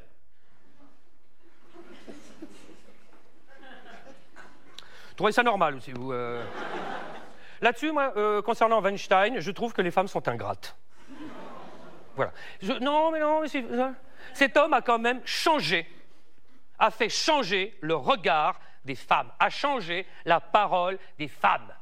Trouvez 5.16 5.32
ça 5.32 5.42
normal 5.42 5.74
aussi, 5.74 5.92
vous 5.92 6.12
euh 6.12 6.42
Là-dessus, 7.60 7.90
moi, 7.90 8.12
euh, 8.16 8.40
concernant 8.40 8.80
Weinstein, 8.80 9.40
je 9.40 9.50
trouve 9.50 9.72
que 9.72 9.82
les 9.82 9.90
femmes 9.90 10.06
sont 10.06 10.28
ingrates. 10.28 10.76
Voilà. 12.18 12.32
non, 12.80 13.12
mais 13.12 13.20
non, 13.20 13.40
mais 13.40 13.48
cet 14.34 14.56
homme 14.56 14.72
a 14.72 14.82
quand 14.82 14.98
même 14.98 15.20
changé 15.24 15.86
a 16.78 16.90
fait 16.90 17.08
changer 17.08 17.76
le 17.80 17.94
regard 17.94 18.58
des 18.84 18.94
femmes, 18.94 19.30
a 19.38 19.50
changé 19.50 20.06
la 20.24 20.40
parole 20.40 20.98
des 21.18 21.28
femmes. 21.28 21.72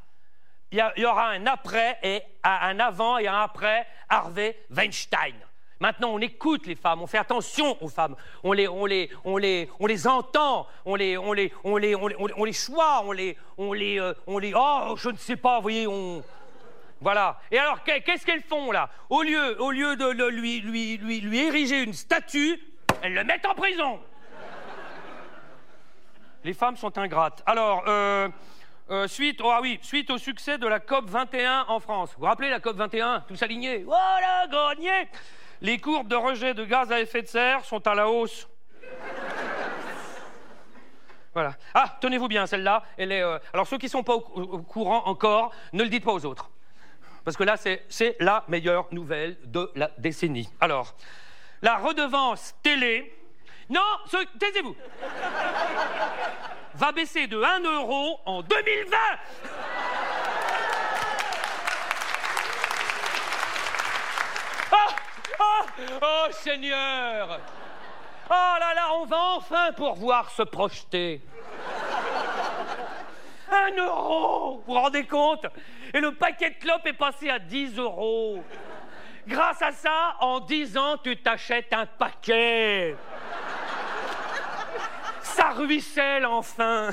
Il 0.73 0.85
y, 0.97 1.05
aura 1.05 1.29
un 1.29 1.47
après 1.47 1.99
et 2.03 2.23
un 2.43 2.81
avant 2.81 3.19
et 3.19 3.29
un 3.29 3.41
après 3.41 3.87
Harvey 4.09 4.59
Weinstein. 4.71 5.35
Maintenant, 5.79 6.09
on 6.09 6.19
écoute 6.21 6.67
les 6.67 6.75
femmes, 6.75 7.03
on 7.03 7.07
fait 7.07 7.19
attention 7.19 7.77
aux 7.83 7.89
femmes, 7.89 8.17
on 8.43 8.53
les, 8.53 8.67
on 8.67 8.87
les, 8.87 9.11
on 9.25 9.37
les, 9.37 9.69
on 9.79 9.87
les 9.87 10.07
entend, 10.07 10.67
on 10.87 10.95
les, 10.95 11.19
on 11.19 11.35
les, 11.35 11.53
on 11.65 11.77
les, 11.77 11.95
on 11.95 12.09
les, 12.09 12.17
on 12.17 12.27
on 12.29 13.13
les, 13.13 13.37
on 13.59 13.73
les, 13.75 14.01
euh, 14.01 14.15
on 14.27 14.39
les, 14.39 14.53
oh, 14.57 14.95
je 14.97 15.11
ne 15.11 15.17
sais 15.19 15.37
pas, 15.37 15.57
vous 15.57 15.63
voyez, 15.63 15.87
on, 15.87 16.23
voilà. 17.01 17.39
Et 17.51 17.59
alors, 17.59 17.83
qu'est-ce 17.83 18.25
qu'elles 18.25 18.43
font 18.43 18.73
là? 18.73 18.89
Au 19.11 19.23
lieu, 19.23 19.61
au 19.61 19.71
lieu 19.71 19.97
de 19.97 20.29
lui, 20.29 20.61
lui, 20.61 20.97
lui, 20.97 21.21
lui 21.21 21.39
ériger 21.39 21.83
une 21.83 21.93
statue, 21.93 22.59
elles 23.03 23.15
le 23.15 23.25
mettent 23.25 23.47
en 23.47 23.55
prison. 23.55 24.01
Les 26.45 26.55
femmes 26.55 26.77
sont 26.77 26.97
ingrates. 26.97 27.43
Alors, 27.45 27.83
euh, 27.89 28.29
euh, 28.91 29.09
suite, 29.09 29.41
ah 29.45 29.59
oui, 29.61 29.81
suite 29.83 30.11
au 30.11 30.19
succès 30.19 30.59
de 30.59 30.67
la 30.69 30.79
COP 30.79 31.09
21 31.11 31.65
en 31.69 31.81
France. 31.81 32.11
Vous 32.15 32.21
vous 32.21 32.27
rappelez 32.27 32.51
la 32.51 32.61
COP 32.61 32.77
21 32.77 33.25
Tous 33.27 33.43
alignés? 33.43 33.79
Voilà, 33.79 34.47
gagné 34.47 35.09
Les 35.61 35.79
courbes 35.79 36.07
de 36.07 36.15
rejet 36.15 36.55
de 36.55 36.65
gaz 36.65 36.93
à 36.93 37.01
effet 37.01 37.23
de 37.23 37.27
serre 37.27 37.65
sont 37.65 37.85
à 37.87 37.95
la 37.95 38.09
hausse. 38.09 38.49
Voilà. 41.35 41.55
Ah, 41.75 41.97
tenez-vous 42.01 42.29
bien, 42.29 42.47
celle-là, 42.47 42.83
elle 42.97 43.13
est. 43.13 43.23
Euh, 43.23 43.39
alors, 43.53 43.67
ceux 43.67 43.77
qui 43.77 43.87
ne 43.87 43.91
sont 43.91 44.05
pas 44.05 44.15
au, 44.15 44.63
courant 44.63 45.03
encore, 45.07 45.53
ne 45.73 45.83
le 45.83 45.89
dites 45.89 46.05
pas 46.05 46.13
aux 46.13 46.25
autres. 46.25 46.49
Parce 47.27 47.37
que 47.37 47.43
là, 47.43 47.57
c'est 47.57 48.17
la 48.21 48.45
meilleure 48.47 48.87
nouvelle 48.93 49.37
de 49.45 49.69
la 49.75 49.91
décennie. 49.99 50.49
Alors, 50.61 50.95
la 51.61 51.77
redevance 51.77 52.55
télé 52.63 53.13
non, 53.69 53.81
taisez-vous. 54.39 54.77
Va 56.75 56.93
baisser 56.93 57.27
de 57.27 57.43
1 57.43 57.61
euro 57.65 58.21
en 58.25 58.43
2020. 58.43 58.97
Oh, 64.71 64.77
oh, 65.41 65.65
oh 66.01 66.27
Seigneur 66.31 67.41
Oh 68.31 68.55
là 68.61 68.75
là, 68.75 68.93
on 68.95 69.05
va 69.07 69.19
enfin 69.37 69.73
pouvoir 69.73 70.31
se 70.31 70.43
projeter. 70.43 71.21
Un 73.51 73.77
euro 73.77 74.63
Vous 74.67 74.75
vous 74.75 74.81
rendez 74.81 75.05
compte? 75.05 75.47
Et 75.95 76.01
le 76.01 76.15
paquet 76.15 76.51
de 76.51 76.57
clopes 76.57 76.87
est 76.87 76.93
passé 76.93 77.31
à 77.31 77.39
10 77.39 77.79
euros. 77.79 78.43
Grâce 79.27 79.63
à 79.63 79.73
ça, 79.73 80.17
en 80.21 80.41
10 80.41 80.77
ans, 80.79 80.97
tu 81.03 81.17
t'achètes 81.17 81.73
un 81.73 81.87
paquet 81.87 82.97
ça 85.37 85.51
ruisselle 85.51 86.25
enfin. 86.25 86.91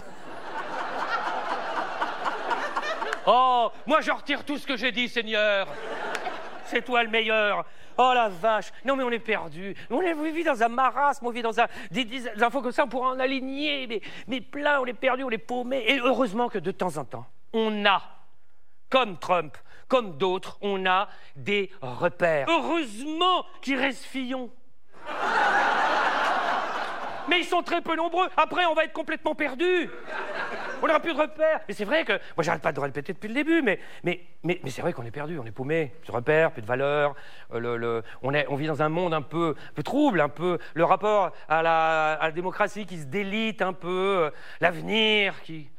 Oh, 3.25 3.71
moi 3.85 4.01
je 4.01 4.11
retire 4.11 4.43
tout 4.43 4.57
ce 4.57 4.67
que 4.67 4.75
j'ai 4.75 4.91
dit, 4.91 5.07
Seigneur. 5.07 5.67
C'est 6.65 6.83
toi 6.83 7.03
le 7.03 7.09
meilleur. 7.09 7.65
Oh 7.97 8.11
la 8.13 8.29
vache. 8.29 8.71
Non 8.85 8.95
mais 8.95 9.03
on 9.03 9.11
est 9.11 9.19
perdu. 9.19 9.75
On 9.89 9.99
vit 9.99 10.43
dans 10.43 10.61
un 10.61 10.69
marasme, 10.69 11.25
on 11.25 11.31
vit 11.31 11.41
dans 11.41 11.59
un, 11.59 11.67
des, 11.91 12.27
infos 12.41 12.61
comme 12.61 12.71
ça, 12.71 12.85
on 12.85 12.87
pourrait 12.87 13.09
en 13.09 13.19
aligner, 13.19 13.87
mais, 13.87 14.01
mais 14.27 14.41
plein, 14.41 14.79
on 14.79 14.85
est 14.85 14.93
perdu, 14.93 15.23
on 15.23 15.29
est 15.29 15.37
paumé. 15.37 15.83
Et 15.87 15.99
heureusement 15.99 16.49
que 16.49 16.59
de 16.59 16.71
temps 16.71 16.97
en 16.97 17.05
temps, 17.05 17.25
on 17.53 17.85
a, 17.85 18.01
comme 18.89 19.17
Trump, 19.17 19.57
comme 19.87 20.17
d'autres, 20.17 20.57
on 20.61 20.85
a 20.85 21.07
des 21.35 21.71
repères. 21.81 22.47
Heureusement 22.49 23.45
qu'il 23.61 23.77
reste 23.77 24.05
Fillon. 24.05 24.49
Mais 27.29 27.39
ils 27.39 27.45
sont 27.45 27.61
très 27.61 27.81
peu 27.81 27.95
nombreux. 27.95 28.27
Après, 28.37 28.65
on 28.65 28.73
va 28.73 28.83
être 28.83 28.93
complètement 28.93 29.35
perdu. 29.35 29.89
On 30.81 30.87
n'aura 30.87 30.99
plus 30.99 31.13
de 31.13 31.19
repères. 31.19 31.61
Mais 31.67 31.73
c'est 31.73 31.85
vrai 31.85 32.03
que. 32.03 32.13
Moi, 32.13 32.43
j'arrête 32.43 32.61
pas 32.61 32.71
de 32.71 32.79
répéter 32.79 33.13
depuis 33.13 33.27
le 33.29 33.33
début, 33.33 33.61
mais, 33.61 33.79
mais, 34.03 34.21
mais, 34.43 34.59
c'est 34.67 34.81
vrai 34.81 34.93
qu'on 34.93 35.03
est 35.03 35.11
perdu, 35.11 35.39
on 35.39 35.45
est 35.45 35.51
paumé. 35.51 35.93
Plus 36.01 36.07
de 36.07 36.11
repères, 36.11 36.51
plus 36.51 36.61
de 36.61 36.67
valeurs. 36.67 37.15
Euh, 37.53 38.01
on, 38.21 38.55
vit 38.55 38.67
dans 38.67 38.81
un 38.81 38.89
monde 38.89 39.13
un 39.13 39.21
peu, 39.21 39.55
trouble, 39.83 40.21
un 40.21 40.29
peu. 40.29 40.57
Le 40.73 40.83
rapport 40.83 41.31
à 41.47 41.61
la, 41.61 42.13
à 42.13 42.25
la 42.25 42.31
démocratie 42.31 42.85
qui 42.85 42.97
se 42.97 43.05
délite 43.05 43.61
un 43.61 43.73
peu. 43.73 44.25
Euh, 44.25 44.29
l'avenir 44.59 45.41
qui 45.43 45.69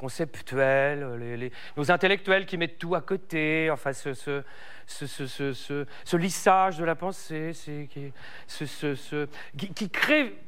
conceptuel, 0.00 1.16
les, 1.18 1.52
nos 1.76 1.90
intellectuels 1.90 2.46
qui 2.46 2.56
mettent 2.56 2.78
tout 2.78 2.94
à 2.94 3.02
côté, 3.02 3.68
enfin 3.70 3.92
ce, 3.92 4.14
ce, 4.14 4.42
ce, 4.86 5.06
ce, 5.06 6.16
lissage 6.16 6.78
de 6.78 6.84
la 6.86 6.94
pensée, 6.94 7.52
qui, 7.90 8.12
qui, 9.74 9.90
crée 9.90 10.38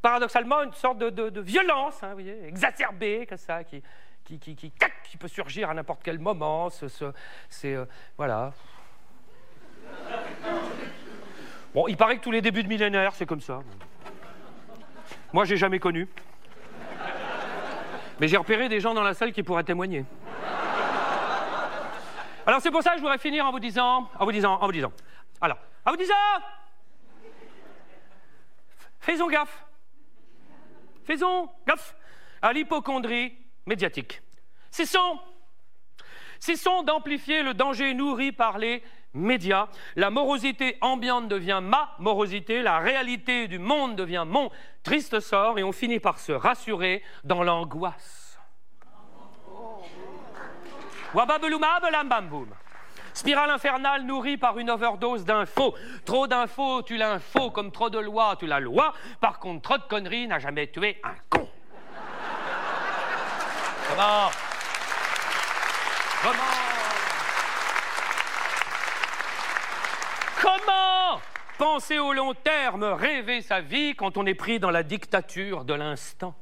paradoxalement 0.00 0.62
une 0.62 0.72
sorte 0.72 0.98
de, 0.98 1.10
de, 1.10 1.40
violence, 1.40 2.00
hein, 2.04 2.10
vous 2.10 2.22
voyez, 2.22 2.46
exacerbée, 2.46 3.26
comme 3.28 3.38
ça, 3.38 3.64
qui, 3.64 3.82
qui, 4.24 4.38
qui, 4.38 4.54
qui, 4.54 4.72
qui 5.10 5.16
peut 5.16 5.26
surgir 5.26 5.68
à 5.68 5.74
n'importe 5.74 6.02
quel 6.04 6.20
moment. 6.20 6.68
C'est. 6.70 7.74
Euh, 7.74 7.84
voilà. 8.16 8.52
Bon, 11.74 11.88
il 11.88 11.96
paraît 11.96 12.18
que 12.18 12.22
tous 12.22 12.30
les 12.30 12.40
débuts 12.40 12.62
de 12.62 12.68
millénaire, 12.68 13.16
c'est 13.16 13.26
comme 13.26 13.40
ça. 13.40 13.62
Moi, 15.32 15.44
j'ai 15.44 15.56
jamais 15.56 15.80
connu. 15.80 16.08
Mais 18.20 18.28
j'ai 18.28 18.36
repéré 18.36 18.68
des 18.68 18.80
gens 18.80 18.94
dans 18.94 19.02
la 19.02 19.14
salle 19.14 19.32
qui 19.32 19.42
pourraient 19.42 19.64
témoigner. 19.64 20.04
Alors 22.46 22.60
c'est 22.60 22.70
pour 22.70 22.82
ça 22.82 22.90
que 22.90 22.96
je 22.96 23.02
voudrais 23.02 23.18
finir 23.18 23.46
en 23.46 23.52
vous 23.52 23.60
disant, 23.60 24.08
en 24.18 24.24
vous 24.24 24.32
disant, 24.32 24.58
en 24.60 24.66
vous 24.66 24.72
disant. 24.72 24.92
Alors, 25.40 25.58
en 25.84 25.90
vous 25.90 25.96
disant, 25.96 26.14
faisons 29.00 29.28
gaffe, 29.28 29.64
faisons 31.04 31.48
gaffe 31.66 31.94
à 32.40 32.52
l'hypochondrie 32.52 33.36
médiatique. 33.66 34.22
Cessons, 34.70 35.20
cessons 36.40 36.82
d'amplifier 36.82 37.42
le 37.42 37.54
danger 37.54 37.94
nourri 37.94 38.32
par 38.32 38.58
les 38.58 38.82
média. 39.14 39.68
La 39.96 40.10
morosité 40.10 40.76
ambiante 40.80 41.28
devient 41.28 41.60
ma 41.62 41.94
morosité, 41.98 42.62
la 42.62 42.78
réalité 42.78 43.48
du 43.48 43.58
monde 43.58 43.96
devient 43.96 44.24
mon 44.26 44.50
triste 44.82 45.20
sort, 45.20 45.58
et 45.58 45.62
on 45.62 45.72
finit 45.72 46.00
par 46.00 46.18
se 46.18 46.32
rassurer 46.32 47.02
dans 47.24 47.42
l'angoisse. 47.42 48.38
Spirale 53.14 53.50
infernale 53.50 54.04
nourrie 54.04 54.38
par 54.38 54.58
une 54.58 54.70
overdose 54.70 55.24
d'infos. 55.24 55.74
Trop 56.06 56.26
d'infos, 56.26 56.82
tu 56.82 56.96
l'info, 56.96 57.50
comme 57.50 57.70
trop 57.70 57.90
de 57.90 57.98
lois, 57.98 58.36
tu 58.38 58.46
la 58.46 58.58
loi. 58.58 58.94
Par 59.20 59.38
contre, 59.38 59.62
trop 59.62 59.76
de 59.76 59.82
conneries 59.82 60.26
n'a 60.26 60.38
jamais 60.38 60.68
tué 60.68 60.98
un 61.04 61.14
con. 61.28 61.48
Comment? 63.88 64.30
Comment 66.22 66.72
Comment 70.40 71.20
penser 71.62 72.00
au 72.00 72.12
long 72.12 72.34
terme, 72.34 72.82
rêver 72.82 73.40
sa 73.40 73.60
vie 73.60 73.94
quand 73.94 74.16
on 74.16 74.26
est 74.26 74.34
pris 74.34 74.58
dans 74.58 74.72
la 74.72 74.82
dictature 74.82 75.64
de 75.64 75.74
l'instant 75.74 76.34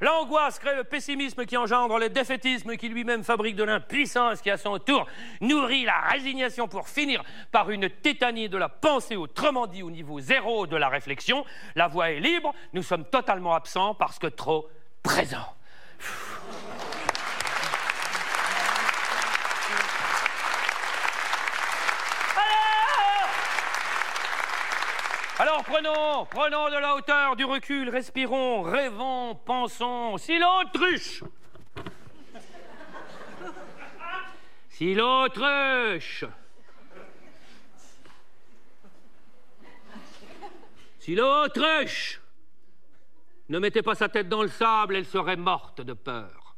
L'angoisse 0.00 0.58
crée 0.58 0.74
le 0.74 0.82
pessimisme 0.82 1.46
qui 1.46 1.56
engendre 1.56 2.00
le 2.00 2.08
défaitisme 2.08 2.76
qui 2.76 2.88
lui-même 2.88 3.22
fabrique 3.22 3.54
de 3.54 3.62
l'impuissance 3.62 4.40
qui 4.40 4.50
à 4.50 4.56
son 4.56 4.80
tour 4.80 5.06
nourrit 5.40 5.84
la 5.84 6.00
résignation 6.00 6.66
pour 6.66 6.88
finir 6.88 7.22
par 7.52 7.70
une 7.70 7.88
tétanie 7.90 8.48
de 8.48 8.58
la 8.58 8.68
pensée, 8.68 9.14
autrement 9.14 9.68
dit 9.68 9.84
au 9.84 9.90
niveau 9.92 10.18
zéro 10.18 10.66
de 10.66 10.76
la 10.76 10.88
réflexion. 10.88 11.44
La 11.76 11.86
voix 11.86 12.10
est 12.10 12.18
libre, 12.18 12.56
nous 12.72 12.82
sommes 12.82 13.04
totalement 13.04 13.54
absents 13.54 13.94
parce 13.94 14.18
que 14.18 14.26
trop 14.26 14.68
présents. 15.04 15.54
Alors 25.38 25.62
prenons, 25.64 26.24
prenons 26.24 26.70
de 26.70 26.78
la 26.78 26.94
hauteur, 26.94 27.36
du 27.36 27.44
recul, 27.44 27.90
respirons, 27.90 28.62
rêvons, 28.62 29.34
pensons. 29.34 30.16
Si 30.16 30.38
l'autruche, 30.38 31.22
si 34.70 34.94
l'autruche, 34.94 36.24
si 41.00 41.14
l'autruche 41.14 42.22
ne 43.50 43.58
mettait 43.58 43.82
pas 43.82 43.94
sa 43.94 44.08
tête 44.08 44.30
dans 44.30 44.42
le 44.42 44.48
sable, 44.48 44.96
elle 44.96 45.04
serait 45.04 45.36
morte 45.36 45.82
de 45.82 45.92
peur. 45.92 46.56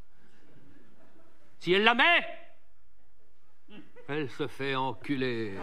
Si 1.58 1.72
elle 1.72 1.82
la 1.82 1.94
met, 1.94 2.26
elle 4.06 4.30
se 4.30 4.46
fait 4.46 4.76
enculer. 4.76 5.58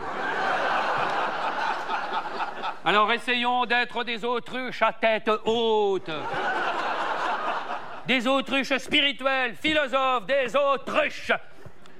Alors 2.87 3.11
essayons 3.11 3.65
d'être 3.65 4.03
des 4.03 4.23
autruches 4.23 4.83
à 4.83 4.93
tête 4.93 5.27
haute. 5.45 6.11
Des 8.05 8.27
autruches 8.27 8.77
spirituelles, 8.77 9.55
philosophes, 9.55 10.27
des 10.27 10.55
autruches 10.55 11.31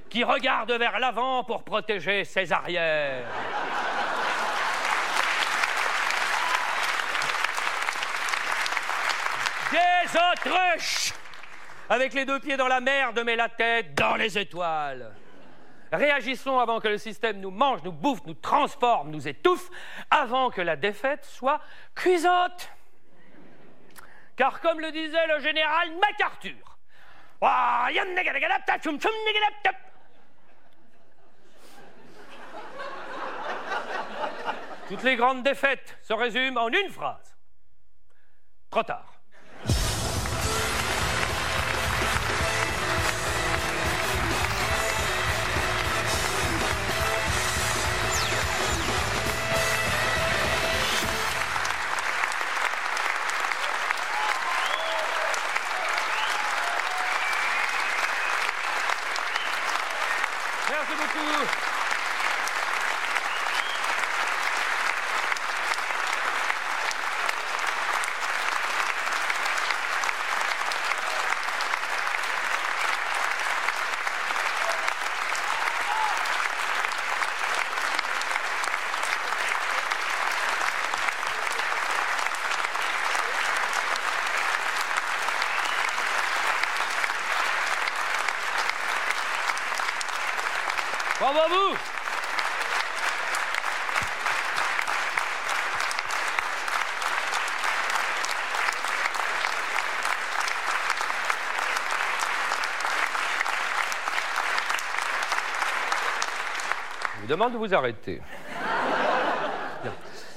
qui 0.07 0.24
regardent 0.24 0.74
vers 0.74 0.99
l'avant 0.99 1.44
pour 1.44 1.64
protéger 1.64 2.24
ses 2.24 2.53
arrières. 2.53 3.26
Des 9.72 10.20
autruches 10.20 11.14
avec 11.90 12.14
les 12.14 12.26
deux 12.26 12.40
pieds 12.40 12.57
dans 12.57 12.68
la 12.68 12.80
merde 12.80 13.24
mais 13.26 13.36
la 13.36 13.49
tête 13.49 13.95
dans 13.95 14.16
les 14.16 14.38
étoiles. 14.38 15.15
Réagissons 15.96 16.60
avant 16.60 16.80
que 16.80 16.88
le 16.88 16.98
système 16.98 17.40
nous 17.40 17.52
mange, 17.52 17.84
nous 17.84 17.92
bouffe, 17.92 18.26
nous 18.26 18.34
transforme, 18.34 19.10
nous 19.12 19.28
étouffe, 19.28 19.70
avant 20.10 20.50
que 20.50 20.62
la 20.62 20.76
défaite 20.76 21.26
soit 21.26 21.62
cuisante. 21.94 22.70
Car 24.36 24.60
comme 24.60 24.80
le 24.80 24.92
disait 24.92 25.28
le 25.28 25.40
général 25.40 25.90
MacArthur, 26.00 26.78
toutes 34.88 35.04
les 35.04 35.16
grandes 35.16 35.44
défaites 35.44 35.98
se 36.02 36.14
résument 36.14 36.64
en 36.64 36.70
une 36.70 36.90
phrase. 36.90 37.38
Trop 38.70 38.84
tard. 38.84 39.15
Bravo 91.26 91.40
à 91.40 91.48
vous. 91.48 91.76
Je 107.16 107.22
vous 107.22 107.28
demande 107.28 107.54
de 107.54 107.58
vous 107.58 107.74
arrêter. 107.74 108.22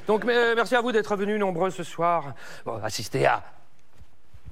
Donc, 0.07 0.25
euh, 0.25 0.55
merci 0.57 0.75
à 0.75 0.81
vous 0.81 0.91
d'être 0.91 1.15
venus 1.17 1.39
nombreux 1.39 1.69
ce 1.69 1.83
soir, 1.83 2.33
assister 2.83 3.27
à, 3.27 3.43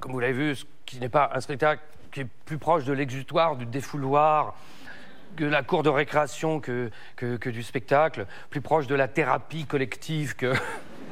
comme 0.00 0.12
vous 0.12 0.20
l'avez 0.20 0.34
vu, 0.34 0.54
ce 0.54 0.66
qui 0.84 1.00
n'est 1.00 1.08
pas 1.08 1.30
un 1.32 1.40
spectacle 1.40 1.82
qui 2.12 2.20
est 2.20 2.28
plus 2.44 2.58
proche 2.58 2.84
de 2.84 2.92
l'exutoire, 2.92 3.56
du 3.56 3.64
défouloir, 3.64 4.54
que 5.36 5.44
la 5.44 5.62
cour 5.62 5.82
de 5.82 5.88
récréation 5.88 6.60
que, 6.60 6.90
que, 7.16 7.48
du 7.50 7.62
spectacle, 7.62 8.26
plus 8.50 8.60
proche 8.60 8.86
de 8.86 8.94
la 8.94 9.08
thérapie 9.08 9.66
collective 9.66 10.34
que, 10.34 10.52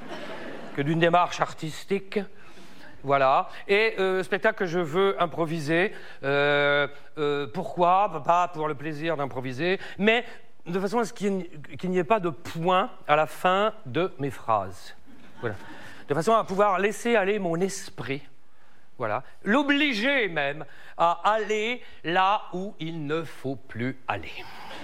que 0.77 0.83
d'une 0.83 0.99
démarche 0.99 1.41
artistique. 1.41 2.19
Voilà. 3.03 3.49
Et 3.69 3.95
euh, 3.99 4.23
spectacle 4.23 4.59
que 4.59 4.67
je 4.67 4.79
veux 4.79 5.23
improviser. 5.23 5.93
Euh, 6.23 6.89
euh, 7.19 7.47
pourquoi? 7.53 8.23
Pas 8.25 8.49
pour 8.49 8.67
le 8.67 8.75
plaisir 8.75 9.17
d'improviser, 9.17 9.79
mais 9.99 10.25
de 10.67 10.81
façon 10.81 10.99
à 10.99 11.05
ce 11.05 11.13
qu'il 11.13 11.47
n'y 11.85 11.99
ait 11.99 12.05
pas 12.05 12.21
de 12.21 12.31
point 12.31 12.91
à 13.07 13.17
la 13.17 13.27
fin 13.27 13.75
de 13.85 14.11
mes 14.19 14.31
phrases. 14.31 14.97
Voilà. 15.41 15.57
De 16.09 16.15
façon 16.15 16.33
à 16.33 16.45
pouvoir 16.45 16.79
laisser 16.79 17.17
aller 17.17 17.39
mon 17.39 17.57
esprit 17.57 18.23
voilà. 18.99 19.25
L'obliger 19.43 20.29
même 20.29 20.65
à 20.97 21.21
aller 21.25 21.83
là 22.05 22.43
où 22.53 22.75
il 22.79 23.07
ne 23.07 23.23
faut 23.25 23.57
plus 23.57 23.99
aller. 24.07 24.31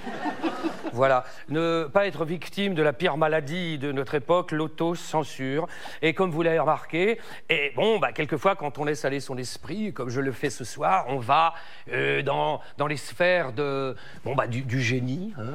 voilà. 0.92 1.24
Ne 1.48 1.84
pas 1.84 2.06
être 2.06 2.24
victime 2.24 2.74
de 2.74 2.82
la 2.82 2.92
pire 2.92 3.16
maladie 3.16 3.78
de 3.78 3.92
notre 3.92 4.14
époque, 4.14 4.52
l'autocensure. 4.52 5.68
Et 6.02 6.14
comme 6.14 6.30
vous 6.30 6.42
l'avez 6.42 6.58
remarqué, 6.58 7.20
et 7.48 7.72
bon, 7.76 7.98
bah, 7.98 8.12
quelquefois, 8.12 8.56
quand 8.56 8.78
on 8.78 8.84
laisse 8.84 9.04
aller 9.04 9.20
son 9.20 9.36
esprit, 9.38 9.92
comme 9.92 10.08
je 10.08 10.20
le 10.20 10.32
fais 10.32 10.50
ce 10.50 10.64
soir, 10.64 11.04
on 11.08 11.18
va 11.18 11.54
euh, 11.92 12.22
dans, 12.22 12.60
les 12.88 12.96
sphères 12.96 13.52
de, 13.52 13.94
bon, 14.24 14.34
bah, 14.34 14.46
du, 14.46 14.80
génie. 14.80 15.32
Hein. 15.38 15.52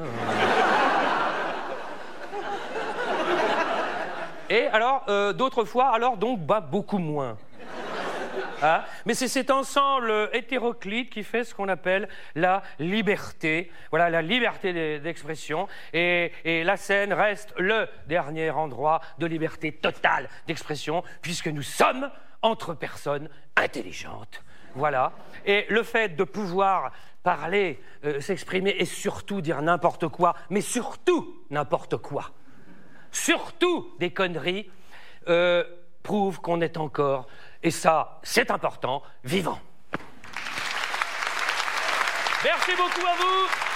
Et 4.49 4.68
alors, 4.68 5.03
euh, 5.10 5.34
d'autres 5.34 5.65
fois, 5.65 5.88
alors 5.88 6.18
donc, 6.18 6.40
bah, 6.40 6.61
beaucoup 6.61 6.99
moins. 6.99 7.38
Hein? 8.65 8.83
Mais 9.05 9.13
c'est 9.13 9.27
cet 9.27 9.51
ensemble 9.51 10.29
hétéroclite 10.33 11.09
qui 11.09 11.23
fait 11.23 11.43
ce 11.43 11.53
qu'on 11.53 11.69
appelle 11.69 12.07
la 12.35 12.63
liberté. 12.79 13.71
Voilà, 13.91 14.09
la 14.09 14.21
liberté 14.21 14.99
d'expression. 14.99 15.67
Et, 15.93 16.31
et, 16.43 16.63
la 16.63 16.77
scène 16.77 17.13
reste 17.13 17.53
le 17.57 17.87
dernier 18.07 18.49
endroit 18.49 19.01
de 19.19 19.25
liberté 19.25 19.71
totale 19.71 20.29
d'expression, 20.47 21.03
puisque 21.21 21.47
nous 21.47 21.61
sommes 21.61 22.09
entre 22.41 22.73
personnes 22.73 23.29
intelligentes. 23.55 24.41
Voilà. 24.73 25.13
Et 25.45 25.65
le 25.69 25.83
fait 25.83 26.15
de 26.15 26.23
pouvoir 26.23 26.91
parler, 27.23 27.81
euh, 28.03 28.21
s'exprimer 28.21 28.75
et 28.77 28.85
surtout 28.85 29.41
dire 29.41 29.61
n'importe 29.61 30.07
quoi, 30.07 30.35
mais 30.49 30.61
surtout 30.61 31.43
n'importe 31.49 31.97
quoi, 31.97 32.31
surtout 33.11 33.91
des 33.99 34.11
conneries, 34.11 34.69
euh, 35.27 35.63
prouve 36.03 36.39
qu'on 36.39 36.61
est 36.61 36.77
encore, 36.77 37.27
et 37.65 37.71
ça 37.71 38.19
c'est 38.21 38.51
important, 38.51 39.01
vivant. 39.23 39.59
Merci 42.43 42.71
beaucoup 42.77 43.07
à 43.07 43.15
vous. 43.17 43.74